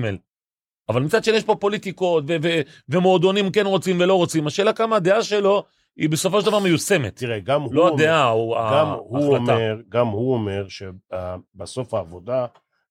אבל 0.88 1.02
מצד 1.02 1.24
שני 1.24 1.36
יש 1.36 1.44
פה 1.44 1.54
פוליטיקות 1.54 2.24
ו- 2.28 2.36
ו- 2.42 2.60
ומועדונים 2.88 3.50
כן 3.50 3.66
רוצים 3.66 4.00
ולא 4.00 4.14
רוצים, 4.14 4.46
השאלה 4.46 4.72
כמה 4.72 4.96
הדעה 4.96 5.22
שלו 5.22 5.64
היא 5.96 6.08
בסופו 6.08 6.40
של 6.40 6.46
דבר 6.46 6.58
מיושמת. 6.58 7.16
תראה, 7.16 7.40
גם 7.40 7.62
הוא 7.62 7.74
לא 7.74 7.88
אומר, 7.88 7.94
הדעה, 7.94 8.28
הוא 8.28 8.56
גם 8.72 8.88
הוא 8.88 9.34
ההחלטה. 9.34 9.52
אומר, 9.52 9.76
גם 9.88 10.06
הוא 10.06 10.34
אומר 10.34 10.66
שבסוף 10.68 11.94
העבודה 11.94 12.46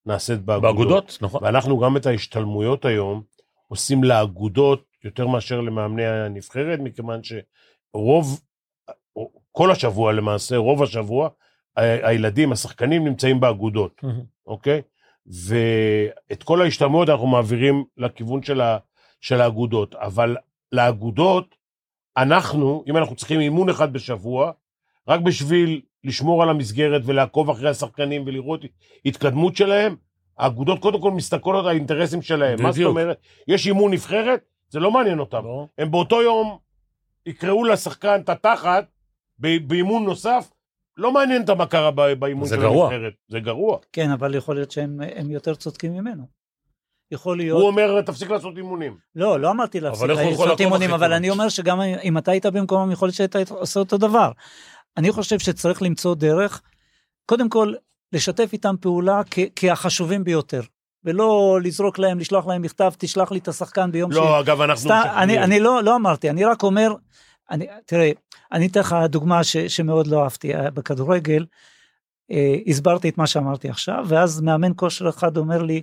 נעשית 0.05 0.39
באגודות. 0.39 0.61
באגודות, 0.75 1.17
נכון. 1.21 1.43
ואנחנו 1.43 1.79
גם 1.79 1.97
את 1.97 2.05
ההשתלמויות 2.05 2.85
היום 2.85 3.21
עושים 3.69 4.03
לאגודות 4.03 4.85
יותר 5.03 5.27
מאשר 5.27 5.61
למאמני 5.61 6.05
הנבחרת, 6.05 6.79
מכיוון 6.79 7.21
שרוב, 7.23 8.41
כל 9.51 9.71
השבוע 9.71 10.13
למעשה, 10.13 10.57
רוב 10.57 10.83
השבוע, 10.83 11.29
הילדים, 11.75 12.51
השחקנים 12.51 13.07
נמצאים 13.07 13.39
באגודות. 13.39 14.01
אוקיי? 14.47 14.81
ואת 15.27 16.43
כל 16.43 16.61
ההשתלמויות 16.61 17.09
אנחנו 17.09 17.27
מעבירים 17.27 17.85
לכיוון 17.97 18.43
של, 18.43 18.61
ה, 18.61 18.77
של 19.21 19.41
האגודות, 19.41 19.95
אבל 19.95 20.37
לאגודות, 20.71 21.55
אנחנו, 22.17 22.83
אם 22.87 22.97
אנחנו 22.97 23.15
צריכים 23.15 23.39
אימון 23.39 23.69
אחד 23.69 23.93
בשבוע, 23.93 24.51
רק 25.07 25.19
בשביל 25.19 25.81
לשמור 26.03 26.43
על 26.43 26.49
המסגרת 26.49 27.01
ולעקוב 27.05 27.49
אחרי 27.49 27.69
השחקנים 27.69 28.23
ולראות 28.25 28.61
התקדמות 29.05 29.55
שלהם, 29.55 29.95
האגודות 30.39 30.79
קודם 30.79 31.01
כל 31.01 31.11
מסתכלות 31.11 31.65
על 31.65 31.71
האינטרסים 31.71 32.21
שלהם. 32.21 32.61
מה 32.61 32.71
זאת 32.71 32.75
בדיוק. 32.75 32.89
אומרת? 32.89 33.17
יש 33.47 33.67
אימון 33.67 33.93
נבחרת, 33.93 34.41
זה 34.69 34.79
לא 34.79 34.91
מעניין 34.91 35.19
אותם. 35.19 35.43
לא. 35.43 35.67
הם 35.77 35.91
באותו 35.91 36.21
יום 36.21 36.57
יקראו 37.25 37.63
לשחקן 37.63 38.21
את 38.21 38.29
התחת 38.29 38.85
באימון 39.39 40.03
נוסף, 40.03 40.49
לא 40.97 41.11
מעניין 41.11 41.41
אותם 41.41 41.57
מה 41.57 41.65
קרה 41.65 41.91
באימון 42.15 42.47
זה 42.47 42.55
של 42.55 42.61
גרוע. 42.61 42.87
הנבחרת. 42.87 43.13
זה 43.27 43.39
גרוע. 43.39 43.77
כן, 43.93 44.11
אבל 44.11 44.35
יכול 44.35 44.55
להיות 44.55 44.71
שהם 44.71 45.01
הם 45.15 45.31
יותר 45.31 45.55
צודקים 45.55 45.93
ממנו. 45.93 46.23
יכול 47.11 47.37
להיות... 47.37 47.59
הוא 47.59 47.67
אומר, 47.67 48.01
תפסיק 48.01 48.29
לעשות 48.29 48.57
אימונים. 48.57 48.97
לא, 49.15 49.39
לא 49.39 49.51
אמרתי 49.51 49.79
להפסיק 49.79 50.09
לעשות 50.09 50.61
אימונים, 50.61 50.93
אבל? 50.93 51.13
אני 51.13 51.29
אומר 51.29 51.49
שגם 51.49 51.81
אם 51.81 52.17
אתה 52.17 52.31
היית 52.31 52.45
במקומם, 52.45 52.91
יכול 52.91 53.07
להיות 53.07 53.15
שהיית 53.15 53.51
עושה 53.51 53.79
אותו 53.79 53.97
דבר. 53.97 54.31
אני 54.97 55.11
חושב 55.11 55.39
שצריך 55.39 55.81
למצוא 55.81 56.15
דרך, 56.15 56.61
קודם 57.25 57.49
כל, 57.49 57.73
לשתף 58.13 58.49
איתם 58.53 58.75
פעולה 58.81 59.21
כ- 59.31 59.49
כהחשובים 59.55 60.23
ביותר, 60.23 60.61
ולא 61.03 61.59
לזרוק 61.63 61.99
להם, 61.99 62.19
לשלוח 62.19 62.47
להם 62.47 62.61
מכתב, 62.61 62.91
תשלח 62.97 63.31
לי 63.31 63.39
את 63.39 63.47
השחקן 63.47 63.91
ביום 63.91 64.11
לא, 64.11 64.39
אגב, 64.39 64.61
אנחנו 64.61 64.89
סתם. 64.89 65.01
אני, 65.17 65.39
אני 65.39 65.59
לא, 65.59 65.83
לא 65.83 65.95
אמרתי, 65.95 66.29
אני 66.29 66.45
רק 66.45 66.63
אומר, 66.63 66.93
אני, 67.51 67.67
תראה, 67.85 68.11
אני 68.51 68.67
אתן 68.67 68.79
לך 68.79 68.95
דוגמה 69.09 69.43
ש, 69.43 69.57
שמאוד 69.57 70.07
לא 70.07 70.23
אהבתי 70.23 70.55
אה, 70.55 70.71
בכדורגל, 70.71 71.45
אה, 72.31 72.55
הסברתי 72.67 73.09
את 73.09 73.17
מה 73.17 73.27
שאמרתי 73.27 73.69
עכשיו, 73.69 74.05
ואז 74.07 74.41
מאמן 74.41 74.71
כושר 74.75 75.09
אחד 75.09 75.37
אומר 75.37 75.61
לי, 75.61 75.81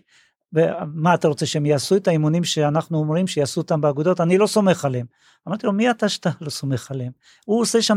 מה 0.94 1.14
אתה 1.14 1.28
רוצה 1.28 1.46
שהם 1.46 1.66
יעשו 1.66 1.96
את 1.96 2.08
האימונים 2.08 2.44
שאנחנו 2.44 2.98
אומרים 2.98 3.26
שיעשו 3.26 3.60
אותם 3.60 3.80
באגודות? 3.80 4.20
אני 4.20 4.38
לא 4.38 4.46
סומך 4.46 4.84
עליהם. 4.84 5.06
אמרתי 5.48 5.66
לו, 5.66 5.72
מי 5.72 5.90
אתה 5.90 6.08
שאתה 6.08 6.30
לא 6.40 6.50
סומך 6.50 6.90
עליהם? 6.90 7.12
הוא 7.44 7.60
עושה 7.60 7.82
שם 7.82 7.96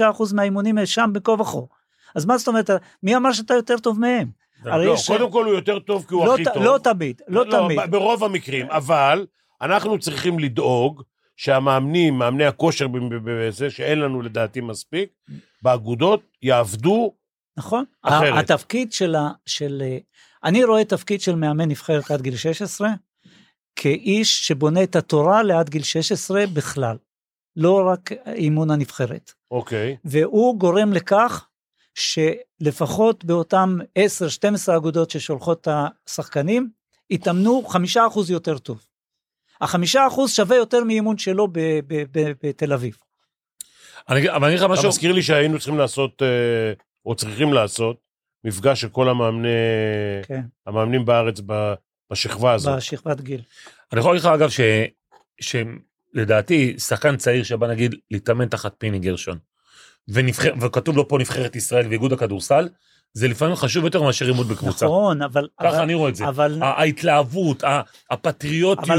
99% 0.00 0.34
מהאימונים 0.34 0.86
שם 0.86 1.10
בכל 1.12 1.36
וכה. 1.40 1.58
אז 2.14 2.24
מה 2.24 2.38
זאת 2.38 2.48
אומרת, 2.48 2.70
מי 3.02 3.16
אמר 3.16 3.32
שאתה 3.32 3.54
יותר 3.54 3.78
טוב 3.78 4.00
מהם? 4.00 4.28
לא, 4.64 4.94
יש- 4.94 5.06
קודם 5.06 5.30
כל 5.32 5.44
הוא 5.44 5.54
יותר 5.54 5.78
טוב 5.78 6.04
כי 6.08 6.14
הוא 6.14 6.26
לא, 6.26 6.34
הכי 6.34 6.44
ת- 6.44 6.48
טוב. 6.54 6.62
לא 6.62 6.78
תמיד, 6.82 7.22
לא, 7.28 7.44
תמיד. 7.50 7.78
ב- 7.80 7.90
ברוב 7.90 8.24
המקרים, 8.24 8.66
אבל 8.70 9.26
אנחנו 9.62 9.98
צריכים 9.98 10.38
לדאוג 10.38 11.02
שהמאמנים, 11.36 12.18
מאמני 12.18 12.44
הכושר 12.44 12.86
בזה, 13.24 13.70
שאין 13.70 13.98
לנו 13.98 14.22
לדעתי 14.22 14.60
מספיק, 14.60 15.08
באגודות 15.62 16.20
יעבדו, 16.42 17.14
נכון. 17.56 17.84
אחרת. 18.02 18.50
התפקיד 18.50 18.92
של 18.92 19.14
ה... 19.14 19.30
של... 19.46 19.82
אה, 19.84 19.98
אני 20.44 20.64
רואה 20.64 20.84
תפקיד 20.84 21.20
של 21.20 21.34
מאמן 21.34 21.68
נבחרת 21.68 22.10
עד 22.10 22.22
גיל 22.22 22.36
16 22.36 22.88
כאיש 23.76 24.46
שבונה 24.46 24.82
את 24.82 24.96
התורה 24.96 25.42
לעד 25.42 25.70
גיל 25.70 25.82
16 25.82 26.44
בכלל, 26.54 26.96
לא 27.56 27.82
רק 27.92 28.12
אימון 28.26 28.70
הנבחרת. 28.70 29.32
אוקיי, 29.50 29.96
והוא 30.04 30.58
גורם 30.58 30.92
לכך 30.92 31.46
שלפחות 31.94 33.24
באותם 33.24 33.78
10-12 34.68 34.76
אגודות 34.76 35.10
ששולחות 35.10 35.60
את 35.60 35.68
השחקנים, 36.06 36.70
יתאמנו 37.10 37.62
5% 37.68 37.76
יותר 38.28 38.58
טוב. 38.58 38.86
החמישה 39.60 40.06
אחוז 40.06 40.32
שווה 40.32 40.56
יותר 40.56 40.84
מאימון 40.84 41.18
שלו 41.18 41.48
בתל 42.42 42.72
אביב. 42.72 42.96
אני, 44.08 44.30
אבל 44.30 44.44
אני 44.44 44.46
אגיד 44.46 44.58
לך 44.58 44.64
אתה 44.64 44.72
משהו, 44.72 44.88
מזכיר 44.88 45.12
לי 45.12 45.22
שהיינו 45.22 45.58
צריכים 45.58 45.78
לעשות, 45.78 46.22
אה, 46.22 46.72
או 47.06 47.14
צריכים 47.14 47.52
לעשות, 47.52 47.96
מפגש 48.44 48.80
של 48.80 48.88
כל 48.88 49.08
המאמני, 49.08 49.48
כן, 50.22 50.40
המאמנים 50.66 51.04
בארץ 51.04 51.40
ב- 51.46 51.74
בשכבה 52.10 52.52
הזאת. 52.52 52.76
בשכבת 52.76 53.20
גיל. 53.20 53.40
אני 53.92 54.00
יכול 54.00 54.12
להגיד 54.12 54.26
לך 54.26 54.34
אגב 54.34 54.48
ש, 54.48 54.60
שלדעתי 55.40 56.78
שחקן 56.78 57.16
צעיר 57.16 57.44
שבא 57.44 57.66
נגיד 57.66 57.94
להתאמן 58.10 58.48
תחת 58.48 58.74
פיני 58.78 58.98
גרשון, 58.98 59.38
ונבחר, 60.08 60.52
וכתוב 60.60 60.96
לו 60.96 61.08
פה 61.08 61.18
נבחרת 61.18 61.56
ישראל 61.56 61.86
ואיגוד 61.88 62.12
הכדורסל, 62.12 62.68
זה 63.12 63.28
לפעמים 63.28 63.56
חשוב 63.56 63.84
יותר 63.84 64.02
מאשר 64.02 64.28
אימון 64.28 64.48
בקבוצה. 64.48 64.86
נכון, 64.86 65.22
אבל... 65.22 65.48
ככה 65.60 65.68
אבל- 65.68 65.78
אני 65.80 65.94
רואה 65.94 66.08
את 66.10 66.16
זה. 66.16 66.28
אבל, 66.28 66.58
ההתלהבות, 66.62 67.64
הפטריוטיות, 68.10 68.90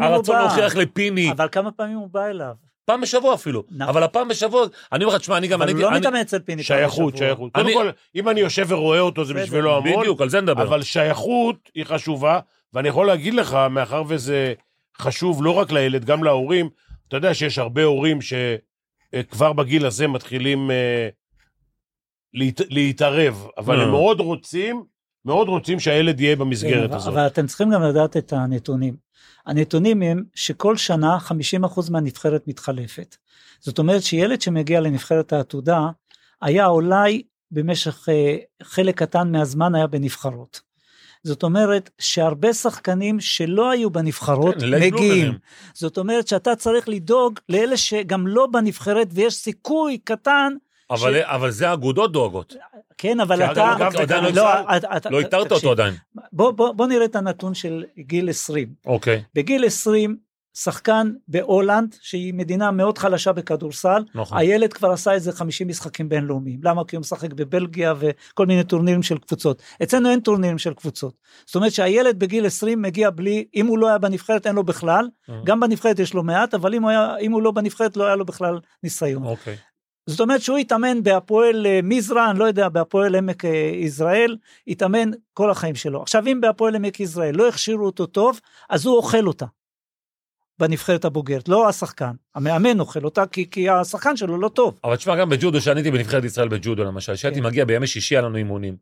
הרצון? 0.00 0.36
להוכיח 0.36 0.76
לפיני, 0.76 1.30
אבל 1.30 1.48
כמה 1.52 1.70
פעמים 1.70 1.96
הוא 1.96 2.08
בא 2.12 2.26
אליו? 2.26 2.52
פעם 2.84 3.00
בשבוע 3.00 3.34
אפילו, 3.34 3.62
נכון. 3.70 3.88
אבל 3.88 4.02
הפעם 4.02 4.28
בשבוע, 4.28 4.66
אני 4.92 5.04
אומר 5.04 5.14
לך, 5.16 5.20
תשמע, 5.20 5.36
אני 5.36 5.48
גם, 5.48 5.62
אבל 5.62 5.72
הוא 5.72 5.80
לא 5.80 5.90
מתאמן 5.90 6.16
אצל 6.20 6.38
פיני. 6.38 6.62
פעם 6.62 6.78
שייכות, 6.78 7.14
בשבוע. 7.14 7.28
שייכות. 7.28 7.52
קודם 7.52 7.72
כל, 7.74 7.90
אם 8.16 8.28
אני 8.28 8.40
יושב 8.40 8.66
ורואה 8.68 9.00
אותו, 9.00 9.24
זה 9.24 9.34
בשבילו 9.34 9.76
המון, 9.76 10.00
בדיוק, 10.00 10.20
על 10.20 10.28
זה 10.28 10.40
נדבר. 10.40 10.62
אבל 10.62 10.82
שייכות 10.82 11.56
היא 11.74 11.84
חשובה, 11.84 12.40
ואני 12.74 12.88
יכול 12.88 13.06
להגיד 13.06 13.34
לך, 13.34 13.58
מאחר 13.70 14.02
וזה 14.08 14.54
חשוב 14.98 15.44
לא 15.44 15.50
רק 15.50 15.72
לילד, 15.72 16.04
גם 16.04 16.24
להורים, 16.24 16.68
אתה 17.08 17.16
יודע 17.16 17.34
שיש 17.34 17.58
הרבה 17.58 17.84
הורים 17.84 18.18
שכבר 19.16 19.52
בגיל 19.52 19.86
הזה 19.86 20.06
מתחילים 20.06 20.70
אה, 20.70 21.08
להת, 22.34 22.60
להתערב, 22.70 23.46
אבל 23.58 23.80
הם 23.80 23.86
אה. 23.86 23.90
מאוד 23.90 24.20
רוצים, 24.20 24.84
מאוד 25.24 25.48
רוצים 25.48 25.80
שהילד 25.80 26.20
יהיה 26.20 26.36
במסגרת 26.36 26.90
כן, 26.90 26.96
הזאת. 26.96 27.12
אבל 27.12 27.26
אתם 27.26 27.46
צריכים 27.46 27.70
גם 27.70 27.82
לדעת 27.82 28.16
את 28.16 28.32
הנתונים. 28.32 28.96
הנתונים 29.46 30.02
הם 30.02 30.24
שכל 30.34 30.76
שנה 30.76 31.18
50% 31.66 31.90
מהנבחרת 31.90 32.48
מתחלפת. 32.48 33.16
זאת 33.60 33.78
אומרת 33.78 34.02
שילד 34.02 34.40
שמגיע 34.40 34.80
לנבחרת 34.80 35.32
העתודה, 35.32 35.80
היה 36.42 36.66
אולי 36.66 37.22
במשך 37.50 38.08
אה, 38.08 38.36
חלק 38.62 38.98
קטן 38.98 39.32
מהזמן 39.32 39.74
היה 39.74 39.86
בנבחרות. 39.86 40.65
זאת 41.26 41.42
אומרת 41.42 41.90
שהרבה 41.98 42.52
שחקנים 42.52 43.20
שלא 43.20 43.70
היו 43.70 43.90
בנבחרות 43.90 44.54
כן, 44.60 44.68
late 44.68 44.94
מגיעים. 44.94 45.32
זאת 45.74 45.98
אומרת 45.98 46.28
שאתה 46.28 46.56
צריך 46.56 46.88
לדאוג 46.88 47.38
לאלה 47.48 47.76
שגם 47.76 48.26
לא 48.26 48.46
בנבחרת 48.46 49.08
ויש 49.12 49.34
סיכוי 49.34 49.98
קטן, 50.04 50.52
אבל, 50.90 51.22
אבל 51.22 51.50
זה 51.50 51.68
האגודות 51.70 52.12
דואגות. 52.12 52.54
כן 52.98 53.20
אבל 53.20 53.42
אתה, 53.42 53.72
אגב, 53.76 53.96
עדיין 53.96 54.24
לא 54.24 54.30
לא, 54.30 54.76
אתה- 54.76 55.10
לא. 55.10 55.18
אותו 55.38 55.70
עדיין. 55.70 55.94
בוא, 56.32 56.50
בוא, 56.50 56.72
בוא 56.72 56.86
נראה 56.86 57.04
את 57.04 57.16
הנתון 57.16 57.54
של 57.54 57.84
גיל 57.98 58.30
20. 58.30 58.68
אוקיי, 58.86 59.22
בגיל 59.34 59.64
20, 59.64 60.16
שחקן 60.58 61.12
בהולנד, 61.28 61.96
שהיא 62.00 62.34
מדינה 62.34 62.70
מאוד 62.70 62.98
חלשה 62.98 63.32
בכדורסל, 63.32 64.04
נכון. 64.14 64.38
הילד 64.38 64.72
כבר 64.72 64.90
עשה 64.90 65.12
איזה 65.12 65.32
50 65.32 65.68
משחקים 65.68 66.08
בינלאומיים. 66.08 66.60
למה? 66.62 66.84
כי 66.84 66.96
הוא 66.96 67.00
משחק 67.00 67.32
בבלגיה 67.32 67.94
וכל 67.98 68.46
מיני 68.46 68.64
טורנירים 68.64 69.02
של 69.02 69.18
קבוצות. 69.18 69.62
אצלנו 69.82 70.10
אין 70.10 70.20
טורנירים 70.20 70.58
של 70.58 70.74
קבוצות. 70.74 71.14
זאת 71.46 71.56
אומרת 71.56 71.72
שהילד 71.72 72.18
בגיל 72.18 72.46
20 72.46 72.82
מגיע 72.82 73.10
בלי, 73.10 73.44
אם 73.54 73.66
הוא 73.66 73.78
לא 73.78 73.88
היה 73.88 73.98
בנבחרת 73.98 74.46
אין 74.46 74.54
לו 74.54 74.64
בכלל, 74.64 75.08
אה. 75.30 75.34
גם 75.44 75.60
בנבחרת 75.60 75.98
יש 75.98 76.14
לו 76.14 76.22
מעט, 76.22 76.54
אבל 76.54 76.74
אם 76.74 76.82
הוא, 76.82 76.90
היה, 76.90 77.16
אם 77.20 77.32
הוא 77.32 77.42
לא 77.42 77.50
בנבחרת 77.50 77.96
לא 77.96 78.04
היה 78.04 78.16
לו 78.16 78.24
בכלל 78.24 78.60
ניסיון. 78.82 79.24
אוקיי. 79.24 79.56
זאת 80.06 80.20
אומרת 80.20 80.42
שהוא 80.42 80.58
התאמן 80.58 81.02
בהפועל 81.02 81.66
אה, 81.66 81.80
מזרע, 81.82 82.30
אני 82.30 82.38
לא 82.38 82.44
יודע, 82.44 82.68
בהפועל 82.68 83.14
עמק 83.14 83.44
אה, 83.44 83.70
יזרעאל, 83.74 84.36
התאמן 84.68 85.10
כל 85.34 85.50
החיים 85.50 85.74
שלו. 85.74 86.02
עכשיו 86.02 86.26
אם 86.26 86.40
בהפועל 86.40 86.76
עמק 86.76 87.00
יזרעאל 87.00 87.36
לא 87.36 87.48
הכשירו 87.48 87.86
אותו 87.86 88.06
טוב, 88.06 88.40
אז 88.70 88.86
הוא 88.86 88.96
אוכל 88.96 89.26
אותה. 89.26 89.46
בנבחרת 90.58 91.04
הבוגרת, 91.04 91.48
לא 91.48 91.68
השחקן. 91.68 92.10
המאמן 92.34 92.80
אוכל 92.80 93.04
אותה 93.04 93.26
כי, 93.26 93.50
כי 93.50 93.68
השחקן 93.70 94.16
שלו 94.16 94.38
לא 94.40 94.48
טוב. 94.48 94.78
אבל 94.84 94.96
תשמע, 94.96 95.16
גם 95.16 95.28
בג'ודו, 95.30 95.60
שאני 95.60 95.80
הייתי 95.80 95.90
בנבחרת 95.90 96.24
ישראל 96.24 96.48
בג'ודו 96.48 96.84
למשל, 96.84 97.14
כשהייתי 97.14 97.40
כן. 97.40 97.46
מגיע 97.46 97.64
בימי 97.64 97.86
שישי, 97.86 98.14
היה 98.14 98.22
לנו 98.22 98.36
אימונים. 98.36 98.76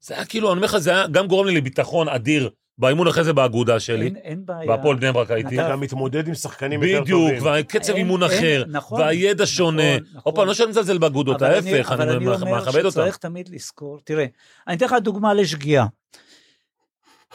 זה 0.00 0.14
היה 0.14 0.24
כאילו, 0.24 0.48
אני 0.52 0.56
אומר 0.56 0.66
לך, 0.66 0.78
זה 0.78 0.90
היה 0.90 1.06
גם 1.06 1.26
גורם 1.26 1.46
לי 1.46 1.54
לביטחון 1.54 2.08
אדיר 2.08 2.50
באימון 2.78 3.06
אחרי 3.08 3.24
זה 3.24 3.32
באגודה 3.32 3.80
שלי, 3.80 4.04
אין, 4.06 4.16
אין 4.16 4.46
בעיה. 4.46 4.66
בהפועל 4.66 4.96
בני 4.96 5.12
ברק 5.12 5.30
הייתי. 5.30 5.60
אתה- 5.60 5.70
גם 5.70 5.80
מתמודד 5.80 6.28
עם 6.28 6.34
שחקנים 6.34 6.82
יותר 6.82 7.02
בדיוק, 7.02 7.20
טובים. 7.20 7.42
והקצב 7.44 7.88
אין- 7.88 7.96
אימון 7.98 8.22
אין, 8.22 8.32
אחר, 8.32 8.64
נכון, 8.68 9.00
והידע 9.00 9.46
שונה. 9.46 9.96
נכון. 9.98 10.20
עוד 10.22 10.34
פעם, 10.34 10.46
לא 10.46 10.54
שאני 10.54 10.70
מזלזל 10.70 10.98
באגודות, 10.98 11.42
אבל 11.42 11.50
ההפך, 11.54 11.92
אבל 11.92 12.08
אני 12.10 12.24
מכבד 12.26 12.34
אותם. 12.34 12.46
אומר 12.78 12.90
שצריך 12.90 13.16
תמיד 13.16 13.48
לזכור, 13.48 13.98
תראה, 14.04 14.26
אני 14.68 14.76
אתן 14.76 14.86
לך 14.86 14.92
דוגמה 15.02 15.34
לשגיאה. 15.34 15.86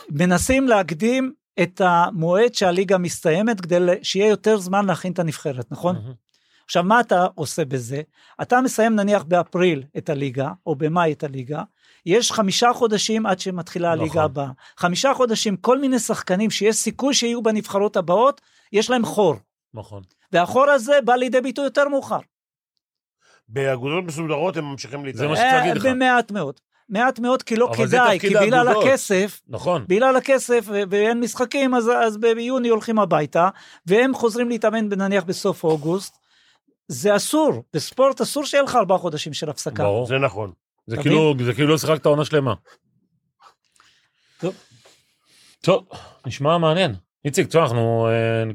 מנסים 0.09 0.67
להקדים 0.67 1.33
את 1.63 1.81
המועד 1.85 2.53
שהליגה 2.53 2.97
מסתיימת 2.97 3.61
כדי 3.61 3.75
שיהיה 4.03 4.29
יותר 4.29 4.57
זמן 4.57 4.85
להכין 4.85 5.13
את 5.13 5.19
הנבחרת, 5.19 5.71
נכון? 5.71 5.95
מהמם. 5.95 6.13
עכשיו 6.65 6.83
מה 6.83 6.99
אתה 6.99 7.27
עושה 7.35 7.65
בזה? 7.65 8.01
אתה 8.41 8.61
מסיים 8.61 8.95
נניח 8.95 9.23
באפריל 9.23 9.83
את 9.97 10.09
הליגה, 10.09 10.51
או 10.65 10.75
במאי 10.75 11.11
את 11.11 11.23
הליגה, 11.23 11.63
יש 12.05 12.31
חמישה 12.31 12.73
חודשים 12.73 13.25
עד 13.25 13.39
שמתחילה 13.39 13.91
הליגה 13.91 14.09
נכון. 14.09 14.23
הבאה. 14.23 14.49
חמישה 14.77 15.13
חודשים, 15.13 15.57
כל 15.57 15.79
מיני 15.79 15.99
שחקנים 15.99 16.49
שיש 16.49 16.75
סיכוי 16.75 17.13
שיהיו 17.13 17.43
בנבחרות 17.43 17.97
הבאות, 17.97 18.41
יש 18.71 18.89
להם 18.89 19.05
חור. 19.05 19.35
נכון. 19.73 20.03
והחור 20.31 20.69
הזה 20.69 20.99
בא 21.05 21.15
לידי 21.15 21.41
ביטוי 21.41 21.65
יותר 21.65 21.89
מאוחר. 21.89 22.19
באגודות 23.47 24.03
מסודרות 24.03 24.57
הם 24.57 24.65
ממשיכים 24.65 24.99
זה 24.99 25.05
להתאמן. 25.05 25.29
מה 25.29 25.35
שצריך 25.35 25.53
להגיד 25.53 25.71
אה, 25.71 25.77
לך. 25.77 25.85
במעט 25.85 26.31
מאוד. 26.31 26.59
מעט 26.89 27.19
מאוד, 27.19 27.43
כי 27.43 27.55
לא 27.55 27.71
כדאי, 27.77 28.19
כי 28.19 28.29
בגלל. 28.29 28.67
הכסף, 28.67 29.41
נכון. 29.47 29.85
בגלל 29.87 30.15
הכסף 30.15 30.65
ואין 30.89 31.19
משחקים, 31.19 31.75
אז, 31.75 31.89
אז 31.89 32.17
ביוני 32.17 32.69
הולכים 32.69 32.99
הביתה, 32.99 33.49
והם 33.85 34.13
חוזרים 34.13 34.49
להתאמן 34.49 34.89
נניח 34.89 35.23
בסוף 35.23 35.63
אוגוסט. 35.63 36.17
זה 36.87 37.15
אסור, 37.15 37.63
בספורט 37.73 38.21
אסור 38.21 38.45
שיהיה 38.45 38.63
לך 38.63 38.75
ארבעה 38.75 38.97
חודשים 38.97 39.33
של 39.33 39.49
הפסקה. 39.49 39.83
ברור. 39.83 40.07
זה 40.07 40.17
נכון. 40.17 40.51
זה 40.87 40.97
כאילו, 40.97 41.33
זה 41.45 41.53
כאילו 41.53 41.69
לא 41.69 41.77
שיחקת 41.77 42.05
עונה 42.05 42.25
שלמה. 42.25 42.53
טוב. 44.39 44.53
טוב, 45.61 45.87
נשמע 46.25 46.57
מעניין. 46.57 46.95
איציק, 47.25 47.47
תשמע, 47.47 47.61
אנחנו 47.61 48.07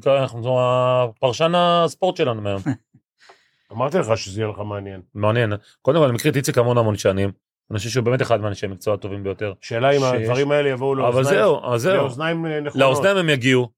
אה, 0.06 0.18
אנחנו 0.22 0.60
הפרשן 0.60 1.52
הספורט 1.54 2.16
שלנו 2.16 2.40
מהיום. 2.40 2.62
אמרתי 3.72 3.98
לך 3.98 4.16
שזה 4.16 4.40
יהיה 4.40 4.50
לך 4.50 4.58
מעניין. 4.58 5.02
מעניין. 5.14 5.52
קודם 5.82 5.98
כל, 5.98 6.04
אני 6.04 6.12
מכיר 6.12 6.30
את 6.30 6.36
איציק 6.36 6.58
המון 6.58 6.78
המון 6.78 6.96
שנים. 6.96 7.32
אני 7.70 7.78
חושב 7.78 7.90
שהוא 7.90 8.04
באמת 8.04 8.22
אחד 8.22 8.40
מהאנשי 8.40 8.66
המקצוע 8.66 8.94
הטובים 8.94 9.22
ביותר. 9.22 9.52
שאלה 9.60 9.90
אם 9.90 10.00
שיש. 10.00 10.22
הדברים 10.22 10.50
האלה 10.50 10.68
יבואו 10.68 10.92
אבל 10.92 11.00
לאוזניים. 11.00 11.38
זהו, 11.38 11.72
אז 11.72 11.82
זהו. 11.82 11.96
לאוזניים 11.96 12.46
נכונות. 12.46 12.76
לאוזניים 12.76 13.16
הם 13.16 13.28
יגיעו. 13.28 13.68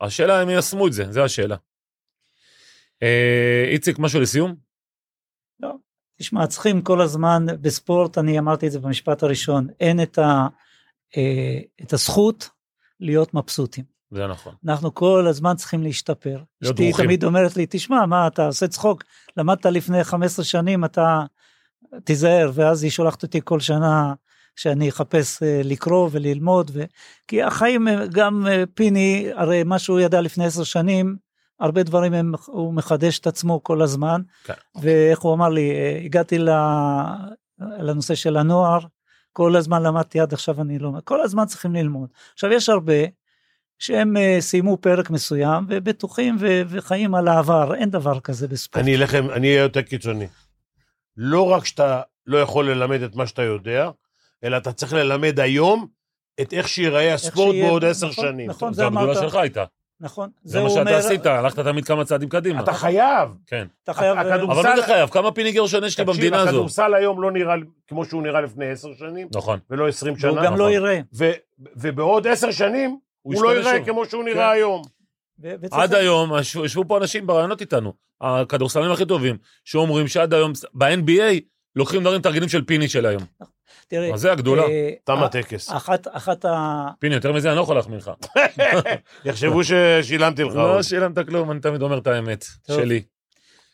השאלה 0.00 0.42
אם 0.42 0.50
יישמו 0.50 0.86
את 0.86 0.92
זה, 0.92 1.12
זו 1.12 1.24
השאלה. 1.24 1.56
אה, 3.02 3.64
איציק, 3.68 3.98
משהו 3.98 4.20
לסיום? 4.20 4.68
תשמע, 6.18 6.46
צריכים 6.46 6.82
כל 6.82 7.00
הזמן, 7.00 7.46
בספורט, 7.60 8.18
אני 8.18 8.38
אמרתי 8.38 8.66
את 8.66 8.72
זה 8.72 8.80
במשפט 8.80 9.22
הראשון, 9.22 9.66
אין 9.80 10.02
את, 10.02 10.18
ה, 10.18 10.46
אה, 11.16 11.58
את 11.82 11.92
הזכות 11.92 12.50
להיות 13.00 13.34
מבסוטים. 13.34 13.84
זה 14.10 14.26
נכון. 14.26 14.54
אנחנו 14.64 14.94
כל 14.94 15.26
הזמן 15.28 15.56
צריכים 15.56 15.82
להשתפר. 15.82 16.42
אשתי 16.64 16.72
דרוכים. 16.72 17.04
תמיד 17.04 17.24
אומרת 17.24 17.56
לי, 17.56 17.66
תשמע, 17.70 18.06
מה, 18.06 18.26
אתה 18.26 18.46
עושה 18.46 18.68
צחוק, 18.68 19.04
למדת 19.36 19.66
לפני 19.66 20.04
15 20.04 20.44
שנים, 20.44 20.84
אתה 20.84 21.22
תיזהר, 22.04 22.50
ואז 22.54 22.82
היא 22.82 22.90
שולחת 22.90 23.22
אותי 23.22 23.40
כל 23.44 23.60
שנה 23.60 24.14
שאני 24.56 24.88
אחפש 24.88 25.42
אה, 25.42 25.60
לקרוא 25.64 26.08
וללמוד, 26.12 26.70
ו... 26.74 26.84
כי 27.28 27.42
החיים, 27.42 27.88
אה, 27.88 28.06
גם 28.06 28.46
אה, 28.46 28.64
פיני, 28.74 29.28
הרי 29.34 29.64
מה 29.64 29.78
שהוא 29.78 30.00
ידע 30.00 30.20
לפני 30.20 30.44
10 30.44 30.64
שנים, 30.64 31.16
הרבה 31.60 31.82
דברים 31.82 32.14
הם, 32.14 32.34
הוא 32.46 32.74
מחדש 32.74 33.18
את 33.18 33.26
עצמו 33.26 33.62
כל 33.62 33.82
הזמן, 33.82 34.20
כן. 34.44 34.54
ואיך 34.80 35.18
הוא 35.18 35.34
אמר 35.34 35.48
לי, 35.48 35.72
הגעתי. 36.04 36.38
לנושא 37.78 38.14
של 38.14 38.36
הנוער, 38.36 38.78
כל 39.32 39.56
הזמן 39.56 39.82
למדתי 39.82 40.20
עד 40.20 40.32
עכשיו 40.32 40.60
אני 40.60 40.78
לא, 40.78 40.92
כל 41.04 41.20
הזמן 41.20 41.46
צריכים 41.46 41.74
ללמוד. 41.74 42.08
עכשיו 42.34 42.52
יש 42.52 42.68
הרבה 42.68 42.92
שהם 43.78 44.16
סיימו 44.40 44.76
פרק 44.76 45.10
מסוים 45.10 45.64
ובטוחים 45.68 46.36
ו- 46.40 46.62
וחיים 46.68 47.14
על 47.14 47.28
העבר, 47.28 47.74
אין 47.74 47.90
דבר 47.90 48.20
כזה 48.20 48.48
בספורט. 48.48 48.84
אני 48.84 48.96
אלך, 48.96 49.14
אני 49.14 49.48
אהיה 49.48 49.62
יותר 49.62 49.82
קיצוני. 49.82 50.26
לא 51.18 51.50
רק 51.50 51.64
שאתה 51.64 52.00
לא 52.26 52.38
יכול 52.38 52.70
ללמד 52.70 53.02
את 53.02 53.16
מה 53.16 53.26
שאתה 53.26 53.42
יודע, 53.42 53.90
אלא 54.44 54.56
אתה 54.56 54.72
צריך 54.72 54.92
ללמד 54.92 55.40
היום 55.40 55.86
את 56.40 56.52
איך 56.52 56.68
שיראה 56.68 57.14
הספורט 57.14 57.50
שיהיה- 57.54 57.68
בעוד 57.68 57.84
עשר 57.84 58.08
נכון, 58.08 58.24
שנים. 58.24 58.50
נכון, 58.50 58.72
זה 58.72 58.76
זה 58.76 58.86
הגדולה 58.86 59.04
אמרת, 59.04 59.16
שלך 59.16 59.34
הייתה. 59.34 59.64
נכון, 60.00 60.30
זה 60.42 60.58
מה 60.58 60.64
הוא 60.66 60.70
שאתה 60.70 60.80
אומר, 60.90 60.96
עשית, 60.98 61.26
הלכת 61.26 61.58
תמיד 61.58 61.84
כמה 61.84 62.04
צעדים 62.04 62.28
קדימה. 62.28 62.60
אתה 62.60 62.72
חייב. 62.72 63.28
כן. 63.46 63.66
אתה 63.84 63.92
חייב, 63.92 64.18
הכדורסל- 64.18 64.52
אבל 64.52 64.70
מי 64.70 64.76
זה 64.76 64.82
חייב? 64.86 65.08
כמה 65.10 65.32
פיני 65.32 65.52
גרשון 65.52 65.84
יש 65.84 65.98
לי 66.00 66.04
תקשיב, 66.04 66.20
במדינה 66.20 66.40
הזו? 66.40 66.48
הכדורסל 66.50 66.94
היום 66.94 67.22
לא 67.22 67.30
נראה 67.32 67.54
כמו 67.88 68.04
שהוא 68.04 68.22
נראה 68.22 68.40
לפני 68.40 68.70
עשר 68.70 68.88
שנים, 68.98 69.28
נכון. 69.34 69.58
ולא 69.70 69.88
עשרים 69.88 70.14
והוא 70.20 70.32
שנה. 70.32 70.44
גם 70.44 70.52
לא 70.52 70.58
נכון. 70.58 70.72
יראה. 70.72 71.00
ו- 71.14 71.32
ובעוד 71.76 72.26
עשר 72.26 72.50
שנים, 72.50 72.98
הוא 73.22 73.34
הוא 73.34 73.42
לא 73.44 73.54
ייראה 73.56 73.76
שוב. 73.76 73.84
כמו 73.86 74.04
שהוא 74.06 74.22
כן. 74.24 74.28
נראה 74.30 74.50
היום. 74.50 74.82
וצריך- 75.40 75.72
עד 75.82 75.94
היום, 75.94 76.32
ישבו 76.64 76.84
פה 76.88 76.98
אנשים 76.98 77.26
ברעיונות 77.26 77.60
איתנו, 77.60 77.92
הכדורסלנים 78.20 78.90
הכי 78.90 79.04
טובים, 79.06 79.36
שאומרים 79.64 80.08
שעד 80.08 80.34
היום, 80.34 80.52
ב-NBA, 80.74 81.40
לוקחים 81.76 82.00
דברים 82.00 82.20
תרגילים 82.20 82.48
של 82.48 82.64
פיני 82.64 82.88
של 82.88 83.06
היום. 83.06 83.22
תראה, 83.88 84.14
אז 84.14 84.20
זה 84.20 84.32
הגדולה. 84.32 84.62
אה, 84.62 84.90
תם 85.04 85.18
אה, 85.18 85.24
הטקס. 85.24 85.72
אחת, 85.72 86.06
אחת 86.10 86.44
ה... 86.44 86.84
פיני, 86.98 87.14
יותר 87.14 87.32
מזה 87.32 87.48
אני 87.48 87.56
לא 87.56 87.62
יכול 87.62 87.76
להחמיא 87.76 87.96
לך. 87.98 88.10
יחשבו 89.24 89.60
ששילמתי 89.64 90.42
לך. 90.42 90.54
לא. 90.54 90.82
שילמת 90.82 91.18
כלום, 91.28 91.50
אני 91.50 91.60
תמיד 91.60 91.82
אומר 91.82 91.98
את 91.98 92.06
האמת. 92.06 92.44
שלי. 92.66 93.02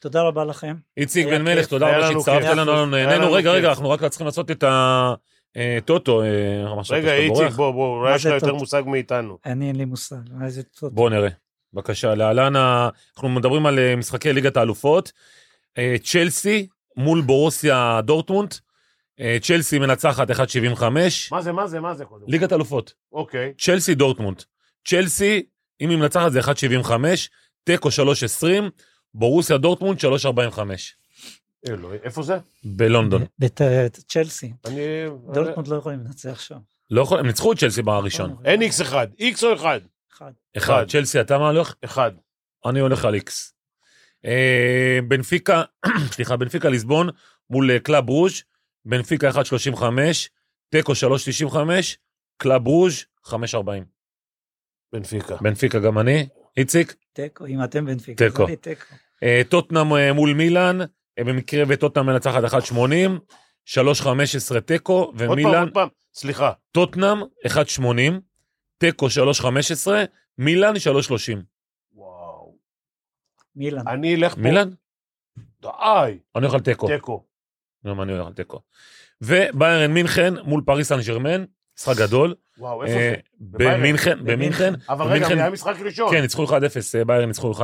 תודה 0.00 0.22
רבה 0.22 0.44
לכם. 0.44 0.74
איציק 0.96 1.26
בן 1.26 1.42
מלך. 1.42 1.66
תודה 1.66 1.88
רבה 1.88 1.98
לנו 1.98 2.20
שהצטרפת. 2.20 2.44
אלינו, 2.44 2.72
היה 2.72 2.86
נהנינו. 2.86 3.22
לנו 3.22 3.32
רגע. 3.32 3.52
רגע, 3.52 3.68
אנחנו 3.68 3.90
רק 3.90 4.04
צריכים 4.04 4.26
לעשות 4.26 4.50
את 4.50 4.64
הטוטו. 5.56 6.22
רגע, 6.90 7.14
איציק, 7.14 7.48
בוא, 7.56 7.70
בוא, 7.70 7.98
אולי 7.98 8.14
יש 8.14 8.26
לך 8.26 8.32
יותר? 8.32 8.54
מושג 8.54 8.82
מאיתנו. 8.86 9.38
אני 9.46 9.68
אין 9.68 9.76
לי 9.76 9.84
מושג. 9.84 10.16
מה 10.32 10.48
זה 10.48 10.62
טוב. 10.62 10.94
בואו 10.94 11.08
נראה. 11.08 11.28
בבקשה, 11.74 12.14
להלן, 12.14 12.56
ה- 12.56 12.88
אנחנו 13.14 13.28
מדברים 13.28 13.66
על 13.66 13.78
אה, 13.78 13.96
משחקי 13.96 14.32
ליגת 14.32 14.56
האלופות. 14.56 15.12
אה, 15.78 15.94
צ'לסי 16.04 16.66
מול 16.96 17.20
בורוסיה 17.20 18.00
דורטמונד. 18.04 18.54
אה, 19.20 19.36
צ'לסי 19.42 19.78
מנצחת 19.78 20.30
1.75. 20.30 20.82
מה 21.30 21.42
זה, 21.42 21.52
מה 21.52 21.66
זה, 21.66 21.80
מה 21.80 21.94
זה 21.94 22.04
קודם? 22.04 22.24
ליגת 22.28 22.52
אלופות. 22.52 22.94
אוקיי. 23.12 23.52
צ'לסי 23.58 23.94
דורטמונד. 23.94 24.42
צ'לסי, 24.88 25.42
אם 25.80 25.90
היא 25.90 25.98
מנצחת 25.98 26.32
זה 26.32 26.40
1.75, 26.40 26.90
תיקו 27.64 27.88
3.20, 27.88 28.46
בורוסיה 29.14 29.58
דורטמונד 29.58 29.98
3.45 29.98 30.58
אלוהים, 31.68 32.00
איפה 32.04 32.22
זה? 32.22 32.38
בלונדון. 32.64 33.24
בצ'לסי. 33.38 34.52
אני... 34.66 34.80
דורטמונד 35.32 35.68
לא 35.68 35.76
יכולים 35.76 36.00
לנצח 36.00 36.40
שם. 36.40 36.58
לא 36.90 37.02
יכול, 37.02 37.18
הם 37.18 37.26
ניצחו 37.26 37.52
את 37.52 37.58
צ'לסי 37.58 37.82
בראשון. 37.82 38.36
אין 38.44 38.62
איקס 38.62 38.80
אחד. 38.80 39.06
איקס 39.18 39.44
או 39.44 39.54
אחד? 39.54 39.80
אחד. 40.16 40.32
אחד. 40.56 40.84
צ'לסי 40.88 41.20
אתה 41.20 41.38
מה 41.38 41.48
הולך? 41.48 41.74
אחד. 41.84 42.12
אני 42.66 42.80
הולך 42.80 43.04
על 43.04 43.14
איקס. 43.14 43.54
אה, 44.24 44.98
בנפיקה, 45.08 45.62
סליחה, 46.14 46.36
בנפיקה 46.36 46.68
ליסבון 46.68 47.08
מול 47.50 47.70
אה, 47.70 47.78
קלאב 47.78 48.08
ברוז', 48.08 48.42
בנפיקה 48.84 49.30
1.35, 49.30 49.82
תיקו 50.70 50.92
3.95, 50.92 51.56
קלאב 52.36 52.66
ברוז' 52.66 53.04
5.40. 53.26 53.30
בנפיקה. 54.92 55.36
בנפיקה 55.40 55.78
גם 55.78 55.98
אני, 55.98 56.28
איציק. 56.56 56.94
תיקו, 57.12 57.46
אם 57.46 57.64
אתם 57.64 57.86
בנפיקה. 57.86 58.24
תיקו. 58.24 58.46
אה, 59.22 59.42
טוטנאם 59.48 60.14
מול 60.14 60.32
מילאן, 60.32 60.78
במקרה 61.20 61.64
וטוטנאם 61.68 62.06
מנצחת 62.06 62.44
1.80, 62.44 62.74
3.15 63.66 64.60
תיקו, 64.60 64.92
עוד 64.92 65.18
פעם, 65.18 65.30
ומילאן, 65.30 65.62
עוד 65.62 65.74
פעם. 65.74 65.88
סליחה. 66.14 66.52
טוטנאם 66.72 67.18
1.80, 67.46 67.84
תיקו 68.84 69.06
3.15, 69.06 69.88
מילאן 70.38 70.74
3.30. 70.74 71.38
וואו. 71.94 72.56
מילאן. 73.56 73.88
אני 73.88 74.14
אלך 74.14 74.34
פה. 74.34 74.40
מילאן? 74.40 74.70
די. 75.62 75.68
אני 76.36 76.44
הולך 76.46 76.54
על 76.54 76.60
תיקו. 76.60 76.88
תיקו. 76.88 77.24
גם 77.86 78.02
אני 78.02 78.12
הולך 78.12 78.26
על 78.26 78.32
תיקו. 78.32 78.60
וביירן 79.20 79.90
מינכן 79.90 80.34
מול 80.44 80.62
פריס 80.66 80.88
סן 80.88 81.00
ג'רמן, 81.06 81.44
משחק 81.78 81.96
גדול. 81.96 82.34
וואו, 82.58 82.84
איפה 82.84 82.94
אה, 82.94 83.14
זה? 83.38 83.58
במינכן, 83.58 84.24
במינכן. 84.24 84.74
אבל 84.88 85.06
רגע, 85.06 85.26
זה 85.28 85.34
היה 85.34 85.50
משחק 85.50 85.76
ראשון. 85.84 86.10
כן, 86.10 86.20
ניצחו 86.20 86.44
1-0, 86.44 86.50
אה, 86.98 87.04
ביירן 87.04 87.26
ניצחו 87.28 87.52
1-0. 87.52 87.60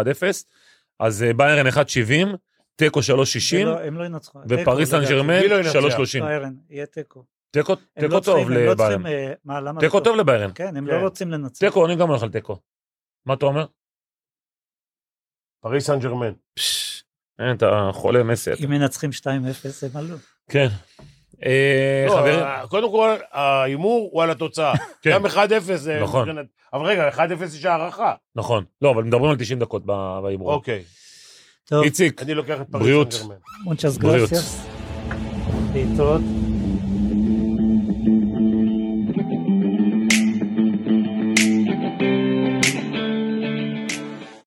אז 0.98 1.22
אה, 1.22 1.32
ביירן 1.32 1.66
1.70, 1.66 2.36
תיקו 2.76 3.02
זה 3.02 3.12
3.60, 3.12 3.64
לא- 3.64 3.80
הם 3.80 3.98
לא 3.98 4.04
ינצחו. 4.04 4.38
ופריס 4.48 4.90
סן 4.90 5.04
ג'רמן 5.04 5.40
מי 5.40 5.48
לא 5.48 5.54
ינצח? 5.54 5.72
3.30. 5.72 6.20
ביירן, 6.20 6.54
יהיה 6.70 6.86
תיקו. 6.86 7.24
תיקו 7.50 7.74
לא 7.96 8.20
טוב 8.20 8.50
לא 8.50 8.72
לביירן. 8.72 9.06
אה? 9.06 9.80
תיקו 9.80 10.00
טוב 10.00 10.16
לביירן. 10.16 10.50
כן, 10.54 10.76
הם 10.76 10.86
כן. 10.86 10.92
לא 10.94 11.00
רוצים 11.00 11.30
לנצח. 11.30 11.66
תיקו, 11.66 11.86
אני 11.86 11.96
גם 11.96 12.08
הולך 12.08 12.22
על 12.22 12.28
תיקו. 12.28 12.56
מה 13.26 13.34
אתה 13.34 13.46
אומר? 13.46 13.66
פריס 15.62 15.86
סן 15.86 15.98
ג'רמן. 15.98 16.32
פש, 16.54 17.04
אין, 17.38 17.56
אתה 17.56 17.90
חולה 17.92 18.22
מסי. 18.22 18.52
אתה. 18.52 18.64
אם 18.64 18.70
מנצחים 18.70 19.10
2-0 19.10 19.24
הם 19.26 19.96
עלו. 19.96 20.16
כן. 20.50 20.66
אה, 21.44 22.04
לא, 22.08 22.12
חברים, 22.16 22.38
אה, 22.38 22.66
קודם 22.68 22.90
כל, 22.90 23.16
ההימור 23.30 24.08
הוא 24.12 24.22
על 24.22 24.30
התוצאה. 24.30 24.72
כן. 25.02 25.10
גם 25.10 25.26
1-0 25.26 25.30
זה... 25.74 26.00
נכון. 26.02 26.28
אבל 26.72 26.86
רגע, 26.86 27.10
1-0 27.10 27.20
יש 27.44 27.64
הערכה. 27.64 28.14
נכון. 28.34 28.64
לא, 28.82 28.90
אבל 28.90 29.02
מדברים 29.02 29.30
על 29.30 29.36
90 29.36 29.58
דקות 29.58 29.82
ב- 29.86 30.20
בהימור. 30.22 30.52
אוקיי. 30.52 30.84
טוב, 31.64 31.84
איציק, 31.84 32.22
אני 32.22 32.34
לוקח 32.34 32.60
את 32.60 32.66
פריס 32.70 32.82
בריאות. 32.82 33.12
סן 33.12 33.22
ג'רמן. 33.22 33.36
בריאות. 34.00 34.30
להתראות. 35.74 36.20